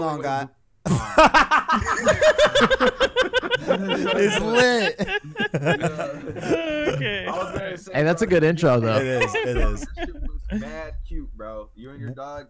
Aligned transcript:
going 0.00 0.08
Oh, 0.08 0.12
on, 0.12 0.18
wait, 0.18 0.24
guys? 0.24 0.48
wait, 3.68 4.16
it's 4.16 4.40
lit. 4.40 5.00
okay. 6.94 7.26
I 7.26 7.30
was 7.30 7.52
gonna 7.58 7.76
say, 7.78 7.92
Hey, 7.92 8.02
that's 8.02 8.22
a 8.22 8.26
bro, 8.26 8.30
good 8.40 8.44
intro, 8.44 8.80
though. 8.80 8.96
It 8.96 9.06
is. 9.06 9.34
It 9.34 9.56
is. 9.56 9.80
that 9.80 10.06
shit 10.06 10.14
was 10.14 10.60
mad 10.60 10.94
cute, 11.06 11.32
bro. 11.36 11.70
You 11.74 11.90
and 11.90 12.00
your 12.00 12.10
dog. 12.10 12.48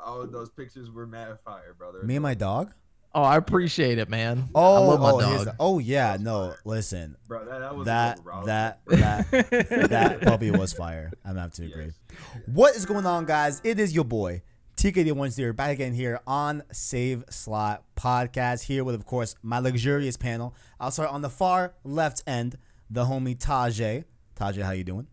Oh, 0.00 0.26
those 0.26 0.50
pictures 0.50 0.90
were 0.90 1.06
mad 1.06 1.38
fire, 1.44 1.74
brother. 1.76 2.02
Me 2.02 2.16
and 2.16 2.22
my 2.22 2.34
dog. 2.34 2.72
Oh, 3.14 3.22
I 3.22 3.36
appreciate 3.36 3.98
it, 3.98 4.08
man. 4.10 4.48
Oh, 4.54 4.74
I 4.74 4.78
love 4.86 5.00
my 5.00 5.10
oh, 5.10 5.18
his- 5.32 5.44
dog. 5.46 5.56
oh 5.58 5.78
yeah. 5.78 6.16
No, 6.20 6.48
fire. 6.50 6.58
listen. 6.64 7.16
bro, 7.26 7.44
that, 7.46 7.58
that 7.60 7.74
was 7.76 7.86
That 7.86 8.22
bro. 8.22 8.44
That 8.44 8.80
that 8.86 9.86
that 9.90 10.20
puppy 10.22 10.50
was 10.50 10.72
fire. 10.72 11.10
I'm 11.24 11.30
gonna 11.32 11.40
have 11.42 11.52
to 11.54 11.64
agree. 11.64 11.86
yes. 11.86 11.98
What 12.46 12.76
is 12.76 12.84
going 12.86 13.06
on, 13.06 13.24
guys? 13.24 13.60
It 13.64 13.78
is 13.80 13.92
your 13.94 14.04
boy 14.04 14.42
TKD1 14.78 15.36
here, 15.36 15.52
back 15.52 15.70
again 15.72 15.92
here 15.92 16.20
on 16.24 16.62
Save 16.70 17.24
Slot 17.30 17.82
Podcast. 17.96 18.62
Here 18.62 18.84
with, 18.84 18.94
of 18.94 19.04
course, 19.06 19.34
my 19.42 19.58
luxurious 19.58 20.16
panel. 20.16 20.54
I'll 20.78 20.92
start 20.92 21.10
on 21.10 21.20
the 21.20 21.28
far 21.28 21.74
left 21.82 22.22
end, 22.28 22.56
the 22.88 23.04
homie 23.06 23.36
Tajay. 23.36 24.04
Tajay, 24.36 24.62
how 24.62 24.70
you 24.70 24.84
doing? 24.84 25.08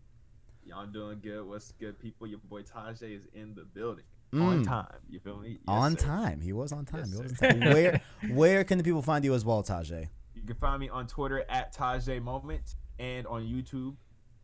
Y'all 0.64 0.86
doing 0.86 1.18
good? 1.20 1.44
What's 1.48 1.72
good, 1.72 1.98
people? 1.98 2.28
Your 2.28 2.38
boy 2.38 2.62
Tajay 2.62 3.16
is 3.16 3.26
in 3.34 3.56
the 3.56 3.64
building 3.64 4.04
on 4.34 4.62
Mm. 4.62 4.66
time. 4.68 4.98
You 5.10 5.18
feel 5.18 5.38
me? 5.40 5.48
Yes, 5.50 5.58
on 5.66 5.96
sir. 5.96 6.06
time. 6.06 6.40
He 6.40 6.52
was 6.52 6.70
on 6.70 6.84
time. 6.84 7.00
Yes, 7.00 7.10
he 7.16 7.22
was 7.22 7.32
on 7.42 7.48
time. 7.60 7.60
Where 7.72 8.00
where 8.30 8.62
can 8.62 8.78
the 8.78 8.84
people 8.84 9.02
find 9.02 9.24
you 9.24 9.34
as 9.34 9.44
well, 9.44 9.64
Tajay? 9.64 10.08
You 10.36 10.42
can 10.42 10.54
find 10.56 10.78
me 10.78 10.88
on 10.88 11.08
Twitter 11.08 11.44
at 11.48 11.74
Tajay 11.74 12.22
Moment 12.22 12.76
and 13.00 13.26
on 13.26 13.42
YouTube. 13.42 13.96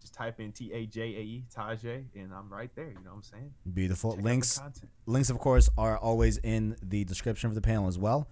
Just 0.02 0.12
type 0.14 0.40
in 0.40 0.52
T 0.52 0.72
A 0.72 0.84
J 0.86 1.00
A 1.02 1.20
E 1.20 1.44
Tajay, 1.56 2.04
and 2.16 2.32
I'm 2.34 2.52
right 2.52 2.70
there. 2.74 2.88
You 2.88 2.94
know 3.04 3.10
what 3.10 3.16
I'm 3.16 3.22
saying? 3.22 3.54
Beautiful. 3.72 4.16
Check 4.16 4.24
Links 4.24 4.60
links 5.06 5.30
of 5.30 5.38
course 5.38 5.70
are 5.78 5.96
always 5.96 6.36
in 6.38 6.76
the 6.82 7.04
description 7.04 7.48
of 7.48 7.54
the 7.54 7.60
panel 7.62 7.86
as 7.88 7.98
well. 7.98 8.28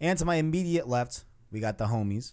And 0.00 0.18
to 0.18 0.24
my 0.24 0.34
immediate 0.36 0.88
left, 0.88 1.24
we 1.52 1.60
got 1.60 1.78
the 1.78 1.86
homies. 1.86 2.32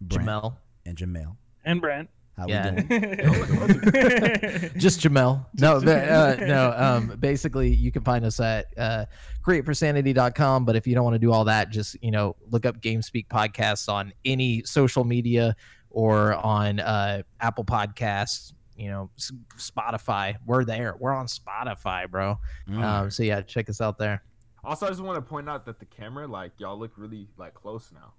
Brent 0.00 0.26
Jamel. 0.28 0.56
and 0.84 0.98
Jamel. 0.98 1.36
and 1.64 1.80
Brent. 1.80 2.10
How 2.36 2.46
Yeah. 2.48 2.74
we 2.74 2.82
doing? 2.82 3.00
Just 4.76 5.00
Jamel. 5.00 5.46
No, 5.54 5.80
but, 5.80 6.08
uh, 6.08 6.36
no. 6.44 6.74
Um, 6.76 7.16
basically, 7.18 7.72
you 7.72 7.90
can 7.90 8.02
find 8.02 8.26
us 8.26 8.38
at 8.40 8.66
uh, 8.76 9.06
createforsanity.com. 9.42 10.64
But 10.66 10.76
if 10.76 10.86
you 10.86 10.94
don't 10.94 11.04
want 11.04 11.14
to 11.14 11.18
do 11.18 11.32
all 11.32 11.44
that, 11.44 11.70
just 11.70 11.96
you 12.02 12.10
know, 12.10 12.36
look 12.50 12.66
up 12.66 12.80
GameSpeak 12.82 13.28
podcasts 13.28 13.88
on 13.88 14.12
any 14.24 14.62
social 14.64 15.04
media 15.04 15.56
or 15.96 16.34
on 16.34 16.78
uh, 16.78 17.22
Apple 17.40 17.64
Podcasts. 17.64 18.52
You 18.76 18.90
know, 18.90 19.10
Spotify. 19.56 20.36
We're 20.44 20.62
there. 20.66 20.96
We're 20.98 21.14
on 21.14 21.28
Spotify, 21.28 22.10
bro. 22.10 22.38
Mm. 22.68 22.82
Um, 22.82 23.10
so 23.10 23.22
yeah, 23.22 23.40
check 23.40 23.70
us 23.70 23.80
out 23.80 23.96
there. 23.96 24.22
Also, 24.62 24.84
I 24.84 24.90
just 24.90 25.00
want 25.00 25.16
to 25.16 25.22
point 25.22 25.48
out 25.48 25.64
that 25.64 25.78
the 25.78 25.86
camera, 25.86 26.26
like 26.26 26.52
y'all 26.58 26.78
look 26.78 26.92
really 26.98 27.26
like 27.38 27.54
close 27.54 27.90
now. 27.94 28.12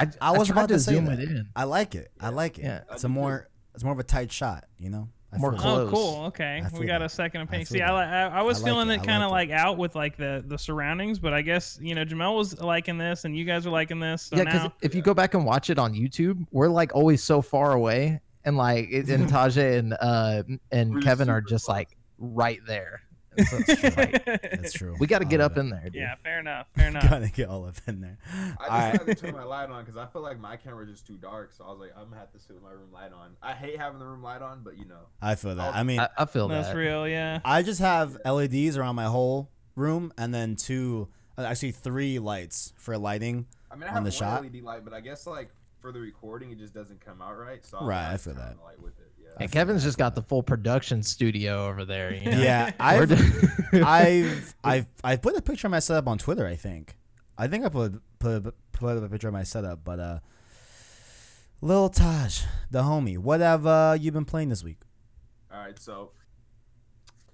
I, 0.00 0.08
I 0.20 0.36
was 0.36 0.48
tried 0.48 0.56
about 0.56 0.68
to 0.70 0.80
say 0.80 0.94
zoom 0.94 1.04
that. 1.04 1.20
it 1.20 1.30
in. 1.30 1.48
I 1.54 1.62
like 1.62 1.94
it. 1.94 2.10
I 2.18 2.30
like 2.30 2.58
it. 2.58 2.64
Yeah. 2.64 2.80
It's 2.90 3.04
a 3.04 3.08
more 3.08 3.48
it's 3.72 3.84
more 3.84 3.92
of 3.92 4.00
a 4.00 4.04
tight 4.04 4.32
shot, 4.32 4.64
you 4.78 4.90
know? 4.90 5.08
I 5.32 5.38
More 5.38 5.52
close. 5.54 5.88
Oh, 5.88 5.90
cool. 5.90 6.24
Okay, 6.26 6.62
we 6.78 6.84
got 6.84 6.98
that. 6.98 7.06
a 7.06 7.08
second 7.08 7.40
I 7.40 7.44
opinion. 7.44 7.66
feel 7.66 7.78
See, 7.78 7.82
I, 7.82 8.26
I, 8.26 8.38
I 8.38 8.42
was 8.42 8.58
I 8.58 8.60
like 8.60 8.70
feeling 8.70 8.90
it. 8.90 8.94
it, 8.96 9.06
kind 9.06 9.22
of 9.22 9.30
like 9.30 9.48
like 9.48 9.58
out 9.58 9.78
with 9.78 9.94
like 9.94 10.16
the 10.16 10.44
the 10.46 10.58
surroundings, 10.58 11.18
but 11.18 11.32
I 11.32 11.42
guess 11.42 11.78
you 11.80 11.94
know 11.94 12.04
Jamel 12.04 12.36
was 12.36 12.60
liking 12.60 12.98
this, 12.98 13.24
and 13.24 13.36
you 13.36 13.44
guys 13.44 13.66
are 13.66 13.70
liking 13.70 13.98
this. 13.98 14.22
So 14.24 14.36
yeah, 14.36 14.44
because 14.44 14.70
if 14.82 14.94
you 14.94 15.02
go 15.02 15.14
back 15.14 15.34
and 15.34 15.44
watch 15.44 15.70
it 15.70 15.78
on 15.78 15.94
YouTube, 15.94 16.46
we're 16.50 16.68
like 16.68 16.94
always 16.94 17.22
so 17.22 17.40
far 17.42 17.72
away, 17.72 18.20
and 18.44 18.56
like 18.56 18.90
and 18.90 19.06
Tajay 19.28 19.78
and 19.78 19.94
uh 20.00 20.42
and 20.70 20.94
We're 20.94 21.00
Kevin 21.00 21.28
are 21.28 21.40
just 21.40 21.68
like 21.68 21.96
right 22.18 22.60
there. 22.66 23.02
And 23.36 23.46
so 23.48 23.56
it's 23.66 23.80
just 23.80 23.96
That's 23.96 24.72
true. 24.72 24.96
we 24.98 25.06
got 25.06 25.20
to 25.20 25.24
get 25.24 25.40
up 25.40 25.56
in 25.56 25.70
there. 25.70 25.82
Dude. 25.84 25.94
yeah, 25.94 26.14
fair 26.22 26.40
enough. 26.40 26.66
Fair 26.76 26.88
enough. 26.88 27.08
Gotta 27.08 27.28
get 27.28 27.48
all 27.48 27.64
up 27.66 27.76
in 27.86 28.00
there. 28.00 28.18
I 28.60 28.64
All 28.64 28.68
right. 28.68 28.92
decided 28.92 29.16
to 29.18 29.26
turn 29.26 29.34
my 29.34 29.44
light 29.44 29.70
on 29.70 29.82
because 29.84 29.96
I 29.96 30.06
feel 30.06 30.22
like 30.22 30.38
my 30.38 30.56
camera 30.56 30.84
is 30.84 30.90
just 30.90 31.06
too 31.06 31.16
dark. 31.16 31.52
So 31.52 31.64
I 31.64 31.70
was 31.70 31.78
like, 31.80 31.92
I'm 31.96 32.04
gonna 32.04 32.16
have 32.20 32.32
to 32.32 32.38
sit 32.38 32.52
with 32.54 32.62
my 32.62 32.70
room 32.72 32.92
light 32.92 33.12
on. 33.12 33.36
I 33.42 33.52
hate 33.54 33.78
having 33.78 33.98
the 33.98 34.06
room 34.06 34.22
light 34.22 34.42
on, 34.42 34.62
but 34.62 34.76
you 34.78 34.84
know, 34.86 35.06
I 35.20 35.34
feel 35.34 35.54
that. 35.54 35.74
I 35.74 35.82
mean, 35.82 36.00
I, 36.00 36.08
I 36.18 36.24
feel 36.26 36.48
that. 36.48 36.54
That's 36.54 36.68
that. 36.68 36.76
real. 36.76 37.08
Yeah. 37.08 37.40
I 37.44 37.62
just 37.62 37.80
have 37.80 38.18
LEDs 38.24 38.76
around 38.76 38.96
my 38.96 39.06
whole 39.06 39.50
room 39.76 40.12
and 40.18 40.34
then 40.34 40.56
two 40.56 41.08
uh, 41.38 41.42
actually 41.42 41.72
three 41.72 42.18
lights 42.18 42.72
for 42.76 42.98
lighting. 42.98 43.46
I 43.70 43.74
mean, 43.76 43.84
I 43.84 43.88
On 43.88 43.94
have 43.94 44.04
the 44.04 44.10
one 44.10 44.42
shot? 44.42 44.42
LED 44.42 44.62
light, 44.62 44.84
but 44.84 44.92
I 44.92 45.00
guess 45.00 45.26
like 45.26 45.48
for 45.80 45.90
the 45.92 46.00
recording, 46.00 46.50
it 46.52 46.58
just 46.58 46.74
doesn't 46.74 47.00
come 47.04 47.22
out 47.22 47.38
right. 47.38 47.64
So 47.64 47.78
Right, 47.80 48.04
like, 48.04 48.14
I 48.14 48.16
feel 48.18 48.34
that. 48.34 48.56
light 48.62 48.80
with 48.80 48.98
it. 49.00 49.10
Yeah. 49.36 49.44
And 49.44 49.52
Kevin's 49.52 49.82
just 49.82 49.98
got 49.98 50.14
the 50.14 50.22
full 50.22 50.42
production 50.42 51.02
studio 51.02 51.68
over 51.68 51.84
there. 51.84 52.14
You 52.14 52.30
know? 52.30 52.38
Yeah, 52.38 52.72
We're 52.80 53.02
I've 53.72 53.84
I've 53.84 54.54
I've 54.64 54.86
I 55.02 55.16
put 55.16 55.36
a 55.36 55.42
picture 55.42 55.66
of 55.66 55.70
my 55.70 55.78
setup 55.78 56.08
on 56.08 56.18
Twitter. 56.18 56.46
I 56.46 56.56
think. 56.56 56.96
I 57.38 57.48
think 57.48 57.64
I 57.64 57.68
put 57.68 58.00
put 58.18 58.54
put 58.72 58.96
up 58.96 59.04
a 59.04 59.08
picture 59.08 59.28
of 59.28 59.34
my 59.34 59.42
setup, 59.42 59.84
but 59.84 59.98
uh, 59.98 60.18
Lil 61.60 61.88
Taj, 61.88 62.42
the 62.70 62.82
homie, 62.82 63.18
what 63.18 63.40
have 63.40 63.66
uh, 63.66 63.96
you 63.98 64.12
been 64.12 64.24
playing 64.24 64.48
this 64.48 64.62
week? 64.62 64.80
All 65.52 65.58
right, 65.58 65.78
so 65.78 66.12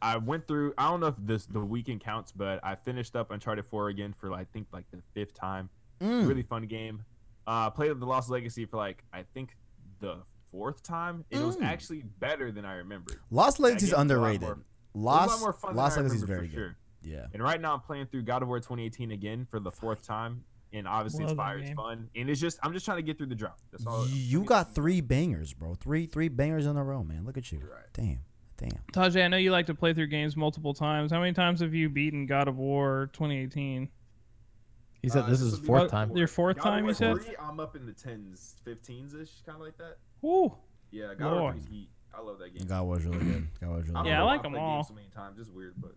I 0.01 0.17
went 0.19 0.47
through. 0.47 0.75
I 0.79 0.91
don't 0.91 1.01
know 1.01 1.07
if 1.07 1.17
this 1.19 1.47
the 1.47 1.61
weekend 1.61 2.01
counts, 2.01 2.33
but 2.33 2.61
I 2.63 2.75
finished 2.75 3.17
up 3.17 3.31
Uncharted 3.31 3.65
4 3.65 3.89
again 3.89 4.13
for 4.13 4.31
like 4.31 4.41
I 4.41 4.45
think 4.45 4.69
like 4.73 4.85
the 4.91 5.03
fifth 5.15 5.35
time. 5.35 5.71
Mm. 6.01 6.29
Really 6.29 6.43
fun 6.43 6.63
game. 6.67 7.05
Uh, 7.47 7.71
played 7.71 7.99
the 7.99 8.07
Lost 8.07 8.31
Legacy 8.31 8.67
for 8.67 8.77
like 8.77 9.03
I 9.13 9.25
think 9.35 9.57
the 10.01 10.19
fourth 10.51 10.83
time. 10.83 11.25
and 11.31 11.43
It 11.43 11.45
was 11.45 11.57
Mm. 11.57 11.65
actually 11.65 12.03
better 12.03 12.51
than 12.53 12.65
I 12.65 12.75
remembered. 12.77 13.21
Lost 13.31 13.57
That 13.59 13.63
Legacy 13.65 13.87
is 13.87 13.91
game 13.93 13.99
was 14.09 14.11
a 14.11 14.15
lot 14.17 14.21
underrated. 14.21 14.41
more- 14.43 14.53
it 14.53 14.57
was 14.57 14.65
a 14.95 14.99
lot 14.99 15.29
Lost 15.29 15.41
more 15.41 15.73
Lost 15.75 15.99
I 15.99 16.01
Legacy 16.01 16.17
is 16.17 16.23
very 16.25 16.49
good. 16.49 16.55
sure. 16.55 16.77
Yeah. 17.03 17.27
And 17.33 17.43
right 17.43 17.61
now 17.61 17.75
I'm 17.75 17.81
playing 17.81 18.07
through 18.07 18.23
God 18.23 18.43
of 18.43 18.49
War 18.49 18.59
2018 18.61 19.11
again 19.13 19.47
for 19.47 19.61
the 19.61 19.71
fourth 19.71 20.03
time. 20.03 20.45
And 20.73 20.87
obviously 20.87 21.25
it's 21.25 21.31
Love 21.31 21.37
that 21.39 21.43
fire, 21.43 21.59
it's 21.59 21.71
fun, 21.71 22.11
and 22.15 22.29
it's 22.29 22.41
just 22.41 22.59
I'm 22.63 22.75
just 22.75 22.85
trying 22.85 22.99
to 22.99 23.03
get 23.03 23.17
through 23.17 23.29
the 23.29 23.35
drought. 23.35 23.59
That's 23.71 23.87
all. 23.87 24.07
You 24.07 24.45
got 24.45 24.75
three 24.75 25.01
bangers, 25.01 25.55
bro. 25.55 25.75
Three 25.75 26.05
three 26.07 26.29
bangers 26.29 26.67
in 26.67 26.77
a 26.77 26.85
row, 26.85 27.03
man. 27.03 27.25
Look 27.25 27.39
at 27.39 27.51
you. 27.53 27.61
Right. 27.61 27.87
Damn. 27.95 28.21
Damn. 28.59 28.83
Tajay, 28.93 29.25
I 29.25 29.29
know 29.29 29.37
you 29.39 29.51
like 29.53 29.67
to 29.67 29.75
play 29.75 29.95
through 29.95 30.09
games 30.09 30.37
multiple 30.37 30.75
times. 30.75 31.11
How 31.13 31.21
many 31.21 31.33
times 31.33 31.61
have 31.61 31.73
you 31.75 31.89
beaten 31.89 32.27
God 32.27 32.49
of 32.49 32.59
War 32.59 33.09
2018? 33.15 33.89
he 35.01 35.09
said 35.09 35.23
Uh, 35.25 35.27
this 35.31 35.41
is 35.41 35.53
his 35.57 35.61
fourth 35.65 35.91
time. 35.91 36.15
Your 36.17 36.27
fourth 36.27 36.57
God 36.57 36.65
time, 36.65 36.83
War 36.83 36.91
you 36.91 36.95
said? 36.95 37.23
3, 37.23 37.37
I'm 37.41 37.61
up 37.61 37.77
in 37.77 37.87
the 37.87 37.93
tens, 37.93 38.57
15s 38.67 39.15
ish, 39.15 39.41
kind 39.47 39.55
of 39.57 39.63
like 39.65 39.79
that. 39.79 39.99
Woo. 40.23 40.55
Yeah, 40.91 41.15
God 41.19 41.27
of 41.27 41.33
War 41.33 41.41
Lord. 41.41 41.55
3 41.57 41.63
's 41.63 41.67
heat. 41.69 41.91
I 42.15 42.21
love 42.21 42.39
that 42.41 42.55
game. 42.57 42.67
God 42.67 42.87
was 42.87 43.05
really 43.05 43.19
good. 43.25 43.49
God 43.61 43.71
was 43.71 43.89
really 43.89 44.03
good. 44.03 44.07
Yeah, 44.07 44.23
I 44.23 44.25
like 44.25 44.27
why 44.27 44.37
like 44.37 44.45
'em 44.47 44.53
played 44.53 44.63
all. 44.63 44.85
So 44.85 44.95
many 44.95 45.09
times, 45.09 45.39
it's 45.39 45.51
weird, 45.51 45.75
but 45.77 45.93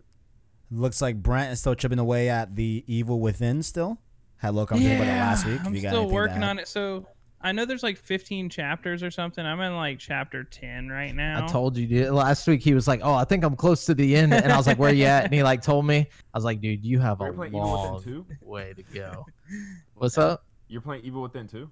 Looks 0.70 1.02
like 1.02 1.22
Brent 1.22 1.52
is 1.52 1.60
still 1.60 1.74
chipping 1.74 1.98
away 1.98 2.30
at 2.30 2.56
the 2.56 2.82
evil 2.86 3.20
within 3.20 3.62
still. 3.62 3.98
Had 4.36 4.50
a 4.50 4.52
little 4.52 4.66
conversation 4.66 4.96
about 5.02 5.08
it 5.08 5.18
last 5.18 5.46
week. 5.46 5.60
I'm 5.64 5.74
you 5.74 5.82
got 5.82 5.88
still 5.88 6.00
anything 6.00 6.14
working 6.14 6.42
on 6.42 6.58
it. 6.58 6.66
So 6.66 7.06
I 7.42 7.52
know 7.52 7.66
there's 7.66 7.82
like 7.82 7.98
15 7.98 8.48
chapters 8.48 9.02
or 9.02 9.10
something. 9.10 9.44
I'm 9.44 9.60
in 9.60 9.76
like 9.76 9.98
chapter 9.98 10.44
10 10.44 10.88
right 10.88 11.14
now. 11.14 11.44
I 11.44 11.46
told 11.48 11.76
you, 11.76 11.86
dude. 11.86 12.10
Last 12.10 12.46
week 12.48 12.62
he 12.62 12.72
was 12.72 12.88
like, 12.88 13.00
"Oh, 13.02 13.12
I 13.14 13.24
think 13.24 13.44
I'm 13.44 13.54
close 13.54 13.84
to 13.86 13.94
the 13.94 14.16
end," 14.16 14.32
and 14.32 14.50
I 14.50 14.56
was 14.56 14.66
like, 14.66 14.78
"Where 14.78 14.94
you 14.94 15.04
at?" 15.04 15.24
And 15.24 15.34
he 15.34 15.42
like 15.42 15.60
told 15.60 15.84
me. 15.84 16.08
I 16.32 16.38
was 16.38 16.44
like, 16.44 16.60
"Dude, 16.62 16.84
you 16.84 17.00
have 17.00 17.20
a 17.20 17.24
you're 17.24 17.32
playing 17.34 17.54
Evil 17.54 17.66
long 17.66 17.94
Within 17.96 18.24
2. 18.24 18.26
way 18.42 18.72
to 18.74 18.82
go." 18.82 19.26
What's 19.94 20.16
up? 20.16 20.46
You're 20.68 20.80
playing 20.80 21.04
Evil 21.04 21.20
Within 21.22 21.46
2. 21.46 21.70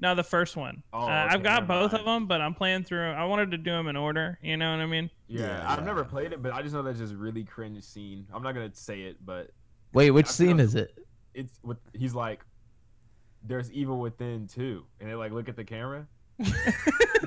No, 0.00 0.14
the 0.14 0.22
first 0.22 0.56
one. 0.56 0.82
Oh, 0.92 1.00
uh, 1.00 1.02
okay, 1.02 1.12
I've 1.12 1.42
got 1.42 1.66
both 1.66 1.92
mind. 1.92 2.00
of 2.00 2.06
them, 2.06 2.26
but 2.26 2.40
I'm 2.40 2.54
playing 2.54 2.84
through. 2.84 3.10
I 3.10 3.24
wanted 3.24 3.50
to 3.50 3.58
do 3.58 3.70
them 3.72 3.88
in 3.88 3.96
order. 3.96 4.38
You 4.42 4.56
know 4.56 4.70
what 4.70 4.80
I 4.80 4.86
mean? 4.86 5.10
Yeah, 5.26 5.40
Yeah, 5.48 5.70
I've 5.72 5.80
yeah. 5.80 5.84
never 5.84 6.04
played 6.04 6.32
it, 6.32 6.42
but 6.42 6.52
I 6.52 6.62
just 6.62 6.74
know 6.74 6.82
that's 6.82 6.98
just 6.98 7.14
really 7.14 7.42
cringe 7.44 7.82
scene. 7.82 8.26
I'm 8.32 8.42
not 8.42 8.54
gonna 8.54 8.70
say 8.74 9.02
it, 9.02 9.16
but 9.26 9.50
Wait, 9.92 10.10
which 10.12 10.26
I 10.26 10.28
feel- 10.28 10.34
scene 10.48 10.60
is 10.60 10.74
it? 10.74 10.96
it's 11.34 11.58
with 11.62 11.78
he's 11.92 12.14
like, 12.14 12.44
"There's 13.44 13.70
evil 13.72 13.98
within 13.98 14.46
too," 14.46 14.84
and 15.00 15.08
they 15.10 15.14
like 15.14 15.32
look 15.32 15.48
at 15.48 15.56
the 15.56 15.64
camera. 15.64 16.06
You 16.38 16.44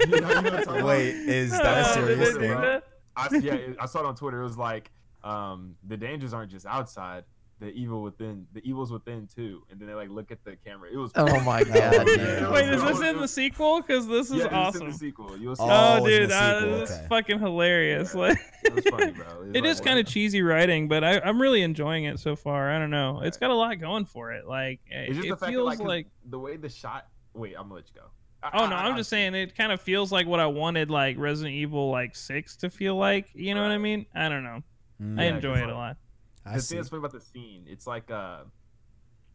know- 0.08 0.16
you 0.16 0.22
know 0.22 0.42
what 0.42 0.64
about? 0.64 0.84
Wait, 0.84 1.10
is 1.16 1.52
that 1.52 1.66
a 1.66 1.90
Oh, 1.90 1.94
serious 1.94 2.30
did 2.34 2.40
thing? 2.40 2.82
I 3.18 3.30
yeah, 3.42 3.58
I 3.80 3.86
saw 3.86 4.00
it 4.00 4.06
on 4.06 4.16
Twitter. 4.16 4.40
It 4.40 4.44
was 4.46 4.58
like, 4.58 4.90
um, 5.24 5.76
the 5.86 5.98
dangers 5.98 6.34
aren't 6.34 6.50
just 6.52 6.66
outside. 6.66 7.26
The 7.62 7.68
evil 7.74 8.02
within, 8.02 8.48
the 8.54 8.68
evil's 8.68 8.92
within 8.92 9.28
too, 9.34 9.62
and 9.70 9.80
then 9.80 9.88
they 9.88 9.94
like 9.94 10.10
look 10.10 10.32
at 10.32 10.44
the 10.44 10.56
camera. 10.66 10.90
It 10.92 10.98
was. 10.98 11.12
Oh 11.16 11.40
my 11.46 11.64
god, 11.64 11.76
yeah. 11.76 12.04
dude. 12.04 12.52
Wait, 12.52 12.68
is 12.70 12.82
this 12.84 13.00
in 13.02 13.18
the 13.18 13.28
sequel? 13.28 13.82
Because 13.82 14.08
this 14.08 14.32
is 14.32 14.38
yeah, 14.38 14.44
it's 14.46 14.52
in 14.52 14.58
awesome. 14.58 14.88
the 14.92 14.98
sequel. 14.98 15.38
You'll 15.38 15.56
see. 15.56 15.62
Oh, 15.64 16.00
Oh, 16.02 16.06
dude, 16.08 16.32
the 16.32 16.36
uh, 16.36 16.60
sequel, 16.60 16.80
this 16.80 16.92
okay. 16.92 17.06
fucking 17.08 17.40
hilarious. 17.40 18.16
Yeah. 18.16 18.22
Like, 18.30 18.40
it 18.64 18.74
was 18.76 18.86
funny, 18.86 19.12
bro. 19.12 19.26
it 19.54 19.64
is 19.66 19.80
kind 19.80 20.00
of 20.00 20.06
cheesy 20.08 20.42
writing, 20.42 20.88
but 20.88 21.04
I, 21.04 21.20
I'm 21.20 21.40
really 21.42 21.62
enjoying 21.62 22.06
it 22.06 22.20
so 22.20 22.36
far. 22.36 22.72
I 22.72 22.78
don't 22.80 22.90
know. 22.92 23.22
It's 23.22 23.38
got 23.38 23.50
a 23.52 23.56
lot 23.56 23.80
going 23.80 24.06
for 24.06 24.32
it. 24.34 24.48
Like, 24.48 24.80
It's 24.88 25.16
just 25.16 25.28
it 25.28 25.30
the 25.30 25.38
fact 25.38 25.52
feels 25.52 25.64
that, 25.64 25.66
like, 25.66 25.78
'cause 25.78 25.88
like. 25.88 26.08
the 26.32 26.40
way 26.40 26.58
the 26.58 26.70
shot. 26.70 27.08
Wait, 27.36 27.54
I'm 27.56 27.64
gonna 27.66 27.76
let 27.76 27.86
you 27.94 28.02
go. 28.02 28.08
Oh 28.54 28.68
no, 28.68 28.76
I- 28.76 28.88
I'm 28.88 28.98
just 28.98 29.10
saying 29.12 29.36
it 29.36 29.56
kind 29.56 29.72
of 29.72 29.80
feels 29.82 30.12
like 30.12 30.26
what 30.26 30.40
I 30.40 30.48
wanted, 30.48 30.90
like 30.90 31.16
Resident 31.20 31.54
Evil, 31.56 31.92
like 31.92 32.16
six, 32.16 32.56
to 32.58 32.72
feel 32.72 32.96
like. 32.96 33.30
You 33.36 33.54
know 33.54 33.62
what 33.62 33.72
I 33.72 33.78
mean? 33.78 34.08
I 34.16 34.30
don't 34.30 34.44
know. 34.44 34.64
Mm, 35.02 35.20
I 35.20 35.24
enjoy 35.26 35.58
it 35.60 35.70
a 35.70 35.74
lot. 35.76 35.98
I 36.46 36.56
the 36.56 36.62
see. 36.62 36.70
thing 36.70 36.78
that's 36.80 36.90
funny 36.90 37.00
about 37.00 37.12
the 37.14 37.22
scene, 37.22 37.66
it's 37.68 37.86
like 37.88 38.10
uh 38.12 38.40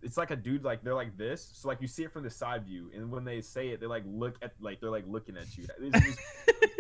it's 0.03 0.17
like 0.17 0.31
a 0.31 0.37
dude 0.37 0.63
like 0.65 0.83
they're 0.85 0.95
like 0.95 1.17
this, 1.17 1.51
so 1.55 1.69
like 1.69 1.81
you 1.81 1.89
see 1.89 2.05
it 2.05 2.13
from 2.13 2.23
the 2.23 2.31
side 2.31 2.65
view, 2.65 2.91
and 2.95 3.11
when 3.11 3.25
they 3.25 3.41
say 3.41 3.69
it, 3.69 3.81
they 3.81 3.87
like 3.87 4.03
look 4.07 4.37
at 4.43 4.53
like 4.61 4.81
they're 4.81 4.91
like 4.91 5.05
looking 5.09 5.37
at 5.37 5.57
you. 5.57 5.67
It's 5.81 6.07
just- 6.07 6.19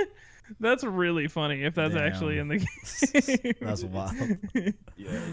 that's 0.60 0.84
really 0.84 1.26
funny 1.26 1.64
if 1.64 1.74
that's 1.74 1.96
actually 1.96 2.38
in 2.38 2.48
the 2.48 2.58
game. 2.58 3.54
That's 3.60 3.82
wild. 3.84 4.12
yeah, 4.54 4.70
it's 5.08 5.32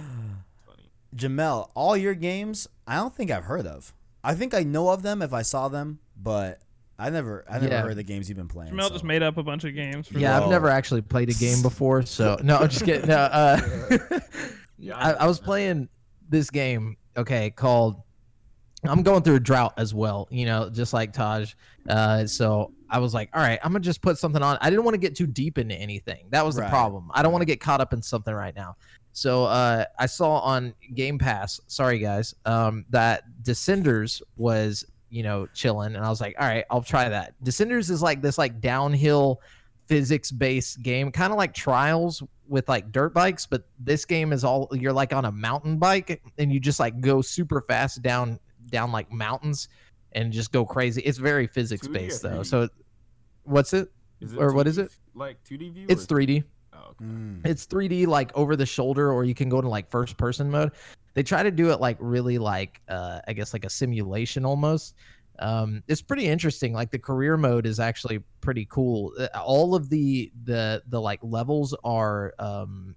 funny. 0.66 0.90
Jamel, 1.16 1.70
all 1.76 1.96
your 1.98 2.16
games, 2.16 2.68
I 2.88 2.96
don't 2.96 3.14
think 3.14 3.30
I've 3.32 3.44
heard 3.46 3.68
of. 3.68 3.94
I 4.24 4.34
think 4.34 4.54
I 4.54 4.64
know 4.64 4.90
of 4.90 5.04
them 5.04 5.22
if 5.22 5.34
I 5.34 5.42
saw 5.42 5.68
them, 5.68 6.00
but 6.18 6.62
I 6.98 7.10
never, 7.10 7.44
I 7.50 7.56
never 7.60 7.68
Yeah. 7.68 7.82
heard 7.82 7.98
the 7.98 8.04
games 8.04 8.30
you've 8.30 8.38
been 8.38 8.48
playing. 8.48 8.74
Jamel 8.74 8.84
so. 8.88 8.90
just 8.90 9.04
made 9.04 9.22
up 9.22 9.38
a 9.38 9.44
bunch 9.44 9.66
of 9.66 9.76
games. 9.76 10.08
For 10.08 10.18
Yeah, 10.18 10.40
Whoa. 10.40 10.46
I've 10.46 10.50
never 10.52 10.70
actually 10.70 11.02
played 11.02 11.30
a 11.30 11.34
game 11.34 11.62
before, 11.62 12.04
so 12.04 12.38
no, 12.42 12.58
I'm 12.58 12.70
just 12.70 12.86
kidding. 12.86 13.08
No, 13.10 13.18
uh, 13.18 13.60
Yeah, 14.84 14.98
I, 14.98 15.14
I 15.14 15.28
was 15.28 15.40
playing 15.40 15.88
this 16.30 16.50
game, 16.50 16.98
okay, 17.16 17.50
called. 17.52 18.02
I'm 18.86 19.02
going 19.02 19.24
through 19.24 19.36
a 19.36 19.40
drought 19.40 19.74
as 19.78 19.94
well, 19.94 20.28
you 20.30 20.46
know, 20.46 20.70
just 20.70 20.92
like 20.92 21.14
Taj. 21.14 21.54
Uh, 21.88 22.26
so 22.28 22.74
I 22.90 23.00
was 23.00 23.14
like, 23.14 23.30
all 23.34 23.42
right, 23.42 23.58
I'm 23.64 23.72
gonna 23.72 23.80
just 23.80 24.02
put 24.02 24.18
something 24.18 24.44
on. 24.44 24.58
I 24.60 24.70
didn't 24.70 24.84
want 24.84 24.96
to 24.96 25.00
get 25.00 25.16
too 25.16 25.26
deep 25.26 25.58
into 25.58 25.74
anything. 25.74 26.26
That 26.32 26.46
was 26.46 26.56
the 26.56 26.68
problem. 26.68 27.10
I 27.14 27.24
don't 27.24 27.32
want 27.32 27.44
to 27.44 27.46
get 27.46 27.62
caught 27.62 27.80
up 27.80 27.94
in 27.94 28.02
something 28.02 28.34
right 28.34 28.54
now. 28.54 28.76
So 29.14 29.46
uh, 29.46 29.86
I 29.98 30.06
saw 30.08 30.40
on 30.40 30.74
Game 30.94 31.18
Pass, 31.18 31.62
sorry 31.68 32.00
guys, 32.00 32.36
um, 32.46 32.84
that 32.90 33.24
Descenders 33.42 34.22
was 34.36 34.86
you 35.10 35.24
know 35.24 35.48
chilling, 35.54 35.96
and 35.96 36.04
I 36.04 36.10
was 36.10 36.20
like, 36.20 36.36
all 36.38 36.46
right, 36.46 36.66
I'll 36.70 36.82
try 36.82 37.08
that. 37.08 37.36
Descenders 37.42 37.90
is 37.90 38.02
like 38.02 38.22
this 38.22 38.38
like 38.38 38.60
downhill 38.60 39.40
physics 39.88 40.32
based 40.32 40.82
game, 40.82 41.12
kind 41.12 41.32
of 41.32 41.38
like 41.38 41.54
Trials 41.54 42.24
with 42.48 42.68
like 42.68 42.92
dirt 42.92 43.14
bikes, 43.14 43.46
but 43.46 43.64
this 43.80 44.06
game 44.06 44.34
is 44.34 44.44
all 44.44 44.70
you're 44.74 44.94
like 44.94 45.14
on 45.14 45.26
a 45.26 45.32
mountain 45.32 45.78
bike 45.78 46.22
and 46.38 46.52
you 46.52 46.60
just 46.60 46.80
like 46.80 47.00
go 47.00 47.22
super 47.22 47.62
fast 47.62 48.02
down 48.02 48.40
down 48.70 48.92
like 48.92 49.12
mountains 49.12 49.70
and 50.14 50.32
just 50.32 50.52
go 50.52 50.66
crazy. 50.66 51.02
It's 51.02 51.18
very 51.18 51.48
physics 51.48 51.88
based 51.88 52.22
though. 52.22 52.44
So 52.44 52.70
what's 53.44 53.74
it? 53.74 53.90
Is 54.22 54.36
or 54.36 54.54
what 54.54 54.68
is 54.68 54.78
2D 54.78 54.84
it? 54.84 54.92
Like 55.16 55.44
2D 55.44 55.74
view? 55.74 55.86
It's 55.90 56.04
or- 56.04 56.16
3D. 56.16 56.44
Oh, 56.74 56.78
okay. 56.92 57.06
Mm. 57.06 57.46
It's 57.46 57.66
3D 57.68 58.08
like 58.08 58.36
over 58.36 58.56
the 58.56 58.66
shoulder, 58.66 59.12
or 59.12 59.24
you 59.24 59.36
can 59.36 59.50
go 59.50 59.62
to 59.62 59.68
like 59.68 59.90
first 59.90 60.18
person 60.18 60.50
mode. 60.50 60.72
They 61.14 61.24
try 61.24 61.44
to 61.44 61.52
do 61.52 61.72
it 61.72 61.80
like 61.80 61.98
really 62.00 62.38
like 62.38 62.82
uh, 62.88 63.20
I 63.28 63.34
guess 63.34 63.54
like 63.54 63.66
a 63.66 63.70
simulation 63.70 64.46
almost. 64.46 64.96
Um, 65.40 65.84
it's 65.88 66.02
pretty 66.02 66.28
interesting. 66.28 66.74
Like 66.74 66.92
the 66.92 67.00
career 67.00 67.38
mode 67.38 67.66
is 67.66 67.80
actually 67.80 68.20
pretty 68.42 68.68
cool. 68.70 69.14
Uh, 69.18 69.28
All 69.40 69.76
of 69.76 69.90
the 69.90 70.32
the 70.44 70.84
the 70.88 71.02
like 71.02 71.20
levels 71.24 71.76
are 71.84 72.34
um, 72.40 72.96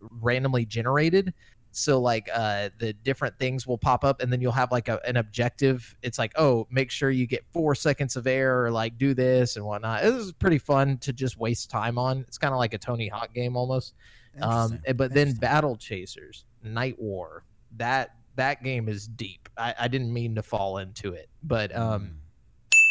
randomly 0.00 0.64
generated. 0.64 1.34
So 1.76 2.00
like 2.00 2.30
uh, 2.32 2.70
the 2.78 2.92
different 2.92 3.36
things 3.38 3.66
will 3.66 3.78
pop 3.78 4.04
up, 4.04 4.22
and 4.22 4.32
then 4.32 4.40
you'll 4.40 4.52
have 4.52 4.70
like 4.70 4.88
a, 4.88 5.00
an 5.04 5.16
objective. 5.16 5.96
It's 6.02 6.20
like, 6.20 6.32
oh, 6.36 6.68
make 6.70 6.90
sure 6.90 7.10
you 7.10 7.26
get 7.26 7.44
four 7.52 7.74
seconds 7.74 8.14
of 8.14 8.28
air, 8.28 8.64
or 8.64 8.70
like 8.70 8.96
do 8.96 9.12
this 9.12 9.56
and 9.56 9.64
whatnot. 9.64 10.04
It 10.04 10.14
was 10.14 10.32
pretty 10.32 10.58
fun 10.58 10.98
to 10.98 11.12
just 11.12 11.36
waste 11.36 11.70
time 11.70 11.98
on. 11.98 12.20
It's 12.28 12.38
kind 12.38 12.54
of 12.54 12.58
like 12.58 12.74
a 12.74 12.78
Tony 12.78 13.08
Hawk 13.08 13.34
game 13.34 13.56
almost. 13.56 13.94
Um, 14.40 14.80
eh, 14.86 14.92
but 14.92 15.12
then 15.12 15.34
Battle 15.34 15.76
Chasers, 15.76 16.44
Night 16.62 16.98
War, 16.98 17.44
that 17.76 18.14
that 18.36 18.62
game 18.62 18.88
is 18.88 19.06
deep. 19.06 19.48
I, 19.56 19.74
I 19.80 19.88
didn't 19.88 20.12
mean 20.12 20.34
to 20.34 20.42
fall 20.42 20.78
into 20.78 21.12
it, 21.12 21.28
but 21.42 21.74
um, 21.76 22.02
Mm. 22.02 22.10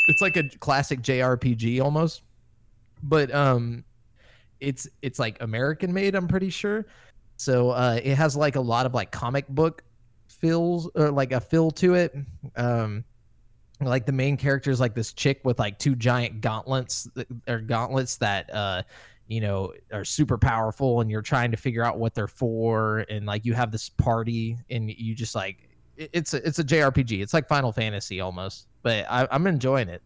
it's 0.10 0.22
like 0.22 0.36
a 0.38 0.44
classic 0.60 1.02
JRPG 1.02 1.82
almost. 1.84 2.24
But 3.04 3.34
um, 3.34 3.84
it's 4.60 4.88
it's 5.02 5.20
like 5.20 5.42
American 5.42 5.94
made. 5.94 6.16
I'm 6.16 6.28
pretty 6.28 6.50
sure. 6.50 6.86
So 7.38 7.72
uh, 7.72 8.00
it 8.02 8.16
has 8.16 8.36
like 8.38 8.56
a 8.56 8.62
lot 8.62 8.86
of 8.86 8.94
like 8.94 9.12
comic 9.12 9.48
book 9.50 9.84
feels 10.30 10.90
or 10.96 11.12
like 11.12 11.32
a 11.34 11.42
feel 11.42 11.72
to 11.72 11.96
it. 11.96 12.16
Um, 12.56 13.04
like 13.82 14.06
the 14.06 14.12
main 14.14 14.38
character 14.38 14.72
is 14.72 14.80
like 14.80 14.96
this 14.96 15.12
chick 15.12 15.42
with 15.44 15.60
like 15.60 15.78
two 15.80 15.96
giant 15.96 16.40
gauntlets 16.40 17.10
or 17.50 17.60
gauntlets 17.60 18.16
that 18.18 18.54
uh 18.54 18.84
you 19.28 19.40
know 19.42 19.74
are 19.92 20.04
super 20.06 20.38
powerful 20.38 21.02
and 21.02 21.10
you're 21.10 21.22
trying 21.22 21.50
to 21.52 21.58
figure 21.58 21.84
out 21.84 21.98
what 21.98 22.14
they're 22.14 22.28
for 22.28 23.06
and 23.10 23.26
like 23.26 23.46
you 23.46 23.54
have 23.54 23.72
this 23.72 23.90
party 23.90 24.58
and 24.70 24.90
you 24.92 25.16
just 25.16 25.34
like 25.36 25.70
it- 25.96 26.10
it's 26.14 26.34
a, 26.34 26.46
it's 26.48 26.60
a 26.60 26.64
JRPG 26.64 27.22
it's 27.22 27.34
like 27.34 27.48
Final 27.48 27.72
Fantasy 27.72 28.20
almost 28.20 28.68
but 28.82 29.06
I, 29.10 29.28
I'm 29.32 29.48
enjoying 29.48 29.88
it 29.90 30.02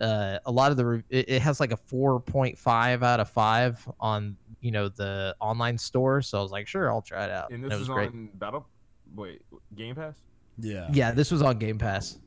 uh 0.00 0.38
a 0.46 0.52
lot 0.52 0.70
of 0.70 0.76
the 0.76 0.84
re- 0.86 1.02
it, 1.08 1.28
it 1.30 1.42
has 1.42 1.60
like 1.60 1.72
a 1.72 1.76
4.5 1.76 3.02
out 3.02 3.20
of 3.20 3.30
5 3.30 3.88
on 4.00 4.36
you 4.60 4.70
know 4.70 4.88
the 4.88 5.34
online 5.40 5.78
store 5.78 6.20
so 6.22 6.38
I 6.38 6.42
was 6.42 6.52
like 6.52 6.66
sure 6.68 6.90
I'll 6.92 7.02
try 7.02 7.24
it 7.24 7.30
out 7.30 7.50
And 7.50 7.64
it 7.64 7.68
this 7.70 7.78
was 7.78 7.88
is 7.88 7.94
great 7.94 8.10
on 8.10 8.28
Battle. 8.34 8.66
Wait, 9.14 9.40
Game 9.74 9.94
Pass? 9.94 10.16
Yeah. 10.58 10.88
yeah 10.92 11.10
this 11.12 11.30
was 11.30 11.40
on 11.42 11.58
Game 11.58 11.78
Pass 11.78 12.18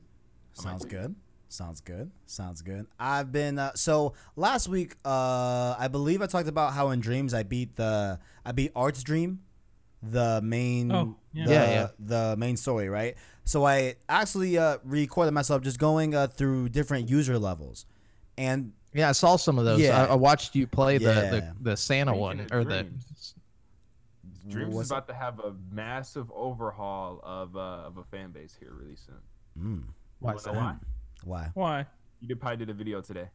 Sounds 0.53 0.83
good. 0.85 1.15
Sounds 1.51 1.81
good. 1.81 2.09
Sounds 2.27 2.61
good. 2.61 2.87
I've 2.97 3.33
been 3.33 3.59
uh, 3.59 3.71
so 3.75 4.13
last 4.37 4.69
week. 4.69 4.95
Uh, 5.03 5.75
I 5.77 5.89
believe 5.91 6.21
I 6.21 6.25
talked 6.25 6.47
about 6.47 6.71
how 6.71 6.91
in 6.91 7.01
Dreams 7.01 7.33
I 7.33 7.43
beat 7.43 7.75
the 7.75 8.19
I 8.45 8.53
beat 8.53 8.71
Art's 8.73 9.03
Dream, 9.03 9.41
the 10.01 10.39
main 10.41 10.93
Oh, 10.93 11.17
yeah. 11.33 11.45
the, 11.45 11.51
Yeah, 11.51 11.69
yeah. 11.71 11.87
the 11.99 12.35
main 12.37 12.55
story, 12.55 12.87
right? 12.87 13.15
So 13.43 13.65
I 13.65 13.95
actually 14.07 14.57
uh, 14.57 14.77
recorded 14.85 15.31
myself 15.33 15.61
just 15.61 15.77
going 15.77 16.15
uh, 16.15 16.27
through 16.27 16.69
different 16.69 17.09
user 17.09 17.37
levels, 17.37 17.85
and 18.37 18.71
Yeah, 18.93 19.09
I 19.09 19.11
saw 19.11 19.35
some 19.35 19.59
of 19.59 19.65
those. 19.65 19.81
Yeah. 19.81 20.05
I, 20.05 20.11
I 20.11 20.15
watched 20.15 20.55
you 20.55 20.67
play 20.67 20.99
the, 20.99 21.03
Yeah. 21.03 21.29
the 21.31 21.55
the 21.71 21.75
Santa 21.77 22.11
Speaking 22.11 22.21
one 22.21 22.39
of 22.39 22.51
or 22.53 22.63
the. 22.63 22.83
Dreams. 22.83 23.35
Dreams 24.47 24.73
What's 24.75 24.85
is 24.87 24.91
about 24.91 25.07
to 25.09 25.13
have 25.13 25.39
a 25.39 25.53
massive 25.69 26.31
overhaul 26.33 27.19
of 27.23 27.57
uh, 27.57 27.59
of 27.87 27.97
a 27.97 28.03
fan 28.05 28.31
base 28.31 28.55
here 28.57 28.71
really 28.73 28.95
soon. 28.95 29.15
mm, 29.59 29.83
Why 30.19 30.33
You 31.25 31.27
is 31.27 31.31
wanna 31.31 31.43
that? 31.43 31.55
know 31.55 31.55
why? 31.55 31.71
why? 31.71 31.77
Why? 31.79 31.85
You 32.19 32.27
did 32.27 32.39
probably 32.39 32.57
did 32.57 32.69
a 32.69 32.73
video 32.73 33.01
today, 33.01 33.29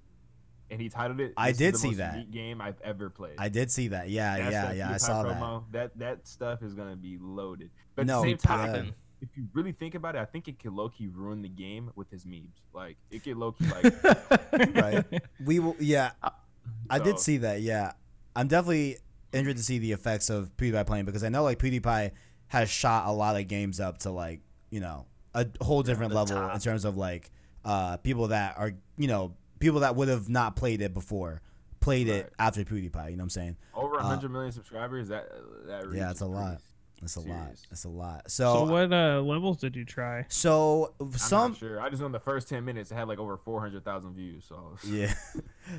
and 0.71 0.81
he 0.81 0.89
titled 0.89 1.21
it. 1.21 1.33
I 1.37 1.49
"This 1.51 1.55
is 1.55 1.59
did 1.59 1.75
the 1.75 1.79
see 1.79 1.89
most 1.89 1.97
that. 1.99 2.31
game 2.31 2.61
I've 2.61 2.81
ever 2.83 3.11
played. 3.11 3.35
I 3.39 3.49
did 3.49 3.71
see 3.71 3.89
that. 3.89 4.09
Yeah, 4.09 4.39
That's 4.39 4.53
yeah, 4.53 4.65
that 4.67 4.77
yeah. 4.77 4.91
I 4.93 4.97
saw 4.99 5.23
that. 5.25 5.37
promo. 5.41 5.65
That 5.73 5.99
that 5.99 6.27
stuff 6.29 6.63
is 6.63 6.75
gonna 6.75 6.97
be 6.97 7.19
loaded. 7.21 7.71
But 7.95 8.07
No, 8.07 8.19
at 8.19 8.23
the 8.23 8.29
same 8.29 8.39
time, 8.39 8.85
yeah. 8.87 8.91
if 9.23 9.37
you 9.37 9.47
really 9.53 9.73
think 9.73 9.95
about 9.95 10.15
it, 10.15 10.21
I 10.21 10.25
think 10.25 10.47
it 10.49 10.59
could 10.61 10.73
low 10.73 10.89
key 10.89 11.09
ruin 11.09 11.43
the 11.43 11.49
game 11.49 11.91
with 11.97 12.11
his 12.11 12.25
memes. 12.27 12.55
Like 12.73 12.97
it 13.11 13.25
could 13.25 13.37
low 13.37 13.53
key 13.53 13.67
like 13.67 13.95
Right. 14.77 15.05
We 15.45 15.59
will. 15.59 15.75
Yeah, 15.81 16.13
I 16.91 16.99
did 17.01 17.19
see 17.19 17.39
that. 17.39 17.61
Yeah, 17.63 17.93
I'm 18.37 18.47
definitely 18.49 18.99
interested 19.33 19.59
to 19.59 19.65
see 19.65 19.79
the 19.79 19.93
effects 19.93 20.31
of 20.31 20.57
PewDiePie 20.57 20.87
playing 20.87 21.05
because 21.07 21.25
I 21.25 21.29
know 21.29 21.43
like 21.43 21.59
PewDiePie 21.59 22.13
has 22.49 22.71
shot 22.71 23.09
a 23.09 23.13
lot 23.13 23.35
of 23.37 23.49
games 23.49 23.81
up 23.81 23.99
to 23.99 24.11
like 24.11 24.41
you 24.71 24.79
know 24.81 25.07
a 25.35 25.47
whole 25.61 25.83
different 25.83 26.15
level 26.15 26.37
top. 26.37 26.55
in 26.55 26.61
terms 26.61 26.85
of 26.85 26.97
like 26.97 27.31
uh 27.67 27.99
people 27.99 28.29
that 28.29 28.57
are 28.57 28.73
you 28.97 29.09
know 29.09 29.35
people 29.59 29.81
that 29.81 29.95
would 29.97 30.09
have 30.09 30.29
not 30.31 30.57
played 30.57 30.81
it 30.81 30.95
before 30.95 31.43
played 31.81 32.09
it 32.09 32.25
Right. 32.25 32.33
after 32.39 32.65
PewDiePie. 32.65 33.11
You 33.11 33.17
know 33.17 33.21
what 33.21 33.23
I'm 33.25 33.31
saying? 33.31 33.57
over 33.75 33.95
Uh, 33.97 34.03
100 34.05 34.31
million 34.31 34.51
subscribers. 34.53 35.09
That 35.09 35.29
that 35.67 35.87
reach 35.87 35.99
Yeah, 35.99 36.11
it's 36.11 36.21
a 36.21 36.27
lot. 36.27 36.47
pretty 36.59 36.63
It's 37.03 37.17
a 37.17 37.21
lot. 37.21 37.27
serious. 37.27 37.67
It's 37.71 37.85
a 37.85 37.89
lot. 37.89 38.31
So 38.31 38.55
So 38.55 38.65
what 38.65 38.93
uh, 38.93 39.21
levels 39.21 39.59
did 39.59 39.77
you 39.77 39.85
try? 39.85 40.25
so 40.29 40.95
I'm 41.01 41.13
some 41.13 41.51
not 41.53 41.59
sure. 41.59 41.81
I 41.81 41.89
just 41.91 42.01
know 42.01 42.07
in 42.07 42.13
the 42.13 42.19
first 42.19 42.49
10 42.49 42.65
minutes 42.65 42.91
it 42.91 42.95
had 42.97 43.07
like 43.09 43.19
over 43.19 43.37
400,000 43.37 44.15
views. 44.15 44.45
So 44.49 44.77
yeah. 44.85 45.13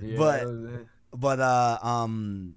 yeah, 0.01 0.17
but- 0.17 0.45
was- 0.45 0.85
But 1.15 1.39
uh, 1.39 1.79
um, 1.81 2.55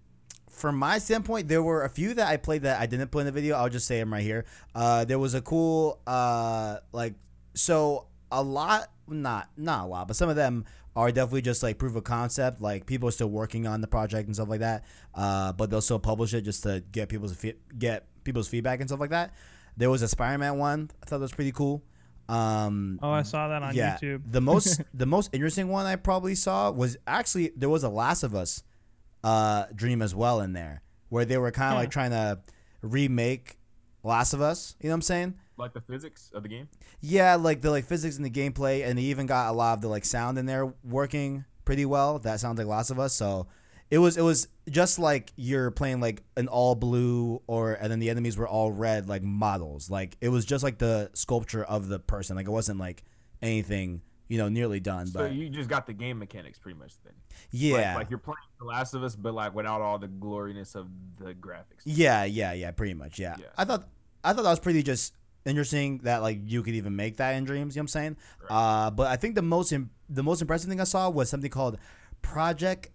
from 0.50 0.76
my 0.76 0.98
standpoint, 0.98 1.48
there 1.48 1.62
were 1.62 1.84
a 1.84 1.88
few 1.88 2.14
that 2.14 2.26
I 2.28 2.36
played 2.36 2.62
that 2.62 2.80
I 2.80 2.86
didn't 2.86 3.08
put 3.10 3.20
in 3.20 3.26
the 3.26 3.32
video. 3.32 3.56
I'll 3.56 3.68
just 3.70 3.86
say 3.86 3.98
them 3.98 4.12
right 4.12 4.22
here. 4.22 4.44
Uh, 4.74 5.04
there 5.04 5.18
was 5.18 5.34
a 5.34 5.40
cool 5.40 6.00
uh, 6.06 6.78
like 6.92 7.14
so 7.54 8.06
a 8.32 8.42
lot, 8.42 8.90
not 9.08 9.48
not 9.56 9.84
a 9.84 9.86
lot, 9.88 10.06
but 10.08 10.16
some 10.16 10.28
of 10.28 10.36
them 10.36 10.64
are 10.96 11.12
definitely 11.12 11.42
just 11.42 11.62
like 11.62 11.78
proof 11.78 11.94
of 11.96 12.04
concept. 12.04 12.60
Like 12.60 12.86
people 12.86 13.08
are 13.08 13.12
still 13.12 13.30
working 13.30 13.66
on 13.66 13.80
the 13.80 13.86
project 13.86 14.26
and 14.26 14.34
stuff 14.34 14.48
like 14.48 14.60
that. 14.60 14.84
Uh, 15.14 15.52
but 15.52 15.70
they'll 15.70 15.80
still 15.80 15.98
publish 15.98 16.34
it 16.34 16.42
just 16.42 16.62
to 16.64 16.82
get 16.92 17.08
people's 17.08 17.34
fe- 17.34 17.56
get 17.78 18.06
people's 18.24 18.48
feedback 18.48 18.80
and 18.80 18.88
stuff 18.88 19.00
like 19.00 19.10
that. 19.10 19.32
There 19.76 19.88
was 19.90 20.02
a 20.02 20.08
Spider-Man 20.08 20.58
one. 20.58 20.90
I 21.02 21.06
thought 21.06 21.18
that 21.18 21.22
was 21.22 21.32
pretty 21.32 21.52
cool. 21.52 21.82
Um, 22.28 22.98
Oh, 23.02 23.10
I 23.10 23.22
saw 23.22 23.48
that 23.48 23.62
on 23.62 23.74
yeah, 23.74 23.96
YouTube. 24.00 24.22
the 24.30 24.40
most 24.40 24.80
the 24.94 25.06
most 25.06 25.30
interesting 25.32 25.68
one 25.68 25.86
I 25.86 25.96
probably 25.96 26.34
saw 26.34 26.70
was 26.70 26.96
actually 27.06 27.52
there 27.56 27.68
was 27.68 27.82
a 27.84 27.88
Last 27.88 28.22
of 28.22 28.34
Us 28.34 28.62
uh, 29.24 29.64
dream 29.74 30.02
as 30.02 30.14
well 30.14 30.40
in 30.40 30.52
there, 30.52 30.82
where 31.08 31.24
they 31.24 31.38
were 31.38 31.50
kind 31.50 31.72
of 31.72 31.78
like 31.78 31.90
trying 31.90 32.10
to 32.10 32.40
remake 32.82 33.58
Last 34.02 34.32
of 34.32 34.40
Us. 34.40 34.76
You 34.80 34.88
know 34.88 34.94
what 34.94 34.96
I'm 34.96 35.02
saying? 35.02 35.34
Like 35.60 35.72
the 35.74 35.80
physics 35.80 36.30
of 36.34 36.42
the 36.42 36.48
game. 36.48 36.68
Yeah, 37.00 37.36
like 37.36 37.62
the 37.62 37.70
like 37.70 37.84
physics 37.84 38.16
in 38.16 38.22
the 38.22 38.30
gameplay, 38.30 38.84
and 38.86 38.98
they 38.98 39.02
even 39.02 39.26
got 39.26 39.50
a 39.50 39.52
lot 39.52 39.74
of 39.74 39.80
the 39.82 39.88
like 39.88 40.04
sound 40.04 40.38
in 40.38 40.46
there 40.46 40.72
working 40.84 41.44
pretty 41.64 41.84
well. 41.86 42.18
That 42.18 42.40
sounds 42.40 42.58
like 42.58 42.66
Last 42.66 42.90
of 42.90 42.98
Us. 42.98 43.14
So 43.14 43.46
it 43.90 43.98
was 43.98 44.16
it 44.16 44.22
was 44.22 44.48
just 44.68 44.98
like 44.98 45.32
you're 45.36 45.70
playing 45.70 46.00
like 46.00 46.22
an 46.36 46.48
all 46.48 46.74
blue 46.74 47.42
or 47.46 47.74
and 47.74 47.90
then 47.90 47.98
the 47.98 48.10
enemies 48.10 48.36
were 48.36 48.48
all 48.48 48.70
red 48.72 49.08
like 49.08 49.22
models. 49.22 49.90
Like 49.90 50.16
it 50.20 50.28
was 50.28 50.44
just 50.44 50.62
like 50.64 50.78
the 50.78 51.10
sculpture 51.14 51.64
of 51.64 51.88
the 51.88 51.98
person. 51.98 52.36
Like 52.36 52.46
it 52.46 52.50
wasn't 52.50 52.78
like 52.78 53.04
anything 53.42 54.02
you 54.28 54.38
know 54.38 54.48
nearly 54.48 54.78
done. 54.80 55.06
So 55.08 55.20
But 55.20 55.32
you 55.32 55.48
just 55.48 55.68
got 55.68 55.86
the 55.86 55.92
game 55.92 56.18
mechanics 56.18 56.58
pretty 56.58 56.78
much 56.78 56.92
then. 57.04 57.14
yeah, 57.50 57.76
Like, 57.76 57.94
like 57.96 58.10
you're 58.10 58.18
playing 58.20 58.36
The 58.60 58.64
Last 58.66 58.94
of 58.94 59.02
Us, 59.02 59.16
but 59.16 59.34
like 59.34 59.54
without 59.54 59.80
all 59.80 59.98
the 59.98 60.08
gloriness 60.08 60.76
of 60.76 60.88
the 61.18 61.34
graphics. 61.34 61.82
Yeah, 61.84 62.24
yeah, 62.24 62.52
yeah, 62.52 62.70
pretty 62.70 62.94
much. 62.94 63.18
Yeah. 63.18 63.36
Yeah. 63.38 63.46
I 63.58 63.64
thought 63.64 63.88
I 64.22 64.32
thought 64.32 64.44
that 64.44 64.50
was 64.50 64.60
pretty 64.60 64.82
just 64.84 65.14
interesting 65.44 65.98
that 65.98 66.18
like 66.22 66.38
you 66.44 66.62
could 66.62 66.74
even 66.74 66.96
make 66.96 67.16
that 67.16 67.32
in 67.32 67.44
dreams, 67.44 67.74
you 67.74 67.80
know 67.80 67.84
what 67.84 67.84
I'm 67.84 67.88
saying? 67.88 68.16
Uh 68.48 68.90
but 68.90 69.06
I 69.06 69.16
think 69.16 69.34
the 69.34 69.42
most 69.42 69.72
Im- 69.72 69.90
the 70.08 70.22
most 70.22 70.40
impressive 70.40 70.68
thing 70.68 70.80
I 70.80 70.84
saw 70.84 71.08
was 71.10 71.28
something 71.28 71.50
called 71.50 71.78
Project 72.22 72.90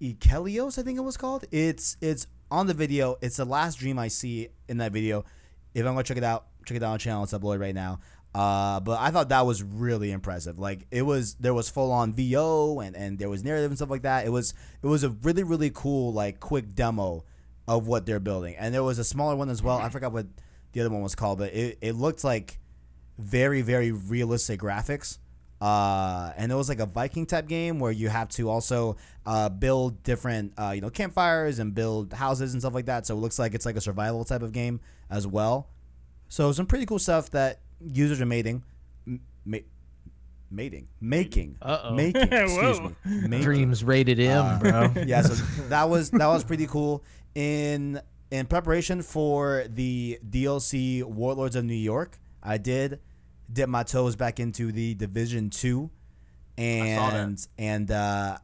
Ikelios, 0.00 0.78
I 0.78 0.82
think 0.82 0.98
it 0.98 1.02
was 1.02 1.16
called. 1.16 1.44
It's 1.50 1.96
it's 2.00 2.26
on 2.50 2.66
the 2.66 2.74
video. 2.74 3.16
It's 3.20 3.36
the 3.36 3.44
last 3.44 3.78
dream 3.78 3.98
I 3.98 4.08
see 4.08 4.48
in 4.68 4.78
that 4.78 4.92
video. 4.92 5.24
If 5.74 5.84
I'm 5.86 5.92
gonna 5.92 6.02
check 6.02 6.16
it 6.16 6.24
out, 6.24 6.46
check 6.64 6.76
it 6.76 6.82
out 6.82 6.88
on 6.88 6.92
the 6.94 6.98
channel. 6.98 7.22
It's 7.22 7.32
uploaded 7.32 7.60
right 7.60 7.74
now. 7.74 8.00
Uh, 8.34 8.78
but 8.80 8.98
I 9.00 9.10
thought 9.10 9.30
that 9.30 9.44
was 9.44 9.62
really 9.62 10.12
impressive. 10.12 10.58
Like 10.58 10.86
it 10.90 11.02
was, 11.02 11.34
there 11.34 11.52
was 11.52 11.68
full 11.68 11.90
on 11.92 12.14
VO 12.14 12.80
and 12.80 12.96
and 12.96 13.18
there 13.18 13.28
was 13.28 13.44
narrative 13.44 13.70
and 13.70 13.78
stuff 13.78 13.90
like 13.90 14.02
that. 14.02 14.24
It 14.24 14.30
was 14.30 14.54
it 14.82 14.86
was 14.86 15.04
a 15.04 15.10
really 15.10 15.42
really 15.42 15.70
cool 15.70 16.12
like 16.12 16.40
quick 16.40 16.74
demo 16.74 17.24
of 17.68 17.86
what 17.86 18.06
they're 18.06 18.20
building. 18.20 18.56
And 18.56 18.74
there 18.74 18.82
was 18.82 18.98
a 18.98 19.04
smaller 19.04 19.36
one 19.36 19.50
as 19.50 19.62
well. 19.62 19.78
I 19.78 19.90
forgot 19.90 20.12
what 20.12 20.26
the 20.72 20.80
other 20.80 20.90
one 20.90 21.02
was 21.02 21.14
called, 21.14 21.38
but 21.38 21.52
it 21.54 21.78
it 21.80 21.92
looked 21.94 22.24
like 22.24 22.58
very 23.18 23.62
very 23.62 23.92
realistic 23.92 24.60
graphics. 24.60 25.18
Uh, 25.60 26.32
and 26.38 26.50
it 26.50 26.54
was 26.54 26.70
like 26.70 26.80
a 26.80 26.86
Viking 26.86 27.26
type 27.26 27.46
game 27.46 27.78
where 27.78 27.92
you 27.92 28.08
have 28.08 28.30
to 28.30 28.48
also 28.48 28.96
uh, 29.26 29.46
build 29.50 30.02
different 30.02 30.54
uh, 30.58 30.70
you 30.74 30.80
know 30.80 30.88
campfires 30.88 31.58
and 31.58 31.74
build 31.74 32.14
houses 32.14 32.54
and 32.54 32.62
stuff 32.62 32.72
like 32.74 32.86
that. 32.86 33.06
So 33.06 33.14
it 33.14 33.18
looks 33.18 33.38
like 33.38 33.52
it's 33.54 33.66
like 33.66 33.76
a 33.76 33.80
survival 33.80 34.24
type 34.24 34.40
of 34.42 34.52
game 34.52 34.80
as 35.10 35.26
well. 35.26 35.68
So 36.28 36.52
some 36.52 36.64
pretty 36.64 36.86
cool 36.86 36.98
stuff 36.98 37.28
that 37.32 37.60
users 37.80 38.22
are 38.22 38.26
mating, 38.26 38.62
m- 39.06 39.20
ma- 39.44 39.58
mating, 40.50 40.88
making, 40.98 41.56
Uh-oh. 41.60 41.94
making. 41.94 42.22
Excuse 42.32 42.80
me, 42.80 42.94
making. 43.04 43.40
Dreams 43.42 43.84
rated 43.84 44.18
M, 44.18 44.42
Uh, 44.46 44.58
bro. 44.60 45.02
yeah, 45.06 45.20
so 45.20 45.34
that 45.68 45.90
was 45.90 46.08
that 46.12 46.26
was 46.26 46.42
pretty 46.42 46.68
cool. 46.68 47.04
In 47.34 48.00
in 48.30 48.46
preparation 48.46 49.02
for 49.02 49.64
the 49.68 50.18
DLC 50.28 51.02
Warlords 51.02 51.56
of 51.56 51.64
New 51.64 51.74
York, 51.74 52.18
I 52.42 52.58
did 52.58 53.00
dip 53.52 53.68
my 53.68 53.82
toes 53.82 54.16
back 54.16 54.38
into 54.38 54.72
the 54.72 54.94
Division 54.94 55.50
Two, 55.50 55.90
and 56.56 57.46
and 57.58 57.90
uh, 57.90 58.38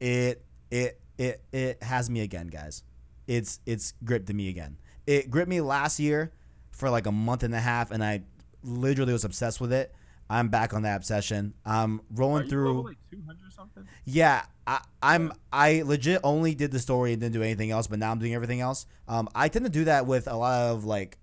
it 0.00 0.44
it 0.70 1.00
it 1.18 1.42
it 1.52 1.82
has 1.82 2.08
me 2.08 2.20
again, 2.22 2.46
guys. 2.46 2.82
It's 3.26 3.60
it's 3.66 3.92
gripped 4.04 4.32
me 4.32 4.48
again. 4.48 4.78
It 5.06 5.30
gripped 5.30 5.48
me 5.50 5.60
last 5.60 6.00
year 6.00 6.32
for 6.70 6.90
like 6.90 7.06
a 7.06 7.12
month 7.12 7.42
and 7.42 7.54
a 7.54 7.60
half, 7.60 7.90
and 7.90 8.02
I 8.02 8.22
literally 8.62 9.12
was 9.12 9.24
obsessed 9.24 9.60
with 9.60 9.72
it. 9.72 9.94
I'm 10.28 10.48
back 10.48 10.74
on 10.74 10.82
that 10.82 10.96
obsession. 10.96 11.54
I'm 11.64 12.00
rolling 12.10 12.48
through. 12.48 12.82
like 12.84 12.96
200 13.10 13.52
something? 13.52 13.84
Yeah, 14.04 14.44
I, 14.66 14.80
I'm. 15.02 15.32
I 15.52 15.82
legit 15.82 16.20
only 16.24 16.54
did 16.54 16.72
the 16.72 16.78
story 16.80 17.12
and 17.12 17.20
didn't 17.20 17.34
do 17.34 17.42
anything 17.42 17.70
else. 17.70 17.86
But 17.86 17.98
now 18.00 18.10
I'm 18.10 18.18
doing 18.18 18.34
everything 18.34 18.60
else. 18.60 18.86
Um, 19.06 19.28
I 19.34 19.48
tend 19.48 19.64
to 19.64 19.70
do 19.70 19.84
that 19.84 20.06
with 20.06 20.26
a 20.26 20.34
lot 20.36 20.70
of 20.72 20.84
like 20.84 21.18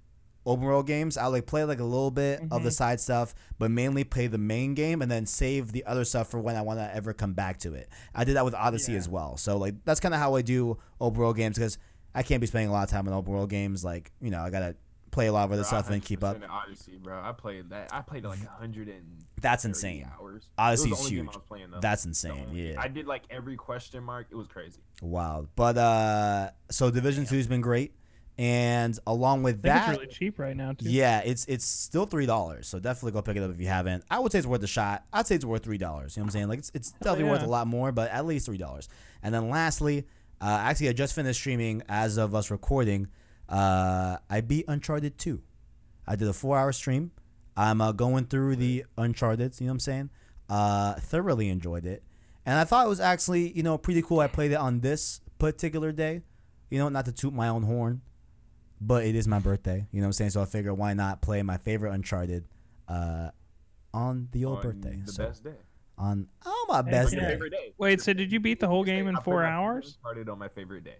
open 0.45 0.65
world 0.65 0.87
games. 0.87 1.17
I 1.17 1.27
like 1.27 1.45
play 1.45 1.63
like 1.63 1.79
a 1.79 1.83
little 1.85 2.11
bit 2.11 2.41
of 2.51 2.63
the 2.63 2.71
side 2.71 2.99
stuff, 2.99 3.33
but 3.59 3.71
mainly 3.71 4.03
play 4.03 4.27
the 4.27 4.37
main 4.37 4.73
game 4.73 5.01
and 5.01 5.09
then 5.11 5.25
save 5.25 5.71
the 5.71 5.85
other 5.85 6.03
stuff 6.05 6.29
for 6.29 6.39
when 6.39 6.55
I 6.55 6.61
want 6.61 6.79
to 6.79 6.95
ever 6.95 7.13
come 7.13 7.33
back 7.33 7.59
to 7.59 7.73
it. 7.73 7.87
I 8.13 8.23
did 8.25 8.35
that 8.35 8.43
with 8.45 8.53
Odyssey 8.55 8.91
Yeah. 8.93 8.97
as 8.99 9.07
well. 9.09 9.37
So 9.37 9.57
like 9.57 9.75
that's 9.85 9.99
kind 10.01 10.13
of 10.13 10.19
how 10.19 10.35
I 10.35 10.41
do 10.41 10.77
open 10.99 11.19
world 11.19 11.37
games 11.37 11.57
because 11.57 11.77
I 12.15 12.23
can't 12.23 12.41
be 12.41 12.47
spending 12.47 12.69
a 12.69 12.73
lot 12.73 12.83
of 12.83 12.89
time 12.89 13.07
on 13.07 13.13
open 13.13 13.33
world 13.33 13.49
games. 13.49 13.83
Like 13.85 14.11
you 14.21 14.31
know, 14.31 14.41
I 14.41 14.49
gotta 14.49 14.75
play 15.13 15.27
a 15.27 15.31
lot 15.31 15.45
of 15.45 15.51
other 15.53 15.63
stuff 15.63 15.89
and 15.89 16.03
keep 16.03 16.23
up. 16.23 16.37
Odyssey, 16.49 16.97
bro. 17.01 17.21
I 17.21 17.31
played 17.31 17.69
that. 17.69 17.89
I 17.93 18.01
played 18.01 18.25
like 18.25 18.39
100 18.39 18.89
and 18.89 19.23
That's 19.39 19.63
insane. 19.63 20.09
hours. 20.19 20.49
Odyssey's 20.57 20.89
was 20.89 20.99
the 20.99 21.05
only 21.05 21.15
game 21.15 21.25
huge. 21.25 21.35
Was 21.35 21.43
playing. 21.47 21.67
That's 21.79 22.05
insane. 22.05 22.45
only- 22.49 22.71
Yeah. 22.71 22.81
I 22.81 22.87
did 22.87 23.05
like 23.07 23.23
every 23.29 23.55
question 23.55 24.03
mark. 24.03 24.27
It 24.31 24.35
was 24.35 24.47
crazy. 24.47 24.81
Wow. 25.01 25.47
But 25.55 25.77
uh 25.77 26.49
so 26.69 26.91
Division 26.91 27.25
Two 27.25 27.37
has 27.37 27.47
been 27.47 27.61
great. 27.61 27.93
And 28.37 28.97
along 29.05 29.43
with 29.43 29.59
I 29.59 29.61
think 29.61 29.63
that 29.63 29.89
it's 29.89 29.97
really 29.99 30.11
cheap 30.11 30.39
right 30.39 30.57
now 30.57 30.73
too. 30.73 30.89
Yeah, 30.89 31.19
it's 31.19 31.45
it's 31.45 31.65
still 31.65 32.07
three 32.07 32.25
dollars. 32.25 32.67
So 32.67 32.79
definitely 32.79 33.11
go 33.11 33.21
pick 33.21 33.37
it 33.37 33.43
up 33.43 33.51
if 33.51 33.59
you 33.59 33.67
haven't. 33.67 34.03
I 34.09 34.17
would 34.19 34.31
say 34.31 34.39
it's 34.39 34.47
worth 34.47 34.63
a 34.63 34.67
shot. 34.67 35.05
I'd 35.13 35.27
say 35.27 35.35
it's 35.35 35.45
worth 35.45 35.63
three 35.63 35.77
dollars. 35.77 36.17
You 36.17 36.21
know 36.21 36.25
what 36.25 36.29
I'm 36.29 36.31
saying? 36.31 36.47
Like 36.47 36.59
it's, 36.59 36.71
it's 36.73 36.91
definitely 36.93 37.25
worth 37.25 37.41
yeah. 37.41 37.47
a 37.47 37.49
lot 37.49 37.67
more, 37.67 37.91
but 37.91 38.09
at 38.09 38.25
least 38.25 38.47
three 38.47 38.57
dollars. 38.57 38.89
And 39.21 39.33
then 39.33 39.49
lastly, 39.49 40.07
uh, 40.41 40.57
actually 40.61 40.89
I 40.89 40.93
just 40.93 41.13
finished 41.13 41.39
streaming 41.39 41.83
as 41.87 42.17
of 42.17 42.33
us 42.33 42.49
recording. 42.49 43.07
Uh, 43.49 44.17
I 44.29 44.41
beat 44.41 44.65
Uncharted 44.67 45.17
two. 45.17 45.41
I 46.07 46.15
did 46.15 46.27
a 46.27 46.33
four 46.33 46.57
hour 46.57 46.71
stream. 46.71 47.11
I'm 47.55 47.81
uh, 47.81 47.91
going 47.91 48.25
through 48.25 48.55
the 48.55 48.85
Uncharted. 48.97 49.59
You 49.59 49.67
know 49.67 49.71
what 49.71 49.75
I'm 49.75 49.79
saying? 49.79 50.09
Uh, 50.49 50.93
thoroughly 50.95 51.49
enjoyed 51.49 51.85
it, 51.85 52.03
and 52.45 52.57
I 52.59 52.63
thought 52.63 52.85
it 52.85 52.89
was 52.89 52.99
actually 52.99 53.51
you 53.51 53.63
know 53.63 53.77
pretty 53.77 54.01
cool. 54.01 54.19
I 54.19 54.27
played 54.27 54.51
it 54.51 54.55
on 54.55 54.79
this 54.81 55.21
particular 55.39 55.91
day. 55.91 56.21
You 56.69 56.79
know, 56.79 56.89
not 56.89 57.05
to 57.05 57.11
toot 57.11 57.33
my 57.33 57.49
own 57.49 57.63
horn, 57.63 58.01
but 58.81 59.05
it 59.05 59.15
is 59.15 59.27
my 59.27 59.39
birthday. 59.39 59.87
You 59.91 59.99
know 60.01 60.05
what 60.05 60.09
I'm 60.09 60.13
saying? 60.13 60.31
So 60.31 60.41
I 60.41 60.45
figured 60.45 60.77
why 60.77 60.93
not 60.93 61.21
play 61.21 61.41
my 61.43 61.57
favorite 61.57 61.93
Uncharted 61.93 62.45
uh, 62.87 63.29
on 63.93 64.27
the 64.31 64.45
old 64.45 64.57
On 64.57 64.63
birthday. 64.63 64.99
The 65.05 65.11
so 65.11 65.27
best 65.27 65.43
day. 65.43 65.55
on 65.97 66.27
oh 66.45 66.65
my 66.69 66.77
Heck 66.77 66.85
best 66.91 67.11
day. 67.13 67.37
day. 67.37 67.73
Wait, 67.77 68.01
so 68.01 68.13
did 68.13 68.31
you 68.31 68.39
beat 68.39 68.59
the 68.59 68.67
whole 68.67 68.83
game 68.83 69.07
in 69.07 69.15
I 69.15 69.21
four 69.21 69.43
my 69.43 69.49
hours? 69.49 69.97
Started 69.99 70.27
on 70.29 70.39
my 70.39 70.47
favorite 70.47 70.83
day. 70.83 70.97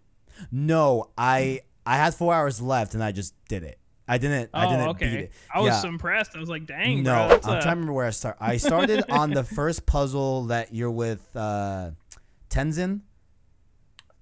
No, 0.52 1.10
I 1.18 1.62
I 1.86 1.98
had 1.98 2.14
four 2.14 2.34
hours 2.34 2.62
left 2.62 2.94
and 2.94 3.04
I 3.04 3.12
just 3.12 3.34
did 3.50 3.64
it. 3.64 3.78
I 4.08 4.18
didn't. 4.18 4.50
I 4.54 4.66
Oh, 4.66 4.70
didn't 4.70 4.88
okay. 4.90 5.10
beat 5.10 5.20
it. 5.22 5.32
I 5.54 5.62
was 5.62 5.84
Yeah. 5.84 5.90
impressed. 5.90 6.36
I 6.36 6.40
was 6.40 6.50
like, 6.50 6.66
dang, 6.66 7.04
no, 7.04 7.14
bro. 7.14 7.28
That's 7.30 7.48
I'm 7.48 7.58
a- 7.58 7.62
trying 7.62 7.64
to 7.64 7.70
remember 7.72 7.94
where 7.94 8.06
I 8.06 8.10
start. 8.10 8.38
I 8.40 8.58
started 8.58 9.04
on 9.10 9.30
the 9.32 9.44
first 9.44 9.86
puzzle 9.86 10.46
that 10.46 10.74
you're 10.74 10.92
with 10.92 11.24
uh, 11.36 11.92
Tenzin. 12.50 13.02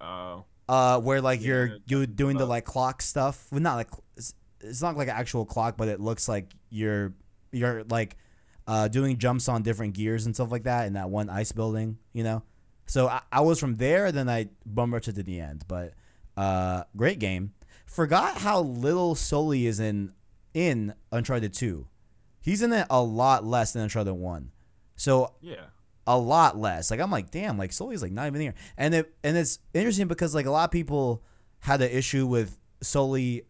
Oh. 0.00 0.44
uh, 0.68 1.00
where 1.00 1.20
like 1.20 1.40
Yeah, 1.40 1.46
you're 1.46 1.68
that's 1.68 1.80
you 1.86 2.06
doing 2.06 2.36
the 2.36 2.46
like 2.46 2.64
clock 2.64 3.02
stuff. 3.02 3.46
Well, 3.50 3.60
not 3.60 3.76
like 3.76 3.88
it's, 4.16 4.34
it's 4.60 4.82
not 4.82 4.96
like 4.96 5.08
an 5.08 5.14
actual 5.16 5.44
clock, 5.44 5.76
but 5.76 5.88
it 5.88 6.00
looks 6.00 6.28
like 6.28 6.52
you're 6.70 7.12
you're 7.52 7.84
like 7.84 8.16
uh, 8.66 8.88
doing 8.88 9.18
jumps 9.18 9.48
on 9.48 9.62
different 9.62 9.94
gears 9.94 10.26
and 10.26 10.34
stuff 10.34 10.50
like 10.50 10.64
that 10.64 10.86
in 10.86 10.92
that 10.94 11.10
one 11.10 11.28
ice 11.30 11.52
building. 11.52 11.98
You 12.12 12.24
know, 12.24 12.42
so 12.86 13.08
I, 13.08 13.20
I 13.30 13.40
was 13.42 13.58
from 13.60 13.76
there, 13.76 14.10
then 14.12 14.28
I 14.28 14.48
bum 14.66 14.92
rushed 14.94 15.08
it 15.08 15.14
to 15.16 15.22
the 15.22 15.40
end. 15.40 15.64
But 15.68 15.94
uh, 16.36 16.84
great 16.96 17.18
game. 17.18 17.52
Forgot 17.86 18.38
how 18.38 18.60
little 18.62 19.14
Sully 19.14 19.66
is 19.66 19.80
in 19.80 20.12
in 20.54 20.94
Uncharted 21.10 21.52
Two. 21.52 21.88
He's 22.40 22.62
in 22.62 22.72
it 22.72 22.86
a 22.90 23.02
lot 23.02 23.44
less 23.44 23.72
than 23.72 23.82
Uncharted 23.82 24.14
One. 24.14 24.50
So 24.96 25.34
Yeah. 25.40 25.66
a 26.06 26.18
lot 26.18 26.58
less. 26.58 26.90
Like 26.90 27.00
I'm 27.00 27.10
like, 27.10 27.30
damn, 27.30 27.58
like 27.58 27.72
Sully's 27.72 28.02
like 28.02 28.12
not 28.12 28.26
even 28.26 28.40
here. 28.40 28.54
And 28.76 28.94
it 28.94 29.14
and 29.22 29.36
it's 29.36 29.58
interesting 29.74 30.08
because 30.08 30.34
like 30.34 30.46
a 30.46 30.50
lot 30.50 30.64
of 30.64 30.70
people 30.70 31.22
had 31.60 31.80
an 31.82 31.90
issue 31.90 32.26
with 32.26 32.58
Sully 32.82 33.42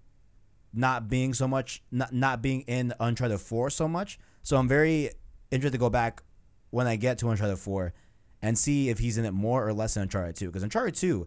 not 0.75 1.09
being 1.09 1.35
so 1.35 1.47
much 1.47 1.83
not 1.91 2.13
not 2.13 2.43
being 2.43 2.63
in 2.63 2.93
Uncharted 3.01 3.41
4 3.41 3.71
so 3.71 3.87
much. 3.89 4.19
So 4.43 4.57
I'm 4.57 4.69
very 4.69 5.11
interested 5.51 5.73
to 5.73 5.79
go 5.81 5.91
back 5.91 6.23
when 6.71 6.87
I 6.87 6.97
get 6.97 7.19
to 7.19 7.29
Uncharted 7.31 7.59
4 7.59 7.93
and 8.41 8.59
see 8.59 8.89
if 8.89 8.99
he's 8.99 9.19
in 9.19 9.25
it 9.25 9.33
more 9.33 9.67
or 9.67 9.73
less 9.73 9.95
than 9.95 10.03
Uncharted 10.05 10.35
2. 10.37 10.47
Because 10.47 10.63
Uncharted 10.63 10.95
2, 10.97 11.27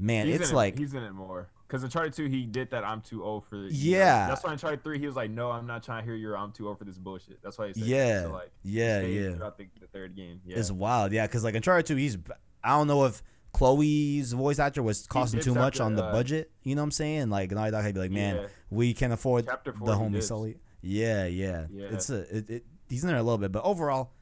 man, 0.00 0.26
He's 0.26 0.40
it's 0.40 0.50
in 0.50 0.56
like 0.56 0.78
he's 0.78 0.94
in 0.94 1.02
it 1.02 1.12
more. 1.12 1.48
Because 1.66 1.84
Uncharted 1.84 2.14
2, 2.14 2.24
he 2.26 2.46
did 2.46 2.70
that 2.72 2.82
I'm 2.82 3.00
too 3.00 3.22
old 3.22 3.44
for 3.44 3.54
know, 3.54 3.68
Yeah. 3.70 4.26
That's 4.26 4.42
why 4.42 4.50
Uncharted 4.50 4.82
3, 4.82 4.98
he 4.98 5.06
was 5.06 5.14
like, 5.14 5.30
no, 5.30 5.52
I'm 5.52 5.68
not 5.68 5.84
trying 5.84 6.02
to 6.02 6.04
hear 6.04 6.16
your 6.16 6.36
I'm 6.36 6.50
too 6.50 6.66
old 6.66 6.78
for 6.78 6.84
this 6.84 6.98
bullshit. 6.98 7.40
That's 7.44 7.58
why 7.58 7.68
he 7.68 7.74
said. 7.74 7.84
Yeah, 7.84 8.22
So, 8.24 8.32
like, 8.32 8.50
yeah, 8.64 9.02
yeah. 9.02 9.34
Throughout 9.36 9.56
the, 9.56 9.68
the 9.80 9.86
third 9.86 10.16
game. 10.16 10.40
Yeah. 10.44 10.58
it's 10.58 10.72
wild. 10.72 11.12
Yeah, 11.12 11.28
because 11.28 11.44
like 11.44 11.54
Uncharted 11.54 11.86
2, 11.86 11.94
he's 11.94 12.18
I 12.64 12.70
don't 12.70 12.88
know 12.88 13.04
if 13.04 13.22
Chloe's 13.52 14.32
voice 14.32 14.58
actor 14.58 14.82
was 14.82 15.06
costing 15.06 15.40
too 15.40 15.54
much 15.54 15.78
on 15.80 15.94
the 15.94 16.04
uh, 16.04 16.12
budget. 16.12 16.50
You 16.64 16.74
know 16.74 16.82
what 16.82 16.86
I'm 16.86 16.90
saying? 16.92 17.30
Like 17.30 17.50
Naughty 17.52 17.70
Dog 17.70 17.82
had 17.82 17.88
to 17.88 17.94
be 17.94 18.00
like, 18.00 18.10
man, 18.10 18.36
Yeah. 18.36 18.46
we 18.70 18.92
can 18.92 19.12
afford 19.12 19.46
Chapter 19.46 19.72
four, 19.72 19.86
the 19.86 19.94
homie. 19.94 20.22
Sully. 20.22 20.56
Yeah, 20.82 21.26
yeah. 21.26 21.66
Yeah. 21.70 21.86
It's 21.90 22.10
a 22.10 22.36
it, 22.36 22.50
it, 22.50 22.64
he's 22.88 23.02
in 23.04 23.08
there 23.08 23.18
a 23.18 23.22
little 23.22 23.38
bit, 23.38 23.52
but 23.52 23.62
overall, 23.64 24.12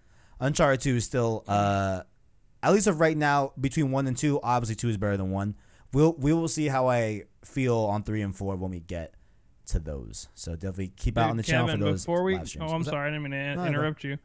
Uncharted 0.41 0.81
Two 0.81 0.97
is 0.97 1.05
still 1.05 1.45
uh 1.49 2.03
at 2.63 2.73
least 2.73 2.87
of 2.87 3.01
right 3.01 3.17
now 3.17 3.53
between 3.61 3.91
one 3.91 4.07
and 4.07 4.17
two. 4.17 4.41
Obviously, 4.43 4.75
two 4.75 4.89
is 4.89 4.97
better 4.97 5.17
than 5.17 5.31
one. 5.31 5.55
We'll 5.93 6.13
we 6.15 6.33
will 6.33 6.49
see 6.49 6.67
how 6.69 6.89
I 6.89 7.25
feel 7.45 7.77
on 7.79 8.03
three 8.03 8.23
and 8.23 8.35
four 8.37 8.57
when 8.57 8.71
we 8.71 8.81
get 8.81 9.15
to 9.67 9.79
those. 9.79 10.29
So 10.35 10.53
definitely 10.55 10.93
keep 10.97 11.17
out 11.19 11.31
on 11.31 11.37
the 11.37 11.43
channel 11.43 11.69
for 11.69 11.77
those 11.77 12.03
before 12.03 12.23
we, 12.23 12.35
oh, 12.37 12.39
I'm 12.39 12.43
What's 12.43 12.89
up? 12.89 12.93
sorry, 12.93 13.09
I 13.09 13.11
didn't 13.11 13.23
mean 13.23 13.33
to 13.33 13.55
No, 13.55 13.63
no. 13.63 13.67
interrupt 13.69 14.05
you. 14.05 14.19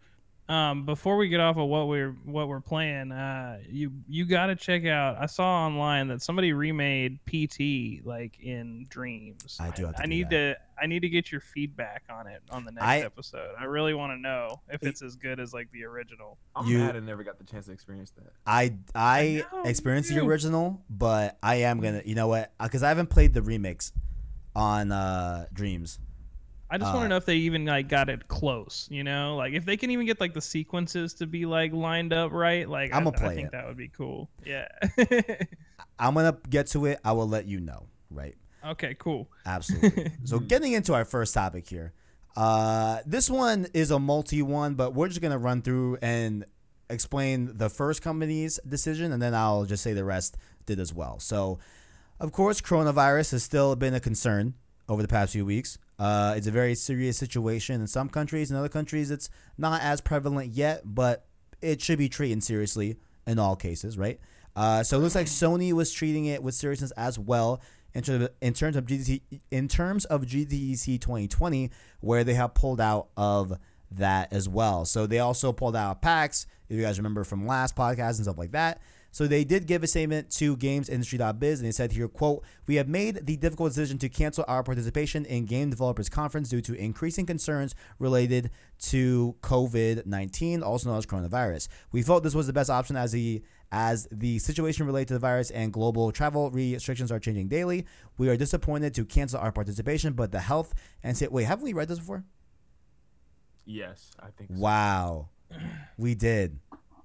Um, 0.49 0.85
before 0.85 1.15
we 1.15 1.29
get 1.29 1.39
off 1.39 1.55
of 1.55 1.69
what 1.69 1.87
we're 1.87 2.11
what 2.25 2.49
we're 2.49 2.59
playing, 2.59 3.13
uh, 3.13 3.59
you 3.69 3.93
you 4.09 4.25
got 4.25 4.47
to 4.47 4.55
check 4.57 4.85
out. 4.85 5.15
I 5.17 5.25
saw 5.25 5.65
online 5.65 6.09
that 6.09 6.21
somebody 6.21 6.51
remade 6.51 7.19
PT 7.25 8.05
like 8.05 8.39
in 8.41 8.85
Dreams. 8.89 9.57
I 9.59 9.69
do 9.69 9.83
to 9.83 9.93
I 9.97 10.03
do 10.03 10.09
need 10.09 10.29
that. 10.31 10.57
to 10.72 10.72
I 10.83 10.85
need 10.85 10.99
to 11.03 11.09
get 11.09 11.31
your 11.31 11.39
feedback 11.39 12.03
on 12.09 12.27
it 12.27 12.41
on 12.51 12.65
the 12.65 12.71
next 12.73 12.85
I- 12.85 12.99
episode. 12.99 13.51
I 13.57 13.63
really 13.63 13.93
want 13.93 14.11
to 14.11 14.17
know 14.17 14.59
if 14.69 14.83
it's 14.83 15.01
as 15.01 15.15
good 15.15 15.39
as 15.39 15.53
like 15.53 15.71
the 15.71 15.85
original. 15.85 16.37
I'm 16.55 16.67
you- 16.67 16.79
mad 16.79 16.97
I 16.97 16.99
never 16.99 17.23
got 17.23 17.37
the 17.37 17.45
chance 17.45 17.67
to 17.67 17.71
experience 17.71 18.11
that. 18.17 18.33
I 18.45 18.73
I 18.93 19.43
know, 19.53 19.63
experienced 19.63 20.09
the 20.09 20.19
original, 20.21 20.81
but 20.89 21.37
I 21.41 21.55
am 21.55 21.79
gonna 21.79 22.01
you 22.03 22.15
know 22.15 22.27
what 22.27 22.51
because 22.61 22.83
I 22.83 22.89
haven't 22.89 23.09
played 23.09 23.33
the 23.33 23.39
remix 23.41 23.93
on 24.55 24.91
uh 24.91 25.45
Dreams. 25.53 25.99
I 26.69 26.77
just 26.79 26.89
Uh, 26.91 26.95
want 26.95 27.05
to 27.05 27.09
know 27.09 27.17
if 27.17 27.25
they 27.25 27.35
even 27.37 27.65
like 27.65 27.87
got 27.87 28.09
it 28.09 28.27
close. 28.27 28.87
You 28.91 29.03
know, 29.03 29.35
like 29.37 29.53
if 29.53 29.63
they 29.63 29.77
can 29.77 29.89
even 29.91 30.05
get 30.05 30.19
like 30.19 30.33
the 30.33 30.41
sequences 30.41 31.13
to 31.15 31.27
be 31.27 31.45
like 31.45 31.71
lined 31.71 32.11
up 32.11 32.31
right. 32.33 32.67
Like 32.67 32.93
I'ma 32.93 33.11
I, 33.11 33.17
play 33.17 33.27
I 33.29 33.35
think 33.35 33.47
it. 33.47 33.51
that 33.53 33.67
would 33.67 33.77
be 33.77 33.87
cool. 33.89 34.29
Yeah. 34.45 34.67
I'm 35.99 36.15
gonna 36.15 36.37
get 36.49 36.67
to 36.67 36.87
it. 36.87 36.99
I 37.05 37.11
will 37.13 37.27
let 37.29 37.45
you 37.45 37.59
know. 37.59 37.87
Right. 38.09 38.35
Okay. 38.65 38.95
Cool. 38.97 39.29
Absolutely. 39.45 40.11
so 40.23 40.39
getting 40.39 40.73
into 40.73 40.93
our 40.93 41.05
first 41.05 41.33
topic 41.33 41.67
here. 41.67 41.93
Uh, 42.35 42.99
this 43.05 43.29
one 43.29 43.67
is 43.73 43.91
a 43.91 43.99
multi 43.99 44.41
one, 44.41 44.73
but 44.73 44.93
we're 44.93 45.07
just 45.07 45.21
gonna 45.21 45.37
run 45.37 45.61
through 45.61 45.97
and 46.01 46.45
explain 46.89 47.57
the 47.57 47.69
first 47.69 48.01
company's 48.01 48.59
decision, 48.67 49.11
and 49.11 49.21
then 49.21 49.33
I'll 49.33 49.65
just 49.65 49.83
say 49.83 49.93
the 49.93 50.03
rest 50.03 50.37
did 50.65 50.79
as 50.79 50.93
well. 50.93 51.19
So, 51.19 51.59
of 52.19 52.31
course, 52.31 52.61
coronavirus 52.61 53.31
has 53.31 53.43
still 53.43 53.75
been 53.75 53.93
a 53.93 53.99
concern 53.99 54.55
over 54.89 55.01
the 55.01 55.07
past 55.07 55.33
few 55.33 55.45
weeks. 55.45 55.77
Uh, 55.99 56.33
it's 56.35 56.47
a 56.47 56.51
very 56.51 56.75
serious 56.75 57.17
situation 57.17 57.81
in 57.81 57.87
some 57.87 58.09
countries. 58.09 58.51
In 58.51 58.57
other 58.57 58.69
countries, 58.69 59.11
it's 59.11 59.29
not 59.57 59.81
as 59.81 60.01
prevalent 60.01 60.51
yet, 60.51 60.81
but 60.83 61.25
it 61.61 61.81
should 61.81 61.97
be 61.97 62.09
treated 62.09 62.43
seriously 62.43 62.97
in 63.25 63.39
all 63.39 63.55
cases, 63.55 63.97
right? 63.97 64.19
Uh, 64.55 64.83
so 64.83 64.97
it 64.97 65.01
looks 65.01 65.15
like 65.15 65.27
Sony 65.27 65.73
was 65.73 65.91
treating 65.91 66.25
it 66.25 66.43
with 66.43 66.53
seriousness 66.53 66.91
as 66.91 67.17
well 67.17 67.61
in 67.93 68.01
terms 68.03 68.23
of, 68.23 68.29
in 68.41 68.53
terms 68.53 68.75
of 68.75 68.85
GDC 68.85 69.21
in 69.51 69.67
terms 69.67 70.05
of 70.05 70.23
GDC 70.23 70.99
2020, 70.99 71.71
where 72.01 72.23
they 72.23 72.33
have 72.33 72.53
pulled 72.53 72.81
out 72.81 73.07
of 73.15 73.57
that 73.91 74.33
as 74.33 74.49
well. 74.49 74.85
So 74.85 75.05
they 75.05 75.19
also 75.19 75.51
pulled 75.51 75.75
out 75.75 76.01
PAX, 76.01 76.47
if 76.69 76.75
you 76.75 76.81
guys 76.81 76.97
remember 76.97 77.23
from 77.23 77.45
last 77.45 77.75
podcast 77.75 78.15
and 78.15 78.23
stuff 78.23 78.37
like 78.37 78.51
that. 78.51 78.81
So 79.11 79.27
they 79.27 79.43
did 79.43 79.67
give 79.67 79.83
a 79.83 79.87
statement 79.87 80.31
to 80.37 80.57
gamesindustry.biz 80.57 81.59
and 81.59 81.67
they 81.67 81.71
said 81.71 81.91
here, 81.91 82.07
quote, 82.07 82.43
we 82.65 82.75
have 82.75 82.87
made 82.87 83.27
the 83.27 83.37
difficult 83.37 83.69
decision 83.69 83.99
to 83.99 84.09
cancel 84.09 84.43
our 84.47 84.63
participation 84.63 85.23
in 85.25 85.45
Game 85.45 85.69
Developers 85.69 86.09
Conference 86.09 86.49
due 86.49 86.61
to 86.61 86.73
increasing 86.73 87.27
concerns 87.27 87.75
related 87.99 88.49
to 88.85 89.35
COVID-19, 89.41 90.63
also 90.63 90.89
known 90.89 90.97
as 90.97 91.05
coronavirus. 91.05 91.67
We 91.91 92.01
felt 92.01 92.23
this 92.23 92.33
was 92.33 92.47
the 92.47 92.53
best 92.53 92.71
option 92.71 92.95
as 92.95 93.11
the 93.11 93.43
as 93.73 94.07
the 94.11 94.37
situation 94.37 94.85
related 94.85 95.07
to 95.09 95.13
the 95.15 95.19
virus 95.19 95.49
and 95.49 95.73
global 95.73 96.11
travel 96.11 96.51
restrictions 96.51 97.11
are 97.11 97.19
changing 97.19 97.47
daily. 97.47 97.87
We 98.19 98.29
are 98.29 98.37
disappointed 98.37 98.93
to 98.93 99.03
cancel 99.03 99.39
our 99.39 99.51
participation, 99.51 100.13
but 100.13 100.31
the 100.31 100.39
health 100.39 100.75
and 101.01 101.17
say, 101.17 101.27
wait, 101.27 101.45
haven't 101.45 101.65
we 101.65 101.73
read 101.73 101.87
this 101.87 101.97
before? 101.97 102.23
Yes, 103.65 104.11
I 104.19 104.27
think. 104.37 104.51
So. 104.51 104.61
Wow, 104.61 105.29
we 105.97 106.13
did. 106.13 106.59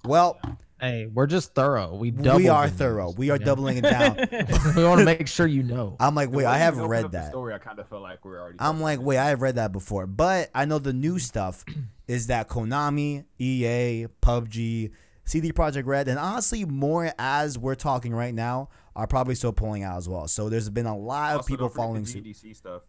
Well, 0.05 0.39
Hey, 0.79 1.07
we're 1.13 1.27
just 1.27 1.53
thorough. 1.55 1.93
We 1.93 2.11
double 2.11 2.37
we 2.37 2.47
are 2.47 2.69
thorough. 2.69 3.11
We 3.11 3.31
are 3.31 3.37
you 3.37 3.43
doubling 3.43 3.79
it 3.79 3.81
down. 3.81 4.15
we 4.77 4.85
want 4.85 4.99
to 4.99 5.05
make 5.05 5.27
sure 5.27 5.45
you 5.45 5.61
know. 5.61 5.97
I'm 5.99 6.15
like, 6.15 6.31
wait, 6.31 6.45
I 6.45 6.57
have 6.57 6.77
read 6.77 7.11
that. 7.11 7.31
Story, 7.31 7.53
I 7.53 7.57
kind 7.57 7.79
of 7.79 7.89
felt 7.89 8.01
like 8.01 8.23
we're 8.23 8.39
already. 8.39 8.59
I'm 8.61 8.79
like, 8.79 9.01
wait. 9.01 9.17
I 9.17 9.27
have 9.29 9.41
read 9.41 9.55
that 9.55 9.73
before. 9.73 10.07
But 10.07 10.49
I 10.55 10.63
know 10.63 10.79
the 10.79 10.93
new 10.93 11.19
stuff 11.19 11.65
is 12.07 12.27
that 12.27 12.47
Konami, 12.47 13.25
EA, 13.39 14.07
PUBG, 14.21 14.91
CD 15.29 15.51
Projekt 15.51 15.85
Red, 15.85 16.07
and 16.07 16.17
honestly, 16.17 16.65
more 16.65 17.11
as 17.19 17.55
we're 17.57 17.75
talking 17.75 18.13
right 18.15 18.33
now, 18.33 18.69
are 18.95 19.05
probably 19.05 19.35
still 19.35 19.53
pulling 19.53 19.83
out 19.83 19.97
as 19.97 20.09
well. 20.09 20.27
So 20.27 20.49
there's 20.49 20.69
been 20.71 20.87
a 20.87 20.97
lot 20.97 21.39
of 21.39 21.45
people 21.45 21.69
following 21.69 22.01
the 22.03 22.09
suit. 22.09 22.23
GDC 22.25 22.55
stuff. 22.55 22.81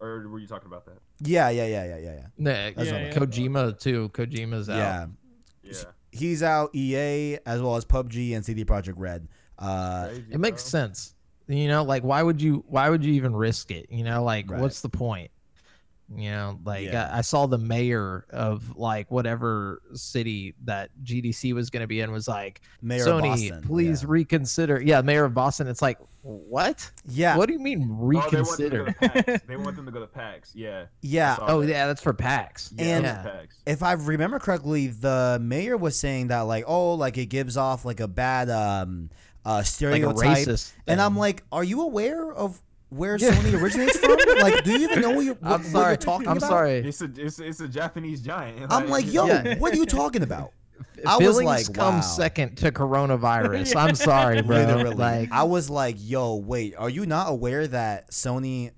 Or 0.00 0.28
were 0.28 0.38
you 0.40 0.46
talking 0.48 0.66
about 0.66 0.86
that? 0.86 0.98
Yeah, 1.20 1.48
yeah, 1.50 1.66
yeah, 1.66 1.84
yeah, 1.84 1.96
yeah, 1.98 2.12
yeah. 2.14 2.26
Nah, 2.36 2.50
That's 2.76 2.90
Yeah, 2.90 2.98
yeah. 3.06 3.12
Kojima 3.14 3.78
too. 3.78 4.08
Kojima's 4.10 4.68
out. 4.68 4.76
Yeah, 4.76 5.06
Yeah. 5.62 5.82
he's 6.10 6.42
out. 6.42 6.70
EA 6.74 7.38
as 7.46 7.62
well 7.62 7.76
as 7.76 7.84
PUBG 7.84 8.34
and 8.34 8.44
CD 8.44 8.64
Projekt 8.64 8.94
Red. 8.96 9.28
Uh, 9.58 10.06
Crazy, 10.08 10.24
It 10.32 10.38
makes 10.38 10.62
bro. 10.64 10.80
sense. 10.80 11.14
You 11.46 11.68
know, 11.68 11.82
like 11.84 12.02
why 12.04 12.22
would 12.22 12.42
you 12.42 12.64
why 12.68 12.90
would 12.90 13.04
you 13.04 13.14
even 13.14 13.34
risk 13.34 13.70
it? 13.70 13.86
You 13.90 14.04
know, 14.04 14.22
like 14.24 14.50
Right. 14.50 14.60
what's 14.60 14.80
the 14.82 14.88
point? 14.88 15.30
You 16.16 16.30
know, 16.30 16.58
like 16.64 16.86
Yeah. 16.86 17.10
I, 17.12 17.18
I 17.18 17.20
saw 17.20 17.46
the 17.46 17.58
mayor 17.58 18.24
of 18.30 18.76
like 18.78 19.10
whatever 19.10 19.82
city 19.92 20.54
that 20.64 20.90
GDC 21.04 21.52
was 21.54 21.68
going 21.68 21.82
to 21.82 21.86
be 21.86 22.00
in 22.00 22.10
was 22.12 22.26
like, 22.26 22.62
Mayor 22.80 23.02
of 23.02 23.08
Sony, 23.08 23.28
Boston. 23.50 23.62
please 23.62 24.02
yeah. 24.02 24.08
reconsider. 24.10 24.80
Yeah, 24.80 25.02
mayor 25.02 25.24
of 25.24 25.34
Boston. 25.34 25.66
It's 25.68 25.82
like, 25.82 25.98
what? 26.22 26.90
yeah, 27.06 27.36
What 27.36 27.46
do 27.46 27.52
you 27.52 27.58
mean 27.58 27.82
Oh, 27.82 28.10
they 28.10 28.16
want 28.16 28.30
them 28.30 28.44
to 28.44 28.46
reconsider? 28.46 28.84
go 28.84 28.92
to 29.08 29.08
PAX. 29.22 29.42
They 29.46 29.56
want 29.56 29.76
them 29.76 29.84
to 29.86 29.92
go 29.92 30.00
to 30.00 30.06
PAX. 30.06 30.52
Yeah. 30.54 30.86
yeah. 31.02 31.36
oh 31.40 31.60
that. 31.60 31.68
yeah, 31.68 31.86
that's 31.86 32.02
for 32.02 32.14
PAX. 32.14 32.72
Yeah. 32.76 32.84
And- 32.96 33.04
yeah. 33.04 33.22
PAX. 33.22 33.56
if 33.66 33.82
I 33.82 33.92
remember 33.92 34.38
correctly, 34.38 34.86
the 34.88 35.38
mayor 35.42 35.76
was 35.76 35.98
saying 35.98 36.28
that 36.28 36.40
like, 36.40 36.64
oh, 36.66 36.94
like 36.94 37.18
it 37.18 37.26
gives 37.26 37.56
off 37.58 37.84
like 37.84 38.00
a 38.00 38.08
bad 38.08 38.48
um 38.50 39.10
uh 39.44 39.50
like 39.56 39.62
a 39.62 39.66
stereotype. 39.66 40.14
racist. 40.38 40.72
and 40.86 41.00
I'm 41.00 41.16
like, 41.16 41.42
are 41.52 41.64
you 41.64 41.82
aware 41.82 42.32
of 42.32 42.60
where 42.90 43.16
Yeah. 43.16 43.30
Sony 43.32 43.60
originates 43.60 43.96
from? 43.98 44.16
Like, 44.38 44.62
do 44.64 44.72
you 44.72 44.88
even 44.88 45.00
know 45.00 45.10
what 45.10 45.24
you're, 45.24 45.34
what, 45.34 45.52
I'm 45.60 45.72
what 45.72 45.86
you're 45.88 45.96
talking 45.96 46.28
I'm 46.28 46.36
about? 46.36 46.48
sorry. 46.48 46.76
It's 46.78 47.00
a 47.02 47.10
it's, 47.16 47.38
it's 47.40 47.60
a 47.60 47.66
Japanese 47.68 48.20
giant. 48.20 48.72
I'm 48.72 48.88
like, 48.88 49.12
yo, 49.12 49.26
Yeah. 49.26 49.58
what 49.58 49.72
are 49.72 49.76
you 49.76 49.84
talking 49.86 50.22
about? 50.22 50.52
I 51.04 51.16
was 51.16 51.26
Feelings 51.38 51.68
like, 51.68 51.76
come 51.76 51.96
wow. 51.96 52.00
second 52.00 52.56
to 52.58 52.70
coronavirus. 52.70 53.74
I'm 53.76 53.94
sorry, 53.96 54.42
bro. 54.42 54.58
Literally, 54.58 54.94
Like, 54.94 55.32
I 55.32 55.42
was 55.42 55.68
like, 55.68 55.96
yo, 55.98 56.36
wait, 56.36 56.74
are 56.76 56.88
you 56.88 57.04
not 57.04 57.30
aware 57.30 57.66
that 57.66 58.10
Sony 58.12 58.70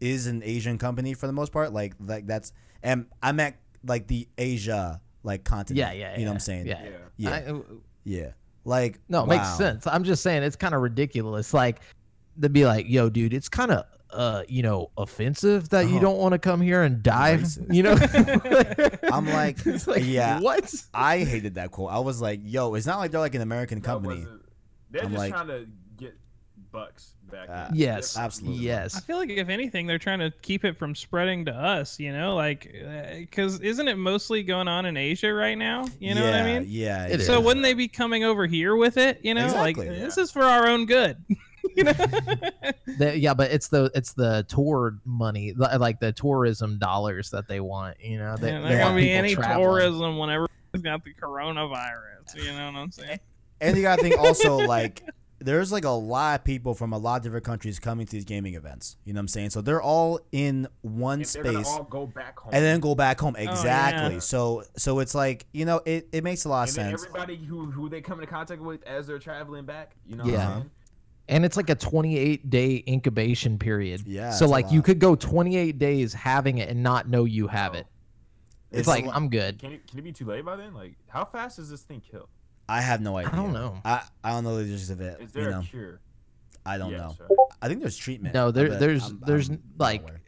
is 0.00 0.26
an 0.26 0.42
Asian 0.42 0.78
company 0.78 1.12
for 1.14 1.26
the 1.26 1.32
most 1.34 1.52
part? 1.52 1.72
Like, 1.72 1.94
like 2.00 2.26
that's, 2.26 2.52
and 2.82 3.06
I'm 3.22 3.38
at 3.40 3.56
like 3.86 4.06
the 4.06 4.26
Asia 4.38 5.00
like 5.22 5.44
continent. 5.44 5.78
yeah, 5.78 5.92
yeah, 5.92 6.18
You 6.18 6.24
know 6.24 6.30
what 6.30 6.36
I'm 6.36 6.40
saying? 6.40 6.66
Yeah, 6.66 6.82
Yeah. 6.82 6.90
yeah, 7.16 7.30
I- 7.30 7.50
uh, 7.50 7.60
yeah. 8.04 8.30
Like, 8.64 9.00
No, 9.10 9.20
it 9.24 9.28
wow. 9.28 9.36
makes 9.36 9.48
sense. 9.58 9.86
I'm 9.86 10.04
just 10.04 10.22
saying 10.22 10.42
it's 10.42 10.56
kind 10.56 10.74
of 10.74 10.80
ridiculous. 10.80 11.52
Like 11.52 11.80
they'd 12.36 12.52
be 12.52 12.64
like, 12.64 12.88
"Yo, 12.88 13.08
dude, 13.10 13.32
it's 13.34 13.48
kind 13.48 13.70
of 13.70 13.84
uh, 14.10 14.44
you 14.48 14.62
know, 14.62 14.90
offensive 14.96 15.68
that 15.70 15.86
you 15.86 15.92
Uh-huh. 15.96 16.00
don't 16.00 16.18
want 16.18 16.32
to 16.32 16.38
come 16.38 16.60
here 16.60 16.82
and 16.82 17.02
dive." 17.02 17.40
Racist. 17.40 17.74
You 17.74 17.82
know? 17.82 19.08
I'm 19.12 19.26
like, 19.26 19.56
It's 19.66 19.86
like, 19.86 20.04
yeah. 20.04 20.40
what? 20.40 20.72
I 20.92 21.18
hated 21.24 21.54
that 21.56 21.70
quote. 21.72 21.90
I 21.90 21.98
was 21.98 22.20
like, 22.20 22.40
yo, 22.44 22.74
it's 22.74 22.86
not 22.86 22.98
like 22.98 23.10
they're 23.10 23.20
like 23.20 23.34
an 23.34 23.42
American 23.42 23.80
company. 23.80 24.26
They're 24.90 25.02
I'm 25.02 25.10
just 25.10 25.18
like- 25.18 25.32
trying 25.32 25.48
to 25.48 25.66
get 25.96 26.14
bucks 26.70 27.14
back. 27.30 27.48
Uh, 27.48 27.66
in. 27.70 27.76
Yes, 27.76 28.14
They're- 28.14 28.24
absolutely. 28.24 28.72
I 28.72 28.88
feel 28.88 29.16
like 29.16 29.30
if 29.30 29.48
anything, 29.48 29.86
they're 29.88 29.98
trying 29.98 30.20
to 30.20 30.32
keep 30.42 30.64
it 30.64 30.76
from 30.76 30.94
spreading 30.94 31.44
to 31.46 31.52
us. 31.52 31.98
You 31.98 32.12
know, 32.12 32.36
like 32.36 32.72
because 33.18 33.58
isn't 33.60 33.88
it 33.88 33.96
mostly 33.96 34.42
going 34.44 34.68
on 34.68 34.86
in 34.86 34.96
Asia 34.96 35.32
right 35.34 35.58
now? 35.58 35.86
You 35.98 36.14
know 36.14 36.22
yeah, 36.24 36.30
what 36.30 36.40
I 36.50 36.58
mean? 36.60 36.66
Yeah. 36.68 37.06
It 37.06 37.20
So 37.22 37.38
is. 37.40 37.44
wouldn't 37.44 37.64
they 37.64 37.74
be 37.74 37.88
coming 37.88 38.22
over 38.22 38.46
here 38.46 38.76
with 38.76 38.96
it? 38.96 39.18
You 39.24 39.34
know, 39.34 39.44
Exactly, 39.46 39.88
like 39.88 39.96
yeah. 39.98 40.04
this 40.04 40.18
is 40.18 40.30
for 40.30 40.42
our 40.44 40.68
own 40.68 40.86
good. 40.86 41.16
you 41.76 41.84
know? 41.84 41.92
The- 42.98 43.18
yeah, 43.18 43.34
but 43.34 43.50
it's 43.50 43.68
the 43.68 43.90
it's 43.94 44.12
the 44.12 44.44
tour 44.48 44.98
money, 45.04 45.52
li- 45.56 45.76
like 45.78 46.00
the 46.00 46.12
tourism 46.12 46.78
dollars 46.78 47.30
that 47.30 47.48
they 47.48 47.60
want. 47.60 48.00
You 48.00 48.18
know, 48.18 48.36
they, 48.36 48.50
And 48.52 48.64
they 48.64 48.70
there 48.70 48.78
want 48.80 48.90
gonna 48.92 49.00
be 49.02 49.10
any 49.10 49.34
traveling. 49.34 49.62
tourism 49.64 50.18
whenever 50.18 50.48
it's 50.72 50.82
got 50.82 51.04
the 51.04 51.14
coronavirus. 51.14 52.36
You 52.36 52.52
know 52.52 52.66
what 52.66 52.76
I'm 52.76 52.90
saying? 52.92 53.20
And 53.60 53.76
you 53.76 53.82
gotta 53.82 54.02
think 54.02 54.18
also 54.18 54.56
like 54.66 55.02
there's 55.40 55.70
like 55.70 55.84
a 55.84 55.90
lot 55.90 56.40
of 56.40 56.44
people 56.44 56.74
from 56.74 56.92
a 56.92 56.98
lot 56.98 57.16
of 57.16 57.22
different 57.22 57.44
countries 57.44 57.78
coming 57.78 58.06
to 58.06 58.12
these 58.12 58.24
gaming 58.24 58.54
events. 58.54 58.96
You 59.04 59.12
know 59.12 59.18
what 59.18 59.22
I'm 59.22 59.28
saying? 59.28 59.50
So 59.50 59.60
they're 59.60 59.82
all 59.82 60.20
in 60.32 60.68
one 60.80 61.18
And 61.20 61.26
space 61.26 61.66
all 61.68 61.82
go 61.84 62.06
back 62.06 62.38
home. 62.38 62.50
and 62.54 62.64
then 62.64 62.80
go 62.80 62.94
back 62.94 63.20
home. 63.20 63.36
Oh, 63.38 63.42
exactly. 63.42 64.04
Oh, 64.06 64.10
yeah. 64.14 64.18
So 64.20 64.64
so 64.76 65.00
it's 65.00 65.14
like, 65.14 65.46
you 65.52 65.64
know, 65.64 65.80
it, 65.84 66.08
it 66.12 66.24
makes 66.24 66.44
a 66.44 66.48
lot 66.48 66.68
of 66.70 66.76
and 66.78 66.86
then 66.92 66.98
sense. 66.98 67.06
everybody 67.08 67.36
who 67.36 67.70
who 67.70 67.88
they 67.88 68.00
come 68.00 68.20
into 68.20 68.30
contact 68.32 68.62
with 68.62 68.82
as 68.86 69.06
they're 69.06 69.18
traveling 69.18 69.64
back. 69.66 69.96
You 70.06 70.16
know. 70.16 70.24
Yeah. 70.24 70.62
What 71.26 71.32
I'm 71.32 71.36
saying? 71.36 71.36
and 71.36 71.44
it's 71.44 71.56
like 71.56 71.70
a 71.70 71.74
28 71.74 72.50
day 72.50 72.84
incubation 72.86 73.58
period. 73.58 74.02
Yeah, 74.06 74.30
So 74.30 74.46
like 74.46 74.70
you 74.70 74.82
could 74.82 74.98
go 74.98 75.14
28 75.14 75.78
days 75.78 76.12
having 76.14 76.58
it 76.58 76.68
and 76.68 76.82
not 76.82 77.08
know 77.08 77.24
you 77.24 77.46
have 77.48 77.74
it. 77.74 77.86
It's, 78.70 78.80
It's 78.80 78.88
like 78.88 79.06
a 79.06 79.10
I'm 79.10 79.28
good. 79.28 79.58
Can 79.58 79.72
it 79.72 79.86
can 79.86 79.98
it 79.98 80.02
be 80.02 80.12
too 80.12 80.24
late 80.26 80.44
by 80.44 80.56
then? 80.56 80.74
Like, 80.74 80.94
how 81.08 81.24
fast 81.24 81.56
does 81.56 81.70
this 81.70 81.82
thing 81.82 82.00
kill? 82.00 82.28
I 82.68 82.80
have 82.80 83.00
no 83.00 83.16
idea. 83.18 83.32
I 83.32 83.36
don't 83.36 83.52
know. 83.52 83.78
I, 83.84 84.02
I 84.24 84.30
don't 84.30 84.42
know 84.44 84.56
the 84.56 84.62
logistics 84.62 84.90
of 84.90 85.00
it. 85.00 85.20
Is 85.20 85.34
You 85.34 85.42
there 85.42 85.50
know, 85.52 85.60
a 85.60 85.62
cure? 85.62 86.00
I 86.66 86.78
don't 86.78 86.90
Yeah, 86.92 86.96
know. 86.98 87.14
sure. 87.16 87.28
I 87.62 87.68
think 87.68 87.80
there's 87.80 87.96
treatment. 87.96 88.34
No, 88.34 88.50
there- 88.50 88.78
there's- 88.78 89.04
I'm- 89.04 89.20
there's, 89.26 89.48
I'm 89.50 89.62
like, 89.78 90.00
aware. 90.02 90.20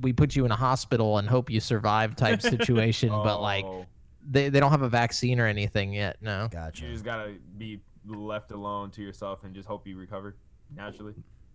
We 0.00 0.12
put 0.12 0.34
you 0.34 0.44
in 0.44 0.50
a 0.52 0.56
hospital 0.56 1.18
and 1.18 1.28
hope 1.28 1.50
you 1.50 1.60
survive 1.60 2.16
type 2.16 2.40
situation, 2.54 3.10
but 3.10 3.40
like 3.42 3.64
Oh, 3.64 3.84
they, 4.28 4.48
they 4.48 4.58
don't 4.60 4.70
have 4.70 4.82
a 4.82 4.88
vaccine 4.88 5.38
or 5.40 5.46
anything 5.46 5.92
yet. 5.92 6.16
No. 6.22 6.48
gotcha. 6.50 6.86
you 6.86 6.92
just 6.92 7.04
gotta 7.04 7.34
be 7.58 7.80
left 8.06 8.50
alone 8.50 8.90
to 8.92 9.02
yourself 9.02 9.44
and 9.44 9.54
just 9.54 9.68
hope 9.68 9.86
you 9.86 9.96
recover 9.96 10.36
naturally. 10.74 11.14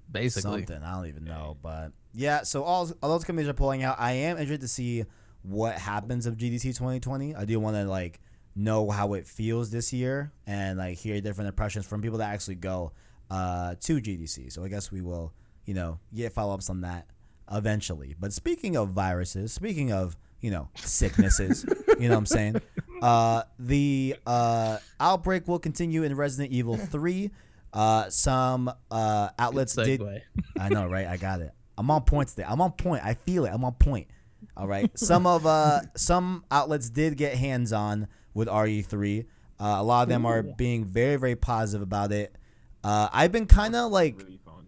Basically. 0.09 0.65
something. 0.65 0.83
I 0.83 0.95
don't 0.95 1.07
even 1.07 1.25
know, 1.25 1.57
but 1.61 1.91
yeah. 2.13 2.43
So 2.43 2.63
all 2.63 2.89
all 3.01 3.09
those 3.09 3.25
companies 3.25 3.49
are 3.49 3.53
pulling 3.53 3.83
out. 3.83 3.97
I 3.99 4.13
am 4.13 4.37
interested 4.37 4.61
to 4.61 4.67
see 4.67 5.05
what 5.41 5.77
happens 5.77 6.25
of 6.25 6.37
GDC 6.37 6.61
2020. 6.63 7.35
I 7.35 7.45
do 7.45 7.59
want 7.59 7.75
to 7.75 7.83
like 7.83 8.19
know 8.55 8.89
how 8.89 9.13
it 9.13 9.27
feels 9.27 9.69
this 9.69 9.93
year 9.93 10.31
and 10.45 10.79
like 10.79 10.97
hear 10.97 11.19
different 11.21 11.49
impressions 11.49 11.85
from 11.85 12.01
people 12.01 12.17
that 12.19 12.33
actually 12.33 12.55
go 12.55 12.91
uh, 13.29 13.75
to 13.81 14.01
GDC. 14.01 14.51
So 14.51 14.63
I 14.63 14.67
guess 14.67 14.91
we 14.91 15.01
will, 15.01 15.33
you 15.65 15.73
know, 15.73 15.99
get 16.13 16.33
follow 16.33 16.53
ups 16.53 16.69
on 16.69 16.81
that 16.81 17.07
eventually. 17.51 18.15
But 18.19 18.33
speaking 18.33 18.75
of 18.75 18.89
viruses, 18.89 19.53
speaking 19.53 19.91
of 19.91 20.17
you 20.41 20.51
know 20.51 20.69
sicknesses, 20.75 21.65
you 21.99 22.07
know 22.07 22.15
what 22.15 22.19
I'm 22.19 22.25
saying. 22.25 22.61
Uh, 23.01 23.43
the 23.59 24.15
uh, 24.25 24.77
outbreak 24.99 25.47
will 25.47 25.59
continue 25.59 26.03
in 26.03 26.15
Resident 26.15 26.53
Evil 26.53 26.77
3. 26.93 27.31
Uh, 27.73 28.09
some 28.09 28.71
uh, 28.89 29.29
outlets 29.37 29.75
did 29.75 30.01
I 30.59 30.69
know, 30.69 30.87
right? 30.87 31.05
I 31.07 31.17
got 31.17 31.41
it. 31.41 31.51
I'm 31.77 31.91
on 31.91 32.01
point 32.03 32.29
today. 32.29 32.45
I'm 32.47 32.59
on 32.61 32.71
point. 32.71 33.03
I 33.05 33.13
feel 33.13 33.45
it. 33.45 33.49
I'm 33.53 33.63
on 33.63 33.73
point. 33.73 34.07
All 34.55 34.67
right. 34.67 34.89
Some 34.97 35.27
of 35.27 35.45
uh 35.45 35.81
some 35.95 36.43
outlets 36.49 36.89
did 36.89 37.17
get 37.17 37.35
hands 37.35 37.71
on 37.73 38.07
with 38.33 38.47
RE3. 38.47 39.25
Uh, 39.59 39.63
a 39.63 39.83
lot 39.83 40.03
of 40.03 40.09
them 40.09 40.25
are 40.25 40.41
being 40.41 40.85
very 40.85 41.17
very 41.17 41.35
positive 41.35 41.83
about 41.83 42.11
it. 42.11 42.35
Uh, 42.83 43.09
I've 43.11 43.31
been 43.31 43.45
kind 43.47 43.75
of 43.75 43.91
like, 43.91 44.17
really 44.17 44.37
fun. 44.37 44.67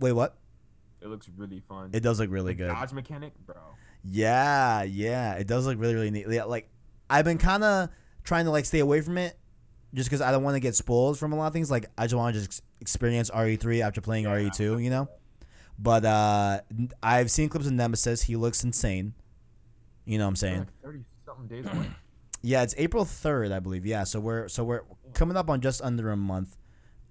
wait, 0.00 0.12
what? 0.12 0.36
It 1.02 1.08
looks 1.08 1.28
really 1.36 1.60
fun. 1.60 1.90
It 1.92 2.00
does 2.00 2.18
look 2.18 2.30
really 2.30 2.54
The 2.54 2.64
good. 2.64 2.68
Dodge 2.68 2.92
mechanic, 2.94 3.32
bro. 3.44 3.56
Yeah, 4.10 4.82
yeah. 4.82 5.34
It 5.34 5.46
does 5.46 5.66
look 5.66 5.78
really 5.78 5.94
really 5.94 6.10
neat. 6.10 6.26
Yeah, 6.28 6.44
like 6.44 6.68
I've 7.08 7.24
been 7.24 7.38
kind 7.38 7.64
of 7.64 7.88
trying 8.22 8.44
to 8.44 8.50
like 8.50 8.64
stay 8.66 8.80
away 8.80 9.00
from 9.00 9.18
it, 9.18 9.36
just 9.94 10.08
because 10.08 10.20
I 10.20 10.30
don't 10.30 10.42
want 10.42 10.54
to 10.56 10.60
get 10.60 10.74
spoiled 10.74 11.18
from 11.18 11.32
a 11.32 11.36
lot 11.36 11.46
of 11.46 11.52
things. 11.52 11.70
Like 11.70 11.86
I 11.96 12.04
just 12.04 12.14
want 12.14 12.34
to 12.34 12.44
just 12.44 12.62
experience 12.80 13.30
RE3 13.30 13.80
after 13.80 14.00
playing 14.00 14.26
RE2. 14.26 14.82
You 14.82 14.90
know. 14.90 15.08
But 15.78 16.04
uh, 16.04 16.60
I've 17.02 17.30
seen 17.30 17.48
clips 17.48 17.66
of 17.66 17.72
Nemesis. 17.72 18.22
He 18.22 18.36
looks 18.36 18.62
insane. 18.62 19.14
You 20.04 20.18
know 20.18 20.24
what 20.24 20.30
I'm 20.30 20.36
saying? 20.36 20.58
Like 20.58 20.82
thirty 20.82 21.04
something 21.24 21.46
days 21.46 21.66
away. 21.66 21.90
Yeah, 22.46 22.62
it's 22.62 22.74
April 22.76 23.06
third, 23.06 23.52
I 23.52 23.58
believe. 23.58 23.86
Yeah, 23.86 24.04
so 24.04 24.20
we're 24.20 24.48
so 24.48 24.64
we're 24.64 24.82
coming 25.14 25.34
up 25.34 25.48
on 25.48 25.62
just 25.62 25.80
under 25.80 26.10
a 26.10 26.16
month. 26.16 26.58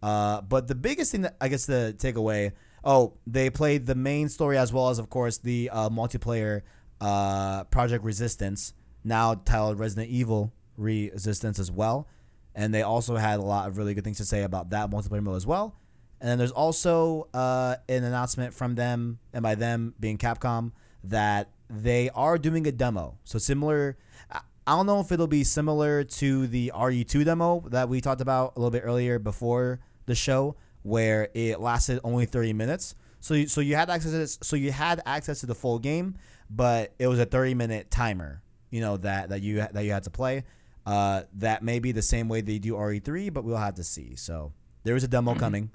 Uh, 0.04 0.42
but 0.42 0.68
the 0.68 0.76
biggest 0.76 1.12
thing 1.12 1.22
that 1.22 1.36
I 1.42 1.48
guess 1.48 1.66
the 1.66 1.96
takeaway, 1.98 2.52
oh, 2.84 3.14
they 3.26 3.50
played 3.50 3.88
the 3.88 3.96
main 3.96 4.30
story 4.30 4.60
as 4.60 4.72
well 4.72 4.90
as, 4.90 5.00
of 5.00 5.10
course, 5.10 5.40
the 5.40 5.72
uh, 5.74 5.90
multiplayer 5.90 6.62
uh, 7.02 7.64
Project 7.66 8.04
Resistance, 8.04 8.74
now 9.04 9.36
titled 9.36 9.80
Resident 9.80 10.10
Evil 10.10 10.54
Resistance 10.78 11.60
as 11.60 11.72
well, 11.72 12.08
and 12.56 12.74
they 12.74 12.82
also 12.82 13.16
had 13.16 13.40
a 13.40 13.44
lot 13.44 13.68
of 13.68 13.78
really 13.78 13.94
good 13.94 14.04
things 14.04 14.18
to 14.18 14.26
say 14.26 14.44
about 14.44 14.70
that 14.72 14.90
multiplayer 14.90 15.22
mode 15.24 15.38
as 15.38 15.46
well. 15.48 15.76
And 16.22 16.30
then 16.30 16.38
there's 16.38 16.52
also 16.52 17.28
uh, 17.34 17.76
an 17.90 18.04
announcement 18.04 18.54
from 18.54 18.76
them, 18.76 19.20
and 19.34 19.44
by 19.44 19.56
them 19.56 19.94
being 20.00 20.18
Capcom, 20.18 20.72
that 21.04 21.50
they 21.70 22.10
are 22.12 22.38
doing 22.38 22.66
a 22.68 22.72
demo. 22.72 23.18
So 23.26 23.40
similar. 23.40 23.98
I- 24.32 24.42
don't 24.66 24.86
know 24.86 25.02
if 25.02 25.12
it'll 25.12 25.28
be 25.28 25.44
similar 25.44 26.06
to 26.06 26.48
the 26.48 26.72
RE2 26.74 27.26
demo 27.26 27.66
that 27.72 27.90
we 27.90 28.00
talked 28.00 28.22
about 28.22 28.54
a 28.56 28.60
little 28.60 28.72
bit 28.72 28.84
earlier 28.86 29.20
before 29.20 29.82
the 30.06 30.16
show, 30.16 30.56
where 30.84 31.28
it 31.34 31.60
lasted 31.60 32.00
only 32.06 32.26
30 32.26 32.54
minutes. 32.54 32.96
So 33.20 33.34
you, 33.34 33.48
so 33.48 33.60
you 33.60 33.76
had 33.76 33.90
access 33.90 34.12
to 34.12 34.18
this, 34.18 34.40
so 34.42 34.56
you 34.56 34.72
had 34.72 35.02
access 35.06 35.42
to 35.42 35.46
the 35.46 35.56
full 35.56 35.80
game, 35.80 36.16
but 36.50 36.94
it 37.00 37.08
was 37.08 37.20
a 37.20 37.26
30 37.26 37.54
minute 37.54 37.92
timer. 37.92 38.42
You 38.70 38.82
know 38.82 38.98
that 38.98 39.30
that 39.30 39.42
you 39.42 39.58
that 39.58 39.84
you 39.84 39.92
had 39.92 40.04
to 40.04 40.10
play. 40.10 40.44
Uh, 40.86 41.24
that 41.36 41.64
may 41.64 41.80
be 41.80 41.92
the 41.92 42.02
same 42.02 42.28
way 42.28 42.42
they 42.42 42.60
do 42.60 42.74
RE3, 42.74 43.32
but 43.32 43.44
we'll 43.44 43.56
have 43.56 43.76
to 43.76 43.84
see. 43.84 44.16
So 44.16 44.52
there 44.84 44.96
is 44.96 45.04
a 45.04 45.08
demo 45.08 45.34
coming. 45.36 45.72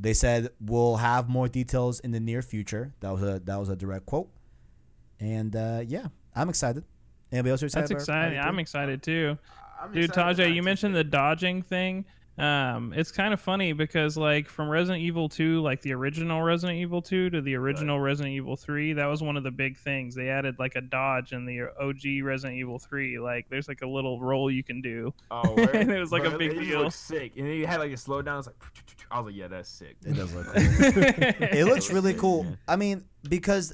They 0.00 0.14
said 0.14 0.50
we'll 0.60 0.96
have 0.96 1.28
more 1.28 1.48
details 1.48 2.00
in 2.00 2.10
the 2.12 2.20
near 2.20 2.42
future. 2.42 2.94
That 3.00 3.12
was 3.12 3.22
a 3.22 3.40
that 3.40 3.56
was 3.58 3.68
a 3.68 3.76
direct 3.76 4.06
quote. 4.06 4.30
And 5.20 5.54
uh, 5.54 5.82
yeah, 5.86 6.06
I'm 6.34 6.48
excited. 6.48 6.84
Anybody 7.30 7.50
else 7.50 7.62
excited? 7.62 7.90
That's 7.90 8.02
exciting. 8.02 8.38
I'm 8.38 8.58
excited 8.58 9.02
too. 9.02 9.36
I'm 9.80 9.92
Dude, 9.92 10.04
excited 10.04 10.46
Tajay, 10.46 10.54
you 10.54 10.62
mentioned 10.62 10.94
the 10.94 11.04
dodging 11.04 11.62
thing. 11.62 12.04
Um, 12.38 12.92
it's 12.94 13.10
kind 13.10 13.34
of 13.34 13.40
funny 13.40 13.72
because 13.72 14.16
like 14.16 14.48
from 14.48 14.68
Resident 14.68 15.02
Evil 15.02 15.28
2, 15.28 15.60
like 15.60 15.80
the 15.82 15.92
original 15.92 16.40
Resident 16.42 16.78
Evil 16.78 17.02
2 17.02 17.30
to 17.30 17.40
the 17.40 17.54
original 17.56 17.98
Resident 18.00 18.34
Evil 18.34 18.56
3, 18.56 18.92
that 18.94 19.06
was 19.06 19.22
one 19.22 19.36
of 19.36 19.42
the 19.42 19.50
big 19.50 19.76
things. 19.76 20.14
They 20.14 20.28
added 20.28 20.56
like 20.58 20.76
a 20.76 20.80
dodge 20.80 21.32
in 21.32 21.44
the 21.44 21.62
OG 21.80 22.24
Resident 22.24 22.58
Evil 22.58 22.78
3. 22.78 23.18
Like 23.18 23.48
there's 23.48 23.66
like 23.68 23.82
a 23.82 23.88
little 23.88 24.20
roll 24.20 24.50
you 24.50 24.62
can 24.62 24.80
do. 24.80 25.12
Oh, 25.30 25.54
word? 25.56 25.74
And 25.74 25.90
it 25.90 25.98
was 25.98 26.12
like 26.12 26.24
a 26.24 26.30
Bro, 26.30 26.38
big 26.38 26.52
it 26.52 26.54
just 26.56 26.68
deal. 26.68 26.90
sick, 26.90 27.32
and 27.36 27.46
then 27.46 27.54
you 27.54 27.66
had 27.66 27.80
like 27.80 27.90
a 27.90 27.94
slowdown. 27.94 28.38
It's 28.38 28.46
like 28.46 28.56
I 29.10 29.20
was 29.20 29.26
like, 29.32 29.36
yeah, 29.40 29.48
that's 29.48 29.68
sick. 29.68 29.96
It 30.06 30.14
does 30.14 30.32
look 30.34 30.46
cool. 30.46 30.54
it 30.56 31.54
it 31.54 31.64
looks 31.66 31.92
really 31.92 32.14
cool. 32.14 32.44
Yeah. 32.44 32.56
I 32.68 32.76
mean, 32.76 33.04
because 33.28 33.72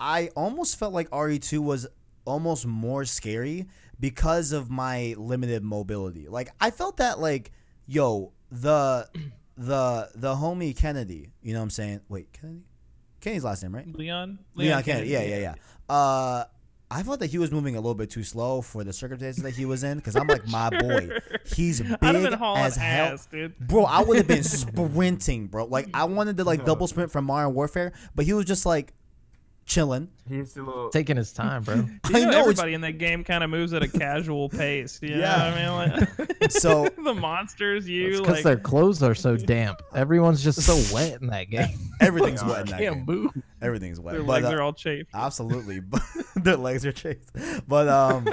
I 0.00 0.30
almost 0.36 0.78
felt 0.78 0.92
like 0.92 1.10
RE2 1.10 1.58
was 1.58 1.86
almost 2.24 2.66
more 2.66 3.04
scary 3.04 3.66
because 3.98 4.52
of 4.52 4.70
my 4.70 5.14
limited 5.16 5.62
mobility. 5.62 6.28
Like 6.28 6.50
I 6.60 6.70
felt 6.70 6.98
that 6.98 7.18
like, 7.18 7.52
yo, 7.86 8.32
the 8.50 9.08
the 9.56 10.10
the 10.14 10.34
homie 10.34 10.76
Kennedy, 10.76 11.32
you 11.42 11.52
know 11.52 11.60
what 11.60 11.64
I'm 11.64 11.70
saying? 11.70 12.00
Wait, 12.08 12.32
Kennedy? 12.32 12.62
Kennedy's 13.20 13.44
last 13.44 13.62
name, 13.62 13.74
right? 13.74 13.86
Leon? 13.96 14.38
Leon 14.54 14.82
Kennedy. 14.82 15.08
Yeah, 15.10 15.22
yeah, 15.22 15.38
yeah. 15.38 15.54
Uh 15.94 16.44
I 16.88 17.02
thought 17.02 17.18
that 17.18 17.30
he 17.30 17.38
was 17.38 17.50
moving 17.50 17.74
a 17.74 17.80
little 17.80 17.96
bit 17.96 18.10
too 18.10 18.22
slow 18.22 18.60
for 18.62 18.84
the 18.84 18.92
circumstances 18.92 19.42
that 19.42 19.56
he 19.56 19.64
was 19.64 19.82
in 19.82 19.98
because 19.98 20.14
I'm 20.14 20.28
like, 20.28 20.46
my 20.48 20.70
boy, 20.70 21.08
he's 21.44 21.80
big 21.80 21.96
I'd 22.00 22.14
have 22.14 22.22
been 22.22 22.32
hauling 22.34 22.62
as 22.62 22.76
hell. 22.76 23.14
ass, 23.14 23.26
dude. 23.26 23.58
Bro, 23.58 23.86
I 23.86 24.02
would 24.02 24.18
have 24.18 24.28
been 24.28 24.42
sprinting, 24.44 25.48
bro. 25.48 25.64
Like 25.64 25.88
I 25.92 26.04
wanted 26.04 26.36
to 26.36 26.44
like 26.44 26.64
double 26.64 26.86
sprint 26.86 27.10
from 27.10 27.24
Modern 27.24 27.54
Warfare, 27.54 27.92
but 28.14 28.24
he 28.24 28.34
was 28.34 28.44
just 28.44 28.66
like 28.66 28.92
chilling. 29.66 30.08
He's 30.28 30.56
a 30.56 30.62
little. 30.62 30.88
Taking 30.90 31.16
his 31.16 31.32
time, 31.32 31.62
bro. 31.62 31.74
You 31.76 31.88
I 32.06 32.20
know, 32.24 32.30
know, 32.30 32.40
everybody 32.40 32.74
in 32.74 32.80
that 32.82 32.98
game 32.98 33.22
kind 33.24 33.44
of 33.44 33.50
moves 33.50 33.72
at 33.72 33.82
a 33.82 33.88
casual 33.88 34.48
pace. 34.48 34.98
You 35.02 35.16
Yeah. 35.16 35.16
know 35.18 35.74
what 35.74 35.90
I 35.90 36.08
mean? 36.18 36.28
Like, 36.40 36.42
So- 36.52 36.88
the 37.04 37.14
monsters, 37.14 37.88
you 37.88 38.12
because 38.18 38.28
like 38.28 38.44
their 38.44 38.56
clothes 38.56 39.02
are 39.02 39.14
so 39.14 39.36
damp. 39.36 39.82
Everyone's 39.94 40.42
just 40.42 40.62
so 40.62 40.80
wet 40.94 41.20
in 41.20 41.26
that 41.28 41.50
game. 41.50 41.68
Everything's 42.00 42.42
wet 42.44 42.60
in 42.62 42.66
that 42.68 42.78
Can't 42.80 42.96
game. 42.96 43.04
move. 43.06 43.32
Everything's 43.60 43.98
wet. 44.00 44.14
their 44.14 44.22
But, 44.22 44.42
legs 44.42 44.46
uh, 44.46 44.56
are 44.56 44.62
all 44.62 44.72
chafed. 44.72 45.10
absolutely, 45.14 45.80
but 45.80 46.02
their 46.36 46.56
legs 46.56 46.84
are 46.86 46.92
chafed. 46.92 47.30
But 47.68 47.88
um, 47.88 48.28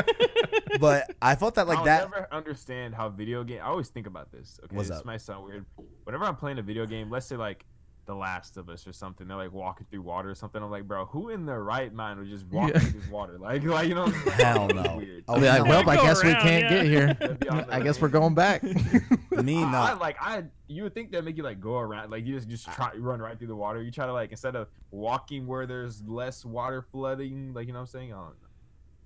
but 0.80 1.12
I 1.22 1.36
felt 1.36 1.56
that 1.56 1.68
like 1.68 1.80
I'll 1.80 1.86
that. 1.86 2.10
never 2.12 2.28
understand 2.32 2.94
how 2.96 3.10
video 3.10 3.44
game. 3.44 3.60
I 3.64 3.68
always 3.68 3.90
think 3.90 4.08
about 4.08 4.32
this. 4.32 4.60
Okay, 4.64 4.76
What's 4.76 4.90
this 4.90 5.00
up? 5.00 5.06
might 5.06 5.22
sound 5.22 5.46
weird. 5.46 5.66
Whenever 6.04 6.26
I'm 6.26 6.36
playing 6.36 6.60
a 6.60 6.62
video 6.62 6.86
game, 6.86 7.10
let's 7.10 7.26
say 7.26 7.36
like 7.38 7.66
The 8.06 8.16
Last 8.16 8.58
of 8.58 8.68
Us 8.70 8.86
or 8.86 8.92
something, 8.94 9.28
they're 9.28 9.38
like 9.38 9.54
walking 9.54 9.88
through 9.90 10.02
water 10.02 10.30
or 10.30 10.36
something. 10.36 10.62
I'm 10.62 10.70
like, 10.70 10.88
bro, 10.88 11.06
who 11.06 11.30
in 11.30 11.46
their 11.46 11.64
right 11.64 11.94
mind 11.94 12.20
would 12.20 12.28
just 12.30 12.46
walk 12.48 12.70
Yeah. 12.74 12.80
through 12.80 13.00
this 13.00 13.10
water? 13.10 13.38
Like, 13.40 13.64
like 13.66 13.88
you 13.88 13.96
know, 13.96 14.06
what 14.06 14.16
I'm 14.16 14.22
saying? 14.24 14.40
Hell 14.40 14.68
no. 14.68 14.98
Weird. 14.98 15.24
Oh, 15.28 15.34
I'll 15.36 15.40
be 15.40 15.48
like, 15.48 15.64
well, 15.66 15.90
I 15.90 15.96
Go 15.96 16.04
guess 16.04 16.24
we 16.24 16.34
can't 16.34 16.64
yeah. 16.64 16.70
get 16.70 16.86
here. 16.86 17.14
That'd 17.20 17.40
be 17.40 17.50
on 17.50 17.66
I 17.70 17.80
guess 17.80 18.02
we're 18.02 18.10
going 18.10 18.36
back. 18.36 18.62
Me 19.32 19.64
I, 19.64 19.68
I, 19.68 19.72
not. 19.72 20.00
like 20.00 20.18
I 20.22 20.44
you 20.68 20.84
would 20.84 20.94
think 20.94 21.12
that 21.12 21.24
make 21.24 21.38
you 21.38 21.44
like 21.44 21.60
go 21.60 21.78
around 21.78 22.12
like 22.12 22.26
you 22.26 22.36
just 22.36 22.48
just 22.50 22.66
try 22.72 22.92
run 22.98 23.20
right 23.20 23.38
through 23.38 23.48
the 23.48 23.56
water. 23.56 23.82
You 23.82 23.92
try 23.92 24.06
to 24.06 24.14
like 24.14 24.32
instead 24.32 24.56
of 24.56 24.68
walking 24.92 25.48
where 25.48 25.66
there's 25.66 26.02
less 26.04 26.46
water 26.46 26.82
flooding, 26.92 27.54
like 27.54 27.68
you 27.68 27.74
know 27.74 27.80
what 27.80 27.84
I'm 27.84 27.88
saying? 27.88 28.14
I 28.14 28.18
don't 28.18 28.26
know. 28.30 28.43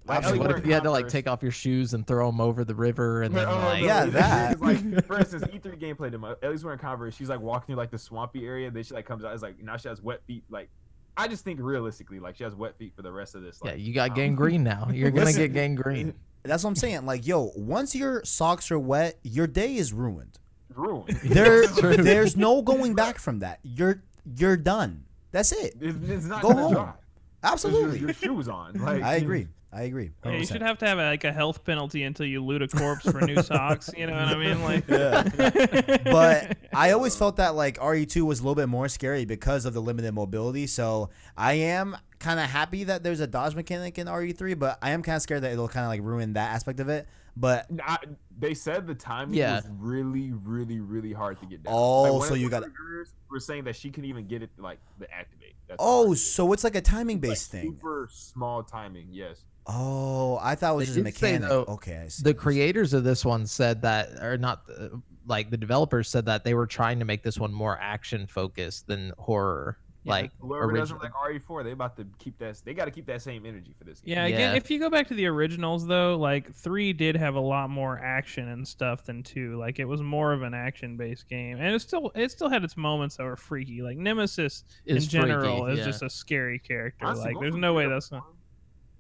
Like, 0.07 0.17
Absolutely. 0.19 0.47
what 0.47 0.57
if 0.59 0.65
you 0.65 0.73
had 0.73 0.83
to 0.83 0.91
like 0.91 1.07
take 1.09 1.27
off 1.27 1.41
your 1.43 1.51
shoes 1.51 1.93
and 1.93 2.05
throw 2.07 2.27
them 2.27 2.39
over 2.39 2.63
the 2.63 2.75
river 2.75 3.23
and 3.23 3.35
then 3.35 3.47
Oh, 3.47 3.55
like 3.55 3.83
Yeah, 3.83 4.05
no, 4.05 4.11
that. 4.11 4.59
Like, 4.61 5.05
for 5.05 5.19
instance, 5.19 5.43
E3 5.45 5.79
gameplay 5.79 6.11
demo. 6.11 6.35
At 6.41 6.49
least 6.51 6.63
we're 6.63 6.77
Converse. 6.77 7.15
She's 7.15 7.29
like 7.29 7.41
walking 7.41 7.67
through 7.67 7.75
like 7.75 7.91
the 7.91 7.97
swampy 7.99 8.45
area. 8.45 8.71
Then 8.71 8.83
she 8.83 8.93
like 8.93 9.05
comes 9.05 9.23
out. 9.25 9.33
It's 9.33 9.43
like 9.43 9.61
now 9.61 9.75
she 9.77 9.89
has 9.89 10.01
wet 10.01 10.21
feet. 10.25 10.43
Like, 10.49 10.69
I 11.17 11.27
just 11.27 11.43
think 11.43 11.59
realistically, 11.61 12.19
like 12.19 12.35
she 12.37 12.43
has 12.43 12.55
wet 12.55 12.77
feet 12.77 12.93
for 12.95 13.01
the 13.01 13.11
rest 13.11 13.35
of 13.35 13.41
this. 13.41 13.59
yeah, 13.65 13.73
you 13.73 13.93
got 13.93 14.11
um, 14.11 14.15
gangrene 14.15 14.63
now. 14.63 14.87
You're 14.93 15.11
gonna 15.11 15.25
Listen. 15.25 15.41
get 15.41 15.53
gangrene. 15.53 16.13
That's 16.43 16.63
what 16.63 16.69
I'm 16.69 16.75
saying. 16.75 17.05
Like, 17.05 17.27
yo, 17.27 17.51
once 17.57 17.93
your 17.95 18.23
socks 18.23 18.71
are 18.71 18.79
wet, 18.79 19.19
your 19.23 19.47
day 19.47 19.75
is 19.75 19.91
ruined. 19.91 20.37
ruined. 20.73 21.09
There, 21.23 21.65
there's 21.67 22.37
no 22.37 22.61
going 22.61 22.93
back 22.95 23.17
from 23.19 23.39
that. 23.39 23.59
You're 23.63 24.03
you're 24.37 24.55
done. 24.57 25.03
That's 25.31 25.51
it. 25.51 25.73
It's, 25.81 25.97
it's 26.09 26.25
not 26.25 26.41
Go 26.41 26.53
home. 26.53 26.73
dry. 26.73 26.83
There's 26.83 26.93
Your, 27.41 27.51
Absolutely. 27.53 27.99
your 27.99 28.13
shoes 28.13 28.47
on. 28.47 28.73
Like 28.75 29.01
I 29.03 29.15
agree. 29.15 29.47
I 29.77 29.83
agree. 29.83 30.09
Yeah, 30.25 30.31
you 30.31 30.45
should 30.45 30.63
have 30.63 30.79
to 30.79 30.87
have 30.87 30.97
like 30.97 31.23
a 31.23 31.31
health 31.31 31.63
penalty 31.63 32.01
until 32.01 32.25
you 32.25 32.43
loot 32.43 32.63
a 32.63 32.67
corpse 32.67 33.07
for 33.09 33.21
new 33.21 33.43
socks. 33.43 33.91
You 33.95 34.07
know 34.07 34.13
what 34.13 34.23
I 34.23 34.35
mean? 34.35 34.63
Like, 34.63 34.87
but 36.03 36.57
I 36.73 36.91
always 36.91 37.15
felt 37.15 37.35
that 37.37 37.53
like 37.53 37.77
RE2 37.77 38.23
was 38.23 38.39
a 38.39 38.41
little 38.41 38.55
bit 38.55 38.69
more 38.69 38.87
scary 38.87 39.25
because 39.25 39.65
of 39.65 39.75
the 39.75 39.81
limited 39.81 40.13
mobility. 40.13 40.65
So 40.65 41.11
I 41.37 41.53
am 41.53 41.95
kind 42.17 42.39
of 42.39 42.47
happy 42.49 42.85
that 42.85 43.03
there's 43.03 43.19
a 43.19 43.27
dodge 43.27 43.53
mechanic 43.55 43.99
in 43.99 44.07
RE3, 44.07 44.57
but 44.57 44.79
I 44.81 44.91
am 44.91 45.03
kind 45.03 45.15
of 45.15 45.21
scared 45.21 45.43
that 45.43 45.51
it'll 45.51 45.67
kind 45.67 45.85
of 45.85 45.89
like 45.89 46.01
ruin 46.01 46.33
that 46.33 46.55
aspect 46.55 46.79
of 46.79 46.89
it. 46.89 47.07
But 47.35 47.67
I, 47.85 47.97
they 48.39 48.55
said 48.55 48.87
the 48.87 48.95
timing 48.95 49.35
Yeah. 49.35 49.57
was 49.57 49.67
really, 49.77 50.31
really, 50.33 50.79
really 50.79 51.13
hard 51.13 51.39
to 51.41 51.45
get 51.45 51.61
down. 51.61 51.73
Oh, 51.77 52.17
one 52.17 52.27
so 52.27 52.33
you 52.33 52.49
gotta- 52.49 52.65
reviewers 52.67 53.13
were 53.29 53.39
saying 53.39 53.65
that 53.65 53.75
she 53.75 53.91
couldn't 53.91 54.09
even 54.09 54.25
get 54.27 54.41
it 54.41 54.49
like 54.57 54.79
the 54.97 55.11
activate. 55.13 55.53
That's 55.67 55.77
oh, 55.79 56.13
so 56.15 56.51
it's 56.53 56.63
like 56.63 56.75
a 56.75 56.81
timing 56.81 57.17
Like, 57.17 57.29
based 57.29 57.51
thing. 57.51 57.63
Super 57.73 58.07
small 58.11 58.63
timing. 58.63 59.09
Yes. 59.11 59.43
Oh, 59.67 60.39
I 60.41 60.55
thought 60.55 60.73
it 60.73 60.77
was 60.77 60.95
They 60.95 61.01
just 61.01 61.07
a 61.07 61.11
did 61.11 61.17
say, 61.17 61.31
mechanic. 61.33 61.49
though, 61.49 61.73
okay, 61.73 61.97
I 62.05 62.07
see. 62.07 62.23
The 62.23 62.33
creators 62.33 62.93
of 62.93 63.03
this 63.03 63.25
one 63.25 63.45
said 63.45 63.81
that, 63.81 64.11
or 64.23 64.37
not, 64.37 64.63
uh, 64.69 64.89
like 65.25 65.49
the 65.49 65.57
developers 65.57 66.09
said 66.09 66.25
that 66.25 66.43
they 66.45 66.53
were 66.53 66.67
trying 66.67 66.99
to 66.99 67.05
make 67.05 67.21
this 67.23 67.37
one 67.37 67.53
more 67.53 67.77
action 67.81 68.27
focused 68.27 68.87
than 68.87 69.11
horror. 69.17 69.77
Yeah. 70.03 70.11
Like 70.13 70.31
Whoever 70.39 70.71
doesn't 70.71 70.95
originally. 70.99 71.11
like 71.33 71.41
RE4, 71.43 71.63
they 71.65 71.71
about 71.71 71.97
to 71.97 72.07
keep 72.17 72.37
that. 72.39 72.61
They 72.63 72.73
got 72.73 72.85
to 72.85 72.91
keep 72.91 73.05
that 73.07 73.21
same 73.21 73.45
energy 73.45 73.73
for 73.77 73.83
this. 73.83 73.99
Game. 73.99 74.13
yeah, 74.15 74.23
again, 74.23 74.39
Yeah. 74.39 74.53
if 74.53 74.71
you 74.71 74.79
go 74.79 74.89
back 74.89 75.05
to 75.09 75.13
the 75.15 75.25
originals 75.25 75.85
though, 75.85 76.15
like 76.15 76.53
three 76.55 76.93
did 76.93 77.17
have 77.17 77.35
a 77.35 77.41
lot 77.41 77.69
more 77.69 77.99
action 77.99 78.47
and 78.47 78.65
stuff 78.65 79.03
than 79.03 79.21
two. 79.21 79.57
Like 79.59 79.79
it 79.79 79.85
was 79.85 80.01
more 80.01 80.31
of 80.31 80.43
an 80.43 80.53
action-based 80.53 81.27
game, 81.27 81.57
and 81.59 81.75
it 81.75 81.81
still 81.81 82.13
it 82.15 82.31
still 82.31 82.47
had 82.47 82.63
its 82.63 82.77
moments 82.77 83.17
that 83.17 83.23
were 83.25 83.35
freaky. 83.35 83.81
Like 83.81 83.97
Nemesis 83.97 84.63
Is 84.85 85.03
in 85.03 85.09
general 85.09 85.57
freaky, 85.65 85.73
is 85.73 85.79
yeah. 85.79 85.85
just 85.85 86.03
a 86.03 86.09
scary 86.09 86.59
character. 86.59 87.05
Honestly, 87.05 87.33
like 87.33 87.41
there's 87.41 87.55
no 87.55 87.73
way 87.73 87.89
that's 87.89 88.09
not. 88.09 88.23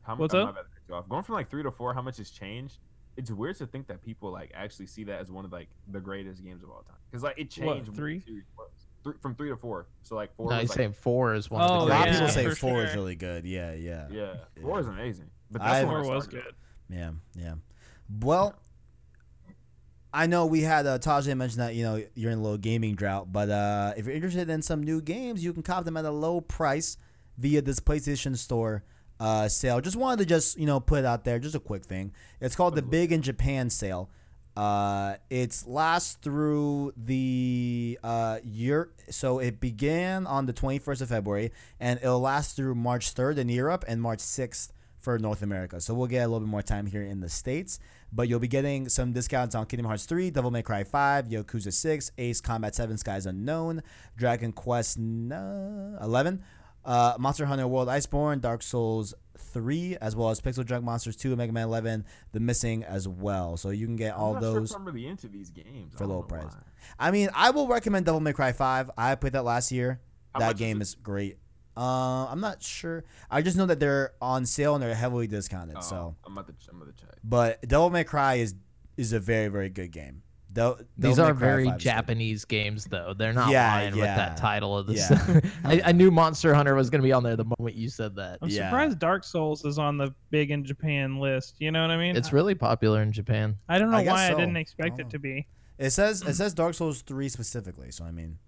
Four- 0.07 0.15
How, 0.15 0.21
What's 0.21 0.33
I'm 0.33 0.41
up? 0.41 0.49
about 0.51 0.65
to 0.87 0.93
off. 0.93 1.09
Going 1.09 1.23
from 1.23 1.35
like 1.35 1.49
three 1.49 1.63
to 1.63 1.71
four, 1.71 1.93
how 1.93 2.01
much 2.01 2.17
has 2.17 2.29
changed? 2.29 2.77
It's 3.17 3.31
weird 3.31 3.57
to 3.57 3.65
think 3.65 3.87
that 3.87 4.03
people 4.03 4.31
like 4.31 4.51
actually 4.53 4.85
see 4.87 5.03
that 5.05 5.19
as 5.19 5.31
one 5.31 5.43
of 5.45 5.51
like 5.51 5.69
the 5.91 5.99
greatest 5.99 6.43
games 6.43 6.63
of 6.63 6.69
all 6.69 6.81
time. 6.83 6.97
Because 7.09 7.23
like 7.23 7.37
it 7.37 7.49
changed 7.49 7.67
when 7.67 7.83
the 7.85 7.91
three? 7.91 8.19
series. 8.21 8.43
Three, 9.03 9.13
from 9.21 9.35
three 9.35 9.49
to 9.49 9.55
four. 9.57 9.87
So 10.03 10.15
like 10.15 10.35
four. 10.35 10.49
No, 10.49 10.55
was, 10.55 10.61
he's 10.61 10.69
like, 10.71 10.75
saying 10.77 10.93
four 10.93 11.33
is 11.33 11.49
one 11.49 11.61
Oh, 11.61 11.65
a 11.65 11.67
of 11.83 11.87
the 11.87 11.93
lot 11.93 12.07
of 12.07 12.13
yeah, 12.13 12.19
people 12.19 12.33
greatest. 12.33 12.33
say 12.35 12.45
for 12.49 12.55
four 12.55 12.83
is 12.83 12.95
really 12.95 13.15
good. 13.15 13.45
Yeah, 13.45 13.73
yeah, 13.73 14.07
yeah, 14.11 14.33
four 14.61 14.79
is 14.79 14.87
amazing. 14.87 15.29
But 15.51 15.61
I've- 15.61 15.71
that's 15.71 15.85
I 15.85 15.89
Four 16.03 16.15
was 16.15 16.23
started. 16.25 16.43
good. 16.89 16.95
yeah, 16.95 17.11
yeah. 17.35 17.53
Well, 18.21 18.55
I 20.13 20.25
know 20.27 20.45
we 20.45 20.61
had 20.61 20.85
uh, 20.85 20.99
Tajay 20.99 21.35
mention 21.37 21.59
that 21.59 21.75
you 21.75 21.83
know 21.83 22.03
you're 22.15 22.31
in 22.31 22.39
a 22.39 22.41
little 22.41 22.57
gaming 22.57 22.95
drought, 22.95 23.31
but 23.31 23.49
uh, 23.49 23.93
if 23.97 24.05
you're 24.05 24.15
interested 24.15 24.49
in 24.49 24.61
some 24.61 24.81
new 24.83 25.01
games, 25.01 25.43
you 25.43 25.53
can 25.53 25.63
cop 25.63 25.85
them 25.85 25.97
at 25.97 26.05
a 26.05 26.11
low 26.11 26.41
price 26.41 26.97
via 27.37 27.61
this 27.61 27.79
PlayStation 27.79 28.35
Store 28.37 28.83
uh, 29.19 29.47
sale. 29.47 29.81
Just 29.81 29.95
wanted 29.95 30.19
to 30.19 30.25
just 30.25 30.57
you 30.57 30.65
know 30.65 30.79
put 30.79 30.99
it 30.99 31.05
out 31.05 31.23
there, 31.23 31.39
just 31.39 31.55
a 31.55 31.59
quick 31.59 31.85
thing. 31.85 32.13
It's 32.41 32.55
called 32.55 32.75
the 32.75 32.81
Big 32.81 33.11
in 33.11 33.21
Japan 33.21 33.69
sale. 33.69 34.09
Uh, 34.55 35.17
it's 35.29 35.67
lasts 35.67 36.15
through 36.15 36.91
the 36.97 37.99
uh, 38.03 38.39
year. 38.43 38.89
So 39.09 39.37
it 39.37 39.59
began 39.59 40.25
on 40.25 40.47
the 40.47 40.53
21st 40.53 41.01
of 41.01 41.09
February, 41.09 41.51
and 41.79 41.99
it'll 42.01 42.19
last 42.19 42.55
through 42.55 42.73
March 42.73 43.13
3rd 43.13 43.37
in 43.37 43.49
Europe 43.49 43.85
and 43.87 44.01
March 44.01 44.19
6th 44.19 44.71
for 44.99 45.19
North 45.19 45.43
America. 45.43 45.79
So 45.79 45.93
we'll 45.93 46.07
get 46.07 46.23
a 46.23 46.27
little 46.27 46.39
bit 46.39 46.49
more 46.49 46.63
time 46.63 46.87
here 46.87 47.03
in 47.03 47.19
the 47.19 47.29
states. 47.29 47.79
But 48.11 48.29
you'll 48.29 48.39
be 48.39 48.47
getting 48.47 48.89
some 48.89 49.11
discounts 49.11 49.53
on 49.53 49.65
Kingdom 49.65 49.85
Hearts 49.85 50.05
3, 50.05 50.31
Devil 50.31 50.49
May 50.49 50.63
Cry 50.63 50.83
5, 50.83 51.27
Yakuza 51.27 51.73
6, 51.73 52.11
Ace 52.17 52.41
Combat 52.41 52.73
7, 52.73 52.97
Skies 52.97 53.25
Unknown, 53.25 53.83
Dragon 54.15 54.53
Quest 54.53 54.97
11, 54.97 56.43
uh, 56.87 57.15
Monster 57.19 57.45
Hunter 57.45 57.67
World 57.67 57.87
Iceborne, 57.89 58.41
Dark 58.41 58.63
Souls 58.63 59.13
3, 59.37 59.97
as 60.01 60.15
well 60.15 60.29
as 60.29 60.41
Pixel 60.41 60.65
Junk 60.65 60.83
Monsters 60.83 61.15
2, 61.17 61.35
Mega 61.35 61.51
Man 61.51 61.65
11, 61.65 62.05
The 62.31 62.39
Missing 62.39 62.83
as 62.83 63.07
well. 63.07 63.57
So 63.57 63.69
you 63.69 63.85
can 63.85 63.95
get 63.97 64.15
all 64.15 64.33
sure 64.33 64.41
those. 64.41 64.71
if 64.71 64.77
I'm 64.77 64.85
really 64.85 65.05
into 65.05 65.27
these 65.27 65.49
games 65.51 65.93
for 65.95 66.07
low 66.07 66.23
price. 66.23 66.45
why. 66.45 66.63
I 66.97 67.11
mean, 67.11 67.29
I 67.35 67.51
will 67.51 67.67
recommend 67.67 68.05
Devil 68.05 68.21
May 68.21 68.33
Cry 68.33 68.53
5. 68.53 68.91
I 68.97 69.15
played 69.15 69.33
that 69.33 69.43
last 69.43 69.71
year. 69.71 69.99
How 70.33 70.39
that 70.39 70.57
game 70.57 70.81
is 70.81 70.89
is, 70.89 70.95
great. 70.95 71.37
Uh, 71.75 72.25
I'm 72.25 72.39
not 72.39 72.63
sure. 72.63 73.03
I 73.29 73.41
just 73.43 73.55
know 73.57 73.65
that 73.67 73.79
they're 73.79 74.13
on 74.21 74.45
sale 74.45 74.73
and 74.73 74.81
they're 74.83 74.95
heavily 74.95 75.27
discounted. 75.27 75.75
Oh, 75.77 75.81
So, 75.81 76.15
I'm 76.25 76.33
about 76.33 76.47
to 76.47 76.53
I'm 76.71 76.81
about 76.81 76.95
to 76.97 77.03
check. 77.05 77.15
but 77.23 77.61
Devil 77.67 77.89
May 77.91 78.03
Cry 78.03 78.35
is 78.35 78.55
is 78.97 79.13
a 79.13 79.19
very 79.19 79.47
very 79.49 79.69
good 79.69 79.91
game. 79.91 80.23
Del- 80.57 80.77
These 80.97 81.17
Devil 81.17 81.23
May 81.25 81.29
are 81.29 81.33
very 81.35 81.65
5 81.65 81.73
good. 81.75 81.79
Japanese 81.81 82.43
games, 82.43 82.85
though. 82.85 83.13
They're 83.15 83.31
not 83.31 83.51
Yeah, 83.51 83.71
lying 83.75 83.93
with 83.93 84.01
that 84.05 84.37
title 84.37 84.75
of 84.75 84.87
this. 84.87 85.07
Yeah. 85.09 85.39
I, 85.63 85.81
I 85.85 85.91
knew 85.91 86.09
Monster 86.09 86.51
Hunter 86.55 86.73
was 86.73 86.89
going 86.89 86.99
to 87.01 87.05
be 87.07 87.13
on 87.13 87.21
there 87.21 87.35
the 87.35 87.45
moment 87.59 87.75
you 87.75 87.89
said 87.89 88.15
that. 88.15 88.39
I'm 88.41 88.49
Yeah. 88.49 88.67
surprised 88.69 88.97
Dark 88.97 89.23
Souls 89.23 89.63
is 89.65 89.77
on 89.77 89.97
the 89.99 90.15
big 90.31 90.49
in 90.49 90.65
Japan 90.65 91.19
list. 91.19 91.57
You 91.59 91.69
know 91.71 91.83
what 91.83 91.91
I 91.91 91.97
mean? 91.97 92.15
It's 92.17 92.33
really 92.33 92.55
popular 92.55 93.03
in 93.03 93.11
Japan. 93.11 93.55
I 93.69 93.77
don't 93.77 93.91
know 93.91 93.97
I 93.97 94.03
why 94.05 94.27
so. 94.29 94.33
I 94.35 94.39
didn't 94.39 94.57
expect 94.57 94.97
don't 94.97 95.05
it 95.07 95.09
to 95.11 95.19
be. 95.19 95.45
It 95.77 95.91
says 95.91 96.23
it 96.23 96.33
says 96.33 96.55
Dark 96.55 96.73
Souls 96.73 97.03
3 97.03 97.29
specifically. 97.29 97.91
So 97.91 98.03
I 98.03 98.09
mean, 98.11 98.39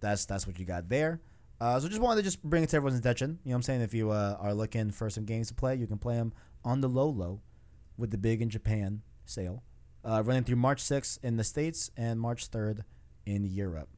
that's 0.00 0.26
that's 0.26 0.44
what 0.44 0.58
you 0.58 0.64
got 0.64 0.88
there. 0.88 1.20
Uh, 1.60 1.78
so 1.78 1.88
just 1.88 2.00
wanted 2.00 2.16
to 2.16 2.24
just 2.24 2.42
bring 2.42 2.64
it 2.64 2.68
to 2.70 2.76
everyone's 2.76 2.98
attention. 2.98 3.38
You 3.44 3.50
know 3.50 3.54
what 3.54 3.56
I'm 3.58 3.62
saying? 3.62 3.80
If 3.82 3.94
you 3.94 4.10
uh, 4.10 4.36
are 4.40 4.54
looking 4.54 4.90
for 4.90 5.08
some 5.08 5.24
games 5.24 5.46
to 5.48 5.54
play, 5.54 5.76
you 5.76 5.86
can 5.86 5.98
play 5.98 6.16
them 6.16 6.32
on 6.64 6.80
the 6.80 6.88
low 6.88 7.08
low 7.08 7.42
with 7.96 8.10
the 8.10 8.18
big 8.18 8.42
in 8.42 8.50
Japan 8.50 9.02
sale. 9.24 9.62
Uh, 10.04 10.22
running 10.24 10.44
through 10.44 10.56
March 10.56 10.82
6th 10.82 11.18
in 11.22 11.36
the 11.36 11.44
States 11.44 11.90
and 11.96 12.20
March 12.20 12.50
3rd 12.50 12.84
in 13.26 13.44
Europe. 13.44 13.88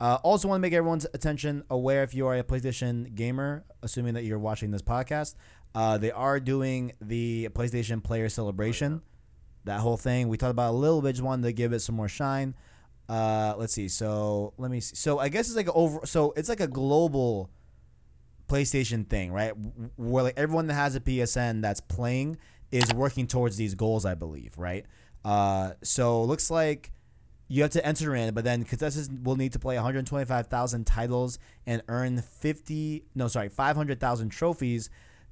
Uh, 0.00 0.18
also, 0.22 0.46
want 0.46 0.58
to 0.58 0.62
make 0.62 0.72
everyone's 0.72 1.06
attention 1.12 1.64
aware 1.70 2.02
if 2.02 2.14
you 2.14 2.26
are 2.26 2.36
a 2.36 2.44
PlayStation 2.44 3.14
gamer, 3.14 3.64
assuming 3.82 4.14
that 4.14 4.24
you're 4.24 4.38
watching 4.38 4.70
this 4.70 4.82
podcast, 4.82 5.34
uh, 5.74 5.98
they 5.98 6.12
are 6.12 6.38
doing 6.38 6.92
the 7.00 7.48
PlayStation 7.50 8.02
Player 8.02 8.28
Celebration. 8.28 9.02
That 9.64 9.80
whole 9.80 9.96
thing 9.96 10.28
we 10.28 10.36
talked 10.36 10.52
about 10.52 10.70
a 10.70 10.76
little 10.76 11.02
bit. 11.02 11.12
Just 11.12 11.22
wanted 11.22 11.42
to 11.44 11.52
give 11.52 11.72
it 11.72 11.80
some 11.80 11.96
more 11.96 12.08
shine. 12.08 12.54
Uh, 13.08 13.54
let's 13.58 13.72
see. 13.72 13.88
So 13.88 14.54
let 14.56 14.70
me 14.70 14.80
see. 14.80 14.94
So 14.94 15.18
I 15.18 15.28
guess 15.28 15.48
it's 15.48 15.56
like 15.56 15.68
a 15.68 15.72
over. 15.72 16.06
So 16.06 16.32
it's 16.36 16.48
like 16.48 16.60
a 16.60 16.68
global 16.68 17.50
PlayStation 18.48 19.06
thing, 19.08 19.32
right? 19.32 19.52
Where 19.96 20.24
like 20.24 20.38
everyone 20.38 20.68
that 20.68 20.74
has 20.74 20.94
a 20.94 21.00
PSN 21.00 21.60
that's 21.60 21.80
playing 21.80 22.38
is 22.70 22.92
working 22.94 23.26
towards 23.26 23.56
these 23.56 23.74
goals, 23.74 24.04
I 24.04 24.14
believe, 24.14 24.56
right? 24.58 24.86
Uh, 25.28 25.74
so 25.82 26.22
it 26.22 26.26
looks 26.26 26.50
like 26.50 26.90
you 27.48 27.60
have 27.62 27.70
to 27.72 27.84
enter 27.84 28.14
in, 28.14 28.32
but 28.32 28.44
then 28.44 28.64
contestants 28.64 29.10
will 29.22 29.36
need 29.36 29.52
to 29.52 29.58
play 29.58 29.74
125,000 29.74 30.86
titles 30.86 31.38
and 31.66 31.82
earn 31.88 32.22
50, 32.22 33.04
no, 33.14 33.28
sorry, 33.28 33.50
500,000 33.50 34.30
trophies 34.30 34.88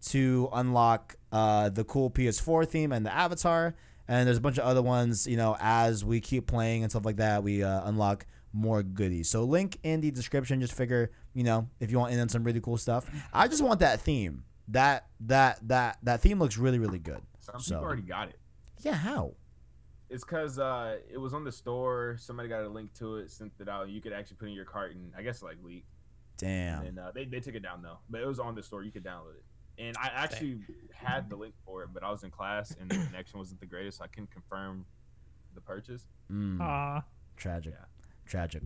to 0.09 0.51
unlock 0.53 1.17
uh, 1.33 1.71
the 1.71 1.83
cool 1.85 2.11
PS4 2.11 2.69
theme 2.69 2.93
and 2.93 3.07
the 3.07 3.15
avatar. 3.15 3.75
And 4.07 4.27
there's 4.27 4.37
a 4.37 4.41
bunch 4.43 4.59
of 4.59 4.65
other 4.65 4.83
ones, 4.83 5.27
you 5.27 5.39
know, 5.39 5.57
as 5.59 6.05
we 6.05 6.21
keep 6.21 6.47
playing 6.47 6.83
and 6.83 6.93
stuff 6.93 7.07
like 7.07 7.17
that, 7.17 7.43
we 7.43 7.63
uh, 7.63 7.89
unlock 7.89 8.27
more 8.53 8.83
goodies. 8.83 9.31
So 9.31 9.45
link 9.45 9.79
in 9.83 10.03
the 10.03 10.11
description. 10.11 10.61
Just 10.61 10.75
figure, 10.75 11.11
you 11.35 11.43
know, 11.43 11.69
if 11.81 11.91
you 11.91 11.99
want 11.99 12.13
in 12.13 12.21
on 12.21 12.29
some 12.29 12.45
really 12.45 12.61
cool 12.61 12.77
stuff. 12.77 13.05
I 13.33 13.49
just 13.49 13.63
want 13.63 13.81
that 13.81 14.01
theme. 14.01 14.45
That 14.69 15.07
that 15.21 15.59
that 15.69 15.99
that 16.03 16.21
theme 16.21 16.39
looks 16.39 16.57
really 16.59 16.79
really 16.79 16.99
good. 16.99 17.21
Some 17.41 17.61
So- 17.61 17.75
people 17.77 17.85
already 17.87 18.03
got 18.03 18.29
it. 18.29 18.39
Yeah, 18.83 18.95
how? 18.95 19.33
It's 20.09 20.25
because 20.25 20.59
uh, 20.59 20.99
it 21.13 21.19
was 21.19 21.35
on 21.35 21.45
the 21.45 21.53
store. 21.53 22.17
Somebody 22.19 22.49
got 22.49 22.63
a 22.63 22.69
link 22.69 22.93
to 22.95 23.17
it, 23.17 23.31
sent 23.31 23.53
it 23.59 23.69
out. 23.69 23.89
You 23.89 24.01
could 24.01 24.13
actually 24.13 24.37
put 24.37 24.49
in 24.49 24.55
your 24.55 24.65
cart 24.65 24.95
and 24.95 25.13
I 25.17 25.23
guess 25.23 25.43
like 25.43 25.57
leak. 25.63 25.85
Damn. 26.37 26.85
And 26.85 26.99
uh, 26.99 27.13
they, 27.15 27.25
they 27.25 27.41
took 27.41 27.55
it 27.55 27.63
down 27.63 27.83
though, 27.83 27.99
but 28.09 28.21
it 28.21 28.27
was 28.27 28.39
on 28.39 28.55
the 28.55 28.63
store. 28.63 28.85
You 28.85 28.93
could 28.93 29.05
download 29.05 29.37
it. 29.37 29.45
And 29.79 29.97
I 29.99 30.11
actually 30.15 30.59
had 30.95 31.29
the 31.29 31.37
link 31.37 31.55
for 31.65 31.83
it, 31.83 31.91
but 31.93 32.03
I 32.03 32.11
was 32.11 32.23
in 32.23 32.31
class 32.31 32.75
and 32.81 32.91
the 32.91 32.95
connection 32.95 33.39
wasn't 33.39 33.61
the 33.61 33.67
greatest. 33.67 33.99
So 33.99 34.05
I 34.05 34.07
couldn't 34.07 34.31
confirm 34.31 34.87
the 35.55 35.61
purchase. 35.61 36.07
Mm. 36.33 36.59
Ah, 36.61 37.05
Tragic. 37.37 37.75
Yeah. 37.77 37.85
Tragic. 38.27 38.63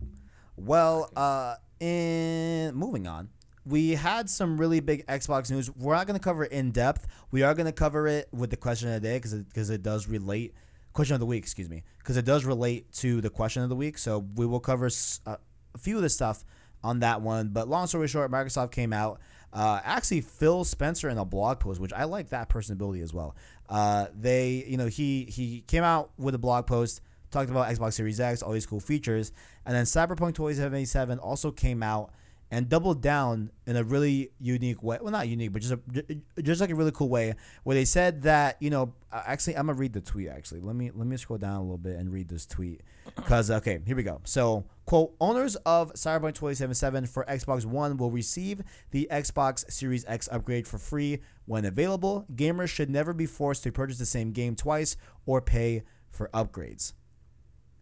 Well, 0.55 1.09
uh, 1.15 1.55
in 1.79 2.73
moving 2.75 3.07
on, 3.07 3.29
we 3.65 3.91
had 3.91 4.29
some 4.29 4.57
really 4.57 4.79
big 4.79 5.05
Xbox 5.07 5.51
news. 5.51 5.69
We're 5.75 5.95
not 5.95 6.07
going 6.07 6.17
to 6.17 6.23
cover 6.23 6.45
it 6.45 6.51
in 6.51 6.71
depth. 6.71 7.07
We 7.31 7.43
are 7.43 7.53
going 7.53 7.67
to 7.67 7.71
cover 7.71 8.07
it 8.07 8.27
with 8.31 8.49
the 8.49 8.57
question 8.57 8.89
of 8.89 9.01
the 9.01 9.07
day 9.07 9.17
because 9.17 9.33
because 9.33 9.69
it, 9.69 9.83
does 9.83 10.07
relate. 10.07 10.53
Question 10.93 11.13
of 11.13 11.19
the 11.19 11.25
week, 11.25 11.43
excuse 11.43 11.69
me, 11.69 11.83
because 11.99 12.17
it 12.17 12.25
does 12.25 12.43
relate 12.45 12.91
to 12.93 13.21
the 13.21 13.29
question 13.29 13.63
of 13.63 13.69
the 13.69 13.75
week. 13.75 13.97
So 13.97 14.25
we 14.35 14.45
will 14.45 14.59
cover 14.59 14.89
uh, 15.25 15.35
a 15.73 15.77
few 15.77 15.95
of 15.95 16.01
the 16.01 16.09
stuff 16.09 16.43
on 16.83 16.99
that 16.99 17.21
one. 17.21 17.49
But 17.49 17.67
long 17.67 17.87
story 17.87 18.07
short, 18.07 18.31
Microsoft 18.31 18.71
came 18.71 18.91
out. 18.91 19.21
Uh, 19.53 19.79
actually, 19.83 20.21
Phil 20.21 20.63
Spencer 20.63 21.09
in 21.09 21.17
a 21.17 21.25
blog 21.25 21.59
post, 21.59 21.79
which 21.79 21.93
I 21.93 22.05
like 22.05 22.29
that 22.29 22.49
personability 22.49 23.03
as 23.03 23.13
well. 23.13 23.35
Uh, 23.69 24.07
they, 24.13 24.65
you 24.67 24.77
know, 24.77 24.87
he 24.87 25.25
he 25.25 25.61
came 25.67 25.83
out 25.83 26.11
with 26.17 26.35
a 26.35 26.39
blog 26.39 26.67
post 26.67 27.01
talked 27.31 27.49
about 27.49 27.69
Xbox 27.69 27.93
Series 27.93 28.19
X, 28.19 28.43
all 28.43 28.51
these 28.51 28.65
cool 28.65 28.79
features, 28.79 29.31
and 29.65 29.75
then 29.75 29.85
Cyberpunk 29.85 30.35
2077 30.35 31.17
also 31.19 31.51
came 31.51 31.81
out 31.81 32.13
and 32.51 32.67
doubled 32.67 33.01
down 33.01 33.49
in 33.65 33.77
a 33.77 33.83
really 33.83 34.31
unique 34.39 34.83
way. 34.83 34.99
Well, 35.01 35.11
not 35.11 35.29
unique, 35.29 35.53
but 35.53 35.61
just 35.61 35.73
a, 35.73 36.41
just 36.41 36.59
like 36.59 36.69
a 36.69 36.75
really 36.75 36.91
cool 36.91 37.07
way, 37.07 37.33
where 37.63 37.73
they 37.73 37.85
said 37.85 38.23
that 38.23 38.57
you 38.59 38.69
know, 38.69 38.93
uh, 39.11 39.23
actually, 39.25 39.55
I'm 39.55 39.67
gonna 39.67 39.77
read 39.77 39.93
the 39.93 40.01
tweet. 40.01 40.27
Actually, 40.27 40.59
let 40.59 40.75
me 40.75 40.91
let 40.93 41.07
me 41.07 41.15
scroll 41.15 41.39
down 41.39 41.55
a 41.55 41.61
little 41.61 41.77
bit 41.77 41.95
and 41.95 42.11
read 42.11 42.27
this 42.27 42.45
tweet, 42.45 42.81
because 43.15 43.49
okay, 43.49 43.79
here 43.87 43.95
we 43.95 44.03
go. 44.03 44.19
So, 44.25 44.65
quote: 44.85 45.15
Owners 45.21 45.55
of 45.65 45.93
Cyberpunk 45.93 46.35
2077 46.35 47.07
for 47.07 47.23
Xbox 47.23 47.65
One 47.65 47.95
will 47.95 48.11
receive 48.11 48.61
the 48.91 49.07
Xbox 49.09 49.71
Series 49.71 50.03
X 50.05 50.27
upgrade 50.29 50.67
for 50.67 50.77
free 50.77 51.21
when 51.45 51.63
available. 51.63 52.25
Gamers 52.35 52.67
should 52.67 52.89
never 52.89 53.13
be 53.13 53.25
forced 53.25 53.63
to 53.63 53.71
purchase 53.71 53.97
the 53.97 54.05
same 54.05 54.33
game 54.33 54.55
twice 54.55 54.97
or 55.25 55.41
pay 55.41 55.83
for 56.09 56.29
upgrades. 56.33 56.93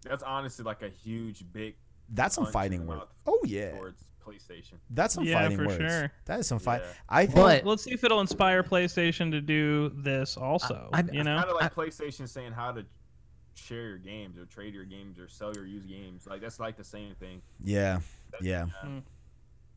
That's 0.04 0.24
honestly 0.24 0.64
like 0.64 0.84
a 0.84 0.90
huge, 0.90 1.44
big 1.52 1.76
That's 2.10 2.36
some 2.36 2.46
fighting 2.46 2.86
words. 2.86 3.06
Oh 3.26 3.40
yeah, 3.46 3.72
towards 3.72 4.04
PlayStation. 4.30 4.74
that's 4.92 5.14
some 5.14 5.24
Yeah, 5.24 5.42
fighting 5.42 5.58
for 5.58 5.68
words. 5.68 5.78
sure. 5.94 6.12
That 6.26 6.40
is 6.40 6.48
some 6.48 6.60
fight. 6.60 6.82
Yeah. 6.84 6.92
I 7.10 7.26
think. 7.26 7.36
But- 7.36 7.66
let's 7.66 7.84
see 7.84 7.92
if 7.92 8.04
it'll 8.04 8.22
inspire 8.22 8.64
PlayStation 8.64 9.32
to 9.32 9.42
do 9.42 9.90
this 9.96 10.38
also. 10.38 10.90
I- 10.94 11.04
you 11.12 11.24
know, 11.24 11.38
Kind 11.38 11.50
of 11.50 11.56
like 11.60 11.74
PlayStation 11.76 12.28
saying 12.28 12.52
how 12.54 12.72
to 12.72 12.86
share 13.56 13.90
your 13.90 13.98
games 13.98 14.38
or 14.38 14.46
trade 14.46 14.74
your 14.74 14.86
games 14.86 15.20
or 15.20 15.28
sell 15.28 15.54
your 15.54 15.66
used 15.66 15.90
games. 15.90 16.26
Like 16.28 16.42
that's 16.42 16.60
like 16.60 16.78
the 16.78 16.84
same 16.84 17.16
thing. 17.16 17.42
yeah, 17.64 18.00
yeah. 18.42 18.66
Hmm. 18.82 19.00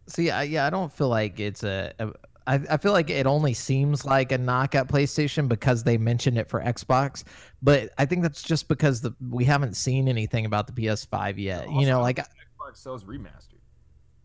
See, 0.09 0.31
I, 0.31 0.43
yeah, 0.45 0.67
I 0.67 0.71
don't 0.71 0.93
feel 0.93 1.09
like 1.09 1.39
it's 1.41 1.63
a. 1.65 1.93
a 1.99 2.13
I, 2.45 2.55
I 2.71 2.77
feel 2.77 2.91
like 2.91 3.09
it 3.09 3.25
only 3.25 3.55
seems 3.55 4.05
like 4.05 4.33
a 4.33 4.39
knock 4.39 4.75
at 4.75 4.89
PlayStation 4.89 5.47
because 5.47 5.85
they 5.85 5.97
mentioned 5.97 6.39
it 6.39 6.49
for 6.49 6.61
Xbox, 6.61 7.23
but 7.63 7.91
I 7.99 8.05
think 8.05 8.23
that's 8.23 8.43
just 8.43 8.67
because 8.67 9.01
the 9.01 9.15
we 9.31 9.45
haven't 9.45 9.75
seen 9.77 10.09
anything 10.09 10.45
about 10.45 10.67
the 10.67 10.73
PS5 10.73 11.39
yet. 11.39 11.71
You 11.71 11.87
know, 11.87 12.01
I 12.01 12.03
like 12.03 12.17
don't 12.17 12.27
Xbox 12.59 12.79
sells 12.79 13.05
remastered. 13.05 13.61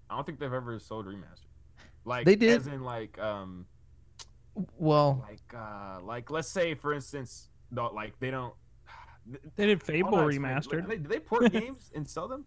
I 0.10 0.16
don't 0.16 0.26
think 0.26 0.40
they've 0.40 0.52
ever 0.54 0.80
sold 0.80 1.06
remastered. 1.06 1.46
Like 2.06 2.26
They 2.26 2.36
did. 2.36 2.60
as 2.62 2.68
in 2.68 2.84
like 2.84 3.18
um 3.20 3.66
well, 4.78 5.24
like 5.28 5.54
uh 5.56 6.00
like 6.02 6.32
let's 6.32 6.48
say 6.48 6.74
for 6.74 6.94
instance 6.94 7.50
the, 7.72 7.84
like 7.84 8.18
they 8.20 8.32
don't 8.32 8.54
they 9.56 9.66
did 9.66 9.82
how 9.82 9.86
Fable 9.86 10.12
do 10.12 10.18
I 10.20 10.28
explain 10.28 10.52
it? 10.52 10.56
remastered. 10.56 10.82
Do 10.84 10.88
they, 10.88 10.98
do 10.98 11.08
they 11.10 11.20
port 11.20 11.52
games 11.52 11.92
and 11.94 12.10
sell 12.10 12.28
them 12.30 12.46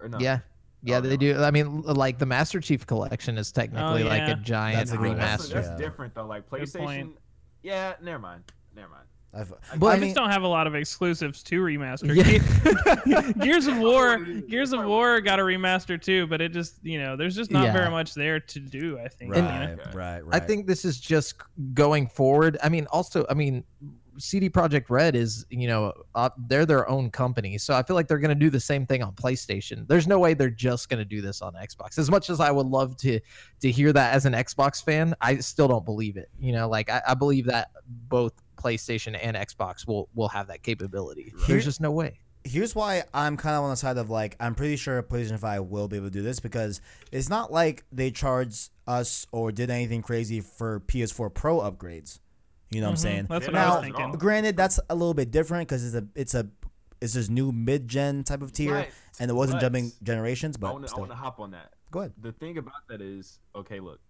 or 0.00 0.08
no? 0.10 0.18
yeah, 0.20 0.40
yeah, 0.82 0.98
Oh, 0.98 1.00
they 1.00 1.10
no. 1.10 1.16
do. 1.16 1.42
I 1.42 1.50
mean, 1.50 1.80
like 1.82 2.18
the 2.18 2.26
Master 2.26 2.60
Chief 2.60 2.86
Collection 2.86 3.38
is 3.38 3.50
technically 3.50 4.04
like 4.04 4.20
yeah. 4.20 4.32
a 4.32 4.36
giant 4.36 4.76
That's 4.88 4.92
a. 4.92 4.96
That's, 5.14 5.46
remaster. 5.48 5.54
that's 5.54 5.68
Yeah. 5.68 5.76
different 5.78 6.14
though. 6.14 6.26
Like 6.26 6.48
PlayStation. 6.48 7.14
Yeah, 7.62 7.94
never 8.02 8.18
mind. 8.20 8.44
Never 8.76 8.90
mind. 8.90 9.07
I've, 9.34 9.52
But- 9.76 9.86
I 9.86 9.92
I 9.92 9.94
mean, 9.96 10.04
just 10.08 10.16
don't 10.16 10.30
have 10.30 10.42
a 10.42 10.48
lot 10.48 10.66
of 10.66 10.74
exclusives 10.74 11.42
to 11.44 11.60
remaster. 11.60 12.14
Yeah. 12.14 13.32
Gears 13.44 13.66
of 13.68 13.78
War, 13.78 14.18
Gears 14.18 14.72
of 14.72 14.84
War 14.84 15.20
got 15.20 15.38
a 15.38 15.42
remaster 15.42 16.00
too, 16.00 16.26
but 16.26 16.40
it 16.40 16.52
just 16.52 16.76
you 16.82 16.98
know 16.98 17.16
there's 17.16 17.36
just 17.36 17.50
not 17.50 17.64
Yeah. 17.64 17.72
very 17.72 17.90
much 17.90 18.14
there 18.14 18.40
to 18.40 18.58
do. 18.60 18.98
I 18.98 19.08
think. 19.08 19.32
right, 19.34 19.70
you 19.70 19.76
know? 19.76 19.82
Right, 19.94 20.24
right. 20.24 20.42
I 20.42 20.44
think 20.44 20.66
this 20.66 20.84
is 20.84 20.98
just 21.00 21.34
going 21.74 22.06
forward. 22.06 22.56
I 22.62 22.68
mean, 22.70 22.86
also, 22.90 23.26
I 23.28 23.34
mean, 23.34 23.64
CD 24.16 24.48
Projekt 24.50 24.86
Red 24.88 25.14
is, 25.14 25.46
you 25.50 25.68
know, 25.68 25.92
uh, 26.16 26.30
they're 26.48 26.66
their 26.66 26.88
own 26.88 27.08
company, 27.10 27.56
so 27.58 27.74
I 27.74 27.82
feel 27.84 27.94
like 27.94 28.08
they're 28.08 28.18
going 28.18 28.30
to 28.30 28.34
do 28.34 28.50
the 28.50 28.58
same 28.58 28.84
thing 28.86 29.00
on 29.02 29.12
PlayStation. 29.12 29.86
There's 29.86 30.08
no 30.08 30.18
way 30.18 30.34
they're 30.34 30.50
just 30.50 30.88
going 30.88 30.98
to 30.98 31.04
do 31.04 31.20
this 31.20 31.40
on 31.42 31.52
Xbox. 31.52 31.98
As 31.98 32.10
much 32.10 32.28
as 32.30 32.40
I 32.40 32.50
would 32.50 32.66
love 32.66 32.96
to 32.98 33.20
to 33.60 33.70
hear 33.70 33.92
that 33.92 34.14
as 34.14 34.24
an 34.26 34.32
Xbox 34.32 34.82
fan, 34.82 35.14
I 35.20 35.36
still 35.36 35.68
don't 35.68 35.84
believe 35.84 36.16
it. 36.16 36.30
You 36.40 36.52
know, 36.52 36.68
like 36.68 36.88
I, 36.90 37.02
I 37.08 37.14
believe 37.14 37.44
that 37.46 37.70
both 37.86 38.32
PlayStation 38.58 39.18
and 39.20 39.36
Xbox 39.36 39.86
will 39.86 40.08
will 40.14 40.28
have 40.28 40.48
that 40.48 40.62
capability. 40.62 41.32
Right. 41.36 41.48
There's 41.48 41.64
just 41.64 41.80
no 41.80 41.90
way. 41.90 42.20
here's 42.44 42.74
why 42.74 43.02
I'm 43.12 43.36
kind 43.36 43.56
of 43.56 43.64
on 43.64 43.70
the 43.70 43.76
side 43.76 43.98
of 43.98 44.08
like 44.10 44.36
I'm 44.40 44.54
pretty 44.54 44.76
sure 44.76 45.02
PlayStation 45.02 45.38
5 45.38 45.64
will 45.64 45.88
be 45.88 45.96
able 45.96 46.06
to 46.06 46.10
do 46.12 46.22
this 46.22 46.40
because 46.40 46.80
it's 47.12 47.28
not 47.28 47.52
like 47.52 47.84
they 47.92 48.10
charged 48.10 48.70
us 48.86 49.26
or 49.32 49.52
did 49.52 49.70
anything 49.70 50.02
crazy 50.02 50.40
for 50.40 50.80
PS4 50.80 51.32
Pro 51.34 51.58
upgrades. 51.58 52.20
You 52.70 52.80
know 52.80 52.86
what 52.86 52.90
I'm 52.92 52.96
Mhm. 52.96 53.00
saying? 53.02 53.26
That's 53.28 53.46
what 53.46 53.54
Yeah, 53.54 53.62
I 53.62 53.66
now, 53.68 53.74
was 53.76 53.84
thinking. 53.84 54.12
granted, 54.18 54.56
that's 54.56 54.78
a 54.88 54.94
little 54.94 55.14
bit 55.14 55.30
different 55.30 55.68
because 55.68 55.84
it's 55.84 55.94
a 55.94 56.06
it's 56.14 56.34
a 56.34 56.48
it's 57.00 57.14
this 57.14 57.28
new 57.28 57.52
mid-gen 57.52 58.24
type 58.24 58.42
of 58.42 58.52
tier, 58.52 58.72
But- 58.74 58.88
and 59.20 59.30
it 59.30 59.34
wasn't 59.34 59.56
but 59.56 59.60
jumping 59.60 59.92
generations. 60.02 60.56
But 60.56 60.68
I 60.68 60.72
But 60.80 60.98
want 60.98 61.10
to 61.10 61.16
hop 61.16 61.38
on 61.38 61.52
that. 61.52 61.72
go 61.92 62.00
ahead. 62.00 62.12
The 62.20 62.32
thing 62.32 62.58
about 62.58 62.86
that 62.88 63.00
is, 63.00 63.38
okay, 63.54 63.78
look, 63.78 64.00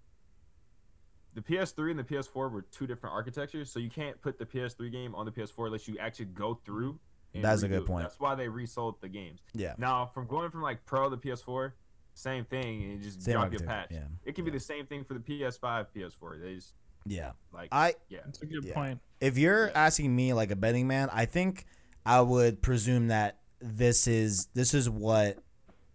the 1.40 1.54
PS3 1.56 1.90
and 1.90 1.98
the 1.98 2.04
PS4 2.04 2.50
were 2.50 2.62
two 2.62 2.86
different 2.86 3.14
architectures, 3.14 3.70
so 3.70 3.78
you 3.78 3.90
can't 3.90 4.20
put 4.20 4.38
the 4.38 4.44
PS3 4.46 4.90
game 4.90 5.14
on 5.14 5.24
the 5.24 5.30
PS4 5.32 5.66
unless 5.66 5.86
you 5.86 5.96
actually 5.98 6.24
go 6.26 6.58
through. 6.64 6.98
and 7.34 7.44
That's 7.44 7.62
a 7.62 7.68
good 7.68 7.86
point. 7.86 8.04
That's 8.04 8.18
why 8.18 8.34
they 8.34 8.48
resold 8.48 9.00
the 9.00 9.08
games. 9.08 9.40
Yeah, 9.54 9.74
Now, 9.78 10.06
from 10.06 10.26
going 10.26 10.50
from 10.50 10.62
like 10.62 10.84
Pro 10.84 11.08
to 11.10 11.16
PS4, 11.16 11.72
same 12.14 12.44
thing, 12.44 12.82
and 12.82 12.92
you 12.94 12.98
just 12.98 13.22
Same 13.22 13.34
drop 13.34 13.52
your 13.52 13.60
patch. 13.60 13.88
yeah. 13.92 14.00
It 14.24 14.34
can 14.34 14.44
be 14.44 14.50
the 14.50 14.58
same 14.58 14.86
thing 14.86 15.04
for 15.04 15.14
the 15.14 15.20
PS5, 15.20 15.86
PS4. 15.94 16.42
They 16.42 16.54
just 16.56 16.74
yeah. 17.06 17.32
like 17.52 17.68
I 17.70 17.94
yeah. 18.08 18.18
it's 18.28 18.42
a 18.42 18.46
good 18.46 18.64
Yeah. 18.64 18.74
point. 18.74 19.00
if 19.20 19.38
you're 19.38 19.66
Yeah. 19.68 19.72
asking 19.86 20.14
me 20.16 20.32
like 20.32 20.50
a 20.50 20.56
betting 20.56 20.88
man, 20.88 21.08
I 21.12 21.26
think 21.26 21.66
I 22.04 22.20
would 22.20 22.60
presume 22.62 23.08
that 23.08 23.38
this 23.60 24.08
is 24.08 24.46
this 24.54 24.74
is 24.74 24.90
what 24.90 25.38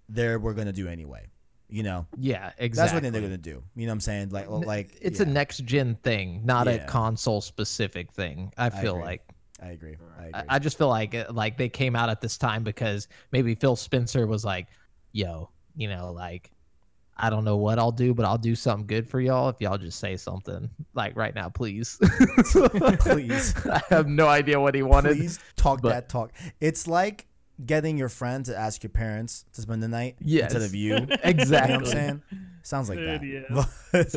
they 0.07 0.37
were 0.37 0.53
gonna 0.53 0.71
do 0.71 0.87
anyway. 0.87 1.27
You 1.73 1.81
know, 1.81 2.05
Yeah, 2.19 2.51
exactly. 2.59 2.69
that's 2.69 2.93
what 2.93 3.13
they're 3.13 3.21
gonna 3.23 3.35
do. 3.37 3.63
You 3.75 3.87
know 3.87 3.91
what 3.91 3.93
I'm 3.93 3.99
saying? 4.01 4.29
Like, 4.29 4.47
like 4.47 4.95
it's 5.01 5.19
yeah, 5.19 5.25
a 5.25 5.29
next 5.29 5.65
gen 5.65 5.95
thing, 6.03 6.41
not 6.45 6.67
Yeah. 6.67 6.73
a 6.73 6.85
console 6.87 7.41
specific 7.41 8.11
thing. 8.11 8.53
I 8.59 8.69
feel 8.69 8.93
agree. 8.93 9.05
like 9.05 9.21
I 9.59 9.67
agree. 9.69 9.95
I 10.19 10.25
agree. 10.27 10.31
I, 10.35 10.55
I 10.55 10.59
just 10.59 10.77
feel 10.77 10.89
like 10.89 11.15
uh, 11.15 11.25
like 11.31 11.57
they 11.57 11.69
came 11.69 11.95
out 11.95 12.09
at 12.09 12.21
this 12.21 12.37
time 12.37 12.63
because 12.63 13.07
maybe 13.31 13.55
Phil 13.55 13.75
Spencer 13.75 14.27
was 14.27 14.45
like, 14.45 14.67
"Yo, 15.13 15.49
you 15.75 15.87
know, 15.87 16.11
like 16.11 16.51
I 17.17 17.31
don't 17.31 17.43
know 17.43 17.57
what 17.57 17.79
I'll 17.79 17.91
do, 17.91 18.13
but 18.13 18.25
I'll 18.25 18.37
do 18.37 18.53
something 18.53 18.85
good 18.85 19.09
for 19.09 19.19
y'all 19.19 19.49
if 19.49 19.59
y'all 19.59 19.79
just 19.79 19.99
say 19.99 20.15
something 20.15 20.69
like 20.93 21.15
right 21.15 21.33
now, 21.33 21.49
please." 21.49 21.97
Please. 22.99 23.55
I 23.65 23.81
have 23.89 24.07
no 24.07 24.27
idea 24.27 24.59
what 24.59 24.75
he 24.75 24.83
wanted. 24.83 25.17
Please 25.17 25.39
talk 25.55 25.81
but- 25.81 25.89
that 25.89 26.07
talk. 26.09 26.33
It's 26.59 26.87
like 26.87 27.25
getting 27.65 27.97
your 27.97 28.09
friend 28.09 28.45
to 28.45 28.57
ask 28.57 28.83
your 28.83 28.89
parents 28.89 29.45
to 29.53 29.61
spend 29.61 29.81
the 29.83 29.87
night 29.87 30.15
Yes. 30.19 30.53
instead 30.53 30.61
of 30.63 30.75
you. 30.75 30.93
You 30.95 31.05
know 31.07 31.15
Exactly. 31.23 31.75
what 31.77 31.85
I'm 31.85 31.91
saying? 31.91 32.21
Sounds 32.63 32.87
like 32.89 32.99
that. 32.99 33.19
Dude, 33.21 33.45
But 33.49 34.15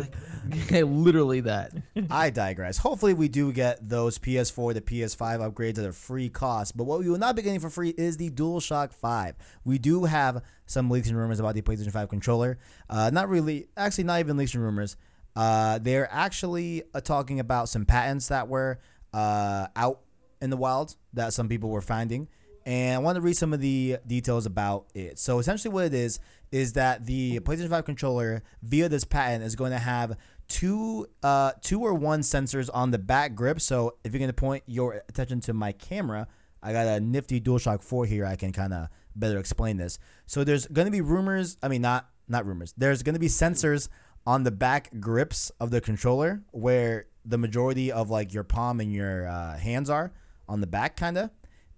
Literally 0.71 1.41
that. 1.41 1.73
I 2.11 2.31
digress. 2.31 2.79
Hopefully, 2.79 3.15
we 3.15 3.29
do 3.29 3.53
get 3.53 3.89
those 3.89 4.19
PS4 4.19 4.75
to 4.75 4.81
PS5 4.81 5.53
upgrades 5.53 5.79
at 5.79 5.85
a 5.85 5.93
free 5.93 6.29
cost. 6.29 6.77
But 6.77 6.85
what 6.85 7.01
we 7.01 7.09
will 7.09 7.19
not 7.19 7.35
be 7.37 7.43
getting 7.43 7.61
for 7.61 7.71
free 7.71 7.91
is 7.91 8.17
the 8.17 8.31
DualShock 8.31 8.93
5. 8.93 9.35
We 9.65 9.79
do 9.79 10.05
have 10.05 10.43
some 10.67 10.91
leaks 10.91 11.09
and 11.09 11.17
rumors 11.17 11.41
about 11.41 11.55
the 11.55 11.63
PlayStation 11.63 11.93
5 11.93 12.09
controller. 12.09 12.59
Uh, 12.89 13.11
not 13.13 13.29
really, 13.29 13.67
actually, 13.77 14.05
not 14.05 14.21
even 14.21 14.37
leaks 14.37 14.55
and 14.55 14.63
rumors. 14.63 14.97
Uh, 15.35 15.79
they're 15.79 16.09
actually 16.13 16.83
uh, 16.95 17.01
talking 17.01 17.41
about 17.41 17.69
some 17.69 17.85
patents 17.85 18.29
that 18.29 18.49
were 18.49 18.79
uh, 19.13 19.67
out 19.77 20.01
in 20.41 20.51
the 20.51 20.57
wild 20.57 20.95
that 21.15 21.33
some 21.33 21.49
people 21.49 21.69
were 21.71 21.81
finding. 21.83 22.29
And 22.67 22.97
I 22.97 22.99
want 22.99 23.15
to 23.15 23.23
read 23.23 23.37
some 23.37 23.53
of 23.53 23.61
the 23.61 23.99
details 24.07 24.45
about 24.45 24.87
it. 24.93 25.21
So 25.21 25.39
essentially, 25.39 25.73
what 25.73 25.85
it 25.85 25.95
is 25.95 26.19
is 26.51 26.73
that 26.73 27.07
the 27.07 27.39
PlayStation 27.41 27.71
5 27.71 27.85
controller, 27.85 28.43
via 28.61 28.89
this 28.89 29.05
patent, 29.05 29.45
is 29.45 29.55
going 29.55 29.71
to 29.71 29.79
have 29.79 30.17
two, 30.49 31.07
uh, 31.23 31.53
two 31.63 31.81
or 31.81 31.95
one 31.95 32.21
sensors 32.21 32.69
on 32.75 32.91
the 32.91 32.99
back 32.99 33.37
grip. 33.37 33.61
So 33.61 33.97
if 34.03 34.13
you're 34.13 34.19
going 34.19 34.31
to 34.31 34.35
point 34.35 34.65
your 34.67 35.05
attention 35.09 35.41
to 35.43 35.53
my 35.53 35.71
camera, 35.71 36.27
I 36.61 36.73
got 36.73 36.89
a 36.89 36.99
nifty 36.99 37.41
DualShock 37.41 37.85
4 37.85 38.05
here. 38.07 38.27
I 38.27 38.35
can 38.35 38.53
kind 38.53 38.75
of 38.75 38.89
better 39.15 39.39
explain 39.39 39.77
this. 39.77 40.01
So 40.27 40.43
there's 40.43 40.67
going 40.67 40.87
to 40.87 40.93
be 40.93 41.01
rumors. 41.01 41.57
I 41.63 41.69
mean, 41.69 41.83
not 41.83 42.09
not 42.29 42.47
rumors. 42.47 42.75
There's 42.77 43.05
going 43.05 43.15
to 43.15 43.21
be 43.21 43.29
sensors 43.29 43.89
on 44.27 44.43
the 44.43 44.51
back 44.51 44.91
grips 44.99 45.51
of 45.61 45.71
the 45.71 45.81
controller 45.81 46.43
where 46.51 47.05
the 47.25 47.39
majority 47.39 47.93
of 47.93 48.11
like 48.11 48.35
your 48.35 48.43
palm 48.43 48.81
and 48.81 48.93
your 48.93 49.29
uh, 49.29 49.57
hands 49.57 49.89
are 49.89 50.13
on 50.49 50.61
the 50.61 50.67
back, 50.67 50.97
kind 50.97 51.17
of 51.17 51.31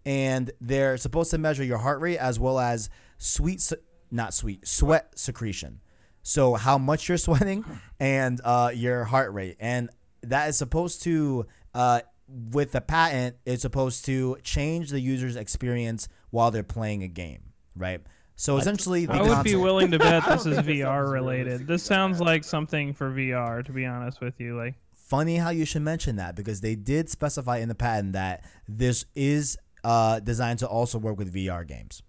and 0.08 0.50
they're 0.58 0.96
supposed 0.96 1.30
to 1.32 1.36
measure 1.36 1.62
your 1.62 1.76
heart 1.76 2.00
rate 2.00 2.16
as 2.16 2.40
well 2.40 2.58
as 2.58 2.88
sweet, 3.18 3.70
not 4.10 4.32
sweet, 4.32 4.66
sweat 4.66 5.12
secretion. 5.18 5.80
So 6.22 6.54
how 6.54 6.78
much 6.78 7.10
you're 7.10 7.18
sweating 7.28 7.62
and 8.00 8.40
uh, 8.42 8.70
your 8.74 9.04
heart 9.04 9.34
rate, 9.34 9.58
and 9.60 9.90
that 10.22 10.48
is 10.48 10.56
supposed 10.56 11.02
to, 11.02 11.46
uh, 11.74 12.00
with 12.26 12.72
the 12.72 12.80
patent, 12.80 13.36
it's 13.44 13.60
supposed 13.60 14.06
to 14.06 14.38
change 14.42 14.88
the 14.88 14.98
user's 14.98 15.36
experience 15.36 16.08
while 16.30 16.50
they're 16.50 16.62
playing 16.62 17.02
a 17.02 17.08
game, 17.08 17.42
right? 17.76 18.00
So 18.34 18.56
essentially, 18.56 19.04
the 19.04 19.12
I 19.12 19.20
would 19.20 19.44
be 19.44 19.50
console- 19.50 19.62
willing 19.62 19.90
to 19.90 19.98
bet 19.98 20.24
this 20.28 20.46
is 20.46 20.54
think 20.54 20.66
this 20.68 20.80
sounds 20.80 21.10
VR 21.10 21.12
related. 21.12 21.66
This 21.66 21.82
sounds 21.82 22.18
like 22.18 22.44
something 22.44 22.94
for 22.94 23.10
VR, 23.10 23.62
to 23.62 23.72
be 23.72 23.84
honest 23.84 24.22
with 24.22 24.40
you. 24.40 24.56
Like, 24.56 24.76
funny 24.94 25.36
how 25.36 25.50
you 25.50 25.66
should 25.66 25.82
mention 25.82 26.16
that 26.16 26.34
because 26.34 26.62
they 26.62 26.76
did 26.76 27.10
specify 27.10 27.58
in 27.58 27.68
the 27.68 27.74
patent 27.74 28.14
that 28.14 28.44
this 28.66 29.04
is 29.14 29.58
uh, 29.84 30.20
designed 30.20 30.58
to 30.60 30.66
also 30.68 30.98
work 30.98 31.18
with 31.18 31.32
VR 31.32 31.66
games. 31.66 32.02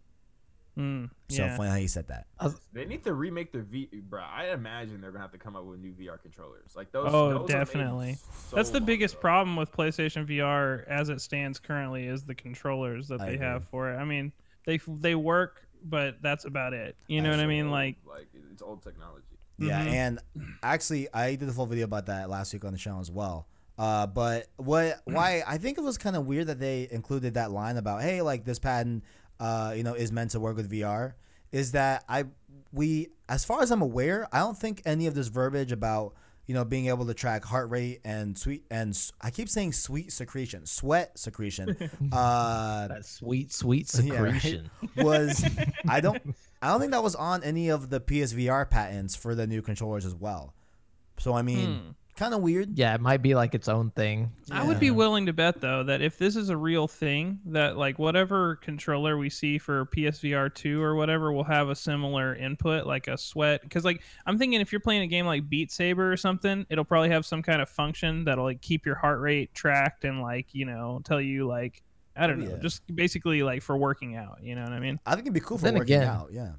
mm, 0.77 1.10
So 1.29 1.43
yeah. 1.45 1.58
funny 1.58 1.69
how 1.69 1.75
you 1.75 1.88
said 1.88 2.08
that. 2.08 2.27
They 2.73 2.86
need 2.86 3.03
to 3.03 3.13
remake 3.13 3.51
the 3.51 3.60
V, 3.62 3.89
bro. 4.10 4.21
I 4.21 4.51
imagine 4.53 5.01
they're 5.01 5.12
gonna 5.12 5.21
have 5.23 5.32
to 5.34 5.38
come 5.38 5.55
up 5.55 5.65
with 5.65 5.79
new 5.79 5.91
VR 5.91 6.21
controllers. 6.21 6.75
Like 6.75 6.91
those. 6.91 7.10
Oh, 7.13 7.39
those 7.39 7.47
definitely. 7.47 8.17
so 8.49 8.55
That's 8.55 8.69
the 8.69 8.82
biggest 8.82 9.15
ago. 9.15 9.21
problem 9.21 9.55
with 9.55 9.71
PlayStation 9.71 10.25
VR 10.27 10.86
as 10.88 11.10
it 11.10 11.21
stands 11.21 11.60
currently 11.60 12.08
is 12.08 12.23
the 12.23 12.36
controllers 12.36 13.08
that 13.10 13.19
I 13.21 13.25
they 13.27 13.34
agree. 13.36 13.45
have 13.45 13.65
for 13.65 13.91
it. 13.93 13.97
I 13.97 14.05
mean, 14.05 14.32
they 14.65 14.77
they 14.88 15.15
work, 15.15 15.67
but 15.84 16.21
that's 16.21 16.45
about 16.45 16.73
it. 16.73 16.95
You 17.08 17.21
know 17.21 17.29
what 17.32 17.39
I 17.39 17.45
mean? 17.47 17.71
Like, 17.71 17.97
like 18.08 18.27
it's 18.51 18.62
old 18.62 18.82
technology. 18.84 19.25
Yeah, 19.58 19.84
Mhm. 19.86 19.91
and 19.91 20.19
actually, 20.63 21.13
I 21.13 21.36
did 21.36 21.49
a 21.49 21.51
full 21.51 21.65
video 21.65 21.84
about 21.84 22.05
that 22.05 22.29
last 22.29 22.53
week 22.53 22.63
on 22.63 22.71
the 22.71 22.77
channel 22.79 23.01
as 23.01 23.12
well. 23.12 23.45
Uh, 23.80 24.06
but 24.08 24.48
what 24.58 25.00
why 25.06 25.42
I 25.48 25.58
think 25.58 25.78
it 25.78 25.82
was 25.82 25.98
kind 25.98 26.15
of 26.15 26.26
weird 26.28 26.48
that 26.48 26.60
they 26.60 26.88
included 26.92 27.34
that 27.36 27.50
line 27.52 27.78
about 27.78 28.02
hey, 28.02 28.22
like 28.22 28.44
this 28.46 28.60
patent, 28.60 29.04
uh, 29.39 29.74
you 29.76 29.84
know, 29.84 29.94
is 29.94 30.12
meant 30.12 30.32
to 30.32 30.39
work 30.39 30.56
with 30.58 30.70
VR. 30.70 31.13
Is 31.54 31.72
that 31.72 32.04
I 32.10 32.26
we 32.74 33.08
as 33.30 33.46
far 33.46 33.62
as 33.62 33.72
I'm 33.72 33.82
aware, 33.82 34.28
I 34.34 34.39
don't 34.39 34.58
think 34.58 34.82
any 34.86 35.08
of 35.08 35.15
this 35.15 35.30
verbiage 35.30 35.72
about 35.72 36.13
you 36.46 36.54
know 36.56 36.65
being 36.65 36.88
able 36.88 37.06
to 37.06 37.13
track 37.13 37.46
heart 37.46 37.70
rate 37.70 38.02
and 38.04 38.38
sweet 38.38 38.65
and 38.70 39.00
I 39.22 39.32
keep 39.32 39.48
saying 39.48 39.72
sweet 39.74 40.12
secretion, 40.12 40.65
sweat 40.65 41.18
secretion, 41.18 41.70
uh, 42.12 42.88
That 42.89 43.06
sweet, 43.06 43.54
sweet 43.54 43.89
Yeah, 44.04 44.20
right. 44.20 44.34
secretion. 44.42 44.70
was 44.98 45.44
I 45.88 46.02
don't 46.02 46.22
I 46.62 46.68
don't 46.68 46.80
think 46.82 46.92
that 46.92 47.02
was 47.04 47.15
on 47.15 47.44
any 47.44 47.70
of 47.70 47.89
the 47.89 48.02
PSVR 48.02 48.70
patents 48.70 49.15
for 49.15 49.36
the 49.36 49.48
new 49.48 49.62
controllers 49.62 50.06
as 50.06 50.13
well. 50.15 50.54
So 51.18 51.34
I 51.34 51.44
mean, 51.44 51.76
Hmm. 51.80 51.89
Kind 52.19 52.34
of 52.36 52.41
weird. 52.41 52.77
Yeah, 52.77 52.93
it 52.93 53.01
might 53.01 53.21
be 53.23 53.34
like 53.34 53.55
its 53.55 53.67
own 53.67 53.89
thing. 53.91 54.32
I 54.51 54.63
would 54.63 54.79
be 54.79 54.91
willing 54.91 55.25
to 55.25 55.34
bet 55.34 55.60
though 55.62 55.84
that 55.84 56.01
if 56.01 56.17
this 56.19 56.36
is 56.36 56.49
a 56.49 56.58
real 56.58 56.88
thing, 56.88 57.39
that 57.47 57.77
like 57.77 57.97
whatever 57.97 58.58
controller 58.58 59.17
we 59.17 59.29
see 59.29 59.58
for 59.58 59.86
PSVR 59.88 60.53
two 60.53 60.82
or 60.82 60.95
whatever 60.95 61.32
will 61.32 61.43
have 61.45 61.69
a 61.69 61.75
similar 61.75 62.36
input, 62.36 62.86
like 62.86 63.08
a 63.08 63.17
sweat. 63.17 63.62
Because 63.63 63.84
like 63.86 64.01
I'm 64.25 64.38
thinking, 64.38 64.62
if 64.62 64.71
you're 64.71 64.82
playing 64.82 65.01
a 65.01 65.08
game 65.08 65.25
like 65.25 65.49
Beat 65.49 65.71
Saber 65.71 66.12
or 66.12 66.17
something, 66.17 66.65
it'll 66.69 66.86
probably 66.86 67.10
have 67.10 67.25
some 67.25 67.41
kind 67.41 67.62
of 67.62 67.69
function 67.69 68.25
that'll 68.25 68.43
like 68.43 68.62
keep 68.62 68.86
your 68.86 68.95
heart 68.95 69.19
rate 69.21 69.53
tracked 69.53 70.03
and 70.05 70.21
like 70.21 70.47
you 70.53 70.65
know 70.65 71.01
tell 71.03 71.21
you 71.21 71.47
like 71.47 71.82
I 72.15 72.27
don't 72.27 72.41
Oh, 72.41 72.45
know, 72.45 72.51
yeah. 72.55 72.62
just 72.62 72.82
basically 72.93 73.43
like 73.43 73.62
for 73.62 73.77
working 73.77 74.17
out. 74.17 74.39
You 74.43 74.55
know 74.55 74.63
what 74.63 74.73
I 74.73 74.79
mean? 74.79 74.99
I 75.05 75.12
think 75.15 75.21
it'd 75.23 75.34
be 75.34 75.39
cool 75.39 75.58
for 75.58 75.63
Then 75.65 75.75
working 75.75 75.95
again- 75.95 76.08
out. 76.08 76.29
Yeah. 76.34 76.51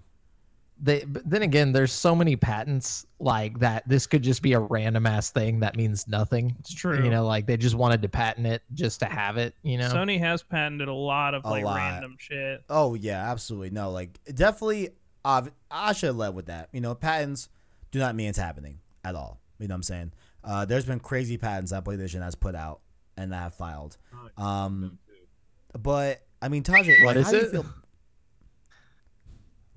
They, 0.82 1.04
but 1.04 1.28
then 1.28 1.42
again, 1.42 1.72
there's 1.72 1.92
so 1.92 2.14
many 2.16 2.36
patents 2.36 3.04
like 3.18 3.58
that. 3.58 3.86
This 3.86 4.06
could 4.06 4.22
just 4.22 4.40
be 4.40 4.54
a 4.54 4.58
random 4.60 5.06
ass 5.06 5.30
thing 5.30 5.60
that 5.60 5.76
means 5.76 6.08
nothing. 6.08 6.56
It's 6.60 6.72
true. 6.72 7.04
You 7.04 7.10
know, 7.10 7.26
like 7.26 7.46
they 7.46 7.58
just 7.58 7.74
wanted 7.74 8.00
to 8.02 8.08
patent 8.08 8.46
it 8.46 8.62
just 8.72 9.00
to 9.00 9.06
have 9.06 9.36
it. 9.36 9.54
You 9.62 9.76
know, 9.76 9.90
Sony 9.90 10.18
has 10.20 10.42
patented 10.42 10.88
a 10.88 10.94
lot 10.94 11.34
of 11.34 11.44
A 11.44 11.50
like 11.50 11.64
lot. 11.64 11.76
random 11.76 12.16
shit. 12.18 12.62
Oh 12.70 12.94
yeah, 12.94 13.30
absolutely. 13.30 13.70
No, 13.70 13.90
like 13.90 14.18
definitely. 14.34 14.90
Uh, 15.22 15.42
I 15.70 15.92
should 15.92 16.06
have 16.06 16.16
led 16.16 16.34
with 16.34 16.46
that. 16.46 16.70
You 16.72 16.80
know, 16.80 16.94
patents 16.94 17.50
do 17.90 17.98
not 17.98 18.14
mean 18.14 18.28
it's 18.30 18.38
happening 18.38 18.78
at 19.04 19.14
all. 19.14 19.38
You 19.58 19.68
know 19.68 19.74
what 19.74 19.76
I'm 19.76 19.82
saying? 19.82 20.12
Uh, 20.42 20.64
there's 20.64 20.86
been 20.86 21.00
crazy 21.00 21.36
patents 21.36 21.72
that 21.72 21.84
PlayStation 21.84 22.22
has 22.22 22.34
put 22.34 22.54
out 22.54 22.80
and 23.18 23.32
that 23.32 23.36
have 23.42 23.54
filed. 23.54 23.98
Um, 24.38 24.98
but 25.78 26.22
I 26.40 26.48
mean, 26.48 26.62
Tajay, 26.62 27.04
What 27.04 27.16
like, 27.16 27.16
is 27.16 27.26
how 27.26 27.30
do 27.32 27.36
you 27.36 27.42
it? 27.44 27.50
feel? 27.50 27.66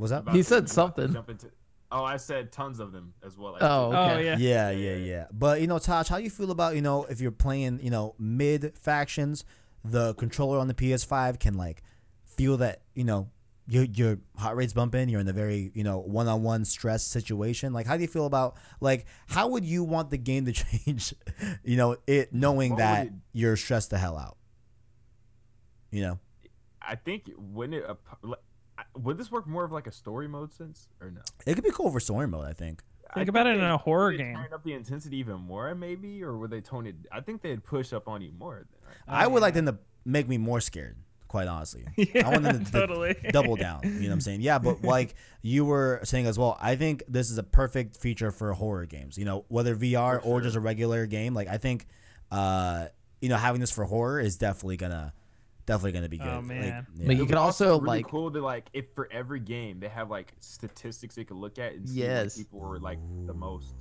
What's 0.03 0.11
that? 0.11 0.23
About 0.23 0.35
He 0.35 0.43
said 0.43 0.67
to 0.67 0.73
something. 0.73 1.13
jump 1.13 1.29
into- 1.29 1.49
oh, 1.91 2.03
I 2.03 2.17
said 2.17 2.51
tons 2.51 2.79
of 2.79 2.91
them 2.91 3.13
as 3.25 3.37
well. 3.37 3.55
Oh, 3.61 3.91
Oh 3.93 4.09
Okay. 4.11 4.25
yeah. 4.25 4.37
Yeah, 4.37 4.69
yeah, 4.71 4.95
yeah. 4.95 5.25
But 5.31 5.61
you 5.61 5.67
know, 5.67 5.79
Taj, 5.79 6.09
how 6.09 6.17
you 6.17 6.29
feel 6.29 6.51
about 6.51 6.75
you 6.75 6.81
know 6.81 7.05
if 7.05 7.21
you're 7.21 7.31
playing 7.31 7.79
you 7.81 7.89
know 7.89 8.15
mid 8.19 8.77
factions, 8.77 9.45
the 9.85 10.13
controller 10.15 10.59
on 10.59 10.67
the 10.67 10.73
PS5 10.73 11.39
can 11.39 11.53
like 11.53 11.83
feel 12.25 12.57
that 12.57 12.81
you 12.95 13.03
know 13.05 13.29
your 13.67 13.83
your 13.85 14.17
heart 14.37 14.57
rate's 14.57 14.73
bumping. 14.73 15.07
You're 15.07 15.21
in 15.21 15.27
a 15.29 15.33
very 15.33 15.71
you 15.73 15.85
know 15.85 15.99
one 15.99 16.27
on 16.27 16.43
one 16.43 16.65
stress 16.65 17.03
situation. 17.03 17.71
Like, 17.71 17.85
how 17.87 17.95
do 17.95 18.01
you 18.01 18.09
feel 18.09 18.25
about 18.25 18.57
like 18.81 19.05
how 19.27 19.47
would 19.49 19.63
you 19.63 19.85
want 19.85 20.09
the 20.09 20.17
game 20.17 20.43
to 20.45 20.51
change? 20.63 21.13
you 21.63 21.77
know, 21.77 21.95
it 22.07 22.33
knowing 22.33 22.71
What 22.71 22.79
that 22.79 23.07
it- 23.07 23.13
you're 23.31 23.55
stressed 23.55 23.89
the 23.91 23.97
hell 23.97 24.17
out. 24.17 24.35
You 25.91 26.01
know, 26.01 26.19
I 26.81 26.95
think 26.95 27.29
when 27.37 27.71
it 27.73 27.83
ap- 27.87 27.99
like, 28.23 28.39
I- 28.39 28.41
would 28.95 29.17
this 29.17 29.31
work 29.31 29.47
more 29.47 29.63
of 29.63 29.71
like 29.71 29.87
a 29.87 29.91
story 29.91 30.27
mode 30.27 30.53
sense 30.53 30.87
or 31.01 31.11
no? 31.11 31.21
it 31.45 31.55
could 31.55 31.63
be 31.63 31.71
cool 31.71 31.91
for 31.91 31.99
story 31.99 32.27
mode. 32.27 32.45
I 32.45 32.53
think. 32.53 32.83
Think 33.13 33.27
I 33.27 33.29
about 33.29 33.45
think 33.45 33.59
it 33.59 33.63
in 33.63 33.69
a 33.69 33.77
horror 33.77 34.11
they 34.11 34.17
game. 34.17 34.35
Turn 34.35 34.53
up 34.53 34.63
the 34.63 34.73
intensity 34.73 35.17
even 35.17 35.35
more, 35.35 35.75
maybe, 35.75 36.23
or 36.23 36.35
would 36.37 36.49
they 36.49 36.61
tone 36.61 36.87
it? 36.87 36.95
I 37.11 37.21
think 37.21 37.43
they'd 37.43 37.63
push 37.63 37.93
up 37.93 38.07
on 38.07 38.23
you 38.23 38.31
more. 38.31 38.65
Then, 38.71 38.89
right? 38.89 39.23
I 39.23 39.27
would 39.27 39.41
like 39.41 39.53
them 39.53 39.67
to 39.67 39.77
make 40.03 40.27
me 40.27 40.37
more 40.37 40.61
scared. 40.61 40.97
Quite 41.27 41.47
honestly, 41.47 41.85
Yeah, 41.95 42.27
I 42.27 42.29
want 42.29 42.43
them 42.43 42.63
to, 42.63 42.71
to 42.71 43.31
double 43.31 43.55
down. 43.55 43.81
You 43.83 43.89
know 43.89 44.07
what 44.07 44.13
I'm 44.13 44.21
saying? 44.21 44.41
Yeah, 44.41 44.59
but 44.59 44.83
like 44.83 45.15
you 45.41 45.65
were 45.65 45.99
saying 46.03 46.27
as 46.27 46.37
well, 46.37 46.57
I 46.61 46.75
think 46.75 47.01
this 47.07 47.31
is 47.31 47.39
a 47.39 47.43
perfect 47.43 47.97
feature 47.97 48.31
for 48.31 48.53
horror 48.53 48.85
games. 48.85 49.17
You 49.17 49.25
know, 49.25 49.45
whether 49.47 49.75
VR 49.75 50.21
For 50.21 50.27
or 50.27 50.41
just 50.41 50.55
a 50.55 50.59
regular 50.59 51.07
game. 51.07 51.33
Like 51.33 51.47
I 51.47 51.57
think, 51.57 51.87
uh, 52.31 52.87
you 53.19 53.29
know, 53.29 53.37
having 53.37 53.61
this 53.61 53.71
for 53.71 53.83
horror 53.83 54.19
is 54.19 54.37
definitely 54.37 54.77
gonna, 54.77 55.11
definitely 55.65 55.91
gonna 55.93 56.09
be 56.09 56.19
oh, 56.21 56.23
good. 56.23 56.31
Oh, 56.31 56.35
Like, 56.37 56.45
man. 56.47 56.87
yeah. 56.95 57.07
But 57.07 57.15
you 57.15 57.23
could 57.25 57.29
would 57.31 57.37
also, 57.37 57.79
really 57.79 57.97
like- 57.99 58.07
cool 58.07 58.31
to 58.31 58.41
like 58.41 58.67
if 58.73 58.85
for 58.95 59.07
every 59.11 59.39
game 59.39 59.79
they 59.79 59.87
have 59.89 60.09
like 60.09 60.33
statistics 60.39 61.15
they 61.15 61.23
could 61.23 61.37
look 61.37 61.57
at 61.59 61.73
and 61.73 61.87
see 61.89 61.99
Yes. 61.99 62.37
people 62.37 62.59
were 62.59 62.79
like 62.79 62.99
the 63.25 63.33
most, 63.33 63.73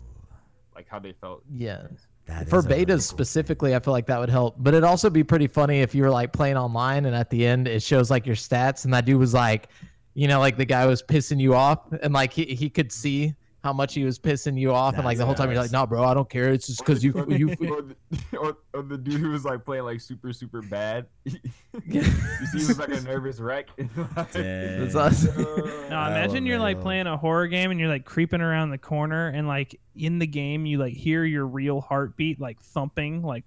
like 0.74 0.88
how 0.88 0.98
they 0.98 1.12
felt. 1.12 1.42
Yeah. 1.52 1.86
That 2.26 2.48
For 2.48 2.58
is 2.60 2.66
a 2.66 2.68
really 2.68 2.86
betas 2.86 2.88
cool- 2.88 2.98
specifically, 3.00 3.74
I 3.74 3.80
feel 3.80 3.92
like 3.92 4.06
that 4.06 4.20
would 4.20 4.28
help. 4.30 4.54
But 4.58 4.74
it'd 4.74 4.84
also 4.84 5.10
be 5.10 5.24
pretty 5.24 5.48
funny 5.48 5.80
if 5.80 5.94
you 5.94 6.02
were 6.04 6.10
like 6.10 6.32
playing 6.32 6.56
online 6.56 7.04
and 7.04 7.16
at 7.16 7.30
the 7.30 7.44
end 7.46 7.66
it 7.66 7.82
shows 7.82 8.10
like 8.10 8.26
your 8.26 8.36
stats 8.36 8.84
and 8.84 8.94
that 8.94 9.04
dude 9.04 9.18
was 9.18 9.34
like, 9.34 9.68
you 10.14 10.28
know, 10.28 10.38
like 10.38 10.56
the 10.56 10.64
guy 10.64 10.86
was 10.86 11.02
pissing 11.02 11.40
you 11.40 11.54
off 11.54 11.80
and 12.00 12.12
like 12.12 12.32
he, 12.32 12.44
he 12.54 12.70
could 12.70 12.92
see 12.92 13.34
how 13.62 13.72
much 13.72 13.94
he 13.94 14.04
was 14.04 14.18
pissing 14.18 14.58
you 14.58 14.72
off 14.72 14.96
and 14.96 15.04
like 15.04 15.18
the 15.18 15.24
whole 15.24 15.34
time 15.36 15.48
you're 15.48 15.60
like, 15.60 15.70
That's- 15.70 15.82
no, 15.82 15.86
bro, 15.86 16.04
I 16.04 16.14
don't 16.14 16.28
care. 16.28 16.52
It's 16.52 16.66
just 16.66 16.80
because 16.80 17.04
you 17.04 17.12
or 17.14 17.24
the, 17.24 17.38
you. 17.38 17.48
or, 17.70 17.82
the, 17.82 17.96
or, 18.36 18.56
or 18.74 18.82
the 18.82 18.98
dude 18.98 19.20
who 19.20 19.30
was 19.30 19.44
like 19.44 19.64
playing 19.64 19.84
like 19.84 20.00
super 20.00 20.32
super 20.32 20.62
bad. 20.62 21.06
you 21.24 22.02
see, 22.02 22.58
he 22.58 22.66
was 22.66 22.78
like 22.78 22.88
a 22.88 23.00
nervous 23.02 23.38
wreck. 23.38 23.68
Dang. 23.76 23.86
It's 24.34 24.96
us. 24.96 25.24
No, 25.36 25.86
imagine 25.86 26.44
you're 26.44 26.58
like 26.58 26.80
playing 26.80 27.06
a 27.06 27.16
horror 27.16 27.46
game 27.46 27.70
and 27.70 27.78
you're 27.78 27.88
like 27.88 28.04
creeping 28.04 28.40
around 28.40 28.70
the 28.70 28.78
corner 28.78 29.28
and 29.28 29.46
like 29.46 29.78
in 29.94 30.18
the 30.18 30.26
game 30.26 30.66
you 30.66 30.78
like 30.78 30.94
hear 30.94 31.24
your 31.24 31.46
real 31.46 31.80
heartbeat 31.80 32.40
like 32.40 32.60
thumping 32.60 33.22
like 33.22 33.44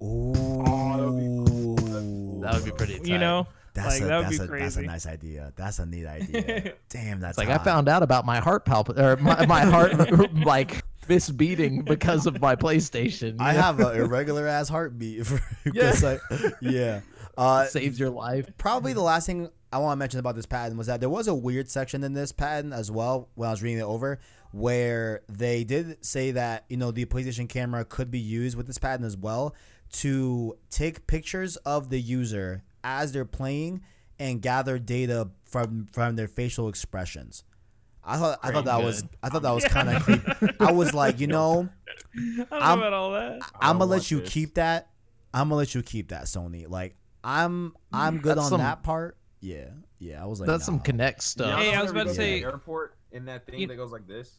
oh, 0.00 1.18
Ooh, 1.18 2.40
That 2.42 2.54
would 2.54 2.64
be 2.64 2.70
pretty. 2.70 3.00
you 3.10 3.18
know 3.18 3.46
That's 3.76 4.00
like, 4.00 4.02
a, 4.02 4.06
that 4.06 4.16
would 4.16 4.24
that's 4.26 4.38
be 4.38 4.44
a, 4.56 4.58
That's 4.60 4.76
a 4.76 4.82
nice 4.82 5.06
idea. 5.06 5.52
That's 5.56 5.78
a 5.78 5.86
neat 5.86 6.06
idea. 6.18 6.74
Damn, 6.88 7.20
that's 7.20 7.38
It's 7.38 7.48
like 7.48 7.48
I 7.48 7.62
found 7.62 7.88
out 7.88 8.02
about 8.02 8.26
my 8.26 8.40
heart 8.40 8.64
palp 8.66 8.96
or 8.98 9.16
my, 9.22 9.46
my 9.46 9.60
heart 9.62 9.94
like 10.44 10.82
misbeating 11.08 11.84
because 11.84 12.26
of 12.26 12.40
my 12.40 12.56
PlayStation. 12.56 13.36
I 13.38 13.52
know? 13.52 13.60
have 13.62 13.80
an 13.80 13.96
irregular 14.00 14.46
ass 14.48 14.68
heartbeat. 14.68 15.26
For, 15.26 15.40
Yeah. 15.72 15.90
'cause 15.92 16.04
I- 16.04 16.18
yeah. 16.60 17.00
Uh, 17.38 17.66
saves 17.66 18.00
your 18.00 18.08
life. 18.10 18.50
probably 18.56 18.94
the 18.94 19.02
last 19.02 19.26
thing 19.26 19.50
I 19.70 19.76
want 19.78 19.92
to 19.92 19.96
mention 19.96 20.20
about 20.20 20.36
this 20.36 20.46
patent 20.46 20.78
was 20.78 20.86
that 20.86 21.00
there 21.00 21.10
was 21.10 21.28
a 21.28 21.34
weird 21.34 21.68
section 21.70 22.02
in 22.02 22.14
this 22.14 22.32
patent 22.32 22.72
as 22.72 22.90
well 22.90 23.28
when 23.34 23.48
I 23.48 23.52
was 23.52 23.62
reading 23.62 23.78
it 23.80 23.82
over 23.82 24.20
where 24.52 25.20
they 25.28 25.62
did 25.64 26.02
say 26.02 26.30
that 26.30 26.64
you 26.70 26.78
know 26.78 26.90
the 26.92 27.04
PlayStation 27.04 27.46
camera 27.46 27.84
could 27.84 28.10
be 28.10 28.18
used 28.18 28.56
with 28.56 28.66
this 28.66 28.78
patent 28.78 29.04
as 29.04 29.18
well 29.18 29.54
to 29.92 30.56
take 30.70 31.06
pictures 31.06 31.56
of 31.56 31.90
the 31.90 32.00
user 32.00 32.62
as 32.86 33.10
they're 33.12 33.24
playing 33.24 33.82
and 34.18 34.40
gather 34.40 34.78
data 34.78 35.28
from 35.44 35.88
from 35.92 36.14
their 36.16 36.28
facial 36.28 36.68
expressions. 36.68 37.42
I 38.04 38.16
thought 38.18 38.38
I 38.42 38.52
thought 38.52 38.64
that 38.66 38.74
Pretty 38.76 38.86
was. 38.86 39.04
I 39.22 39.28
thought 39.28 39.42
that 39.42 39.50
was 39.50 39.64
kind 39.68 39.88
of 39.90 40.02
creepy. 40.04 40.54
I 40.60 40.70
was 40.70 40.94
like, 40.94 41.18
you 41.18 41.26
know, 41.26 41.68
I 42.16 42.18
don't 42.18 42.36
know 42.50 42.56
I'm- 42.56 42.78
about 42.78 42.92
all 42.92 43.10
that. 43.12 43.40
I 43.60 43.68
I'm 43.68 43.78
gonna 43.78 43.90
let 43.90 44.10
you 44.10 44.20
this. 44.20 44.30
keep 44.32 44.54
that. 44.54 44.88
I'm 45.34 45.48
gonna 45.48 45.56
let 45.56 45.74
you 45.74 45.82
keep 45.82 46.08
that, 46.10 46.24
Sony. 46.24 46.68
Like 46.68 46.94
I'm 47.24 47.74
I'm 47.92 48.18
good 48.18 48.36
That's 48.36 48.44
on 48.46 48.50
some- 48.50 48.60
that 48.60 48.82
part. 48.84 49.16
Yeah, 49.40 49.70
yeah. 49.98 50.22
I 50.22 50.26
was 50.26 50.38
like, 50.40 50.46
That's 50.46 50.64
some 50.64 50.76
nah. 50.76 50.82
Kinect 50.82 51.20
stuff. 51.22 51.58
Hey, 51.60 51.74
I 51.74 51.82
was 51.82 51.90
about 51.90 52.06
to 52.06 52.14
say- 52.14 52.42
airport 52.42 52.96
in 53.12 53.24
that 53.26 53.44
thing 53.46 53.60
You- 53.60 53.66
that 53.66 53.76
goes 53.76 53.90
like 53.92 54.06
this. 54.06 54.38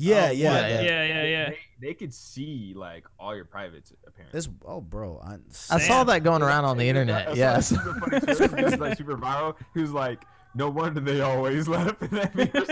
Yeah, 0.00 0.26
Oh, 0.28 0.30
yeah, 0.30 0.32
yeah, 0.32 0.68
yeah. 0.68 0.80
yeah, 0.80 1.04
yeah, 1.04 1.22
yeah. 1.24 1.48
They, 1.50 1.58
they 1.88 1.94
could 1.94 2.12
see 2.14 2.72
like 2.76 3.04
all 3.18 3.34
your 3.36 3.44
privates 3.44 3.92
apparently. 4.06 4.36
This, 4.36 4.48
oh, 4.64 4.80
bro. 4.80 5.20
I, 5.24 5.36
I 5.74 5.78
saw 5.78 6.04
that 6.04 6.22
going 6.24 6.42
around 6.42 6.64
on 6.64 6.76
the 6.78 6.84
I 6.86 6.88
internet. 6.88 7.28
saw 7.28 7.34
Yes. 7.34 7.68
super 7.68 8.00
funny 8.00 8.20
Twitter 8.20 8.48
video, 8.48 8.76
like 8.78 8.96
super 8.98 9.16
viral. 9.16 9.56
He 9.74 9.80
was 9.80 9.92
like, 9.92 10.22
"No 10.54 10.70
wonder 10.70 11.00
they 11.00 11.20
always 11.20 11.68
laugh 11.68 11.96
at 12.02 12.34
me." 12.34 12.50
or. 12.54 12.64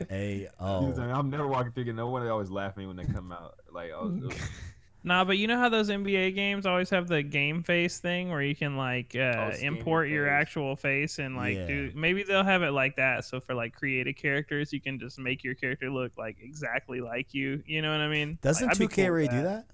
He 0.10 0.46
was 0.46 0.58
LMAO. 0.60 0.98
like, 0.98 1.16
I'm 1.18 1.30
never 1.30 1.48
walking 1.48 1.72
through. 1.72 1.92
No 1.94 2.08
one 2.10 2.28
always 2.28 2.50
laugh 2.50 2.72
at 2.72 2.78
me 2.78 2.86
when 2.88 2.96
they 2.98 3.06
come 3.06 3.32
out. 3.32 3.56
Like, 3.72 3.92
I 3.92 4.02
was, 4.02 4.16
it 4.18 4.24
was 4.24 4.36
Nah, 5.04 5.24
but 5.24 5.38
you 5.40 5.48
know 5.48 5.58
how 5.58 5.68
those 5.68 5.90
NBA 5.90 6.36
games 6.36 6.66
always 6.68 6.90
have 6.92 7.08
the 7.08 7.24
game 7.24 7.64
face 7.64 7.98
thing 8.00 8.30
where 8.30 8.44
you 8.44 8.56
can 8.56 8.78
like 8.78 9.16
uh, 9.16 9.50
Oh, 9.52 9.58
import 9.60 10.10
your 10.10 10.26
face. 10.26 10.32
actual 10.34 10.76
face 10.76 11.18
and 11.18 11.36
like 11.36 11.58
Yeah. 11.58 11.66
do 11.68 11.92
maybe 11.96 12.22
they'll 12.24 12.44
have 12.44 12.62
it 12.62 12.72
like 12.72 12.96
that. 12.98 13.26
So 13.26 13.40
for 13.40 13.56
like 13.56 13.74
creative 13.74 14.16
characters, 14.16 14.72
you 14.72 14.80
can 14.80 15.00
just 15.00 15.18
make 15.18 15.44
your 15.44 15.56
character 15.56 15.90
look 15.90 16.12
like 16.18 16.38
exactly 16.42 17.02
like 17.02 17.34
you. 17.34 17.64
You 17.66 17.82
know 17.82 17.92
what 17.92 18.02
I 18.02 18.10
mean? 18.10 18.38
Doesn't 18.44 18.68
Like, 18.68 18.78
2K 18.78 18.80
cool 18.80 18.88
with 18.88 19.10
already 19.10 19.28
do 19.30 19.42
that? 19.44 19.66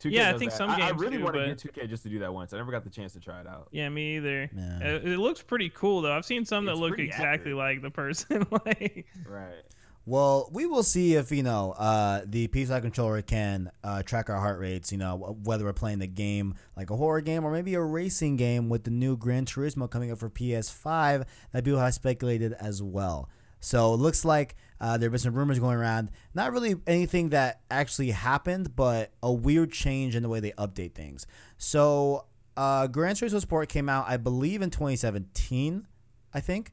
2K 0.00 0.10
Yeah, 0.10 0.30
I 0.30 0.38
think 0.38 0.50
that. 0.50 0.56
some 0.56 0.70
I, 0.70 0.74
I 0.74 0.78
games 0.88 1.00
really 1.00 1.18
do, 1.18 1.22
want 1.22 1.36
to 1.36 1.40
but- 1.46 1.62
get 1.62 1.74
2K 1.86 1.88
just 1.88 2.02
to 2.02 2.08
do 2.08 2.18
that 2.18 2.34
once. 2.34 2.52
I 2.52 2.56
never 2.56 2.72
got 2.72 2.82
the 2.82 2.90
chance 2.90 3.12
to 3.12 3.20
try 3.20 3.40
it 3.40 3.46
out. 3.46 3.68
Yeah, 3.70 3.88
me 3.90 4.16
either. 4.16 4.50
Yeah. 4.52 4.78
It, 4.80 5.06
it 5.06 5.18
looks 5.20 5.40
pretty 5.40 5.68
cool 5.70 6.02
though. 6.02 6.12
I've 6.12 6.24
seen 6.24 6.44
some 6.44 6.64
that 6.64 6.74
look 6.74 6.98
exactly 6.98 7.52
accurate. 7.52 7.56
like 7.56 7.82
the 7.82 7.90
person. 7.92 8.44
like, 8.66 9.06
Right. 9.24 9.62
Well, 10.08 10.48
we 10.50 10.64
will 10.64 10.84
see 10.84 11.16
if 11.16 11.30
you 11.30 11.42
know 11.42 11.72
uh, 11.72 12.22
the 12.24 12.48
PS5 12.48 12.80
controller 12.80 13.20
can 13.20 13.70
uh, 13.84 14.02
track 14.02 14.30
our 14.30 14.38
heart 14.38 14.58
rates. 14.58 14.90
You 14.90 14.96
know 14.96 15.36
whether 15.44 15.66
we're 15.66 15.74
playing 15.74 15.98
the 15.98 16.06
game 16.06 16.54
like 16.78 16.88
a 16.88 16.96
horror 16.96 17.20
game 17.20 17.44
or 17.44 17.52
maybe 17.52 17.74
a 17.74 17.82
racing 17.82 18.36
game 18.36 18.70
with 18.70 18.84
the 18.84 18.90
new 18.90 19.18
Gran 19.18 19.44
Turismo 19.44 19.90
coming 19.90 20.10
up 20.10 20.16
for 20.16 20.30
PS5 20.30 21.26
that 21.52 21.62
people 21.62 21.78
have 21.78 21.92
speculated 21.92 22.54
as 22.54 22.82
well. 22.82 23.28
So 23.60 23.92
it 23.92 23.98
looks 23.98 24.24
like 24.24 24.56
uh, 24.80 24.96
there 24.96 25.08
have 25.08 25.12
been 25.12 25.18
some 25.18 25.34
rumors 25.34 25.58
going 25.58 25.76
around. 25.76 26.08
Not 26.32 26.52
really 26.52 26.76
anything 26.86 27.28
that 27.30 27.60
actually 27.70 28.12
happened, 28.12 28.74
but 28.74 29.12
a 29.22 29.30
weird 29.30 29.72
change 29.72 30.16
in 30.16 30.22
the 30.22 30.30
way 30.30 30.40
they 30.40 30.52
update 30.52 30.94
things. 30.94 31.26
So 31.58 32.24
uh, 32.56 32.86
Gran 32.86 33.14
Turismo 33.14 33.42
Sport 33.42 33.68
came 33.68 33.90
out, 33.90 34.06
I 34.08 34.16
believe, 34.16 34.62
in 34.62 34.70
2017. 34.70 35.86
I 36.32 36.40
think. 36.40 36.72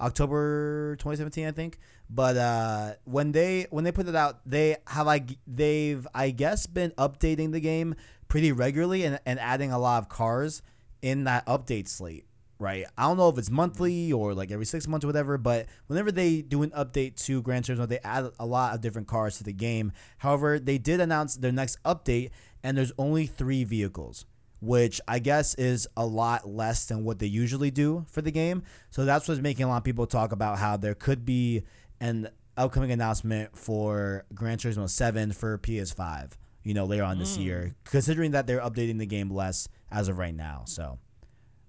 October 0.00 0.96
2017, 0.96 1.46
I 1.46 1.50
think. 1.50 1.78
But 2.10 2.36
uh, 2.36 2.92
when 3.04 3.32
they 3.32 3.66
when 3.70 3.84
they 3.84 3.92
put 3.92 4.08
it 4.08 4.16
out, 4.16 4.40
they 4.46 4.76
have 4.86 5.06
like 5.06 5.38
they've 5.46 6.06
I 6.14 6.30
guess 6.30 6.66
been 6.66 6.92
updating 6.92 7.52
the 7.52 7.60
game 7.60 7.94
pretty 8.28 8.52
regularly 8.52 9.04
and, 9.04 9.18
and 9.26 9.38
adding 9.38 9.72
a 9.72 9.78
lot 9.78 10.02
of 10.02 10.08
cars 10.08 10.62
in 11.02 11.24
that 11.24 11.46
update 11.46 11.88
slate. 11.88 12.24
Right. 12.60 12.86
I 12.96 13.02
don't 13.02 13.18
know 13.18 13.28
if 13.28 13.38
it's 13.38 13.50
monthly 13.50 14.12
or 14.12 14.34
like 14.34 14.50
every 14.50 14.66
six 14.66 14.88
months 14.88 15.04
or 15.04 15.08
whatever, 15.08 15.38
but 15.38 15.66
whenever 15.86 16.10
they 16.10 16.42
do 16.42 16.62
an 16.64 16.70
update 16.70 17.14
to 17.26 17.40
Gran 17.40 17.62
Turismo, 17.62 17.86
they 17.86 18.00
add 18.00 18.30
a 18.40 18.46
lot 18.46 18.74
of 18.74 18.80
different 18.80 19.06
cars 19.06 19.38
to 19.38 19.44
the 19.44 19.52
game. 19.52 19.92
However, 20.18 20.58
they 20.58 20.76
did 20.76 21.00
announce 21.00 21.36
their 21.36 21.52
next 21.52 21.80
update, 21.84 22.30
and 22.64 22.76
there's 22.76 22.92
only 22.98 23.26
three 23.26 23.62
vehicles 23.62 24.24
which 24.60 25.00
I 25.06 25.18
guess 25.18 25.54
is 25.54 25.86
a 25.96 26.04
lot 26.04 26.48
less 26.48 26.86
than 26.86 27.04
what 27.04 27.18
they 27.18 27.26
usually 27.26 27.70
do 27.70 28.04
for 28.10 28.22
the 28.22 28.30
game. 28.30 28.64
So 28.90 29.04
that's 29.04 29.28
what's 29.28 29.40
making 29.40 29.66
a 29.66 29.68
lot 29.68 29.78
of 29.78 29.84
people 29.84 30.06
talk 30.06 30.32
about 30.32 30.58
how 30.58 30.76
there 30.76 30.94
could 30.94 31.24
be 31.24 31.62
an 32.00 32.28
upcoming 32.56 32.90
announcement 32.92 33.56
for 33.56 34.24
Gran 34.34 34.58
Turismo 34.58 34.88
7 34.88 35.32
for 35.32 35.58
PS5, 35.58 36.32
you 36.64 36.74
know, 36.74 36.84
later 36.84 37.04
on 37.04 37.18
this 37.18 37.36
Mm. 37.38 37.44
year, 37.44 37.74
considering 37.84 38.32
that 38.32 38.46
they're 38.46 38.60
updating 38.60 38.98
the 38.98 39.06
game 39.06 39.30
less 39.30 39.68
as 39.90 40.08
of 40.08 40.18
right 40.18 40.34
now. 40.34 40.62
So 40.66 40.98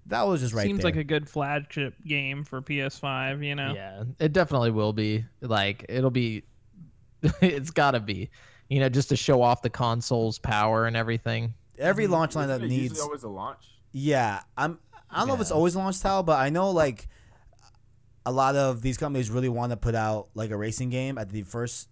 that 0.06 0.22
was 0.26 0.40
just 0.40 0.54
right 0.54 0.66
seems 0.66 0.78
there. 0.78 0.86
like 0.90 0.96
a 0.96 1.04
good 1.04 1.28
flagship 1.28 1.94
game 2.06 2.44
for 2.44 2.60
PS5. 2.60 3.42
You 3.44 3.54
know? 3.54 3.74
Yeah, 3.74 4.04
it 4.18 4.32
definitely 4.32 4.70
will 4.72 4.92
be. 4.92 5.24
Like 5.40 5.84
it'll 5.88 6.10
be 6.10 6.42
it's 7.40 7.70
got 7.70 7.92
to 7.92 8.00
be. 8.00 8.30
You 8.68 8.78
know, 8.80 8.88
just 8.88 9.08
to 9.08 9.16
show 9.16 9.42
off 9.42 9.62
the 9.62 9.70
console's 9.70 10.38
power 10.38 10.86
and 10.86 10.96
everything. 10.96 11.54
Every 11.78 12.06
launch 12.06 12.32
Isn't 12.36 12.42
lineup 12.48 12.68
needs 12.68 13.00
always 13.00 13.22
a 13.24 13.28
launch. 13.28 13.64
Yeah, 13.92 14.40
I'm. 14.56 14.78
I 15.10 15.18
don't 15.18 15.28
know 15.28 15.34
if 15.34 15.40
it's 15.40 15.50
Yeah. 15.50 15.56
always 15.56 15.74
launch 15.74 15.96
style, 15.96 16.22
but 16.22 16.38
I 16.38 16.50
know 16.50 16.70
like 16.70 17.08
a 18.26 18.32
lot 18.32 18.54
of 18.56 18.82
these 18.82 18.96
companies 18.98 19.30
really 19.30 19.48
want 19.48 19.70
to 19.72 19.76
put 19.76 19.94
out 19.94 20.28
like 20.34 20.50
a 20.50 20.56
racing 20.56 20.90
game 20.90 21.16
at 21.18 21.30
the 21.30 21.42
first 21.42 21.88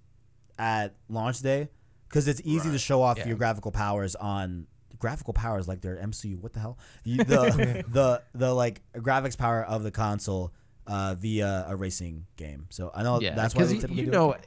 at 0.58 0.94
launch 1.08 1.40
day 1.40 1.68
because 2.08 2.28
it's 2.28 2.40
easy 2.44 2.70
to 2.70 2.78
show 2.78 3.02
off 3.02 3.18
Yeah. 3.18 3.28
your 3.28 3.36
graphical 3.36 3.70
powers 3.72 4.14
on 4.16 4.66
graphical 4.98 5.32
powers 5.32 5.68
like 5.68 5.80
their 5.80 5.96
MCU. 5.96 6.40
What 6.40 6.52
the 6.52 6.60
hell? 6.60 6.78
You, 7.04 7.18
the 7.24 7.84
the 7.88 8.22
the 8.34 8.52
like 8.52 8.82
graphics 8.94 9.36
power 9.38 9.62
of 9.62 9.82
the 9.82 9.90
console 9.90 10.52
uh, 10.86 11.14
via 11.18 11.66
a 11.68 11.76
racing 11.76 12.26
game. 12.36 12.66
So 12.70 12.90
I 12.94 13.02
know 13.02 13.20
yeah, 13.20 13.34
that's 13.34 13.54
why 13.54 13.64
they 13.64 13.74
you, 13.74 13.80
typically 13.80 14.04
you 14.04 14.10
do 14.10 14.32
it. 14.32 14.46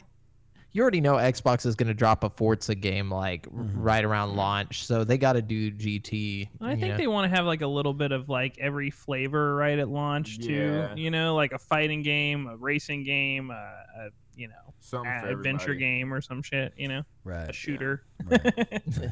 Know, 0.73 0.77
you 0.77 0.81
already 0.81 1.01
know 1.01 1.15
Xbox 1.15 1.65
is 1.65 1.75
going 1.75 1.87
to 1.87 1.93
drop 1.93 2.23
a 2.23 2.29
Forza 2.29 2.75
game 2.75 3.09
like 3.11 3.47
r- 3.55 3.63
Mhm. 3.63 3.71
right 3.75 4.03
around 4.05 4.35
launch, 4.35 4.85
so 4.85 5.03
they 5.03 5.17
got 5.17 5.33
to 5.33 5.41
do 5.41 5.71
GT. 5.71 6.49
I 6.61 6.75
think 6.75 6.91
know. 6.93 6.97
they 6.97 7.07
want 7.07 7.29
to 7.29 7.35
have 7.35 7.45
like 7.45 7.61
a 7.61 7.67
little 7.67 7.93
bit 7.93 8.11
of 8.11 8.29
like 8.29 8.57
every 8.59 8.89
flavor 8.89 9.55
right 9.55 9.77
at 9.79 9.89
launch 9.89 10.39
too. 10.39 10.87
You 10.95 11.11
know, 11.11 11.35
like 11.35 11.51
a 11.51 11.59
fighting 11.59 12.01
game, 12.03 12.47
a 12.47 12.55
racing 12.57 13.03
game, 13.03 13.51
a, 13.51 13.53
a 13.53 14.09
you 14.35 14.47
know, 14.47 14.55
Something 14.79 15.11
a 15.11 15.21
for 15.21 15.27
adventure 15.29 15.63
everybody. 15.71 15.79
game 15.79 16.13
or 16.13 16.21
some 16.21 16.41
shit. 16.41 16.73
You 16.77 16.87
know, 16.87 17.03
right? 17.23 17.49
a 17.49 17.53
shooter. 17.53 18.03
Right. 18.25 18.41
right. 18.57 18.81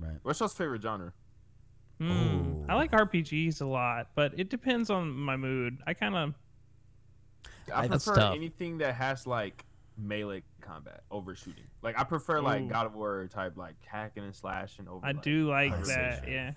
Right. 0.00 0.16
What's 0.22 0.38
your 0.38 0.48
favorite 0.48 0.80
genre? 0.82 1.12
Hmm. 2.00 2.62
I 2.68 2.76
like 2.76 2.92
RPGs 2.92 3.60
a 3.62 3.66
lot, 3.66 4.10
but 4.14 4.32
it 4.38 4.48
depends 4.48 4.90
on 4.90 5.10
my 5.10 5.36
mood. 5.36 5.78
I 5.88 5.94
kind 5.94 6.14
of 6.14 6.34
I 7.74 7.88
prefer 7.88 8.32
anything 8.32 8.78
that 8.78 8.94
has 8.94 9.26
like 9.26 9.64
melee 9.96 10.44
combat 10.60 11.02
over 11.10 11.34
shooting. 11.34 11.64
Like 11.82 11.98
I 11.98 12.04
prefer 12.04 12.40
like 12.40 12.62
Ooh. 12.62 12.68
God 12.68 12.86
of 12.86 12.94
War 12.94 13.28
type 13.32 13.56
like 13.56 13.76
hacking 13.86 14.24
and 14.24 14.34
slashing 14.34 14.88
over. 14.88 15.04
I 15.04 15.12
like, 15.12 15.22
do 15.22 15.48
like 15.48 15.84
that. 15.84 16.28
Yeah. 16.28 16.52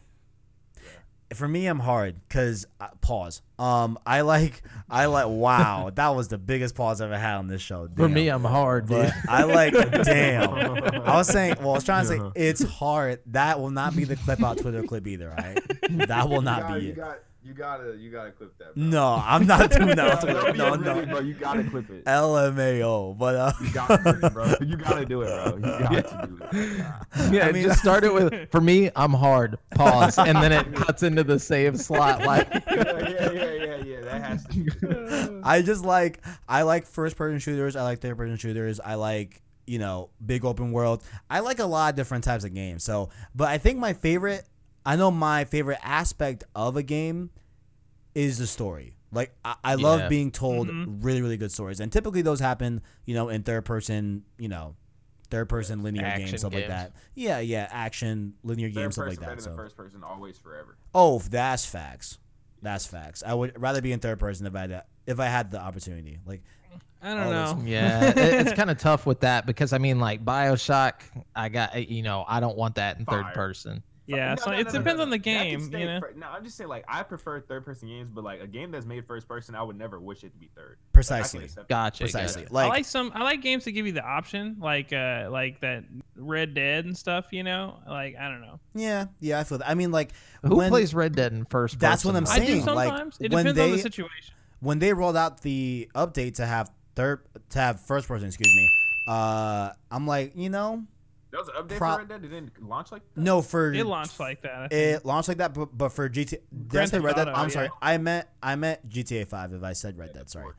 For 1.34 1.48
me, 1.48 1.66
I'm 1.66 1.80
hard 1.80 2.16
because 2.28 2.66
uh, 2.82 2.90
pause. 3.00 3.42
Um, 3.58 3.98
I 4.06 4.20
like, 4.20 4.64
I 4.90 5.06
like. 5.06 5.28
Wow, 5.30 5.90
that 5.96 6.10
was 6.10 6.28
the 6.28 6.38
biggest 6.38 6.76
pause 6.76 7.00
I've 7.00 7.10
ever 7.10 7.18
had 7.18 7.38
on 7.38 7.48
this 7.48 7.62
show. 7.62 7.88
For 7.96 8.10
me, 8.10 8.28
I'm 8.28 8.44
hard, 8.44 8.88
but. 8.88 9.14
I 9.30 9.44
like. 9.44 9.74
damn. 10.04 10.54
I 10.54 11.16
was 11.16 11.30
saying. 11.30 11.56
Well, 11.60 11.70
I 11.70 11.74
was 11.76 11.86
trying 11.86 12.04
to 12.04 12.08
say 12.10 12.20
it's 12.36 12.64
hard. 12.64 13.22
That 13.28 13.62
will 13.62 13.70
not 13.70 13.96
be 13.96 14.04
the 14.04 14.18
clip 14.18 14.44
out 14.44 14.58
Twitter 14.58 14.84
clip 14.84 15.08
either. 15.08 15.30
Right? 15.30 15.60
That 16.08 16.30
will 16.30 16.42
not 16.42 16.74
be 16.74 16.90
it. 16.90 16.96
got 16.96 17.20
you 17.44 17.54
gotta 17.54 17.96
you 17.98 18.12
gotta 18.12 18.32
clip 18.32 18.56
that. 18.60 18.76
Bro. 18.76 18.84
No, 18.84 19.22
I'm 19.26 19.48
not 19.48 19.72
doing 19.72 19.88
that. 19.88 19.98
no, 19.98 20.10
on 20.10 20.20
Twitter. 20.22 20.54
No, 20.54 20.72
really, 20.76 21.06
no. 21.06 21.06
bro. 21.06 21.20
You 21.20 21.34
gotta 21.34 21.64
clip 21.64 21.90
it. 21.90 22.06
LMAO, 22.06 23.18
but 23.18 23.36
uh, 23.36 23.54
You 23.62 23.72
gotta 23.72 23.98
do 24.04 24.26
it, 24.28 24.34
bro. 24.34 24.54
You 24.62 24.78
gotta 24.78 25.06
do 25.06 25.22
it, 25.22 25.26
bro. 25.28 25.56
You 25.56 25.62
got 25.62 26.22
to 26.22 26.28
do 26.28 26.40
it. 26.52 26.86
Yeah, 27.34 27.48
I 27.48 27.52
mean- 27.52 27.64
just 27.64 27.80
start 27.80 28.04
it 28.04 28.14
with 28.14 28.50
for 28.52 28.62
me, 28.62 28.92
I'm 28.96 29.14
hard. 29.14 29.58
Pause, 29.76 30.20
and 30.20 30.38
then 30.38 30.52
it 30.52 30.74
cuts 30.76 31.04
into 31.04 31.24
the 31.24 31.40
save 31.40 31.80
slot. 31.80 32.22
Like, 32.22 32.48
yeah, 32.52 32.62
yeah, 32.76 33.32
yeah, 33.32 33.32
yeah, 33.32 33.84
yeah. 33.84 34.02
That 34.02 34.22
has 34.24 34.46
to. 34.46 35.30
Be. 35.30 35.42
I 35.44 35.62
just 35.62 35.84
like 35.84 36.20
I 36.48 36.62
like 36.64 36.86
first 36.86 37.16
person 37.16 37.40
shooters. 37.40 37.76
I 37.76 37.84
like 37.84 38.00
third 38.00 38.18
person 38.18 38.38
shooters. 38.38 38.80
I 38.80 38.96
like 38.96 39.42
you 39.68 39.80
know 39.80 40.10
big 40.26 40.44
open 40.46 40.72
world. 40.72 41.04
I 41.30 41.40
like 41.40 41.60
a 41.60 41.66
lot 41.66 41.94
of 41.94 41.96
different 41.96 42.24
types 42.24 42.44
of 42.44 42.54
games. 42.54 42.84
So, 42.84 43.10
but 43.36 43.48
I 43.48 43.58
think 43.58 43.80
my 43.80 43.94
favorite, 43.94 44.44
I 44.86 44.96
know 44.96 45.12
my 45.12 45.46
favorite 45.46 45.80
aspect 45.84 46.44
of 46.56 46.76
a 46.76 46.84
game 46.84 47.30
is 48.16 48.38
the 48.38 48.48
story. 48.48 48.96
Like 49.12 49.34
I, 49.44 49.56
I 49.64 49.76
love 49.76 50.02
Yeah. 50.02 50.08
being 50.08 50.32
told 50.32 50.70
Mhm. 50.70 50.98
really 51.02 51.22
really 51.22 51.38
good 51.38 51.52
stories, 51.52 51.80
and 51.80 51.92
typically 51.92 52.22
those 52.22 52.40
happen 52.40 52.82
you 53.06 53.14
know 53.14 53.30
in 53.30 53.44
third 53.44 53.66
person 53.66 54.24
you 54.38 54.48
know 54.48 54.76
third 55.30 55.48
person 55.50 55.82
linear 55.84 56.06
Action 56.06 56.26
games 56.28 56.40
stuff 56.42 56.54
like 56.54 56.68
that. 56.68 56.94
Yeah, 57.16 57.40
yeah, 57.40 57.68
action 57.72 58.34
linear 58.44 58.68
Third 58.70 58.76
games 58.76 58.96
stuff 58.96 59.06
person 59.06 59.22
like 59.22 59.30
better 59.30 59.42
that. 59.42 59.44
than 59.50 59.54
So. 59.54 59.64
first 59.64 59.78
person, 59.78 60.04
always 60.04 60.38
forever. 60.38 60.78
Oh, 60.96 61.20
that's 61.20 61.66
facts. 61.66 62.18
That's 62.62 62.86
facts. 62.86 63.24
I 63.26 63.34
would 63.34 63.60
rather 63.62 63.82
be 63.82 63.92
in 63.92 64.00
third 64.00 64.20
person 64.20 64.46
if 64.46 64.56
I 64.56 64.62
had, 64.62 64.84
if 65.08 65.20
I 65.20 65.26
had 65.28 65.52
the 65.52 65.60
opportunity. 65.62 66.20
Like 66.26 66.44
I 67.02 67.14
don't 67.14 67.20
All 67.24 67.32
know. 67.32 67.54
those- 67.56 67.64
yeah, 67.66 68.10
it, 68.10 68.18
it's 68.18 68.54
kind 68.54 68.70
of 68.70 68.78
tough 68.78 69.06
with 69.06 69.22
that 69.22 69.46
because 69.46 69.74
I 69.74 69.78
mean, 69.78 70.00
like 70.00 70.24
Bioshock, 70.24 70.94
I 71.36 71.50
got 71.50 71.90
you 71.90 72.02
know, 72.04 72.24
I 72.28 72.40
don't 72.40 72.58
want 72.58 72.76
that 72.76 73.00
in 73.00 73.06
third 73.06 73.34
person. 73.34 73.84
Yeah, 74.08 74.34
No, 74.34 74.44
so 74.44 74.52
no, 74.52 74.58
it 74.58 74.64
no, 74.66 74.72
no, 74.72 74.80
depends 74.80 74.98
no, 74.98 75.04
on 75.04 75.10
the 75.12 75.18
no. 75.18 75.24
That 75.24 75.24
can 75.24 75.50
game. 75.50 75.62
stay 75.62 75.80
You 75.82 75.86
know. 75.86 76.00
fir- 76.00 76.14
no, 76.18 76.28
I'm 76.28 76.44
just 76.44 76.58
saying 76.58 76.70
like 76.70 76.84
I 76.88 77.04
prefer 77.04 77.40
third 77.40 77.64
person 77.66 77.88
games, 77.88 78.10
but 78.10 78.24
like 78.24 78.42
a 78.42 78.48
game 78.48 78.72
that's 78.72 78.86
made 78.86 79.06
first 79.06 79.28
person, 79.28 79.54
I 79.56 79.62
would 79.64 79.78
never 79.78 80.00
wish 80.00 80.24
it 80.24 80.32
to 80.34 80.38
be 80.40 80.50
third. 80.56 80.70
Like, 80.72 80.78
I 80.78 80.84
can 80.88 80.92
precisely, 80.94 81.44
accept 81.46 81.68
that. 81.70 81.74
Gotcha. 81.74 82.04
precisely. 82.06 82.42
gotcha. 82.44 82.54
I 82.54 82.56
Like, 82.64 82.70
like 82.70 82.86
some. 82.86 83.12
I 83.16 83.24
like 83.24 83.42
games 83.42 83.64
that 83.66 83.72
give 83.72 83.86
you 83.86 83.92
the 83.94 84.04
option, 84.04 84.58
like 84.60 84.92
uh, 84.92 85.28
like 85.32 85.62
that 85.62 85.84
Red 86.16 86.54
Dead 86.56 86.86
and 86.86 86.98
stuff. 86.98 87.28
You 87.32 87.44
know, 87.44 87.78
like 87.88 88.16
I 88.20 88.28
don't 88.28 88.42
know. 88.42 88.60
yeah, 88.74 89.06
yeah. 89.20 89.40
I 89.40 89.44
feel 89.44 89.60
that. 89.60 89.70
I 89.70 89.76
mean, 89.76 89.92
like 89.92 90.12
Who 90.44 90.56
when, 90.58 90.70
plays 90.70 90.94
Red 90.94 91.16
Dead 91.16 91.32
in 91.32 91.46
first? 91.46 91.80
That's 91.80 92.04
what? 92.04 92.16
I'm 92.16 92.26
I 92.28 92.38
saying. 92.40 92.66
do 92.66 92.72
like, 92.74 92.90
sometimes. 92.90 93.18
it 93.22 93.32
when 93.32 93.46
depends 93.46 93.60
on 93.62 93.72
the 93.72 93.78
situation. 93.80 94.34
when 94.62 94.80
they 94.80 94.94
rolled 94.94 95.16
out 95.16 95.42
the 95.42 95.90
update 95.96 96.36
to 96.36 96.46
have 96.46 96.72
third 96.96 97.22
to 97.52 97.60
have 97.60 97.80
first 97.82 98.08
person. 98.08 98.28
Excuse 98.28 98.54
me. 98.54 98.68
Uh, 99.08 99.72
I'm 99.90 100.06
like, 100.08 100.34
you 100.36 100.50
know, 100.50 100.84
That 101.32 101.40
was 101.40 101.48
an 101.48 101.56
update 101.56 101.78
Pro- 101.78 101.94
for 101.94 101.98
Red 102.00 102.10
Dead. 102.10 102.26
It 102.26 102.28
didn't 102.28 102.62
launch 102.62 102.92
like 102.92 103.02
that. 103.14 103.22
no 103.22 103.42
for 103.42 103.74
It 103.74 103.86
launched 103.86 104.20
like 104.20 104.42
that. 104.42 104.74
It 104.74 105.06
launched 105.06 105.30
like 105.30 105.38
that, 105.38 105.54
but, 105.54 105.78
but 105.78 105.90
for 105.90 106.10
GT. 106.10 106.40
Did 106.68 106.82
I 106.82 106.86
say 106.86 107.00
Red 107.00 107.16
Dead? 107.16 107.30
I'm 107.30 107.48
yeah. 107.48 107.54
sorry. 107.54 107.70
I 107.82 107.98
meant 107.98 108.28
I 108.44 108.56
meant 108.56 108.88
GTA 108.90 109.28
Five. 109.28 109.54
If 109.54 109.64
I 109.64 109.74
said 109.74 109.98
Red 109.98 110.10
Yeah, 110.10 110.20
Dead, 110.20 110.30
sorry. 110.30 110.54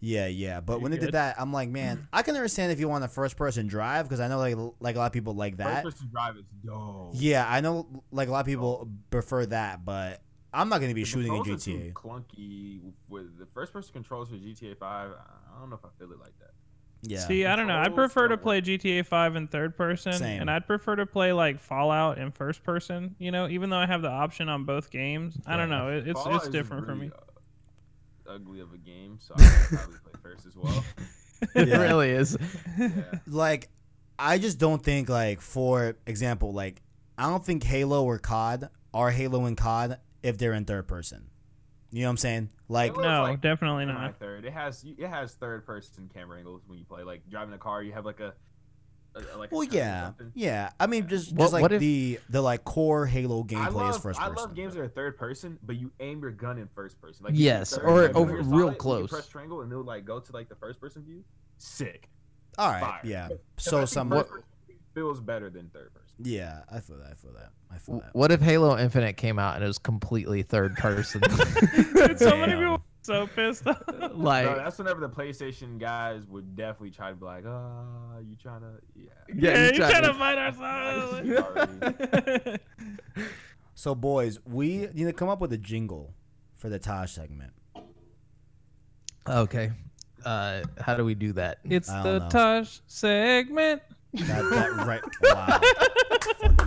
Yeah, 0.00 0.26
yeah. 0.26 0.60
But 0.60 0.74
You're 0.74 0.80
when 0.82 0.92
they 0.92 0.98
did 0.98 1.12
that, 1.12 1.36
I'm 1.38 1.52
like, 1.52 1.70
man, 1.70 2.06
I 2.12 2.22
can 2.22 2.36
understand 2.36 2.72
if 2.72 2.78
you 2.78 2.88
want 2.88 3.04
a 3.04 3.08
first 3.08 3.36
person 3.36 3.66
drive 3.66 4.06
because 4.06 4.20
I 4.20 4.28
know 4.28 4.38
like 4.38 4.56
like 4.80 4.96
a 4.96 4.98
lot 4.98 5.06
of 5.06 5.12
people 5.12 5.34
like 5.34 5.56
that. 5.56 5.82
First 5.82 5.96
person 5.96 6.10
drive 6.12 6.36
is 6.36 6.44
dope. 6.64 7.12
Yeah, 7.14 7.46
I 7.48 7.60
know 7.60 7.86
like 8.12 8.28
a 8.28 8.30
lot 8.32 8.40
of 8.40 8.46
people 8.46 8.90
prefer 9.10 9.46
that, 9.46 9.84
but 9.84 10.20
I'm 10.52 10.68
not 10.68 10.80
gonna 10.80 10.94
be 10.94 11.02
The 11.02 11.08
shooting 11.08 11.32
in 11.32 11.42
controls 11.42 11.66
are 11.66 11.70
too 11.70 11.78
GTA. 11.78 11.92
Clunky 11.94 12.80
with 13.08 13.38
the 13.38 13.46
first 13.46 13.72
person 13.72 13.92
controls 13.92 14.28
for 14.28 14.36
GTA 14.36 14.76
Five. 14.78 15.10
I 15.12 15.60
don't 15.60 15.70
know 15.70 15.76
if 15.76 15.84
I 15.84 15.88
feel 15.98 16.12
it 16.12 16.18
like 16.18 16.38
that. 16.40 16.50
Yeah. 17.02 17.18
See, 17.20 17.46
I 17.46 17.54
don't 17.56 17.68
know. 17.68 17.78
I 17.78 17.88
prefer 17.90 18.26
to 18.28 18.36
play 18.36 18.60
GTA 18.60 19.06
5 19.06 19.36
in 19.36 19.46
third 19.48 19.76
person, 19.76 20.12
Same. 20.14 20.40
and 20.40 20.50
I'd 20.50 20.66
prefer 20.66 20.96
to 20.96 21.06
play 21.06 21.32
like 21.32 21.60
Fallout 21.60 22.18
in 22.18 22.32
first 22.32 22.64
person. 22.64 23.14
You 23.18 23.30
know, 23.30 23.48
even 23.48 23.70
though 23.70 23.76
I 23.78 23.86
have 23.86 24.02
the 24.02 24.10
option 24.10 24.48
on 24.48 24.64
both 24.64 24.90
games, 24.90 25.38
I 25.46 25.56
don't 25.56 25.70
know. 25.70 25.88
It, 25.90 26.08
it's 26.08 26.20
Fallout 26.20 26.36
it's 26.36 26.46
is 26.46 26.50
different 26.52 26.86
for 26.86 26.94
me. 26.96 27.10
uh, 28.28 28.32
ugly 28.34 28.60
of 28.60 28.72
a 28.72 28.78
game, 28.78 29.18
so 29.20 29.34
I 29.38 29.42
probably 29.68 29.96
play 30.02 30.12
first 30.22 30.46
as 30.46 30.56
well. 30.56 30.84
It 31.54 31.68
Yeah. 31.68 31.82
really 31.82 32.10
is. 32.10 32.36
Yeah. 32.76 32.90
like 33.28 33.68
I 34.18 34.38
just 34.38 34.58
don't 34.58 34.82
think 34.82 35.08
like 35.08 35.40
for 35.40 35.96
example, 36.04 36.52
like 36.52 36.82
I 37.16 37.28
don't 37.30 37.44
think 37.44 37.62
Halo 37.62 38.02
or 38.04 38.18
COD 38.18 38.70
are 38.92 39.12
Halo 39.12 39.44
and 39.44 39.56
COD 39.56 39.98
if 40.24 40.36
they're 40.36 40.52
in 40.52 40.64
third 40.64 40.88
person. 40.88 41.30
You 41.90 42.02
know 42.02 42.08
what 42.08 42.10
I'm 42.10 42.16
saying? 42.18 42.48
Like 42.68 42.96
No, 42.96 43.22
like 43.22 43.40
definitely 43.40 43.84
Semi 43.86 43.92
not. 43.98 44.18
third. 44.18 44.44
It 44.44 44.52
has 44.52 44.84
it 44.84 45.06
has 45.08 45.32
third 45.34 45.64
person 45.64 46.10
camera 46.12 46.38
angles 46.38 46.62
when 46.66 46.78
you 46.78 46.84
play. 46.84 47.02
Like 47.02 47.22
driving 47.30 47.54
a 47.54 47.58
car, 47.58 47.82
you 47.82 47.92
have 47.92 48.04
like 48.04 48.20
a, 48.20 48.34
a 49.14 49.38
like. 49.38 49.50
a 49.50 49.54
well 49.54 49.64
turn 49.66 49.72
or 49.72 49.76
yeah. 49.76 50.10
Yeah. 50.34 50.70
I 50.78 50.86
mean 50.86 51.08
just 51.08 51.32
What- 51.32 51.44
just 51.44 51.52
like 51.54 51.62
what 51.62 51.72
if- 51.72 51.80
the 51.80 52.20
the 52.28 52.42
like 52.42 52.64
core 52.64 53.06
Halo 53.06 53.40
I 53.40 53.46
gameplay 53.46 53.88
is 53.90 53.96
first 53.96 54.18
person. 54.20 54.22
I 54.22 54.26
love 54.40 54.54
games 54.54 54.74
that 54.74 54.80
are 54.82 54.88
third 54.88 55.16
person, 55.16 55.58
but 55.62 55.76
you 55.76 55.90
aim 56.00 56.20
your 56.20 56.30
gun 56.30 56.58
in 56.58 56.68
first 56.74 57.00
person. 57.00 57.24
Like 57.24 57.32
Yes, 57.36 57.74
third, 57.74 57.84
or 57.86 58.02
like, 58.02 58.14
over- 58.16 58.32
you're 58.32 58.42
real 58.42 58.48
solid, 58.60 58.72
you 58.72 58.78
close. 58.78 59.10
Press 59.10 59.28
triangle 59.28 59.62
and 59.62 59.72
it'll 59.72 59.82
like 59.84 60.04
go 60.04 60.20
to 60.20 60.32
like 60.32 60.48
the 60.50 60.56
first 60.56 60.80
person 60.80 61.02
view. 61.04 61.24
Sick. 61.56 62.10
All 62.58 62.70
right. 62.70 62.80
Fire. 62.80 63.00
Yeah. 63.04 63.28
Because 63.28 63.40
So 63.58 63.84
some 63.86 64.10
first 64.10 64.28
person 64.28 64.44
feels 64.94 65.20
better 65.20 65.48
than 65.48 65.70
third 65.70 65.94
person. 65.94 66.07
Yeah, 66.20 66.62
I 66.70 66.80
feel 66.80 66.98
that. 66.98 67.12
I 67.12 67.14
feel 67.14 67.32
that. 67.34 67.50
I 67.70 67.78
feel 67.78 68.00
that. 68.00 68.12
What 68.14 68.32
if 68.32 68.40
Halo 68.40 68.76
Infinite 68.76 69.16
came 69.16 69.38
out 69.38 69.54
and 69.54 69.62
it 69.64 69.68
was 69.68 69.78
completely 69.78 70.42
third 70.42 70.74
person? 70.76 71.20
Dude, 71.94 72.18
so 72.18 72.36
many 72.36 72.54
people 72.54 72.72
are 72.74 72.82
so 73.02 73.26
pissed. 73.28 73.64
off. 73.66 73.80
like, 74.14 74.44
no, 74.46 74.56
that's 74.56 74.78
whenever 74.78 75.00
the 75.00 75.08
PlayStation 75.08 75.78
guys 75.78 76.26
would 76.26 76.56
definitely 76.56 76.90
try 76.90 77.10
to 77.10 77.16
be 77.16 77.24
like, 77.24 77.44
"Ah, 77.46 78.18
you 78.18 78.34
trying 78.36 78.62
to, 78.62 78.80
yeah." 78.96 79.10
yeah, 79.34 79.66
you 79.66 79.72
tried 79.76 79.90
trying 79.90 80.02
to 80.02 80.08
to- 80.08 80.14
fight 80.14 80.38
ourselves. 80.38 81.28
Sorry. 83.16 83.28
So 83.74 83.94
boys, 83.94 84.40
we 84.44 84.88
need 84.92 85.04
to 85.04 85.12
come 85.12 85.28
up 85.28 85.40
with 85.40 85.52
a 85.52 85.58
jingle 85.58 86.14
for 86.56 86.68
the 86.68 86.80
Taj 86.80 87.12
segment. 87.12 87.52
okay. 89.28 89.70
Uh, 90.24 90.62
how 90.80 90.96
do 90.96 91.04
we 91.04 91.14
do 91.14 91.32
that? 91.34 91.58
it's 91.62 91.86
the 91.88 92.02
don't 92.02 92.18
know. 92.22 92.28
Tosh 92.28 92.80
segment. 92.88 93.82
That, 94.26 94.50
that 94.50 94.70
right. 94.86 95.02
Wow. 95.22 95.60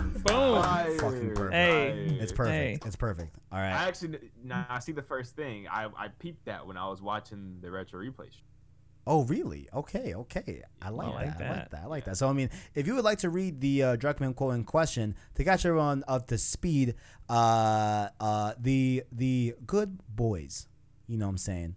Boom. 0.22 0.62
Fire, 0.62 0.98
Fucking 0.98 1.34
perfect. 1.34 1.54
Hey. 1.54 2.18
It's 2.20 2.32
perfect. 2.32 2.54
Hey. 2.54 2.78
It's 2.86 2.96
perfect. 2.96 3.36
All 3.50 3.58
right. 3.58 3.72
I 3.72 3.88
actually, 3.88 4.18
now 4.42 4.66
I 4.68 4.78
see 4.78 4.92
the 4.92 5.02
first 5.02 5.34
thing. 5.36 5.66
I 5.68 5.88
I 5.96 6.08
peeped 6.08 6.44
that 6.46 6.66
when 6.66 6.76
I 6.76 6.88
was 6.88 7.02
watching 7.02 7.58
the 7.60 7.70
retro 7.70 8.00
replay. 8.00 8.28
Oh, 9.04 9.24
really? 9.24 9.68
Okay, 9.74 10.14
okay. 10.14 10.62
I 10.80 10.90
like, 10.90 11.08
like 11.08 11.38
that. 11.38 11.44
I 11.44 11.48
like 11.48 11.58
that. 11.58 11.70
that. 11.72 11.80
I 11.82 11.86
like 11.86 12.04
that. 12.04 12.16
So, 12.16 12.28
I 12.28 12.32
mean, 12.32 12.50
if 12.74 12.86
you 12.86 12.94
would 12.94 13.04
like 13.04 13.18
to 13.18 13.30
read 13.30 13.60
the 13.60 13.82
uh, 13.82 13.96
Druckmann 13.96 14.36
quote 14.36 14.54
in 14.54 14.62
question 14.62 15.16
to 15.34 15.42
catch 15.42 15.66
everyone 15.66 16.04
up 16.06 16.28
to 16.28 16.38
speed, 16.38 16.94
uh, 17.28 18.08
uh, 18.20 18.52
the 18.60 19.02
the 19.10 19.54
good 19.66 19.98
boys, 20.08 20.68
you 21.08 21.18
know 21.18 21.26
what 21.26 21.30
I'm 21.30 21.38
saying? 21.38 21.76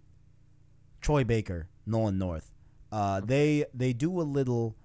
Troy 1.00 1.24
Baker, 1.24 1.68
Nolan 1.84 2.16
North, 2.16 2.52
uh, 2.92 3.20
they 3.20 3.64
they 3.74 3.92
do 3.92 4.20
a 4.20 4.22
little 4.22 4.76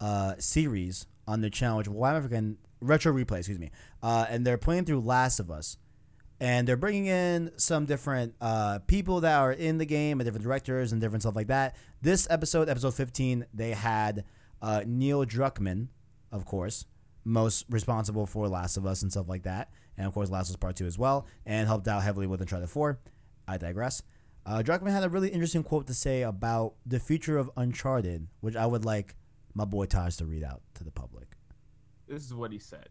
uh, 0.00 0.34
series 0.38 1.06
on 1.26 1.40
their 1.40 1.50
channel, 1.50 1.78
which 1.78 1.88
why 1.88 2.16
am 2.16 2.28
I? 2.32 2.64
Retro 2.80 3.12
replay, 3.12 3.38
excuse 3.38 3.58
me. 3.58 3.70
Uh, 4.02 4.26
and 4.28 4.46
they're 4.46 4.58
playing 4.58 4.84
through 4.84 5.00
Last 5.00 5.40
of 5.40 5.50
Us 5.50 5.76
and 6.40 6.68
they're 6.68 6.76
bringing 6.76 7.06
in 7.06 7.50
some 7.56 7.84
different 7.84 8.34
uh, 8.40 8.78
people 8.86 9.20
that 9.20 9.38
are 9.38 9.52
in 9.52 9.78
the 9.78 9.84
game 9.84 10.20
and 10.20 10.26
different 10.26 10.44
directors 10.44 10.92
and 10.92 11.00
different 11.00 11.22
stuff 11.22 11.34
like 11.34 11.48
that. 11.48 11.74
This 12.00 12.28
episode, 12.30 12.68
episode 12.68 12.94
15, 12.94 13.46
they 13.52 13.72
had 13.72 14.24
uh, 14.62 14.82
Neil 14.86 15.24
Druckmann, 15.24 15.88
of 16.30 16.44
course, 16.44 16.84
most 17.24 17.66
responsible 17.68 18.26
for 18.26 18.48
Last 18.48 18.76
of 18.76 18.86
Us 18.86 19.02
and 19.02 19.10
stuff 19.10 19.28
like 19.28 19.42
that, 19.42 19.70
and 19.96 20.06
of 20.06 20.14
course 20.14 20.30
Last 20.30 20.48
of 20.48 20.54
Us 20.54 20.56
Part 20.56 20.76
Two 20.76 20.86
as 20.86 20.98
well, 20.98 21.26
and 21.44 21.66
helped 21.66 21.88
out 21.88 22.02
heavily 22.02 22.26
with 22.26 22.40
Uncharted 22.40 22.70
Four. 22.70 23.00
I 23.46 23.58
digress. 23.58 24.02
Uh, 24.46 24.62
Druckmann 24.64 24.92
had 24.92 25.04
a 25.04 25.08
really 25.08 25.28
interesting 25.28 25.62
quote 25.62 25.88
to 25.88 25.94
say 25.94 26.22
about 26.22 26.74
the 26.86 27.00
future 27.00 27.36
of 27.36 27.50
Uncharted, 27.56 28.28
which 28.40 28.56
I 28.56 28.64
would 28.64 28.84
like 28.84 29.14
my 29.58 29.64
boy 29.64 29.86
Taj 29.86 30.14
to 30.16 30.24
read 30.24 30.44
out 30.44 30.62
to 30.74 30.84
the 30.84 30.90
public. 30.92 31.36
This 32.06 32.24
is 32.24 32.32
what 32.32 32.52
he 32.52 32.60
said. 32.60 32.88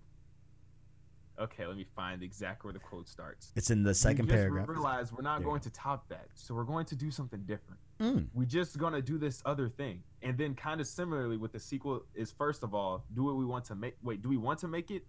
Okay, 1.39 1.65
let 1.65 1.78
me 1.78 1.86
find 1.95 2.22
exactly 2.22 2.68
where 2.68 2.74
the 2.74 2.80
quote 2.80 3.07
starts. 3.07 3.53
It's 3.55 3.70
in 3.70 3.84
the 3.84 3.93
second 3.93 4.26
we 4.26 4.32
just 4.32 4.38
paragraph. 4.38 4.68
realize 4.68 5.13
we're 5.13 5.22
not 5.22 5.39
There 5.39 5.47
going 5.47 5.61
to 5.61 5.70
top 5.70 6.09
that, 6.09 6.28
so 6.36 6.53
we're 6.53 6.65
going 6.65 6.86
to 6.88 6.95
do 6.95 7.09
something 7.09 7.41
different. 7.45 7.80
Mm. 7.99 8.28
we 8.34 8.45
just 8.45 8.78
gonna 8.78 9.01
do 9.01 9.18
this 9.18 9.41
other 9.43 9.68
thing 9.70 10.03
and 10.22 10.38
then 10.38 10.53
kind 10.53 10.80
of 10.80 10.86
similarly 10.86 11.36
with 11.36 11.51
the 11.51 11.59
sequel 11.59 12.03
is 12.13 12.32
first 12.32 12.61
of 12.61 12.76
all 12.76 13.03
do 13.15 13.24
what 13.24 13.38
we 13.38 13.43
want 13.43 13.65
to 13.65 13.76
make 13.76 13.95
wait 14.03 14.22
do 14.22 14.30
we 14.30 14.38
want 14.38 14.59
to 14.59 14.68
make 14.68 14.91
it 14.91 15.01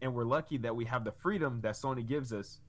and 0.00 0.14
we're 0.14 0.24
lucky 0.24 0.56
that 0.56 0.74
we 0.74 0.86
have 0.86 1.04
the 1.04 1.12
freedom 1.12 1.60
that 1.60 1.74
sony 1.74 2.06
gives 2.06 2.32
us 2.32 2.60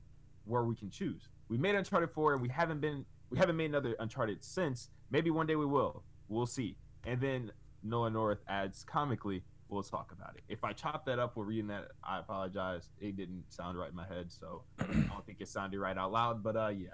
where 0.43 0.63
we 0.63 0.75
can 0.75 0.89
choose 0.89 1.29
we 1.47 1.57
made 1.57 1.75
uncharted 1.75 2.11
4 2.11 2.33
and 2.33 2.41
we 2.41 2.49
haven't 2.49 2.81
been 2.81 3.05
we 3.29 3.37
haven't 3.37 3.55
made 3.55 3.69
another 3.69 3.95
uncharted 4.01 4.43
since 4.43 4.89
maybe 5.11 5.31
one 5.31 5.47
day 5.47 5.55
we 5.55 5.65
will 5.65 6.03
we'll 6.27 6.45
see 6.45 6.75
and 7.05 7.21
then 7.21 7.49
noah 7.83 8.09
north 8.09 8.39
adds 8.47 8.83
comically 8.83 9.43
we'll 9.69 9.83
talk 9.83 10.11
about 10.11 10.35
it 10.35 10.43
if 10.49 10.63
i 10.63 10.71
chop 10.73 11.05
that 11.05 11.19
up 11.19 11.35
while 11.35 11.45
reading 11.45 11.67
that 11.67 11.87
i 12.03 12.19
apologize 12.19 12.89
it 12.99 13.15
didn't 13.17 13.43
sound 13.49 13.77
right 13.77 13.89
in 13.89 13.95
my 13.95 14.07
head 14.07 14.31
so 14.31 14.63
i 14.79 14.83
don't 14.85 15.25
think 15.25 15.39
it 15.41 15.47
sounded 15.47 15.79
right 15.79 15.97
out 15.97 16.11
loud 16.11 16.43
but 16.43 16.55
uh 16.55 16.67
yeah 16.69 16.87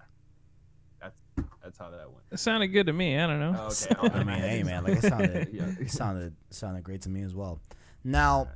that's 1.02 1.22
that's 1.64 1.78
how 1.78 1.90
that 1.90 2.10
went 2.12 2.24
It 2.32 2.40
sounded 2.40 2.68
good 2.68 2.88
to 2.88 2.94
me. 2.94 3.18
I 3.18 3.26
don't 3.26 3.40
know. 3.40 3.68
Okay, 3.68 3.96
I 4.20 4.24
mean, 4.26 4.38
hey 4.40 4.64
man, 4.64 4.84
like 4.84 4.98
it 4.98 5.04
sounded, 5.04 5.50
Yeah. 5.54 5.72
it 5.80 5.90
sounded 5.92 6.36
sounded 6.50 6.84
great 6.84 7.02
to 7.04 7.10
me 7.10 7.22
as 7.22 7.34
well. 7.34 7.62
Now, 8.04 8.50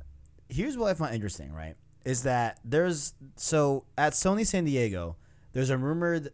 here's 0.50 0.76
what 0.76 0.90
I 0.90 0.94
find 0.94 1.14
interesting, 1.14 1.52
right? 1.54 1.74
Is 2.04 2.24
that 2.24 2.60
there's 2.62 3.14
so 3.36 3.84
at 3.96 4.12
Sony 4.12 4.46
San 4.46 4.64
Diego, 4.64 5.16
there's 5.52 5.70
a 5.70 5.78
rumored 5.78 6.32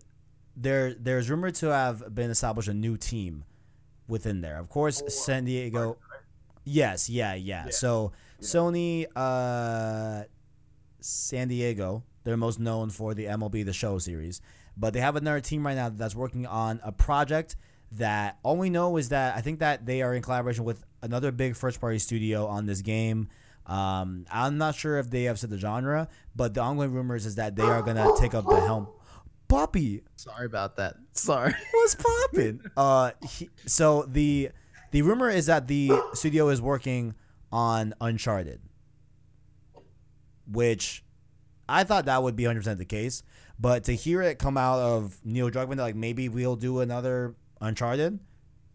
there 0.57 0.94
there's 0.94 1.30
rumored 1.30 1.55
to 1.57 1.66
have 1.66 2.12
been 2.12 2.30
established 2.30 2.68
a 2.68 2.74
new 2.74 2.96
team 2.96 3.44
within 4.11 4.40
there. 4.40 4.58
Of 4.58 4.68
course, 4.68 5.02
San 5.08 5.44
Diego. 5.44 5.96
Yes, 6.64 7.08
yeah, 7.08 7.34
yeah. 7.34 7.64
Yeah. 7.66 7.70
So 7.70 8.12
Yeah. 8.40 8.46
Sony, 8.46 9.06
uh, 9.16 10.24
San 11.00 11.48
Diego, 11.48 12.04
they're 12.24 12.36
most 12.36 12.61
known 12.61 12.90
for 12.90 13.14
the 13.14 13.26
MLB 13.26 13.64
The 13.64 13.72
Show 13.72 13.98
series, 13.98 14.40
but 14.76 14.92
they 14.92 15.00
have 15.00 15.16
another 15.16 15.40
team 15.40 15.66
right 15.66 15.76
now 15.76 15.88
that's 15.88 16.14
working 16.14 16.46
on 16.46 16.80
a 16.82 16.92
project 16.92 17.56
that 17.92 18.38
all 18.42 18.56
we 18.56 18.70
know 18.70 18.96
is 18.96 19.08
that 19.08 19.36
I 19.36 19.40
think 19.40 19.58
that 19.61 19.84
they 19.84 20.02
are 20.02 20.14
in 20.14 20.22
collaboration 20.22 20.64
with 20.64 20.84
another 21.02 21.32
big 21.32 21.56
first 21.56 21.80
party 21.80 21.98
studio 21.98 22.46
on 22.46 22.66
this 22.66 22.82
game. 22.82 23.28
Um, 23.66 24.26
I'm 24.30 24.58
not 24.58 24.74
sure 24.74 24.98
if 24.98 25.11
they 25.11 25.24
have 25.24 25.38
said 25.38 25.50
the 25.50 25.58
genre, 25.58 26.08
but 26.34 26.54
the 26.54 26.61
ongoing 26.61 26.92
rumors 26.92 27.26
is 27.26 27.34
that 27.36 27.56
they 27.56 27.62
are 27.62 27.82
gonna 27.82 28.08
take 28.18 28.34
up 28.34 28.46
the 28.46 28.61
helm. 28.61 28.88
Poppy, 29.51 30.03
Sorry 30.16 30.46
about 30.46 30.76
that. 30.76 30.94
Sorry. 31.12 31.53
what's 31.72 31.96
popping? 31.96 32.61
uh, 32.76 33.11
he, 33.28 33.51
so 33.66 34.05
the 34.09 34.51
the 34.92 35.03
rumor 35.03 35.28
is 35.28 35.46
that 35.46 35.66
the 35.66 35.90
studio 36.14 36.48
is 36.48 36.62
working 36.62 37.14
on 37.53 37.94
Uncharted, 38.01 38.61
which 40.51 41.05
I 41.68 41.84
thought 41.84 42.07
that 42.07 42.22
would 42.22 42.36
be 42.36 42.44
100 42.44 42.61
percent 42.61 42.78
the 42.78 42.84
case. 42.84 43.22
But 43.59 43.84
to 43.84 43.92
hear 43.94 44.22
it 44.22 44.38
come 44.38 44.57
out 44.57 44.78
of 44.78 45.20
Neil 45.24 45.51
Druckmann, 45.51 45.76
that 45.76 45.82
like 45.82 45.96
maybe 45.96 46.28
we'll 46.28 46.57
do 46.57 46.80
another 46.80 47.34
Uncharted. 47.61 48.18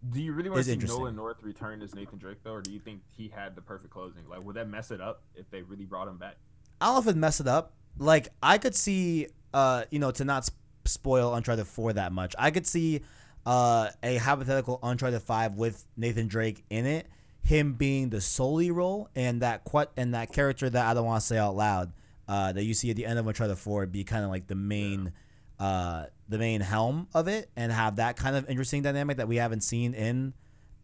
Do 0.08 0.22
you 0.22 0.34
really 0.34 0.50
want 0.50 0.60
to 0.60 0.66
see 0.66 0.74
interesting. 0.74 1.00
Nolan 1.00 1.16
North 1.16 1.38
return 1.42 1.82
as 1.82 1.96
Nathan 1.96 2.20
Drake 2.20 2.38
though, 2.44 2.52
or 2.54 2.62
do 2.62 2.72
you 2.72 2.80
think 2.80 3.02
he 3.10 3.28
had 3.28 3.56
the 3.56 3.62
perfect 3.62 3.92
closing? 3.92 4.28
Like, 4.30 4.44
would 4.44 4.56
that 4.56 4.70
mess 4.70 4.92
it 4.92 5.02
up 5.02 5.24
if 5.36 5.50
they 5.50 5.64
really 5.64 5.86
brought 5.86 6.08
him 6.08 6.18
back? 6.18 6.36
I 6.80 6.88
don't 6.88 6.96
know 6.96 7.10
if 7.10 7.16
it 7.16 7.18
mess 7.18 7.40
it 7.40 7.48
up. 7.48 7.74
Like 7.98 8.28
I 8.44 8.58
could 8.58 8.76
see, 8.76 9.28
uh, 9.54 9.86
you 9.90 9.98
know, 10.00 10.12
to 10.12 10.24
not 10.24 10.46
sp- 10.46 10.62
spoil 10.88 11.34
Uncharted 11.34 11.68
Four 11.68 11.94
that 11.94 12.12
much. 12.12 12.36
I 12.38 12.52
could 12.52 12.68
see, 12.68 13.02
uh, 13.46 13.90
a 14.02 14.18
hypothetical 14.18 14.80
Uncharted 14.82 15.22
Five 15.22 15.56
with 15.56 15.86
Nathan 15.96 16.28
Drake 16.28 16.64
in 16.70 16.86
it, 16.86 17.08
him 17.44 17.74
being 17.74 18.10
the 18.10 18.22
solely 18.22 18.72
role, 18.72 19.10
and 19.16 19.42
that 19.42 19.64
quite 19.64 19.90
and 19.98 20.14
that 20.14 20.32
character 20.32 20.70
that 20.70 20.86
I 20.86 20.94
don't 20.94 21.06
want 21.06 21.22
to 21.22 21.28
say 21.28 21.38
out 21.38 21.56
loud, 21.56 21.94
uh, 22.28 22.52
that 22.54 22.64
you 22.64 22.74
see 22.74 22.90
at 22.90 22.96
the 22.96 23.06
end 23.06 23.20
of 23.20 23.28
Uncharted 23.28 23.58
Four 23.58 23.86
be 23.86 24.04
kind 24.04 24.24
of 24.24 24.32
like 24.32 24.48
the 24.48 24.56
main, 24.56 25.14
uh, 25.60 26.06
the 26.28 26.38
main 26.38 26.62
helm 26.62 27.08
of 27.14 27.28
it, 27.28 27.50
and 27.56 27.72
have 27.72 27.98
that 27.98 28.18
kind 28.18 28.36
of 28.36 28.50
interesting 28.50 28.82
dynamic 28.82 29.18
that 29.18 29.28
we 29.28 29.36
haven't 29.36 29.62
seen 29.62 29.94
in 29.94 30.34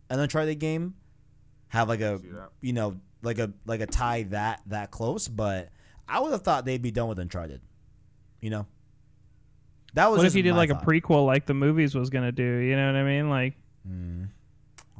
an 0.09 0.19
Uncharted 0.19 0.59
game. 0.59 0.95
Have 1.69 1.87
like 1.87 2.01
a 2.01 2.19
you 2.59 2.73
know, 2.73 2.99
like 3.23 3.39
a 3.39 3.53
like 3.65 3.81
a 3.81 3.87
tie 3.87 4.23
that 4.23 4.61
that 4.67 4.91
close, 4.91 5.27
but 5.27 5.69
I 6.07 6.19
would 6.19 6.31
have 6.33 6.41
thought 6.41 6.65
they'd 6.65 6.81
be 6.81 6.91
done 6.91 7.07
with 7.07 7.17
Uncharted. 7.17 7.61
You 8.41 8.49
know, 8.49 8.67
that 9.93 10.09
was. 10.09 10.17
what 10.17 10.23
if 10.23 10.27
just 10.27 10.35
you 10.37 10.43
did 10.43 10.53
like 10.55 10.69
thought. 10.69 10.83
a 10.83 10.85
prequel, 10.85 11.25
like 11.25 11.45
the 11.45 11.53
movies 11.53 11.95
was 11.95 12.09
gonna 12.09 12.31
do? 12.31 12.43
You 12.43 12.75
know 12.75 12.85
what 12.87 12.95
I 12.95 13.03
mean? 13.03 13.29
Like, 13.29 13.55
Mm. 13.87 14.29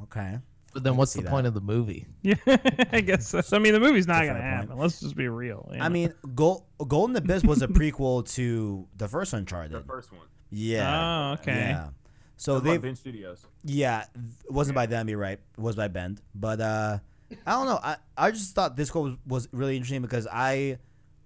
Okay. 0.04 0.38
But 0.74 0.82
then 0.84 0.96
what's 0.96 1.12
see 1.12 1.20
the 1.20 1.28
point 1.30 1.42
that. 1.44 1.48
of 1.48 1.54
the 1.54 1.60
movie? 1.60 2.06
yeah, 2.22 2.34
I 2.92 3.00
guess. 3.02 3.28
So. 3.28 3.42
I 3.52 3.58
mean, 3.58 3.74
the 3.74 3.80
movie's 3.80 4.06
not 4.06 4.20
gonna 4.26 4.38
fair 4.40 4.56
point. 4.56 4.68
happen. 4.68 4.78
Let's 4.78 5.00
just 5.00 5.14
be 5.14 5.28
real. 5.28 5.70
you 5.72 5.80
I 5.80 5.88
mean, 5.90 6.14
Gold, 6.34 6.64
Golden 6.88 7.14
Abyss 7.14 7.44
was 7.44 7.62
a 7.62 7.68
prequel 7.68 8.26
to 8.34 8.88
the 8.96 9.06
first 9.06 9.34
Uncharted. 9.34 9.72
The 9.72 9.80
first 9.82 10.10
one. 10.12 10.26
Yeah. 10.50 11.30
Oh, 11.30 11.32
okay. 11.40 11.52
Yeah. 11.70 11.88
So 12.36 12.54
That's 12.54 12.64
by 12.64 12.70
they, 12.72 12.78
Bend 12.78 12.98
Studios. 12.98 13.46
yeah, 13.62 14.04
it 14.46 14.50
wasn't 14.50 14.74
by 14.74 14.86
them. 14.86 15.08
You're 15.08 15.18
right. 15.18 15.38
It 15.56 15.60
was 15.60 15.76
by 15.76 15.86
Bend, 15.88 16.20
but 16.34 16.60
uh, 16.60 16.98
I 17.46 17.50
don't 17.52 17.66
know. 17.66 17.78
I 17.82 17.96
I 18.16 18.30
just 18.32 18.54
thought 18.54 18.74
this 18.76 18.90
quote 18.90 19.04
was, 19.04 19.16
was 19.26 19.48
really 19.52 19.76
interesting 19.76 20.02
because 20.02 20.26
I 20.26 20.78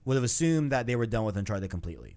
would 0.05 0.17
have 0.17 0.25
assumed 0.25 0.73
that 0.73 0.87
they 0.87 0.95
were 0.97 1.07
done 1.07 1.25
with 1.25 1.37
Uncharted 1.37 1.71
completely. 1.71 2.17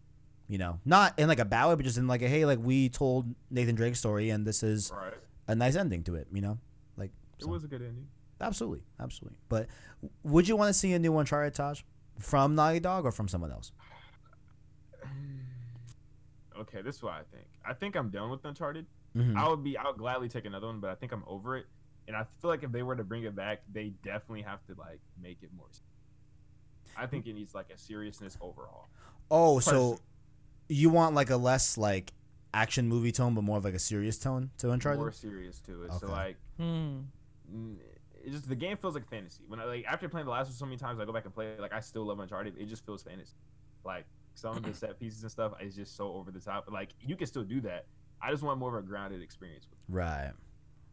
You 0.50 0.58
know, 0.58 0.80
not 0.84 1.18
in 1.20 1.28
like 1.30 1.38
a 1.40 1.46
bad 1.46 1.68
way, 1.68 1.76
but 1.76 1.84
just 1.86 1.98
in 2.00 2.08
like 2.08 2.22
a 2.24 2.28
hey, 2.28 2.44
like 2.44 2.58
we 2.62 2.90
told 2.90 3.34
Nathan 3.52 3.76
Drake's 3.76 4.00
story, 4.00 4.32
and 4.32 4.46
this 4.48 4.64
is 4.64 4.92
Right. 4.92 5.14
a 5.48 5.54
nice 5.56 5.76
ending 5.76 6.04
to 6.06 6.16
it. 6.16 6.28
You 6.34 6.42
know, 6.42 6.58
like 6.98 7.12
It 7.38 7.46
was 7.48 7.64
a 7.64 7.68
good 7.68 7.82
ending. 7.84 8.08
absolutely, 8.42 8.84
absolutely. 9.00 9.38
But 9.48 9.68
would 10.24 10.48
you 10.48 10.56
want 10.58 10.70
to 10.70 10.74
see 10.74 10.92
a 10.94 11.00
new 11.00 11.16
Uncharted, 11.18 11.54
Taj, 11.54 11.84
from 12.20 12.56
Naughty 12.56 12.80
Dog 12.80 13.06
or 13.06 13.12
from 13.12 13.28
someone 13.28 13.52
else? 13.52 13.72
Okay, 16.58 16.82
this 16.82 16.98
is 16.98 17.04
what 17.04 17.14
I 17.14 17.22
think. 17.32 17.46
I 17.66 17.74
think 17.74 17.96
I'm 17.96 18.10
done 18.10 18.30
with 18.32 18.44
Uncharted. 18.44 18.86
Mhm. 19.16 19.38
I 19.38 19.48
would 19.48 19.64
be. 19.64 19.78
I 19.78 19.86
would 19.88 19.98
gladly 19.98 20.28
take 20.28 20.46
another 20.46 20.68
one, 20.68 20.80
but 20.82 20.90
I 20.90 20.96
think 20.96 21.12
I'm 21.14 21.24
over 21.26 21.56
it. 21.58 21.68
And 22.08 22.18
I 22.18 22.24
feel 22.42 22.50
like 22.50 22.64
if 22.64 22.72
they 22.72 22.84
were 22.84 22.96
to 22.96 23.04
bring 23.04 23.24
it 23.24 23.36
back, 23.36 23.62
they 23.72 23.90
definitely 24.04 24.42
have 24.42 24.66
to 24.66 24.74
like 24.76 25.00
make 25.22 25.38
it 25.42 25.52
more. 25.56 25.68
I 26.98 27.06
think 27.06 27.28
it 27.28 27.34
needs 27.34 27.54
like 27.56 27.70
a 27.74 27.78
seriousness 27.78 28.38
overhaul. 28.42 28.90
Oh, 29.32 29.60
so. 29.60 30.00
You 30.70 30.90
want 30.90 31.16
like 31.16 31.30
a 31.30 31.36
less 31.38 31.78
like 31.78 32.14
action 32.54 32.88
movie 32.88 33.12
tone, 33.12 33.34
but 33.36 33.44
more 33.44 33.58
of 33.58 33.66
like 33.66 33.74
a 33.74 33.80
serious 33.80 34.18
tone 34.18 34.52
to 34.60 34.72
Uncharted? 34.72 35.00
More 35.00 35.12
serious 35.12 35.60
to 35.62 35.84
it. 35.84 35.92
So 36.00 36.08
like, 36.08 36.38
Hmm. 36.58 37.00
mm, 37.54 37.76
it 38.24 38.32
just 38.32 38.48
the 38.48 38.56
game 38.56 38.78
feels 38.78 38.94
like 38.96 39.08
fantasy. 39.10 39.44
When 39.48 39.60
I 39.60 39.66
like 39.66 39.86
after 39.86 40.08
playing 40.08 40.26
the 40.26 40.32
last 40.32 40.48
one 40.48 40.54
so 40.54 40.66
many 40.66 40.78
times, 40.78 41.00
I 41.00 41.06
go 41.06 41.12
back 41.14 41.26
and 41.26 41.34
play 41.34 41.48
it. 41.54 41.60
Like 41.60 41.74
I 41.74 41.80
still 41.80 42.06
love 42.06 42.20
Uncharted. 42.20 42.56
It 42.58 42.66
just 42.66 42.86
feels 42.86 43.04
fantasy. 43.04 43.34
Like 43.84 44.06
some 44.36 44.56
of 44.56 44.64
the 44.64 44.74
set 44.74 45.00
pieces 45.00 45.22
and 45.24 45.32
stuff 45.32 45.54
is 45.62 45.76
just 45.76 45.96
so 45.98 46.14
over 46.14 46.32
the 46.32 46.40
top. 46.40 46.66
But 46.66 46.74
like 46.74 46.90
you 47.06 47.16
can 47.16 47.28
still 47.28 47.44
do 47.44 47.60
that. 47.62 47.86
I 48.22 48.32
just 48.32 48.44
want 48.44 48.60
more 48.60 48.78
of 48.78 48.84
a 48.84 48.88
grounded 48.88 49.22
experience. 49.22 49.66
With 49.70 49.80
it. 49.80 49.94
Right, 49.98 50.32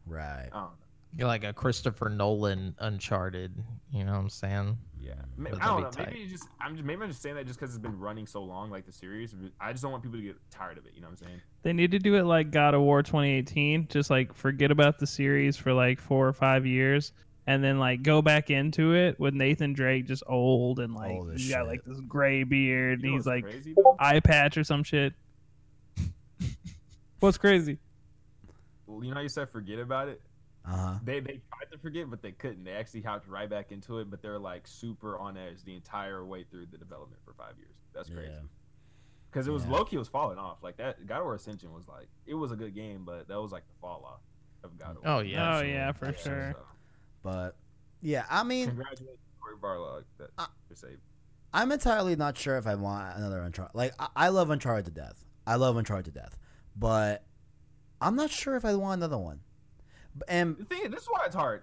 right. 0.07 0.49
I 0.53 0.57
don't 0.61 0.71
know. 0.71 0.71
You're 1.15 1.29
like 1.29 1.45
a 1.45 1.53
Christopher 1.53 2.09
Nolan 2.09 2.75
Uncharted. 2.79 3.63
You 3.91 4.05
know 4.05 4.13
what 4.13 4.19
I'm 4.19 4.29
saying? 4.29 4.77
Yeah, 5.01 5.15
Ma- 5.37 5.51
But 5.51 5.63
I 5.63 5.67
don't 5.67 5.83
know. 5.83 5.91
that'd 5.91 6.09
Maybe 6.13 6.23
it's 6.25 6.33
just 6.33 6.49
I'm 6.61 6.75
just 6.75 6.85
maybe 6.85 7.03
I'm 7.03 7.09
just 7.09 7.23
saying 7.23 7.37
that 7.37 7.47
just 7.47 7.59
because 7.61 7.75
it's 7.75 7.83
been 7.83 7.99
running 7.99 8.27
so 8.27 8.43
long, 8.43 8.71
like 8.71 8.87
the 8.87 8.93
series. 8.93 9.35
I 9.61 9.71
just 9.73 9.83
don't 9.83 9.93
want 9.93 10.03
people 10.03 10.19
to 10.19 10.25
get 10.25 10.37
tired 10.51 10.79
of 10.79 10.85
it. 10.87 10.93
You 10.95 11.01
know 11.01 11.07
what 11.07 11.21
I'm 11.23 11.27
saying? 11.29 11.41
They 11.63 11.73
need 11.73 11.93
to 11.93 11.99
do 11.99 12.17
it 12.17 12.25
like 12.25 12.51
God 12.51 12.75
of 12.75 12.83
War 12.83 13.03
2018. 13.03 13.89
Just 13.89 14.11
like 14.11 14.35
forget 14.35 14.71
about 14.71 14.99
the 14.99 15.07
series 15.07 15.57
for 15.57 15.73
like 15.73 16.01
four 16.01 16.27
or 16.27 16.33
five 16.33 16.67
years, 16.67 17.13
and 17.47 17.63
then 17.63 17.79
like 17.79 18.03
go 18.03 18.21
back 18.21 18.51
into 18.51 18.95
it 18.95 19.19
with 19.21 19.33
Nathan 19.33 19.73
Drake 19.73 20.07
just 20.07 20.25
old 20.27 20.81
and 20.81 20.95
like 20.95 21.13
Old 21.13 21.31
as 21.31 21.41
he 21.41 21.49
got 21.51 21.61
shit. 21.61 21.67
like 21.69 21.85
this 21.85 22.01
gray 22.01 22.43
beard. 22.43 23.01
You 23.03 23.07
know 23.07 23.15
and 23.15 23.19
he's 23.19 23.27
like 23.27 23.45
crazy 23.45 23.75
eye 24.01 24.21
patch 24.21 24.59
or 24.59 24.65
some 24.65 24.83
shit. 24.83 25.15
What's 27.21 27.39
crazy? 27.39 27.79
Well, 28.87 29.03
you 29.03 29.11
know, 29.11 29.17
how 29.17 29.23
you 29.23 29.29
said 29.29 29.49
forget 29.49 29.79
about 29.79 30.09
it. 30.09 30.21
Uh 30.67 30.77
huh. 30.77 30.95
They 31.05 31.21
they 31.21 31.41
tried 31.49 31.71
to 31.71 31.79
forget, 31.79 32.11
but 32.11 32.23
they 32.23 32.33
couldn't. 32.33 32.65
They 32.65 32.73
actually 32.73 33.03
hopped 33.03 33.29
right 33.29 33.49
back 33.49 33.71
into 33.71 33.99
it, 34.01 34.11
but 34.11 34.21
they're 34.21 34.39
like 34.39 34.67
super 34.67 35.17
on 35.19 35.37
edge 35.37 35.63
the 35.65 35.75
entire 35.75 36.25
way 36.25 36.45
through 36.51 36.67
the 36.73 36.79
development 36.79 37.21
for 37.25 37.35
five 37.35 37.55
years. 37.59 37.75
That's 37.95 38.09
crazy. 38.11 38.31
Yeah. 38.33 38.41
Because 39.31 39.47
it 39.47 39.53
was 39.53 39.65
Yeah. 39.65 39.73
Loki 39.73 39.97
was 39.97 40.09
falling 40.09 40.39
off. 40.39 40.63
Like 40.63 40.77
that, 40.79 41.07
God 41.07 41.19
of 41.19 41.25
War 41.25 41.35
Ascension 41.35 41.73
was 41.73 41.87
like 41.87 42.09
it 42.27 42.35
was 42.35 42.51
a 42.53 42.57
good 42.57 42.75
game, 42.75 43.05
but 43.05 43.29
that 43.29 43.41
was 43.41 43.53
like 43.53 43.67
the 43.69 43.75
fall 43.81 44.05
off 44.05 44.21
of 44.65 44.77
God 44.79 44.97
of 44.97 45.05
War. 45.05 45.13
Oh 45.15 45.19
yeah. 45.21 45.59
oh 45.59 45.63
yeah, 45.63 45.93
for 45.93 46.07
absolutely. 46.07 46.43
sure. 46.43 46.53
So, 46.55 46.67
But 47.23 47.57
yeah, 48.03 48.25
I 48.29 48.43
mean, 48.43 48.67
congratulations, 48.69 49.19
Cory 49.41 49.57
Barlog. 49.57 50.03
That 50.19 50.31
Uh, 50.39 50.47
for 50.69 50.75
saved. 50.75 51.01
I'm 51.55 51.71
entirely 51.73 52.17
not 52.17 52.37
sure 52.37 52.59
if 52.59 52.67
I 52.67 52.75
want 52.75 53.17
another 53.17 53.41
Uncharted. 53.41 53.75
Like, 53.75 53.93
I, 53.99 54.09
I 54.17 54.29
love 54.29 54.51
Uncharted 54.51 54.85
to 54.87 54.91
death. 54.91 55.25
I 55.47 55.55
love 55.55 55.77
Uncharted 55.77 56.13
to 56.13 56.21
death, 56.21 56.37
but 56.77 57.25
I'm 58.01 58.17
not 58.17 58.31
sure 58.31 58.57
if 58.57 58.65
I 58.65 58.75
want 58.75 58.99
another 58.99 59.17
one. 59.17 59.41
B- 60.19 60.25
And 60.29 60.57
The 60.59 60.65
thing, 60.65 60.91
this 60.91 61.03
is 61.03 61.09
why 61.09 61.23
it's 61.27 61.35
hard. 61.35 61.63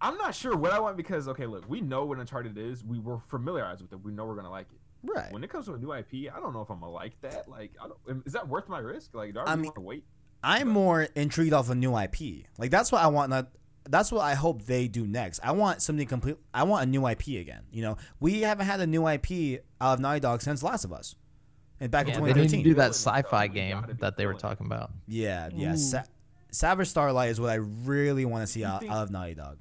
I'm 0.00 0.16
not 0.16 0.34
sure 0.34 0.56
what 0.56 0.72
I 0.72 0.78
want 0.78 0.96
because 0.96 1.26
okay, 1.28 1.46
look, 1.46 1.68
we 1.68 1.80
know 1.80 2.04
what 2.04 2.18
Uncharted 2.18 2.56
is. 2.56 2.84
We 2.84 2.98
were 3.00 3.18
familiarized 3.18 3.82
with 3.82 3.92
it. 3.92 4.00
We 4.02 4.12
know 4.12 4.26
we're 4.26 4.36
gonna 4.36 4.50
like 4.50 4.68
it. 4.72 4.78
right, 5.12 5.32
When 5.32 5.42
it 5.42 5.50
comes 5.50 5.66
to 5.66 5.74
a 5.74 5.78
new 5.78 5.92
IP, 5.92 6.32
I 6.32 6.38
don't 6.40 6.52
know 6.52 6.60
if 6.62 6.70
I'm 6.70 6.78
gonna 6.80 6.92
like 6.92 7.20
that. 7.22 7.48
Like, 7.48 7.72
I 7.82 7.88
don't. 7.88 8.24
Is 8.26 8.32
that 8.34 8.46
worth 8.48 8.68
my 8.68 8.78
risk? 8.78 9.14
Like, 9.14 9.34
do 9.34 9.40
I, 9.40 9.42
I 9.42 9.46
really 9.50 9.56
mean- 9.56 9.64
want 9.66 9.74
to 9.76 9.80
wait? 9.80 10.04
I'm 10.44 10.68
more 10.68 11.02
intrigued 11.16 11.52
off 11.52 11.68
a 11.68 11.74
new 11.74 11.98
IP. 11.98 12.46
Like 12.58 12.70
that's 12.70 12.92
what 12.92 13.02
I 13.02 13.08
want. 13.08 13.30
Not 13.30 13.48
that's 13.90 14.12
what 14.12 14.20
I 14.20 14.34
hope 14.34 14.62
they 14.66 14.86
do 14.86 15.04
next. 15.04 15.40
I 15.42 15.50
want 15.50 15.82
something 15.82 16.06
complete. 16.06 16.36
I 16.54 16.62
want 16.62 16.84
a 16.84 16.86
new 16.86 17.04
IP 17.08 17.26
again. 17.40 17.62
You 17.72 17.82
know, 17.82 17.96
we 18.20 18.42
haven't 18.42 18.66
had 18.66 18.78
a 18.80 18.86
new 18.86 19.08
IP 19.08 19.64
out 19.80 19.94
of 19.94 20.00
Naughty 20.00 20.20
Dog 20.20 20.42
since 20.42 20.62
Last 20.62 20.84
of 20.84 20.92
Us, 20.92 21.16
and 21.80 21.90
back 21.90 22.06
Yeah, 22.06 22.18
in 22.18 22.22
they 22.24 22.34
need 22.34 22.34
to 22.34 22.56
2013. 22.56 22.64
do 22.64 22.74
that 22.74 22.90
sci-fi 22.90 23.48
game 23.48 23.84
that 23.98 24.16
they 24.16 24.26
were 24.26 24.34
talking 24.34 24.66
about. 24.66 24.92
Yeah, 25.08 25.48
yeah. 25.52 25.72
Ooh. 25.72 25.76
Sa- 25.76 26.04
Savage 26.50 26.88
Starlight 26.88 27.30
is 27.30 27.40
what 27.40 27.50
I 27.50 27.54
really 27.56 28.24
want 28.24 28.42
to 28.42 28.46
see 28.46 28.64
out, 28.64 28.80
think- 28.80 28.92
out 28.92 29.02
of 29.04 29.10
Naughty 29.10 29.34
Dog. 29.34 29.58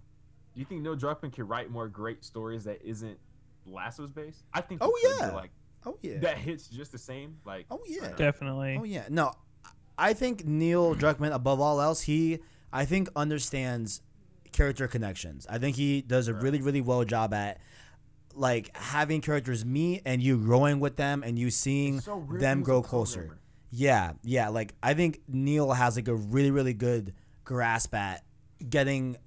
Do 0.54 0.60
you 0.60 0.66
think 0.66 0.82
Neil 0.82 0.96
Druckmann 0.98 1.32
can 1.34 1.48
write 1.48 1.70
more 1.70 1.88
great 1.88 2.24
stories 2.24 2.64
that 2.64 2.82
isn't 2.84 3.20
Last 3.66 4.00
of 4.00 4.06
Us 4.06 4.12
based? 4.12 4.44
I 4.54 4.62
think. 4.62 4.82
Oh, 4.84 4.92
yeah. 5.20 5.32
like 5.32 5.52
Oh 5.86 5.98
yeah. 6.02 6.18
that 6.20 6.38
hits 6.38 6.68
just 6.68 6.92
the 6.92 6.98
same. 6.98 7.38
Like 7.46 7.66
Oh 7.70 7.80
yeah. 7.86 8.14
Definitely. 8.18 8.78
Oh 8.80 8.84
yeah. 8.84 9.06
No, 9.10 9.32
I 9.98 10.14
think 10.14 10.46
Neil 10.46 10.96
Druckmann, 10.96 11.34
above 11.34 11.60
all 11.62 11.80
else, 11.80 12.02
he 12.02 12.40
I 12.74 12.86
think 12.86 13.10
understands 13.16 14.02
character 14.52 14.88
connections. 14.88 15.46
I 15.50 15.60
think 15.60 15.76
he 15.76 16.02
does 16.02 16.28
a 16.28 16.34
Right. 16.34 16.42
really 16.44 16.62
really 16.62 16.82
well 16.82 17.04
job 17.04 17.34
at 17.34 17.60
like 18.34 18.76
having 18.76 19.22
characters 19.22 19.64
meet 19.64 20.02
and 20.06 20.22
you 20.22 20.38
growing 20.40 20.80
with 20.80 20.96
them 20.96 21.24
and 21.24 21.38
you 21.38 21.50
seeing 21.52 22.00
so 22.02 22.20
them 22.20 22.30
he 22.30 22.36
was 22.38 22.44
a 22.44 22.56
grow 22.64 22.82
closer. 22.82 23.38
Yeah, 23.70 24.14
yeah. 24.24 24.50
Like 24.50 24.74
I 24.82 24.94
think 24.94 25.22
Neil 25.28 25.72
has 25.72 25.96
like 25.96 26.08
a 26.08 26.16
really 26.16 26.52
really 26.52 26.74
good 26.74 27.14
grasp 27.44 27.94
at 27.94 28.24
getting 28.70 29.18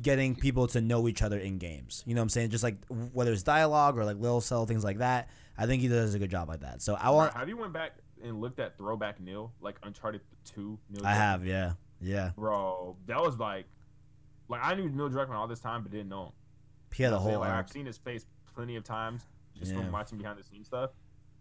getting 0.00 0.36
people 0.36 0.66
to 0.68 0.80
know 0.80 1.08
each 1.08 1.22
other 1.22 1.38
in 1.38 1.58
games. 1.58 2.02
You 2.06 2.14
know 2.14 2.20
what 2.20 2.24
I'm 2.24 2.28
saying? 2.30 2.50
Just 2.50 2.62
like 2.64 2.76
whether 3.12 3.32
it's 3.32 3.42
dialogue 3.42 3.98
or 3.98 4.04
like 4.04 4.18
little 4.18 4.40
cell 4.40 4.66
things 4.66 4.84
like 4.84 4.98
that. 4.98 5.28
I 5.56 5.66
think 5.66 5.82
he 5.82 5.88
does 5.88 6.14
a 6.14 6.18
good 6.18 6.30
job 6.30 6.48
like 6.48 6.60
that. 6.60 6.82
So 6.82 6.94
I 6.94 7.10
want. 7.10 7.34
Have 7.34 7.48
you 7.48 7.56
went 7.56 7.72
back 7.72 7.96
and 8.22 8.40
looked 8.40 8.60
at 8.60 8.76
Throwback 8.78 9.20
Neil, 9.20 9.52
like 9.60 9.76
Uncharted 9.82 10.20
Two? 10.44 10.78
Neil 10.88 11.04
I 11.04 11.12
Druckmann? 11.12 11.16
have. 11.16 11.46
Yeah. 11.46 11.72
Yeah. 12.00 12.30
Bro, 12.36 12.96
that 13.06 13.20
was 13.20 13.38
like, 13.40 13.66
like 14.48 14.60
I 14.62 14.74
knew 14.74 14.88
Neil 14.88 15.10
Druckmann 15.10 15.34
all 15.34 15.48
this 15.48 15.58
time, 15.58 15.82
but 15.82 15.90
didn't 15.90 16.08
know 16.10 16.26
him. 16.26 16.32
He 16.94 17.02
had 17.02 17.08
You 17.10 17.16
a 17.16 17.18
know 17.18 17.24
what 17.24 17.30
whole 17.32 17.40
like. 17.40 17.50
I've 17.50 17.68
seen 17.70 17.86
his 17.86 17.98
face 17.98 18.24
plenty 18.54 18.76
of 18.76 18.84
times 18.84 19.22
just 19.58 19.72
Yeah. 19.72 19.78
from 19.78 19.90
watching 19.90 20.18
behind 20.18 20.38
the 20.38 20.44
scenes 20.44 20.68
stuff, 20.68 20.90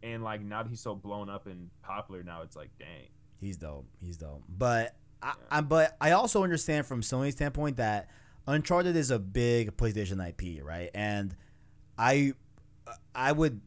and 0.04 0.24
like 0.24 0.42
now 0.42 0.64
that 0.64 0.70
he's 0.70 0.82
so 0.82 0.96
blown 0.96 1.30
up 1.30 1.48
and 1.48 1.70
popular, 1.84 2.24
now 2.24 2.42
it's 2.42 2.56
like, 2.56 2.70
dang. 2.80 3.08
He's 3.40 3.58
dope. 3.58 3.86
He's 4.02 4.18
dope. 4.18 4.44
But 4.50 4.96
I, 5.22 5.28
Yeah. 5.28 5.34
I 5.52 5.62
but 5.62 5.98
I 6.02 6.12
also 6.12 6.44
understand 6.44 6.86
from 6.86 7.02
Sony's 7.02 7.34
standpoint 7.34 7.78
that 7.78 8.10
Uncharted 8.48 8.96
is 8.96 9.12
a 9.12 9.20
big 9.20 9.76
PlayStation 9.78 10.26
IP, 10.28 10.64
right? 10.64 10.90
And 10.94 11.36
I 11.98 12.34
I 13.14 13.32
would 13.32 13.62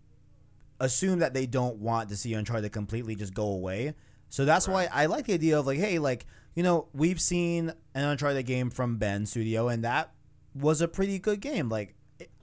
assume 0.81 1.18
that 1.18 1.35
they 1.35 1.47
don't 1.47 1.76
want 1.76 2.09
to 2.09 2.16
see 2.16 2.35
Uncharted 2.35 2.72
completely 2.72 3.14
just 3.14 3.35
go 3.35 3.47
away. 3.49 3.95
So 4.31 4.45
that's 4.45 4.66
why 4.66 4.89
I 4.93 5.07
like 5.07 5.26
the 5.26 5.35
idea 5.35 5.59
of 5.59 5.66
like, 5.66 5.78
hey, 5.78 5.99
like, 5.99 6.24
you 6.55 6.62
know, 6.62 6.89
we've 6.95 7.20
seen 7.20 7.72
an 7.95 8.05
Uncharted 8.05 8.47
game 8.47 8.70
from 8.70 8.97
Bend 8.97 9.28
Studio 9.28 9.68
and 9.68 9.85
that 9.85 10.12
was 10.55 10.81
a 10.81 10.89
pretty 10.89 11.18
good 11.18 11.41
game. 11.41 11.68
Like 11.68 11.95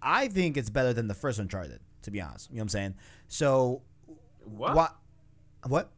I 0.01 0.27
think 0.27 0.57
it's 0.57 0.69
better 0.69 0.93
than 0.93 1.07
the 1.07 1.13
first 1.13 1.39
Uncharted, 1.39 1.79
to 2.03 2.11
be 2.11 2.21
honest. 2.21 2.49
You 2.49 2.55
know 2.55 2.59
what 2.59 2.63
I'm 2.63 2.69
saying? 2.69 2.95
So 3.27 3.81
What? 4.43 4.75
what 4.75 4.95
what? 5.67 5.91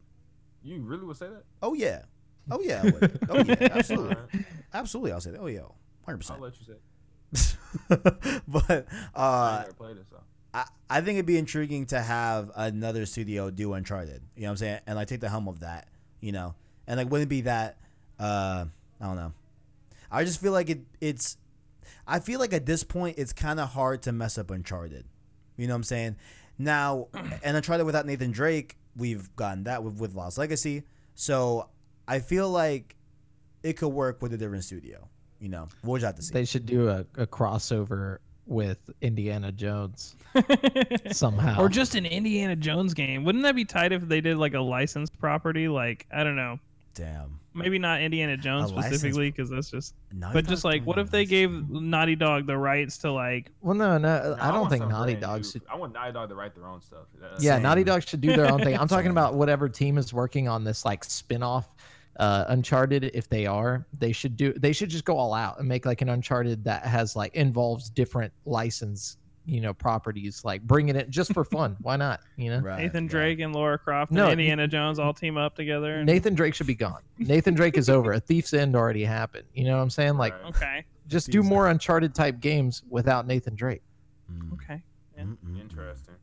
You 0.62 0.80
really 0.82 1.04
would 1.04 1.16
say 1.16 1.28
that? 1.28 1.44
Oh 1.62 1.74
yeah. 1.74 2.02
Oh 2.50 2.60
yeah. 2.60 2.82
I. 2.84 3.10
Oh 3.28 3.44
yeah. 3.46 3.56
Absolutely. 3.72 4.16
Alright, 4.16 4.46
Absolutely. 4.74 5.12
I'll 5.12 5.20
say 5.20 5.30
that. 5.30 5.40
Oh 5.40 5.46
yeah. 5.46 5.60
Hundred 6.04 6.24
I'll 6.30 6.36
percent. 6.38 6.40
let 6.40 6.54
you 6.60 6.66
say. 6.66 6.76
But 8.48 8.86
I 9.14 9.62
uh, 9.62 9.64
it, 9.68 10.06
so. 10.10 10.16
I, 10.52 10.64
I 10.88 11.00
think 11.00 11.16
it'd 11.16 11.26
be 11.26 11.38
intriguing 11.38 11.86
to 11.86 12.00
have 12.00 12.50
another 12.56 13.06
studio 13.06 13.50
do 13.50 13.72
Uncharted. 13.74 14.22
You 14.34 14.42
know 14.42 14.48
what 14.48 14.52
I'm 14.52 14.56
saying? 14.56 14.80
And 14.86 14.96
like 14.96 15.06
take 15.08 15.20
the 15.20 15.28
helm 15.28 15.46
of 15.46 15.60
that. 15.60 15.88
You 16.20 16.32
know, 16.32 16.54
and 16.86 16.98
like 16.98 17.10
wouldn't 17.10 17.28
it 17.28 17.30
be 17.30 17.42
that? 17.42 17.78
Uh, 18.18 18.66
I 19.00 19.06
don't 19.06 19.16
know. 19.16 19.32
I 20.10 20.24
just 20.24 20.40
feel 20.40 20.52
like 20.52 20.68
it. 20.70 20.80
It's. 21.00 21.36
I 22.06 22.18
feel 22.18 22.40
like 22.40 22.52
at 22.52 22.66
this 22.66 22.82
point 22.82 23.18
it's 23.18 23.32
kind 23.32 23.60
of 23.60 23.68
hard 23.70 24.02
to 24.02 24.12
mess 24.12 24.36
up 24.36 24.50
Uncharted. 24.50 25.04
You 25.60 25.66
know 25.66 25.74
what 25.74 25.78
I'm 25.78 25.84
saying? 25.84 26.16
Now, 26.58 27.08
and 27.44 27.56
Uncharted 27.56 27.86
without 27.86 28.06
Nathan 28.06 28.30
Drake, 28.30 28.76
we've 28.96 29.34
gotten 29.36 29.64
that 29.64 29.82
with 29.84 30.00
with 30.00 30.14
Lost 30.14 30.38
Legacy. 30.38 30.84
So 31.14 31.68
I 32.08 32.20
feel 32.20 32.50
like 32.50 32.96
it 33.62 33.74
could 33.74 33.88
work 33.88 34.22
with 34.22 34.32
a 34.32 34.38
different 34.38 34.64
studio. 34.64 35.08
You 35.38 35.48
know, 35.48 35.68
we'll 35.84 35.96
just 35.96 36.06
have 36.06 36.16
to 36.16 36.22
see. 36.22 36.32
They 36.32 36.44
should 36.44 36.66
do 36.66 36.88
a, 36.88 37.00
a 37.16 37.26
crossover 37.26 38.18
with 38.46 38.90
Indiana 39.00 39.52
Jones 39.52 40.16
somehow. 41.12 41.60
or 41.60 41.68
just 41.68 41.94
an 41.94 42.04
Indiana 42.04 42.56
Jones 42.56 42.94
game. 42.94 43.24
Wouldn't 43.24 43.44
that 43.44 43.54
be 43.54 43.64
tight 43.64 43.92
if 43.92 44.02
they 44.08 44.20
did 44.20 44.36
like 44.38 44.54
a 44.54 44.60
licensed 44.60 45.18
property? 45.18 45.68
Like 45.68 46.06
I 46.12 46.24
don't 46.24 46.36
know, 46.36 46.58
Damn. 46.94 47.39
Maybe 47.54 47.78
not 47.78 48.00
Indiana 48.00 48.36
Jones 48.36 48.70
A 48.72 48.82
specifically 48.82 49.30
because 49.30 49.50
that's 49.50 49.70
just. 49.70 49.94
Naughty 50.12 50.34
But 50.34 50.46
just 50.46 50.64
like, 50.64 50.84
what 50.84 50.98
if 50.98 51.10
they 51.10 51.24
gave 51.24 51.68
Naughty 51.70 52.16
Dog 52.16 52.46
the 52.46 52.56
rights 52.56 52.98
to 52.98 53.12
like? 53.12 53.50
well, 53.60 53.74
no, 53.74 53.98
no, 53.98 54.36
Nah, 54.36 54.44
I 54.44 54.50
don't 54.50 54.60
want 54.60 54.70
think 54.72 54.88
Naughty 54.88 55.14
brand 55.14 55.20
Dog 55.20 55.44
should. 55.44 55.62
I 55.70 55.76
want 55.76 55.92
Naughty 55.92 56.12
Dog 56.12 56.28
to 56.28 56.34
write 56.34 56.54
their 56.54 56.66
own 56.66 56.80
stuff. 56.80 57.06
That- 57.20 57.42
Yeah, 57.42 57.54
Same. 57.54 57.62
Naughty 57.62 57.84
Dog 57.84 58.06
should 58.06 58.20
do 58.20 58.34
their 58.36 58.50
own 58.52 58.60
thing. 58.62 58.76
I'm 58.78 58.88
talking 58.96 59.10
about 59.10 59.34
whatever 59.34 59.68
team 59.68 59.98
is 59.98 60.12
working 60.12 60.48
on 60.48 60.64
this 60.64 60.84
like 60.84 61.04
spin-off 61.04 61.74
uh 62.16 62.44
Uncharted 62.48 63.04
if 63.14 63.28
they 63.28 63.46
are, 63.46 63.86
they 63.98 64.12
should 64.12 64.36
do 64.36 64.52
they 64.54 64.72
should 64.72 64.90
just 64.90 65.04
go 65.04 65.16
all 65.16 65.32
out 65.32 65.58
and 65.60 65.68
make 65.68 65.86
like 65.86 66.02
an 66.02 66.08
Uncharted 66.08 66.64
that 66.64 66.84
has 66.84 67.14
like 67.16 67.34
involves 67.34 67.88
different 67.88 68.32
license, 68.44 69.16
you 69.50 69.60
know, 69.60 69.74
properties 69.74 70.44
like 70.44 70.62
bringing 70.62 70.94
it 70.94 71.10
just 71.10 71.34
for 71.34 71.44
fun. 71.44 71.76
Why 71.80 71.96
not, 71.96 72.20
you 72.36 72.50
know? 72.50 72.60
Right, 72.60 72.78
Nathan 72.84 73.04
right. 73.04 73.10
Drake 73.10 73.40
and 73.40 73.52
Lara 73.52 73.78
Croft 73.78 74.12
No, 74.12 74.24
and 74.24 74.32
Indiana 74.32 74.68
Jones 74.68 75.00
all 75.00 75.12
team 75.12 75.36
up 75.36 75.56
together. 75.56 75.96
And, 75.96 76.06
Nathan 76.06 76.34
Drake 76.34 76.54
should 76.54 76.68
be 76.68 76.76
gone. 76.76 77.00
Nathan 77.18 77.54
Drake 77.54 77.76
is 77.76 77.90
over. 77.90 78.12
A 78.12 78.20
Thief's 78.20 78.54
End 78.54 78.76
already 78.76 79.04
happened. 79.04 79.46
You 79.52 79.64
know 79.64 79.76
what 79.76 79.82
I'm 79.82 79.90
saying? 79.90 80.16
Like 80.16 80.34
Right. 80.34 80.54
okay, 80.54 80.84
just 81.08 81.30
do 81.30 81.40
Thief's 81.40 81.50
more 81.50 81.68
Uncharted 81.68 82.14
type 82.14 82.38
games 82.38 82.84
without 82.88 83.26
Nathan 83.26 83.56
Drake. 83.56 83.82
Mm. 84.32 84.52
okay. 84.52 84.82
Yeah. 85.16 85.24
Interesting. 85.60 86.14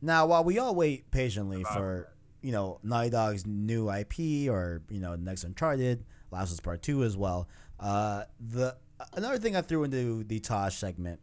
Now, 0.00 0.26
while 0.26 0.42
we 0.42 0.58
all 0.58 0.74
wait 0.74 1.10
patiently 1.10 1.60
About 1.60 1.74
for 1.74 2.12
you 2.40 2.52
know 2.52 2.80
Naughty 2.82 3.10
Dog's 3.10 3.46
new 3.46 3.90
IP 3.90 4.48
or 4.50 4.82
you 4.88 5.00
know 5.00 5.14
next 5.14 5.44
Uncharted, 5.44 6.04
Last 6.30 6.48
of 6.48 6.54
Us 6.54 6.60
Part 6.60 6.82
Two 6.82 7.04
as 7.04 7.16
well, 7.18 7.48
uh, 7.78 8.24
the 8.40 8.76
another 9.12 9.38
thing 9.38 9.54
I 9.56 9.60
threw 9.60 9.84
into 9.84 10.24
the 10.24 10.40
Tosh 10.40 10.76
segment. 10.76 11.20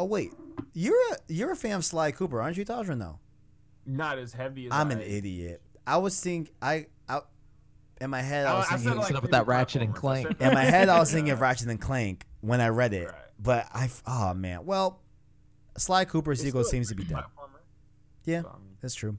Oh 0.00 0.04
wait, 0.04 0.32
you're 0.72 0.96
a 1.12 1.16
you're 1.28 1.52
a 1.52 1.56
fan 1.56 1.72
of 1.76 1.84
Sly 1.84 2.10
Cooper, 2.12 2.40
aren't 2.40 2.56
you, 2.56 2.64
Tosh? 2.64 2.88
Or 2.88 2.96
no? 2.96 3.18
Not 3.84 4.16
as 4.18 4.32
heavy 4.32 4.64
as 4.66 4.72
I'm 4.72 4.88
I, 4.88 4.94
an 4.94 5.00
idiot. 5.02 5.60
I 5.86 5.98
was 5.98 6.18
thinking 6.18 6.50
I, 6.62 6.86
I 7.06 7.20
in 8.00 8.08
my 8.08 8.22
head 8.22 8.46
I 8.46 8.52
I, 8.54 8.56
was 8.56 8.66
I 8.66 8.70
said 8.76 8.80
thinking 8.84 8.98
like 9.02 9.14
up 9.14 9.22
with 9.22 9.32
that 9.32 9.46
Ratchet 9.46 9.82
and 9.82 9.94
Clank. 9.94 10.40
in 10.40 10.54
my 10.54 10.64
head 10.64 10.88
I 10.88 10.98
was 10.98 11.10
thinking 11.10 11.26
Yeah. 11.28 11.32
of 11.34 11.40
Ratchet 11.42 11.68
and 11.68 11.78
Clank 11.78 12.24
when 12.40 12.62
I 12.62 12.68
read 12.68 12.94
it, 12.94 13.08
Right. 13.08 13.14
but 13.38 13.66
I 13.74 13.90
oh 14.06 14.32
man, 14.32 14.64
well, 14.64 15.02
Sly 15.76 16.06
Cooper's 16.06 16.38
It's 16.40 16.46
sequel 16.46 16.64
seems 16.64 16.88
to 16.88 16.94
be 16.94 17.04
dead. 17.04 17.24
Yeah. 18.24 18.40
So, 18.42 18.56
That's 18.80 18.94
true. 18.94 19.18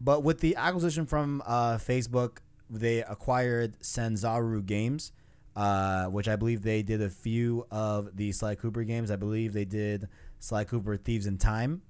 But 0.00 0.22
with 0.22 0.38
the 0.38 0.54
acquisition 0.54 1.06
from 1.06 1.42
uh, 1.44 1.74
Facebook, 1.78 2.38
they 2.70 3.02
acquired 3.02 3.80
Sanzaru 3.80 4.64
Games, 4.64 5.10
uh, 5.56 6.06
which 6.06 6.28
I 6.28 6.36
believe 6.36 6.62
they 6.62 6.82
did 6.82 7.02
a 7.02 7.10
few 7.10 7.66
of 7.70 8.16
the 8.16 8.32
Sly 8.32 8.54
Cooper 8.54 8.84
games. 8.84 9.10
I 9.10 9.16
believe 9.16 9.52
they 9.52 9.64
did 9.64 10.08
Sly 10.38 10.64
Cooper 10.64 10.96
Thieves 10.96 11.26
in 11.26 11.38
Time 11.38 11.82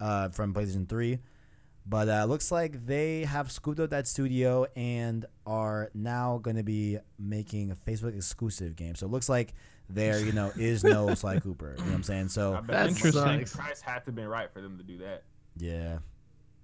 uh, 0.00 0.28
from 0.30 0.54
PlayStation 0.54 0.88
3. 0.88 1.18
But 1.84 2.08
uh, 2.08 2.24
looks 2.26 2.52
like 2.52 2.86
they 2.86 3.24
have 3.24 3.50
scooped 3.50 3.80
up 3.80 3.90
that 3.90 4.06
studio 4.06 4.66
and 4.76 5.26
are 5.46 5.90
now 5.94 6.38
going 6.38 6.56
to 6.56 6.62
be 6.62 6.98
making 7.18 7.72
a 7.72 7.74
Facebook 7.74 8.14
exclusive 8.14 8.76
game. 8.76 8.94
So 8.94 9.06
it 9.06 9.10
looks 9.10 9.28
like 9.28 9.54
there, 9.90 10.20
you 10.20 10.30
know, 10.30 10.52
is 10.56 10.84
no 10.84 11.12
Sly 11.16 11.40
Cooper. 11.40 11.74
You 11.76 11.82
know 11.84 11.90
what 11.90 11.94
I'm 11.96 12.02
saying? 12.04 12.28
So 12.28 12.52
bet 12.52 12.66
That's 12.68 13.02
the 13.02 13.08
interesting. 13.08 13.60
price 13.60 13.80
had 13.80 13.98
to 13.98 14.04
have 14.06 14.14
been 14.14 14.28
right 14.28 14.48
for 14.52 14.60
them 14.60 14.78
to 14.78 14.84
do 14.84 14.98
that. 14.98 15.24
yeah, 15.56 15.98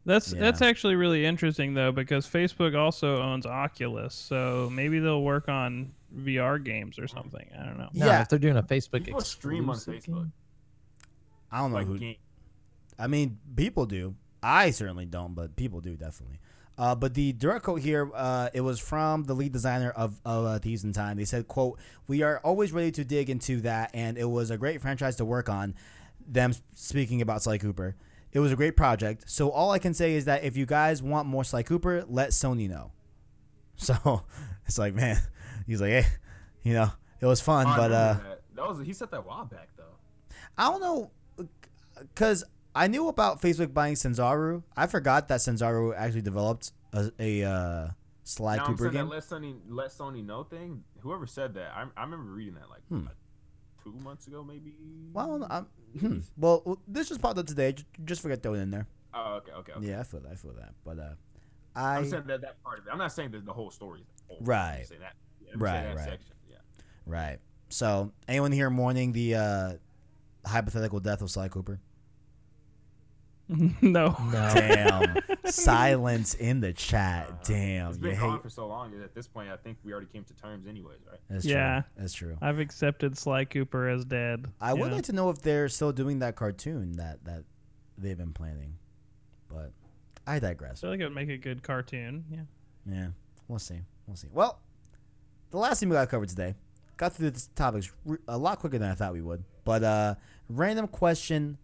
That's 0.05 0.33
Yeah. 0.33 0.39
that's 0.41 0.63
actually 0.63 0.95
really 0.95 1.27
interesting 1.27 1.75
though 1.75 1.91
because 1.91 2.25
Facebook 2.25 2.79
also 2.79 3.21
owns 3.21 3.45
Oculus, 3.45 4.15
so 4.15 4.71
maybe 4.73 5.01
they'll 5.01 5.25
work 5.25 5.49
on 5.49 5.93
VR 6.17 6.63
games 6.63 6.99
or 6.99 7.07
something. 7.09 7.49
I 7.59 7.65
don't 7.65 7.79
know. 7.79 7.89
No, 7.93 8.07
Yeah. 8.07 8.23
if 8.23 8.29
they're 8.29 8.39
doing 8.39 8.57
a 8.57 8.63
Facebook 8.63 9.05
People 9.05 9.21
stream 9.21 9.69
on 9.71 9.77
Facebook. 9.77 10.07
game- 10.07 10.33
I 11.51 11.59
don't 11.61 11.71
know 11.71 11.79
Like 11.79 11.87
who. 11.87 11.99
game. 11.99 12.17
I 12.99 13.07
mean, 13.07 13.39
people 13.57 13.87
do. 13.87 14.15
I 14.43 14.71
certainly 14.71 15.07
don't, 15.07 15.35
but 15.35 15.57
people 15.57 15.81
do 15.81 15.97
definitely. 15.97 16.41
Uh, 16.77 16.95
but 16.95 17.15
the 17.15 17.33
direct 17.33 17.65
quote 17.65 17.81
here, 17.81 18.09
uh, 18.15 18.49
it 18.55 18.61
was 18.61 18.79
from 18.79 19.25
the 19.25 19.35
lead 19.35 19.53
designer 19.53 19.91
of, 19.91 20.21
of 20.25 20.45
uh, 20.45 20.59
Thieves 20.61 20.85
in 20.85 20.93
Time. 20.93 21.17
They 21.17 21.25
said, 21.25 21.49
"quote 21.49 21.79
We 22.07 22.23
are 22.23 22.39
always 22.45 22.71
ready 22.73 22.93
to 22.93 23.05
dig 23.05 23.31
into 23.31 23.61
that, 23.63 23.91
and 23.95 24.17
it 24.17 24.27
was 24.31 24.51
a 24.53 24.57
great 24.57 24.81
franchise 24.81 25.17
to 25.17 25.25
work 25.25 25.49
on." 25.49 25.75
Them 26.27 26.53
speaking 26.75 27.21
about 27.21 27.43
Sly 27.43 27.59
Cooper, 27.59 27.97
it 28.33 28.39
was 28.39 28.53
a 28.53 28.57
great 28.57 28.77
project. 28.77 29.29
So 29.29 29.51
all 29.51 29.71
I 29.73 29.79
can 29.81 29.93
say 29.95 30.15
is 30.15 30.27
that 30.27 30.45
if 30.45 30.57
you 30.57 30.67
guys 30.67 31.03
want 31.03 31.27
more 31.27 31.43
Sly 31.43 31.63
Cooper, 31.65 32.05
let 32.09 32.31
Sony 32.31 32.69
know. 32.69 32.93
So 33.81 34.25
it's 34.67 34.77
like, 34.79 34.93
man, 34.95 35.19
he's 35.69 35.81
like, 35.81 35.91
hey, 35.91 36.07
you 36.65 36.73
know, 36.75 36.91
it 37.21 37.27
was 37.27 37.41
fun, 37.41 37.67
Oh, 37.69 37.75
but 37.77 37.93
uh, 37.93 38.13
that. 38.15 38.41
that 38.57 38.69
was 38.69 38.85
he 38.85 38.93
said 38.93 39.11
that 39.13 39.19
a 39.19 39.23
while 39.23 39.45
back 39.45 39.69
though. 39.77 39.85
I 40.57 40.65
don't 40.71 40.81
know, 40.81 41.11
because 42.01 42.43
I 42.75 42.89
knew 42.89 43.09
about 43.09 43.41
Facebook 43.41 43.73
buying 43.73 43.95
Sanzaru. 43.95 44.63
I 44.77 44.87
forgot 44.87 45.29
that 45.29 45.41
Sanzaru 45.41 45.95
actually 45.97 46.23
developed 46.23 46.73
a, 46.93 47.13
a 47.19 47.43
uh, 47.45 47.89
Sly 48.25 48.57
now 48.57 48.67
Cooper 48.67 48.91
saying 48.91 48.95
that 48.95 49.05
let 49.07 49.23
Sony 49.23 49.57
let 49.69 49.91
Sony 49.91 50.25
know 50.25 50.43
thing. 50.45 50.85
Whoever 51.01 51.27
said 51.27 51.55
that, 51.55 51.73
I, 51.75 51.85
I 51.97 52.03
remember 52.05 52.33
reading 52.33 52.55
that 52.55 52.69
like 52.69 52.83
Hmm. 52.89 53.07
what, 53.07 53.17
two 53.85 53.93
months 54.03 54.27
ago, 54.27 54.43
maybe. 54.43 54.75
Well, 55.13 55.47
I'm, 55.49 55.67
hmm. 55.99 56.19
well, 56.37 56.79
this 56.87 57.09
just 57.09 57.21
popped 57.23 57.39
up 57.39 57.47
today. 57.47 57.73
Just, 57.73 57.87
just 58.05 58.23
forget 58.23 58.43
to 58.43 58.49
throw 58.49 58.55
in 58.55 58.71
there. 58.71 58.87
Oh, 59.15 59.35
okay, 59.37 59.53
okay, 59.53 59.73
okay. 59.73 59.87
Yeah, 59.87 60.01
I 60.01 60.03
feel 60.03 60.21
that. 60.21 60.33
I 60.33 60.35
feel 60.35 60.53
that. 60.55 60.75
But 60.85 60.99
uh, 60.99 61.15
I'm 61.75 62.05
I 62.05 62.07
saying 62.07 62.25
that 62.27 62.41
that 62.43 62.63
part 62.63 62.79
of 62.81 62.87
it. 62.87 62.91
I'm 62.91 62.99
not 62.99 63.13
saying 63.13 63.31
that 63.31 63.45
the 63.47 63.53
whole 63.53 63.71
story. 63.71 64.01
Is 64.01 64.07
whole. 64.27 64.39
Right. 64.43 64.79
I'm 64.81 64.85
saying 64.85 65.01
that. 65.01 65.15
Yeah, 65.49 65.55
Right, 65.57 65.87
right. 65.97 65.99
Section. 66.11 66.35
Yeah. 66.51 66.57
right. 67.07 67.39
So, 67.71 68.13
anyone 68.27 68.53
here 68.53 68.71
mourning 68.71 69.13
the 69.13 69.35
uh, 69.35 69.73
hypothetical 70.47 71.01
death 71.01 71.21
of 71.23 71.31
Sly 71.31 71.49
Cooper? 71.49 71.81
no. 73.49 73.67
No. 73.83 74.15
Damn. 74.33 75.17
Silence 75.47 76.35
in 76.35 76.61
the 76.61 76.73
chat. 76.75 77.29
Uh, 77.31 77.35
Damn. 77.45 77.89
It's 77.89 77.97
You 77.99 78.03
been 78.03 78.15
hate. 78.15 78.21
gone 78.21 78.41
for 78.41 78.51
so 78.51 78.67
long. 78.67 78.91
that 78.93 79.03
At 79.03 79.15
this 79.15 79.27
point, 79.27 79.49
I 79.51 79.57
think 79.57 79.79
we 79.85 79.93
already 79.93 80.09
came 80.09 80.25
to 80.25 80.35
terms, 80.35 80.67
anyways, 80.67 80.99
right? 81.11 81.21
That's 81.31 81.45
Yeah. 81.47 81.81
true. 81.83 81.91
That's 81.97 82.13
true. 82.13 82.39
I've 82.43 82.59
accepted 82.59 83.17
Sly 83.17 83.47
Cooper 83.47 83.89
as 83.89 84.05
dead. 84.05 84.47
I 84.61 84.75
would 84.75 84.89
Yeah. 84.91 84.97
like 84.97 85.05
to 85.05 85.13
know 85.13 85.31
if 85.31 85.41
they're 85.41 85.69
still 85.71 85.93
doing 85.93 86.19
that 86.19 86.37
cartoon 86.37 86.93
that 86.97 87.25
that 87.25 87.45
they've 87.97 88.19
been 88.19 88.33
planning, 88.35 88.75
but 89.49 89.73
I 90.27 90.39
digress. 90.39 90.39
I 90.39 90.39
digress. 90.41 90.81
feel 90.83 90.91
like 90.91 91.01
it 91.01 91.05
would 91.05 91.15
make 91.15 91.29
a 91.31 91.39
good 91.39 91.63
cartoon. 91.63 92.25
Yeah. 92.31 92.43
Yeah, 92.87 93.09
we'll 93.49 93.59
see. 93.59 93.81
We'll 94.07 94.17
see. 94.17 94.29
Well, 94.31 94.61
the 95.51 95.59
last 95.59 95.81
thing 95.81 95.89
we 95.89 95.95
got 95.95 96.09
covered 96.09 96.29
today 96.29 96.55
got 96.97 97.15
through 97.15 97.31
the 97.31 97.47
topics 97.55 97.91
a 98.27 98.37
lot 98.37 98.59
quicker 98.59 98.79
than 98.79 98.91
I 98.91 98.95
thought 98.95 99.13
we 99.13 99.23
would. 99.23 99.45
But 99.65 99.85
uh, 99.85 100.15
random 100.49 100.89
question 100.89 101.59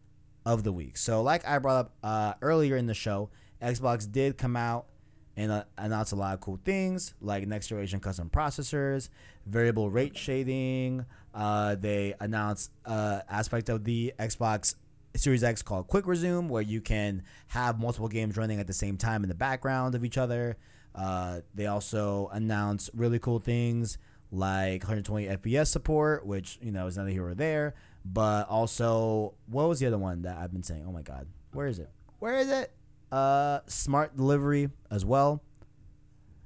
of 0.46 0.62
the 0.62 0.72
week. 0.72 0.96
So, 0.96 1.22
like 1.22 1.46
I 1.46 1.58
brought 1.58 1.86
up 1.86 1.92
uh, 2.02 2.34
earlier 2.40 2.76
in 2.76 2.86
the 2.86 2.94
show, 2.94 3.30
Xbox 3.60 4.10
did 4.10 4.38
come 4.38 4.56
out 4.56 4.86
and 5.36 5.50
uh, 5.50 5.64
announce 5.78 6.12
a 6.12 6.16
lot 6.16 6.34
of 6.34 6.40
cool 6.40 6.60
things 6.64 7.14
like 7.20 7.46
next 7.46 7.66
generation 7.68 7.98
custom 7.98 8.30
processors, 8.30 9.08
variable 9.46 9.90
rate 9.90 10.16
shading. 10.16 11.04
Uh, 11.34 11.74
they 11.74 12.14
announced 12.20 12.70
uh, 12.86 13.20
aspect 13.28 13.68
of 13.68 13.84
the 13.84 14.12
Xbox 14.18 14.76
Series 15.16 15.42
X 15.42 15.62
called 15.62 15.88
Quick 15.88 16.06
Resume, 16.06 16.48
where 16.48 16.62
you 16.62 16.80
can 16.80 17.22
have 17.48 17.80
multiple 17.80 18.08
games 18.08 18.36
running 18.36 18.60
at 18.60 18.66
the 18.66 18.72
same 18.72 18.96
time 18.96 19.22
in 19.22 19.28
the 19.28 19.34
background 19.34 19.94
of 19.94 20.04
each 20.04 20.18
other. 20.18 20.56
Uh, 20.94 21.40
they 21.54 21.66
also 21.66 22.30
announced 22.32 22.90
really 22.94 23.18
cool 23.18 23.38
things 23.38 23.98
like 24.30 24.82
120 24.82 25.26
FPS 25.26 25.68
support, 25.68 26.26
which 26.26 26.58
you 26.60 26.72
know 26.72 26.86
is 26.86 26.96
neither 26.96 27.10
here 27.10 27.26
or 27.26 27.34
there. 27.34 27.74
But 28.04 28.48
also, 28.48 29.34
what 29.46 29.68
was 29.68 29.80
the 29.80 29.86
other 29.86 29.98
one 29.98 30.22
that 30.22 30.36
I've 30.36 30.52
been 30.52 30.62
saying? 30.62 30.84
Oh 30.86 30.92
my 30.92 31.02
God, 31.02 31.26
where 31.52 31.66
is 31.66 31.78
it? 31.78 31.90
Where 32.18 32.36
is 32.36 32.50
it? 32.50 32.72
Uh, 33.10 33.60
smart 33.66 34.16
delivery 34.16 34.70
as 34.90 35.04
well. 35.04 35.42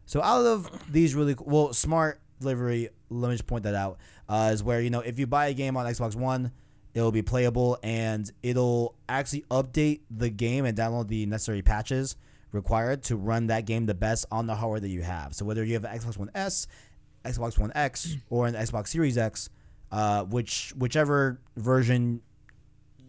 So 0.06 0.22
out 0.22 0.46
of 0.46 0.92
these 0.92 1.14
really 1.14 1.34
well, 1.38 1.72
smart 1.72 2.20
delivery. 2.40 2.90
Let 3.10 3.28
me 3.28 3.34
just 3.34 3.46
point 3.46 3.64
that 3.64 3.74
out. 3.74 3.98
Uh, 4.28 4.50
is 4.52 4.62
where 4.62 4.80
you 4.80 4.90
know 4.90 5.00
if 5.00 5.18
you 5.18 5.26
buy 5.26 5.48
a 5.48 5.54
game 5.54 5.76
on 5.76 5.86
Xbox 5.86 6.14
One, 6.14 6.52
it'll 6.94 7.12
be 7.12 7.22
playable 7.22 7.78
and 7.82 8.30
it'll 8.42 8.94
actually 9.08 9.44
update 9.50 10.00
the 10.10 10.30
game 10.30 10.64
and 10.64 10.76
download 10.76 11.08
the 11.08 11.26
necessary 11.26 11.62
patches 11.62 12.16
required 12.52 13.02
to 13.04 13.16
run 13.16 13.48
that 13.48 13.66
game 13.66 13.86
the 13.86 13.94
best 13.94 14.26
on 14.30 14.46
the 14.46 14.54
hardware 14.54 14.80
that 14.80 14.88
you 14.88 15.02
have. 15.02 15.34
So 15.34 15.44
whether 15.44 15.64
you 15.64 15.74
have 15.74 15.84
an 15.84 15.98
Xbox 15.98 16.16
One 16.16 16.30
S, 16.34 16.66
Xbox 17.24 17.58
One 17.58 17.72
X, 17.74 18.16
or 18.30 18.46
an 18.46 18.54
Xbox 18.54 18.88
Series 18.88 19.18
X, 19.18 19.50
uh, 19.90 20.24
which 20.24 20.72
whichever 20.76 21.40
version 21.56 22.22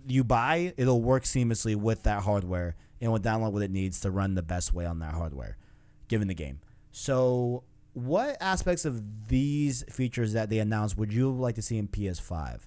you 0.07 0.23
buy, 0.23 0.73
it'll 0.77 1.01
work 1.01 1.23
seamlessly 1.23 1.75
with 1.75 2.03
that 2.03 2.23
hardware 2.23 2.75
and 3.01 3.11
will 3.11 3.19
download 3.19 3.51
what 3.53 3.63
it 3.63 3.71
needs 3.71 4.01
to 4.01 4.11
run 4.11 4.35
the 4.35 4.41
best 4.41 4.73
way 4.73 4.85
on 4.85 4.99
that 4.99 5.13
hardware, 5.13 5.57
given 6.07 6.27
the 6.27 6.33
game. 6.33 6.59
So, 6.91 7.63
what 7.93 8.37
aspects 8.41 8.85
of 8.85 9.27
these 9.27 9.83
features 9.89 10.33
that 10.33 10.49
they 10.49 10.59
announced 10.59 10.97
would 10.97 11.13
you 11.13 11.31
like 11.31 11.55
to 11.55 11.61
see 11.61 11.77
in 11.77 11.87
PS5? 11.87 12.61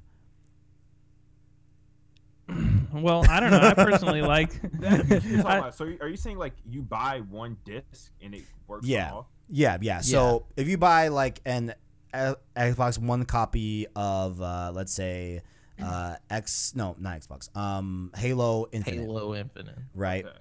Well, 2.92 3.24
I 3.26 3.40
don't 3.40 3.50
know. 3.50 3.60
I 3.60 3.72
personally 3.72 4.20
like. 4.36 4.52
You're 5.24 5.46
I- 5.46 5.70
so 5.70 5.90
are 6.00 6.08
you 6.08 6.16
saying 6.18 6.36
like 6.38 6.52
you 6.68 6.82
buy 6.82 7.20
one 7.20 7.56
disc 7.64 8.12
and 8.20 8.34
it 8.34 8.42
works? 8.66 8.86
Yeah. 8.86 9.12
On? 9.12 9.24
Yeah, 9.48 9.78
yeah. 9.80 10.00
So 10.02 10.44
if 10.56 10.68
you 10.68 10.76
buy 10.76 11.08
like 11.08 11.40
an 11.46 11.74
uh, 12.12 12.34
Xbox 12.54 12.98
One 12.98 13.24
copy 13.24 13.86
of, 13.96 14.40
uh, 14.42 14.72
let's 14.74 14.92
say, 14.92 15.40
uh, 15.82 16.16
X, 16.28 16.74
no, 16.76 16.94
not 16.98 17.18
Xbox, 17.20 17.54
um, 17.56 18.10
Halo 18.14 18.66
Infinite, 18.72 19.00
Halo 19.00 19.34
Infinite. 19.34 19.78
right? 19.94 20.24
Okay. 20.26 20.36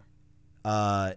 uh, 0.66 1.14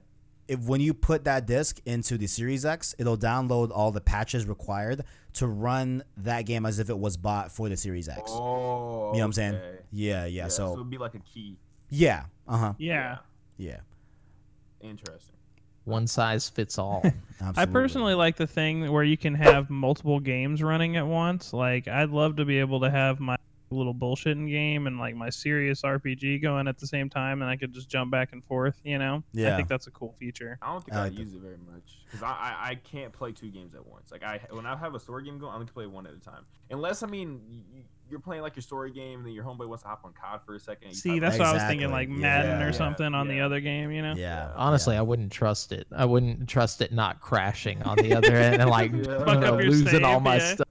if 0.46 0.60
when 0.60 0.80
you 0.80 0.92
put 0.94 1.24
that 1.24 1.46
disc 1.46 1.80
into 1.86 2.18
the 2.18 2.26
Series 2.26 2.64
X, 2.66 2.94
it'll 2.98 3.16
download 3.16 3.70
all 3.74 3.90
the 3.92 4.00
patches 4.00 4.44
required 4.46 5.02
to 5.34 5.46
run 5.46 6.04
that 6.18 6.42
game 6.42 6.64
as 6.66 6.78
if 6.78 6.90
it 6.90 6.98
was 6.98 7.16
bought 7.16 7.50
for 7.50 7.68
the 7.68 7.76
Series 7.76 8.08
X. 8.08 8.22
Oh, 8.26 9.12
you 9.12 9.18
know 9.18 9.20
what 9.20 9.24
I'm 9.24 9.32
saying? 9.32 9.54
okay. 9.54 9.78
Yeah, 9.94 10.24
yeah. 10.24 10.42
Yeah, 10.44 10.48
so 10.48 10.66
so 10.66 10.72
it'd 10.74 10.90
be 10.90 10.98
like 10.98 11.14
a 11.14 11.20
key. 11.20 11.56
yeah, 11.88 12.24
uh 12.48 12.58
huh, 12.58 12.72
yeah. 12.78 13.18
yeah. 13.56 13.78
Interesting. 14.80 15.36
One 15.84 16.06
size 16.06 16.48
fits 16.48 16.78
all. 16.78 17.04
I 17.56 17.66
personally 17.66 18.14
like 18.14 18.36
the 18.36 18.46
thing 18.46 18.90
where 18.90 19.04
you 19.04 19.16
can 19.18 19.34
have 19.34 19.68
multiple 19.70 20.18
games 20.18 20.62
running 20.62 20.96
at 20.96 21.06
once. 21.06 21.52
Like, 21.52 21.88
I'd 21.88 22.08
love 22.10 22.36
to 22.36 22.44
be 22.46 22.58
able 22.58 22.80
to 22.80 22.90
have 22.90 23.20
my 23.20 23.36
little 23.70 23.94
bullshitting 23.94 24.48
game 24.48 24.86
and 24.86 24.98
like 24.98 25.14
my 25.14 25.28
serious 25.30 25.82
RPG 25.82 26.40
going 26.40 26.68
at 26.68 26.78
the 26.78 26.86
same 26.86 27.10
time, 27.10 27.42
and 27.42 27.50
I 27.50 27.56
could 27.56 27.72
just 27.72 27.88
jump 27.88 28.10
back 28.10 28.32
and 28.32 28.42
forth. 28.44 28.80
You 28.82 28.98
know? 28.98 29.22
yeah. 29.32 29.52
I 29.52 29.56
think 29.56 29.68
that's 29.68 29.86
a 29.86 29.90
cool 29.90 30.14
feature. 30.18 30.58
I 30.62 30.72
don't 30.72 30.84
think 30.84 30.96
I 30.96 31.00
I, 31.00 31.02
like 31.04 31.14
that. 31.16 31.20
use 31.20 31.34
it 31.34 31.40
very 31.40 31.58
much 31.70 31.98
because 32.06 32.22
I, 32.22 32.28
I 32.28 32.70
I 32.70 32.74
can't 32.76 33.12
play 33.12 33.32
two 33.32 33.50
games 33.50 33.74
at 33.74 33.86
once. 33.86 34.10
Like 34.10 34.22
I 34.22 34.40
when 34.50 34.64
I 34.66 34.76
have 34.76 34.94
a 34.94 35.00
story 35.00 35.24
game 35.24 35.38
going, 35.38 35.52
I 35.52 35.54
only 35.56 35.66
play 35.66 35.86
one 35.86 36.06
at 36.06 36.14
a 36.14 36.20
time. 36.20 36.44
Unless 36.70 37.02
I 37.02 37.06
mean 37.08 37.40
y- 37.48 37.82
you're 38.14 38.20
playing 38.20 38.42
like 38.42 38.54
your 38.54 38.62
story 38.62 38.92
game 38.92 39.18
and 39.18 39.26
then 39.26 39.32
your 39.34 39.42
homeboy 39.42 39.66
wants 39.66 39.82
to 39.82 39.88
hop 39.88 40.02
on 40.04 40.12
COD 40.12 40.40
for 40.46 40.54
a 40.54 40.60
second. 40.60 40.90
you 40.90 40.94
See, 40.94 41.18
that's 41.18 41.32
like- 41.36 41.40
what 41.40 41.48
I 41.48 41.52
was 41.54 41.62
thinking, 41.64 41.90
like 41.90 42.08
Madden 42.08 42.60
yeah, 42.60 42.64
or 42.64 42.72
something 42.72 43.12
on 43.12 43.26
the 43.26 43.40
other 43.40 43.58
game. 43.58 43.90
You 43.90 44.02
know? 44.02 44.14
Yeah. 44.16 44.52
Honestly, 44.54 44.96
I 44.96 45.02
wouldn't 45.02 45.32
trust 45.32 45.72
it. 45.72 45.88
I 45.90 46.04
wouldn't 46.04 46.48
trust 46.48 46.80
it 46.80 46.92
not 46.92 47.20
crashing 47.20 47.82
on 47.82 47.96
the 47.96 48.14
other 48.14 48.36
end 48.36 48.62
and 48.62 48.70
like 48.70 48.92
Yeah. 48.94 49.02
Know, 49.02 49.24
up 49.24 49.60
your 49.60 49.70
losing 49.70 50.04
all 50.04 50.20
my 50.20 50.36
yeah. 50.38 50.54
stuff. 50.54 50.68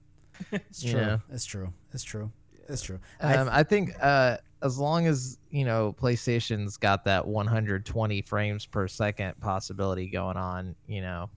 It's 0.52 0.82
true. 0.82 1.00
Yeah. 1.00 1.18
It's 1.30 1.44
true. 1.44 1.70
It's 1.92 2.02
true. 2.02 2.32
It's 2.66 2.80
true. 2.80 2.98
I 3.20 3.34
Um, 3.36 3.48
I 3.52 3.62
think 3.62 3.92
uh, 4.00 4.38
as 4.62 4.78
long 4.78 5.06
as 5.06 5.36
you 5.50 5.66
know 5.66 5.94
PlayStation's 6.00 6.78
got 6.78 7.04
that 7.04 7.26
120 7.26 8.22
frames 8.22 8.64
per 8.64 8.88
second 8.88 9.38
possibility 9.40 10.08
going 10.08 10.38
on, 10.38 10.74
you 10.86 11.02
know, 11.02 11.28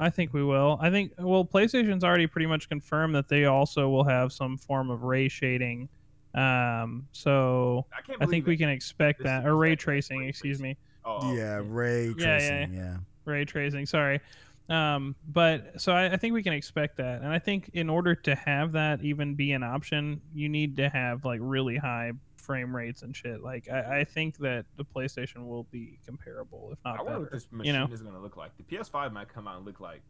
I 0.00 0.10
think 0.10 0.32
we 0.32 0.42
will. 0.42 0.78
I 0.80 0.90
think 0.90 1.12
well, 1.18 1.44
PlayStation's 1.44 2.02
already 2.04 2.26
pretty 2.26 2.46
much 2.46 2.68
confirmed 2.68 3.14
that 3.14 3.28
they 3.28 3.44
also 3.44 3.88
will 3.88 4.04
have 4.04 4.32
some 4.32 4.56
form 4.56 4.90
of 4.90 5.02
ray 5.02 5.28
shading. 5.28 5.88
Um, 6.34 7.06
so 7.12 7.86
I. 7.92 8.24
I 8.24 8.26
think 8.26 8.46
we 8.46 8.56
can 8.56 8.68
expect 8.68 9.18
This 9.18 9.26
that, 9.26 9.40
is 9.40 9.46
or 9.46 9.56
ray 9.56 9.76
tracing, 9.76 10.20
ray 10.20 10.28
excuse 10.28 10.58
tracing. 10.58 10.70
me, 10.70 10.76
Oh, 11.04 11.18
oh, 11.22 11.34
yeah, 11.34 11.60
ray 11.64 12.08
Yeah, 12.08 12.12
tracing. 12.38 12.74
yeah. 12.74 12.80
Yeah. 12.80 12.96
ray 13.24 13.44
tracing. 13.44 13.86
Sorry. 13.86 14.20
Um, 14.68 15.16
but 15.28 15.80
so 15.80 15.92
I, 15.92 16.12
I 16.12 16.16
think 16.16 16.32
we 16.32 16.44
can 16.44 16.52
expect 16.52 16.96
that, 16.98 17.22
and 17.22 17.28
I 17.32 17.40
think 17.40 17.70
in 17.74 17.90
order 17.90 18.14
to 18.14 18.34
have 18.36 18.72
that 18.72 19.02
even 19.02 19.34
be 19.34 19.50
an 19.52 19.64
option, 19.64 20.20
you 20.32 20.48
need 20.48 20.76
to 20.76 20.88
have 20.88 21.24
like 21.24 21.40
really 21.42 21.76
high 21.76 22.12
frame 22.50 22.74
rates 22.74 23.02
and 23.02 23.14
shit. 23.14 23.42
Like 23.42 23.68
I, 23.70 24.00
I 24.00 24.04
think 24.04 24.38
that 24.38 24.64
the 24.76 24.84
PlayStation 24.84 25.46
will 25.46 25.64
be 25.70 25.98
comparable, 26.04 26.70
if 26.72 26.78
not 26.84 26.94
I 26.94 26.96
not 26.96 27.04
wonder 27.04 27.20
what 27.20 27.30
this 27.30 27.46
machine 27.52 27.74
You 27.74 27.78
know, 27.80 27.88
is 27.92 28.02
going 28.02 28.14
to 28.14 28.20
look 28.20 28.36
like. 28.36 28.50
The 28.56 28.64
PS5 28.64 29.12
might 29.12 29.28
come 29.32 29.46
out 29.46 29.56
and 29.58 29.64
look 29.66 29.78
like. 29.78 30.02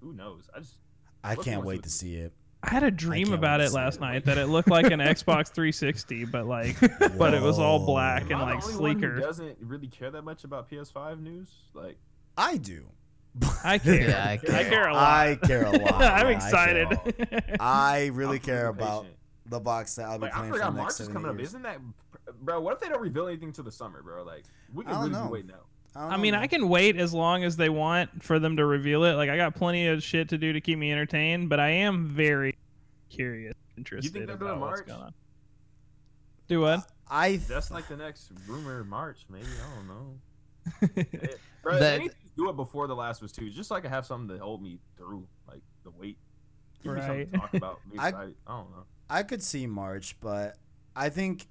Who 0.00 0.12
knows? 0.12 0.48
I 0.54 0.60
just. 0.60 0.74
I 1.24 1.34
can't 1.34 1.64
wait 1.64 1.78
to 1.82 1.88
to- 1.88 1.88
see 1.90 2.14
it. 2.14 2.32
I 2.62 2.70
had 2.70 2.82
a 2.82 2.90
dream 2.90 3.32
about 3.32 3.60
it 3.60 3.72
last 3.72 3.96
it. 3.96 4.00
night 4.00 4.24
that 4.26 4.36
it 4.38 4.46
looked 4.46 4.68
like 4.68 4.86
an 4.90 4.98
Xbox 5.14 5.48
360, 5.48 6.24
but 6.26 6.46
like, 6.46 6.76
but 7.18 7.32
it 7.34 7.40
was 7.42 7.58
all 7.58 7.78
black 7.84 8.22
Am 8.30 8.32
and 8.32 8.42
I 8.42 8.46
the 8.50 8.54
like 8.54 8.64
only 8.64 8.76
one 8.76 8.92
who 8.94 9.00
sleeker. 9.00 9.20
doesn't 9.20 9.56
really 9.60 9.86
care 9.88 10.10
that 10.12 10.22
much 10.22 10.44
about 10.44 10.68
PS5 10.70 11.20
news. 11.20 11.48
Like, 11.74 11.98
I 12.36 12.56
do. 12.56 12.86
I 13.64 13.78
care. 13.82 14.08
Yeah, 14.08 14.24
I 14.24 14.32
I 14.32 14.36
care. 14.38 14.64
care 14.70 14.88
a 14.88 14.94
lot. 14.94 15.02
I 15.02 15.34
care 15.36 15.64
a 15.64 15.70
lot. 15.70 15.94
I'm 15.94 16.00
Yeah, 16.00 16.26
I 16.26 16.30
excited. 16.30 16.98
I 17.60 18.06
really 18.12 18.38
I'm 18.38 18.42
care 18.42 18.68
about 18.68 19.02
patient. 19.02 19.17
The 19.50 19.60
box 19.60 19.94
that 19.96 20.06
I'll 20.06 20.18
be 20.18 20.22
Like, 20.24 20.32
I 20.34 20.38
playing 20.38 20.52
for 20.52 20.58
forgot 20.58 20.72
the 20.72 20.76
March 20.78 20.90
is 20.90 20.96
seven 20.96 21.12
coming 21.14 21.30
up. 21.30 21.40
Isn't 21.40 21.62
that, 21.62 21.78
bro? 22.42 22.60
What 22.60 22.74
if 22.74 22.80
they 22.80 22.88
don't 22.88 23.00
reveal 23.00 23.26
anything 23.28 23.52
to 23.54 23.62
the 23.62 23.72
summer, 23.72 24.02
bro? 24.02 24.22
Like, 24.24 24.44
we 24.74 24.84
can 24.84 24.92
don't 24.94 25.02
really 25.04 25.12
know. 25.14 25.26
be 25.26 25.32
waiting 25.32 25.50
out. 25.52 25.66
don't 25.94 26.12
I 26.12 26.16
mean, 26.16 26.32
man. 26.32 26.42
I 26.42 26.46
can 26.46 26.68
wait 26.68 26.96
as 26.96 27.14
long 27.14 27.44
as 27.44 27.56
they 27.56 27.68
want 27.68 28.22
for 28.22 28.38
them 28.38 28.56
to 28.56 28.66
reveal 28.66 29.04
it. 29.04 29.14
Like, 29.14 29.30
I 29.30 29.36
got 29.36 29.54
plenty 29.54 29.86
of 29.88 30.02
shit 30.02 30.28
to 30.30 30.38
do 30.38 30.52
to 30.52 30.60
keep 30.60 30.78
me 30.78 30.92
entertained, 30.92 31.48
but 31.48 31.60
I 31.60 31.70
am 31.70 32.06
very 32.06 32.56
curious, 33.08 33.54
interested 33.76 34.04
You 34.08 34.12
think 34.12 34.26
they're 34.26 34.36
about 34.36 34.46
doing 34.48 34.60
what's 34.60 34.78
March? 34.80 34.86
going 34.86 35.00
on. 35.00 35.14
Do 36.48 36.60
what? 36.60 36.90
I 37.10 37.36
That's 37.36 37.70
like 37.70 37.88
the 37.88 37.96
next 37.96 38.30
rumor 38.46 38.84
March, 38.84 39.18
maybe. 39.30 39.46
I 39.46 39.76
don't 39.76 39.88
know. 39.88 41.28
Bro, 41.62 41.78
That- 41.78 41.94
anything 41.94 42.10
to 42.10 42.36
do 42.36 42.50
it 42.50 42.56
before 42.56 42.86
the 42.86 42.94
last 42.96 43.22
was 43.22 43.32
two, 43.32 43.48
just 43.50 43.68
so 43.70 43.74
I 43.74 43.80
can 43.80 43.90
have 43.90 44.04
something 44.06 44.36
to 44.36 44.42
hold 44.42 44.62
me 44.62 44.78
through, 44.96 45.26
like 45.48 45.62
the 45.84 45.90
wait. 45.90 46.18
Give 46.82 46.92
me 46.94 47.00
something 47.00 47.26
to 47.30 47.32
Right. 47.32 47.40
talk 47.40 47.54
about. 47.54 47.80
Be 47.92 47.98
I- 47.98 48.08
excited. 48.08 48.34
I 48.46 48.56
don't 48.58 48.70
know. 48.70 48.84
I 49.10 49.22
could 49.22 49.42
see 49.42 49.66
March, 49.66 50.16
but 50.20 50.56
I 50.94 51.08
think 51.08 51.46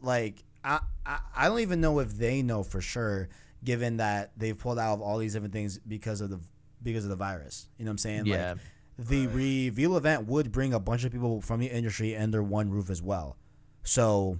like 0.00 0.42
I, 0.64 0.80
I 1.04 1.18
I 1.36 1.48
don't 1.48 1.60
even 1.60 1.80
know 1.80 1.98
if 1.98 2.16
they 2.16 2.42
know 2.42 2.62
for 2.62 2.80
sure, 2.80 3.28
given 3.62 3.98
that 3.98 4.32
they've 4.36 4.58
pulled 4.58 4.78
out 4.78 4.94
of 4.94 5.02
all 5.02 5.18
these 5.18 5.34
different 5.34 5.52
things 5.52 5.78
because 5.78 6.20
of 6.20 6.30
the 6.30 6.40
because 6.82 7.04
of 7.04 7.10
the 7.10 7.16
virus. 7.16 7.68
You 7.78 7.84
know 7.84 7.90
what 7.90 7.94
I'm 7.94 7.98
saying? 7.98 8.26
Yeah. 8.26 8.50
Like 8.52 8.58
the 8.98 9.26
reveal 9.26 9.96
event 9.96 10.26
would 10.26 10.52
bring 10.52 10.72
a 10.72 10.80
bunch 10.80 11.04
of 11.04 11.12
people 11.12 11.40
from 11.40 11.60
the 11.60 11.66
industry 11.66 12.16
under 12.16 12.42
one 12.42 12.70
roof 12.70 12.90
as 12.90 13.02
well. 13.02 13.36
So 13.82 14.38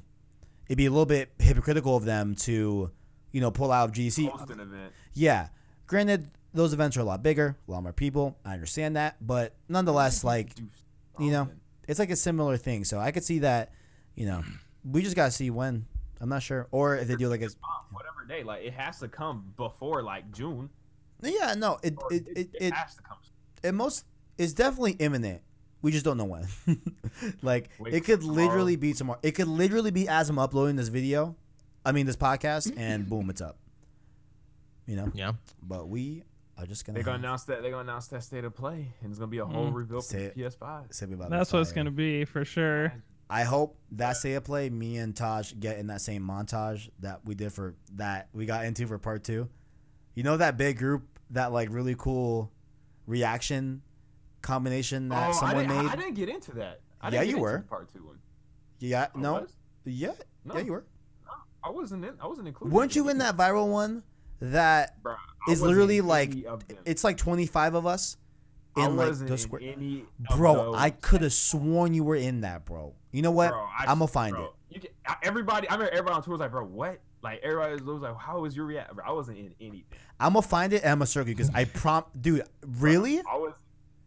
it'd 0.69 0.79
be 0.79 0.87
a 0.87 0.91
little 0.91 1.07
bit 1.07 1.33
hypocritical 1.39 1.97
of 1.97 2.05
them 2.05 2.37
to, 2.37 2.91
you 3.33 3.41
know, 3.41 3.51
pull 3.51 3.73
out 3.73 3.89
of 3.89 3.95
GDC. 3.95 4.29
Host 4.29 4.51
event. 4.51 4.93
Yeah. 5.12 5.49
Granted, 5.87 6.31
those 6.53 6.73
events 6.73 6.97
are 6.97 7.01
a 7.01 7.05
lot 7.05 7.23
bigger, 7.23 7.57
a 7.67 7.71
lot 7.71 7.83
more 7.83 7.93
people. 7.93 8.39
I 8.45 8.53
understand 8.55 8.97
that, 8.97 9.17
but 9.21 9.55
nonetheless, 9.69 10.23
like 10.23 10.53
you 11.19 11.31
know, 11.31 11.41
something. 11.41 11.61
It's 11.89 11.99
like 11.99 12.11
a 12.11 12.16
similar 12.16 12.57
thing. 12.57 12.85
So 12.85 12.99
I 12.99 13.11
could 13.11 13.24
see 13.24 13.41
that, 13.41 13.72
you 14.14 14.26
know, 14.26 14.43
we 14.85 15.03
just 15.03 15.16
gotta 15.16 15.30
see 15.30 15.51
when. 15.51 15.87
I'm 16.20 16.28
not 16.28 16.43
sure, 16.43 16.68
or 16.70 16.97
if 16.97 17.09
they 17.09 17.16
do 17.16 17.28
like 17.28 17.43
a. 17.43 17.49
Whatever 17.91 18.24
day, 18.26 18.43
like 18.43 18.64
it 18.64 18.72
has 18.74 18.99
to 19.01 19.09
come 19.09 19.53
before 19.57 20.03
like 20.03 20.30
June. 20.32 20.70
Yeah, 21.22 21.55
no, 21.55 21.78
it 21.82 21.95
Or 21.97 22.12
it 22.12 22.26
it, 22.37 22.51
it, 22.55 22.72
has 22.74 22.95
to 22.97 23.03
come. 23.03 23.18
it 23.62 23.72
most 23.72 24.05
is 24.39 24.55
definitely 24.55 24.93
imminent. 24.93 25.43
We 25.82 25.91
just 25.93 26.05
don't 26.05 26.16
know 26.16 26.24
when. 26.24 26.47
like 27.43 27.68
Wait 27.78 27.93
it 27.95 28.05
could 28.05 28.20
for 28.22 28.26
literally 28.28 28.76
be 28.76 28.93
tomorrow. 28.95 29.18
It 29.22 29.32
could 29.32 29.49
literally 29.49 29.91
be 29.91 30.09
as 30.09 30.30
I'm 30.30 30.39
uploading 30.39 30.76
this 30.76 30.89
video, 30.89 31.37
I 31.85 31.93
mean 31.93 32.07
this 32.07 32.16
podcast, 32.16 32.72
and 32.76 33.09
boom, 33.11 33.28
it's 33.30 33.41
up. 33.41 33.59
You 34.87 34.97
know, 34.97 35.11
Yeah. 35.14 35.32
but 35.62 35.89
we 35.89 36.22
are 36.59 36.67
just 36.67 36.85
gonna. 36.85 36.95
They're 36.97 37.03
gonna 37.05 37.17
have- 37.19 37.25
announce 37.25 37.45
that 37.45 37.63
they're 37.63 37.71
gonna 37.71 37.83
announce 37.91 38.07
that 38.09 38.23
state 38.23 38.45
of 38.45 38.55
play, 38.55 38.95
and 39.01 39.11
it's 39.11 39.19
gonna 39.19 39.31
be 39.31 39.39
a 39.39 39.47
whole 39.47 39.71
Mm. 39.71 39.75
reveal 39.75 40.01
for 40.01 40.07
Say 40.09 40.19
the 40.19 40.25
it. 40.27 40.37
PS5. 40.37 40.93
say 40.93 41.13
about 41.13 41.31
That's 41.31 41.53
what 41.53 41.61
it's 41.61 41.71
fire. 41.71 41.77
gonna 41.77 41.91
be 41.91 42.25
for 42.25 42.45
sure. 42.45 42.93
I 43.31 43.43
hope 43.45 43.79
that 43.93 44.13
say 44.19 44.35
a 44.35 44.41
play. 44.41 44.69
Me 44.71 44.99
and 44.99 45.17
Taj 45.17 45.55
get 45.59 45.79
in 45.79 45.87
that 45.89 46.01
same 46.03 46.23
montage 46.23 46.91
that 47.01 47.25
we 47.25 47.35
did 47.35 47.53
for 47.53 47.75
that 47.95 48.29
we 48.33 48.45
got 48.47 48.65
into 48.67 48.87
for 48.87 48.99
part 48.99 49.25
two. 49.25 49.49
You 50.15 50.23
know 50.23 50.37
that 50.37 50.57
big 50.57 50.79
group 50.79 51.19
that 51.31 51.51
like 51.53 51.71
really 51.73 51.95
cool 51.97 52.53
reaction 53.07 53.83
combination 54.43 55.09
that 55.09 55.29
oh, 55.29 55.31
I 55.31 55.33
someone 55.33 55.67
didn't, 55.69 55.77
made. 55.85 55.89
I, 55.91 55.93
I 55.93 55.97
didn't 55.97 56.15
get 56.15 56.29
into 56.29 56.53
that. 56.53 56.81
I 57.01 57.07
Yeah, 57.09 57.11
didn't 57.11 57.23
you 57.23 57.27
get 57.27 57.31
into 57.33 57.41
were. 57.43 57.59
the 57.59 57.63
part 57.69 57.93
two 57.93 58.05
one. 58.05 58.19
yeah, 58.79 59.09
I 59.15 59.19
no, 59.19 59.33
was? 59.35 59.57
yeah, 59.85 60.13
No. 60.45 60.55
yeah, 60.55 60.61
you 60.61 60.73
were. 60.73 60.85
I 61.63 61.71
wasn't 61.71 62.05
in. 62.05 62.15
I 62.21 62.27
wasn't 62.27 62.47
included. 62.49 62.75
Weren't 62.75 62.95
you 62.95 63.09
in 63.09 63.19
that 63.19 63.37
viral 63.39 63.69
one 63.69 64.03
that 64.41 65.03
Bruh, 65.03 65.17
I 65.17 65.17
is 65.49 65.63
literally 65.63 66.01
like 66.01 66.33
any 66.33 66.47
of 66.47 66.67
them. 66.69 66.79
it's 66.85 67.05
like 67.05 67.17
twenty 67.17 67.47
five 67.47 67.75
of 67.75 67.87
us 67.87 68.17
I 68.77 68.87
in 68.87 68.97
like 68.97 69.17
the 69.19 69.39
square. 69.39 69.61
Bro, 70.37 70.75
I 70.75 70.91
could 70.91 71.23
have 71.23 71.33
sworn 71.33 71.95
you 71.95 72.05
were 72.05 72.17
in 72.17 72.41
that, 72.43 72.65
bro. 72.65 72.95
You 73.13 73.23
know 73.23 73.31
what? 73.31 73.51
Bro, 73.51 73.61
I- 73.61 73.85
I'm 73.87 73.99
gonna 73.99 74.09
find 74.09 74.35
bro, 74.35 74.53
it. 74.71 74.83
Can, 74.83 75.17
everybody, 75.23 75.69
I 75.69 75.75
remember 75.75 75.93
everybody 75.93 76.17
on 76.17 76.23
tour 76.23 76.33
was 76.33 76.41
like, 76.41 76.51
"Bro, 76.51 76.67
what?" 76.67 77.01
Like 77.23 77.41
everybody 77.43 77.83
was, 77.83 78.03
like, 78.03 78.17
"How 78.17 78.41
was 78.41 78.57
your 78.57 78.67
reaction?" 78.67 78.99
I 79.07 79.13
wasn't 79.13 79.39
in 79.39 79.55
anything. 79.61 79.85
I'm 80.19 80.33
gonna 80.33 80.43
find 80.43 80.73
it 80.73 80.83
and 80.83 80.91
I'm 80.91 80.99
gonna 80.99 81.07
circle 81.07 81.29
you 81.31 81.37
because 81.37 81.51
I 81.55 81.65
prompt, 81.65 82.21
dude. 82.21 82.43
Really? 82.67 83.19
I 83.21 83.37
was 83.37 83.55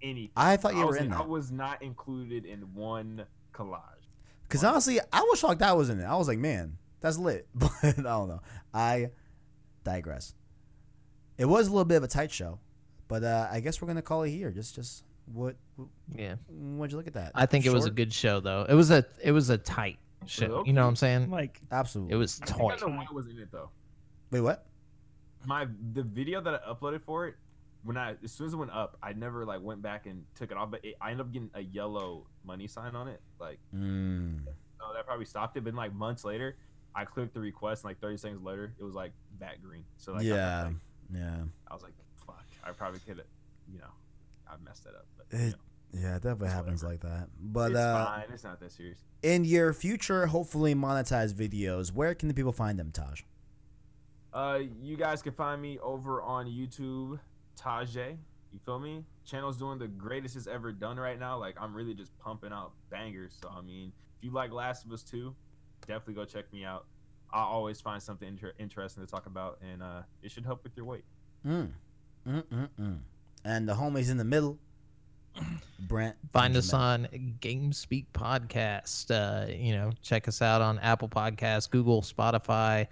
anything. 0.01 0.31
I 0.35 0.57
thought 0.57 0.73
you 0.73 0.81
I 0.81 0.85
were 0.85 0.91
was 0.91 0.97
in 0.97 1.09
that. 1.09 1.19
I 1.21 1.25
was 1.25 1.51
not 1.51 1.81
included 1.81 2.45
in 2.45 2.73
one 2.73 3.25
collage. 3.53 3.81
Because 4.43 4.63
honestly, 4.63 4.99
I 5.11 5.21
was 5.21 5.39
shocked 5.39 5.61
I 5.61 5.73
was 5.73 5.89
in 5.89 5.99
it. 5.99 6.05
I 6.05 6.15
was 6.15 6.27
like, 6.27 6.39
man, 6.39 6.77
that's 7.01 7.17
lit. 7.17 7.47
But 7.55 7.71
I 7.83 7.91
don't 7.91 8.27
know. 8.27 8.41
I 8.73 9.11
digress. 9.83 10.33
It 11.37 11.45
was 11.45 11.67
a 11.67 11.71
little 11.71 11.85
bit 11.85 11.95
of 11.97 12.03
a 12.03 12.07
tight 12.07 12.31
show, 12.31 12.59
but 13.07 13.23
uh, 13.23 13.47
I 13.51 13.59
guess 13.59 13.81
we're 13.81 13.87
gonna 13.87 14.01
call 14.01 14.23
it 14.23 14.31
here. 14.31 14.51
Just, 14.51 14.75
just 14.75 15.03
what? 15.33 15.55
Yeah. 16.15 16.35
What'd 16.47 16.91
you 16.91 16.97
look 16.97 17.07
at 17.07 17.13
that? 17.13 17.31
I 17.35 17.45
think 17.45 17.65
it 17.65 17.71
was 17.71 17.85
a 17.85 17.91
good 17.91 18.11
show 18.13 18.39
though. 18.39 18.65
It 18.67 18.73
was 18.73 18.91
a 18.91 19.05
it 19.23 19.31
was 19.31 19.49
a 19.49 19.57
tight 19.57 19.97
show. 20.25 20.63
You 20.65 20.73
know 20.73 20.83
what 20.83 20.89
I'm 20.89 20.95
saying? 20.95 21.29
Like 21.29 21.61
Absolutely. 21.71 22.13
It 22.13 22.17
was 22.17 22.39
tight. 22.39 22.51
I 22.51 22.57
think 22.57 22.71
I 22.71 22.75
tight. 22.75 22.81
know 22.89 22.95
why 22.97 23.05
I 23.09 23.13
was 23.13 23.27
in 23.27 23.37
it 23.39 23.51
though. 23.51 23.69
Wait, 24.31 24.41
what? 24.41 24.65
My 25.45 25.67
the 25.93 26.03
video 26.03 26.41
that 26.41 26.61
I 26.65 26.71
uploaded 26.73 27.01
for 27.01 27.27
it, 27.27 27.35
when 27.83 27.97
I 27.97 28.15
as 28.23 28.31
soon 28.31 28.47
as 28.47 28.53
it 28.53 28.57
went 28.57 28.71
up, 28.71 28.97
I 29.03 29.13
never 29.13 29.45
like 29.45 29.61
went 29.61 29.81
back 29.81 30.05
and 30.07 30.23
took 30.35 30.51
it 30.51 30.57
off. 30.57 30.71
But 30.71 30.83
it, 30.83 30.95
I 30.99 31.11
ended 31.11 31.25
up 31.27 31.31
getting 31.31 31.51
a 31.53 31.61
yellow 31.61 32.25
money 32.43 32.67
sign 32.67 32.95
on 32.95 33.07
it. 33.07 33.21
Like, 33.39 33.59
Mm. 33.75 34.39
oh, 34.81 34.93
that 34.95 35.05
probably 35.05 35.25
stopped 35.25 35.55
it. 35.57 35.63
But 35.63 35.73
like 35.75 35.93
months 35.93 36.25
later, 36.25 36.57
I 36.95 37.05
clicked 37.05 37.33
the 37.33 37.39
request. 37.39 37.83
And, 37.83 37.89
like 37.91 38.01
30 38.01 38.17
seconds 38.17 38.43
later, 38.43 38.73
it 38.79 38.83
was 38.83 38.95
like 38.95 39.11
back 39.39 39.61
green. 39.61 39.83
So 39.97 40.13
like, 40.13 40.21
I, 40.21 40.25
yeah, 40.25 40.63
like, 40.63 40.73
yeah, 41.13 41.43
I 41.67 41.73
was 41.73 41.83
like, 41.83 41.93
fuck, 42.25 42.45
I 42.63 42.71
probably 42.71 42.99
could 42.99 43.17
have, 43.17 43.25
you 43.71 43.79
know, 43.79 43.91
I 44.49 44.55
messed 44.63 44.83
that 44.85 44.95
up. 44.95 45.05
But 45.17 45.27
It- 45.39 45.51
know, 45.51 45.57
yeah. 45.93 46.15
It 46.17 46.23
definitely 46.23 46.49
happens 46.49 46.83
like 46.83 46.99
that. 47.01 47.29
But 47.39 47.71
it's 47.71 47.79
uh, 47.79 48.05
fine. 48.05 48.25
It's 48.33 48.43
not 48.43 48.59
that 48.59 48.71
serious. 48.71 48.99
in 49.23 49.45
your 49.45 49.73
future, 49.73 50.27
hopefully 50.27 50.75
monetized 50.75 51.33
videos, 51.33 51.91
where 51.93 52.13
can 52.15 52.27
the 52.27 52.33
people 52.33 52.51
find 52.51 52.77
them, 52.77 52.91
Taj? 52.91 53.21
Uh, 54.33 54.59
you 54.81 54.97
guys 54.97 55.21
can 55.21 55.33
find 55.33 55.61
me 55.61 55.79
over 55.79 56.21
on 56.21 56.45
YouTube, 56.47 57.19
Tajay. 57.59 58.17
You 58.53 58.59
feel 58.59 58.79
me? 58.79 59.03
Channel's 59.25 59.57
doing 59.57 59.77
the 59.79 59.87
greatest 59.87 60.35
it's 60.35 60.47
ever 60.47 60.71
done 60.71 60.97
right 60.97 61.19
now. 61.19 61.37
Like 61.37 61.55
I'm 61.59 61.73
really 61.73 61.93
just 61.93 62.17
pumping 62.19 62.51
out 62.51 62.71
bangers. 62.89 63.37
So 63.41 63.49
I 63.49 63.61
mean, 63.61 63.91
if 64.17 64.23
you 64.23 64.31
like 64.31 64.51
Last 64.51 64.85
of 64.85 64.91
Us 64.91 65.03
2, 65.03 65.33
definitely 65.87 66.13
go 66.15 66.25
check 66.25 66.51
me 66.53 66.63
out. 66.65 66.85
I 67.31 67.41
always 67.41 67.81
find 67.81 68.01
something 68.01 68.27
inter- 68.27 68.53
interesting 68.59 69.05
to 69.05 69.09
talk 69.09 69.25
about, 69.25 69.59
and 69.61 69.83
uh, 69.83 70.01
it 70.21 70.31
should 70.31 70.45
help 70.45 70.63
with 70.63 70.75
your 70.75 70.85
weight. 70.85 71.03
Mm. 71.45 71.69
Mm 72.27 72.43
mm 72.43 72.69
mm. 72.79 72.97
And 73.45 73.67
the 73.67 73.73
homies 73.73 74.09
in 74.09 74.17
the 74.17 74.25
middle, 74.25 74.59
Brent. 75.79 76.15
Find 76.31 76.55
us 76.57 76.71
Jamel. 76.71 76.79
on 76.79 77.35
Game 77.39 77.71
Speak 77.71 78.11
Podcast. 78.13 79.11
Uh, 79.11 79.51
you 79.51 79.73
know, 79.73 79.91
check 80.01 80.27
us 80.27 80.41
out 80.41 80.61
on 80.61 80.79
Apple 80.79 81.09
Podcasts, 81.09 81.69
Google, 81.69 82.01
Spotify. 82.01 82.87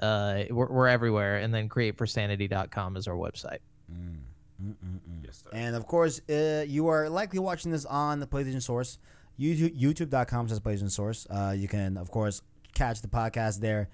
Uh, 0.00 0.44
we're, 0.50 0.68
we're 0.68 0.88
everywhere. 0.88 1.38
And 1.38 1.52
then 1.52 1.68
createforsanity.com 1.68 2.96
is 2.96 3.06
our 3.06 3.14
website. 3.14 3.58
Mm, 3.92 4.18
mm, 4.62 4.68
mm, 4.68 4.74
mm. 4.74 5.24
Yes, 5.24 5.42
sir. 5.44 5.50
And 5.52 5.76
of 5.76 5.86
course, 5.86 6.20
uh, 6.28 6.64
you 6.66 6.88
are 6.88 7.08
likely 7.08 7.38
watching 7.38 7.70
this 7.70 7.84
on 7.84 8.20
the 8.20 8.26
PlayStation 8.26 8.62
Source, 8.62 8.98
YouTube, 9.38 9.78
YouTube.com 9.78 10.48
says 10.48 10.60
PlayStation 10.60 10.90
Source. 10.90 11.26
Uh, 11.28 11.54
you 11.56 11.68
can, 11.68 11.96
of 11.96 12.10
course, 12.10 12.42
catch 12.74 13.02
the 13.02 13.08
podcast 13.08 13.60
there 13.60 13.88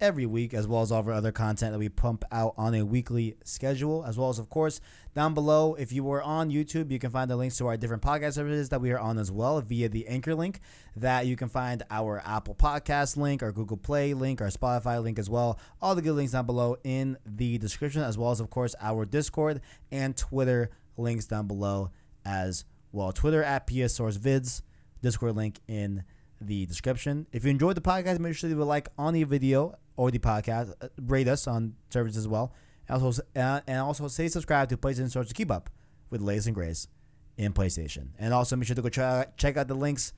every 0.00 0.24
week, 0.24 0.54
as 0.54 0.66
well 0.66 0.80
as 0.80 0.90
all 0.90 1.00
of 1.00 1.08
our 1.08 1.14
other 1.14 1.30
content 1.30 1.72
that 1.72 1.78
we 1.78 1.88
pump 1.88 2.24
out 2.32 2.54
on 2.56 2.74
a 2.74 2.82
weekly 2.82 3.36
schedule. 3.44 4.04
As 4.04 4.16
well 4.16 4.30
as, 4.30 4.38
of 4.38 4.48
course, 4.48 4.80
down 5.14 5.34
below, 5.34 5.74
if 5.74 5.92
you 5.92 6.02
were 6.02 6.22
on 6.22 6.50
YouTube, 6.50 6.90
you 6.90 6.98
can 6.98 7.10
find 7.10 7.30
the 7.30 7.36
links 7.36 7.58
to 7.58 7.66
our 7.66 7.76
different 7.76 8.02
podcast 8.02 8.34
services 8.34 8.70
that 8.70 8.80
we 8.80 8.92
are 8.92 8.98
on 8.98 9.18
as 9.18 9.30
well 9.30 9.60
via 9.60 9.88
the 9.88 10.06
anchor 10.08 10.34
link. 10.34 10.60
That 10.96 11.26
you 11.26 11.36
can 11.36 11.48
find 11.48 11.82
our 11.90 12.22
Apple 12.24 12.54
Podcast 12.54 13.16
link, 13.16 13.42
our 13.42 13.52
Google 13.52 13.76
Play 13.76 14.14
link, 14.14 14.40
our 14.40 14.48
Spotify 14.48 15.02
link 15.02 15.18
as 15.18 15.28
well. 15.28 15.58
All 15.82 15.94
the 15.94 16.02
good 16.02 16.14
links 16.14 16.32
down 16.32 16.46
below 16.46 16.76
in 16.82 17.18
the 17.26 17.58
description, 17.58 18.02
as 18.02 18.16
well 18.16 18.30
as, 18.30 18.40
of 18.40 18.50
course, 18.50 18.74
our 18.80 19.04
Discord 19.04 19.60
and 19.92 20.16
Twitter 20.16 20.70
links 20.96 21.26
down 21.26 21.46
below 21.46 21.90
as 22.24 22.64
well. 22.92 23.12
Twitter 23.12 23.42
at 23.42 23.66
PS 23.66 23.94
Source 23.94 24.16
Vids, 24.16 24.62
Discord 25.02 25.36
link 25.36 25.60
in 25.68 26.04
the 26.40 26.66
description. 26.66 27.26
If 27.32 27.44
you 27.44 27.50
enjoyed 27.50 27.76
the 27.76 27.80
podcast, 27.80 28.18
make 28.18 28.34
sure 28.34 28.48
to 28.48 28.54
leave 28.56 28.62
a 28.62 28.64
like 28.64 28.88
on 28.98 29.14
the 29.14 29.24
video 29.24 29.74
or 29.96 30.10
the 30.10 30.18
podcast. 30.18 30.72
Uh, 30.80 30.88
Rate 31.00 31.28
us 31.28 31.46
on 31.46 31.74
services 31.90 32.18
as 32.18 32.28
well. 32.28 32.52
And 32.88 33.02
also, 33.02 33.22
uh, 33.36 33.60
and 33.66 33.78
also 33.78 34.08
say 34.08 34.28
subscribe 34.28 34.68
to 34.70 34.76
PlayStation 34.76 35.10
Source 35.10 35.28
to 35.28 35.34
keep 35.34 35.50
up 35.50 35.70
with 36.10 36.20
the 36.20 36.26
latest 36.26 36.46
and 36.48 36.54
greatest 36.54 36.88
in 37.36 37.52
PlayStation. 37.52 38.08
And 38.18 38.34
also 38.34 38.56
make 38.56 38.66
sure 38.66 38.74
to 38.76 38.82
go 38.82 38.88
try, 38.88 39.26
check 39.36 39.56
out 39.56 39.68
the 39.68 39.74
links 39.74 40.12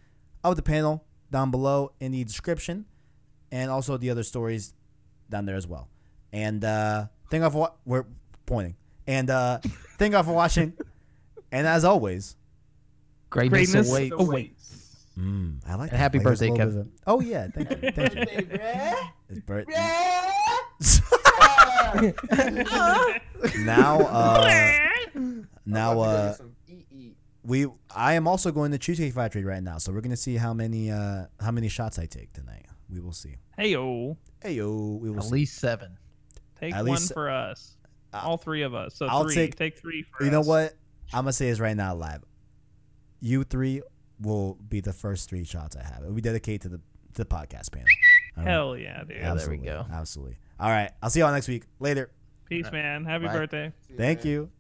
of 0.44 0.56
the 0.56 0.62
panel 0.62 1.04
down 1.30 1.50
below 1.50 1.92
in 2.00 2.12
the 2.12 2.24
description, 2.24 2.84
and 3.50 3.70
also 3.70 3.96
the 3.96 4.10
other 4.10 4.22
stories 4.22 4.74
down 5.30 5.44
there 5.46 5.56
as 5.56 5.66
well. 5.66 5.88
And 6.32 6.64
uh, 6.64 7.06
thank 7.30 7.40
you 7.40 7.44
all 7.44 7.50
for 7.50 7.58
wa- 7.58 7.72
we're 7.84 8.04
pointing. 8.46 8.76
And 9.06 9.28
uh, 9.30 9.58
thank 9.98 10.14
you 10.14 10.22
for 10.22 10.32
watching. 10.32 10.72
And 11.54 11.66
as 11.66 11.84
always, 11.84 12.34
Greatness, 13.28 13.72
Greatness 13.72 13.90
awaits. 13.90 14.14
awaits. 14.18 14.61
Mm, 15.18 15.60
I 15.66 15.74
like 15.74 15.90
And 15.90 15.90
that. 15.90 15.96
happy 15.98 16.18
Like, 16.18 16.26
there's 16.26 16.42
a 16.42 16.48
birthday, 16.48 16.64
little 16.64 16.82
bit 16.84 16.92
of- 16.92 17.02
Oh 17.06 17.20
yeah, 17.20 17.48
thank 17.48 17.70
you, 17.70 17.76
thank 17.92 18.14
you. 18.14 18.46
It's 19.28 19.40
birthday. 19.40 19.72
now, 23.64 24.00
uh, 24.00 24.70
now, 25.66 26.00
uh, 26.00 26.34
we. 27.44 27.66
I 27.94 28.14
am 28.14 28.26
also 28.26 28.50
going 28.52 28.72
to 28.72 28.78
Cheesecake 28.78 29.12
Factory 29.14 29.44
right 29.44 29.62
now, 29.62 29.78
so 29.78 29.92
we're 29.92 30.00
gonna 30.00 30.16
see 30.16 30.36
how 30.36 30.54
many, 30.54 30.90
uh, 30.90 31.26
how 31.40 31.50
many 31.50 31.68
shots 31.68 31.98
I 31.98 32.06
take 32.06 32.32
tonight. 32.32 32.66
We 32.88 33.00
will 33.00 33.12
see. 33.12 33.36
Hey 33.56 33.70
yo, 33.70 34.16
Hey 34.42 34.54
yo, 34.54 34.98
we 35.00 35.10
will 35.10 35.18
At 35.18 35.24
see. 35.24 35.30
least 35.32 35.58
seven. 35.58 35.98
take 36.58 36.74
At 36.74 36.84
one 36.84 36.92
least- 36.96 37.12
for 37.14 37.30
us. 37.30 37.76
Uh, 38.12 38.20
All 38.24 38.36
three 38.36 38.62
of 38.62 38.74
us. 38.74 38.94
So 38.94 39.06
I'll 39.06 39.24
3 39.24 39.34
take- 39.34 39.56
take 39.56 39.78
three 39.78 40.02
for 40.02 40.24
You 40.24 40.30
know 40.30 40.40
us. 40.40 40.46
what? 40.46 40.74
I'm 41.14 41.24
gonna 41.24 41.32
say 41.32 41.48
this 41.50 41.60
right 41.60 41.76
now, 41.76 41.94
live. 41.94 42.22
You 43.20 43.44
three 43.44 43.82
will 44.22 44.54
be 44.68 44.80
the 44.80 44.92
first 44.92 45.28
three 45.28 45.44
shots 45.44 45.76
I 45.76 45.82
have. 45.82 46.02
It 46.02 46.06
will 46.06 46.14
be 46.14 46.22
dedicated 46.22 46.62
to 46.62 46.68
the 46.68 46.80
to 47.14 47.24
the 47.24 47.24
podcast 47.24 47.72
panel. 47.72 47.88
All 48.36 48.44
right? 48.44 48.50
Hell 48.50 48.76
yeah, 48.76 49.00
dude. 49.00 49.10
Yeah, 49.10 49.16
there 49.16 49.20
we 49.20 49.28
Absolutely, 49.28 49.66
go. 49.66 49.86
Absolutely. 49.92 50.38
All 50.58 50.70
right. 50.70 50.90
I'll 51.02 51.10
see 51.10 51.20
y'all 51.20 51.32
next 51.32 51.48
week. 51.48 51.64
Later. 51.78 52.10
Peace, 52.46 52.70
man. 52.70 53.04
Happy 53.04 53.26
Bye. 53.26 53.32
birthday. 53.32 53.72
Thank 53.96 54.24
you. 54.24 54.50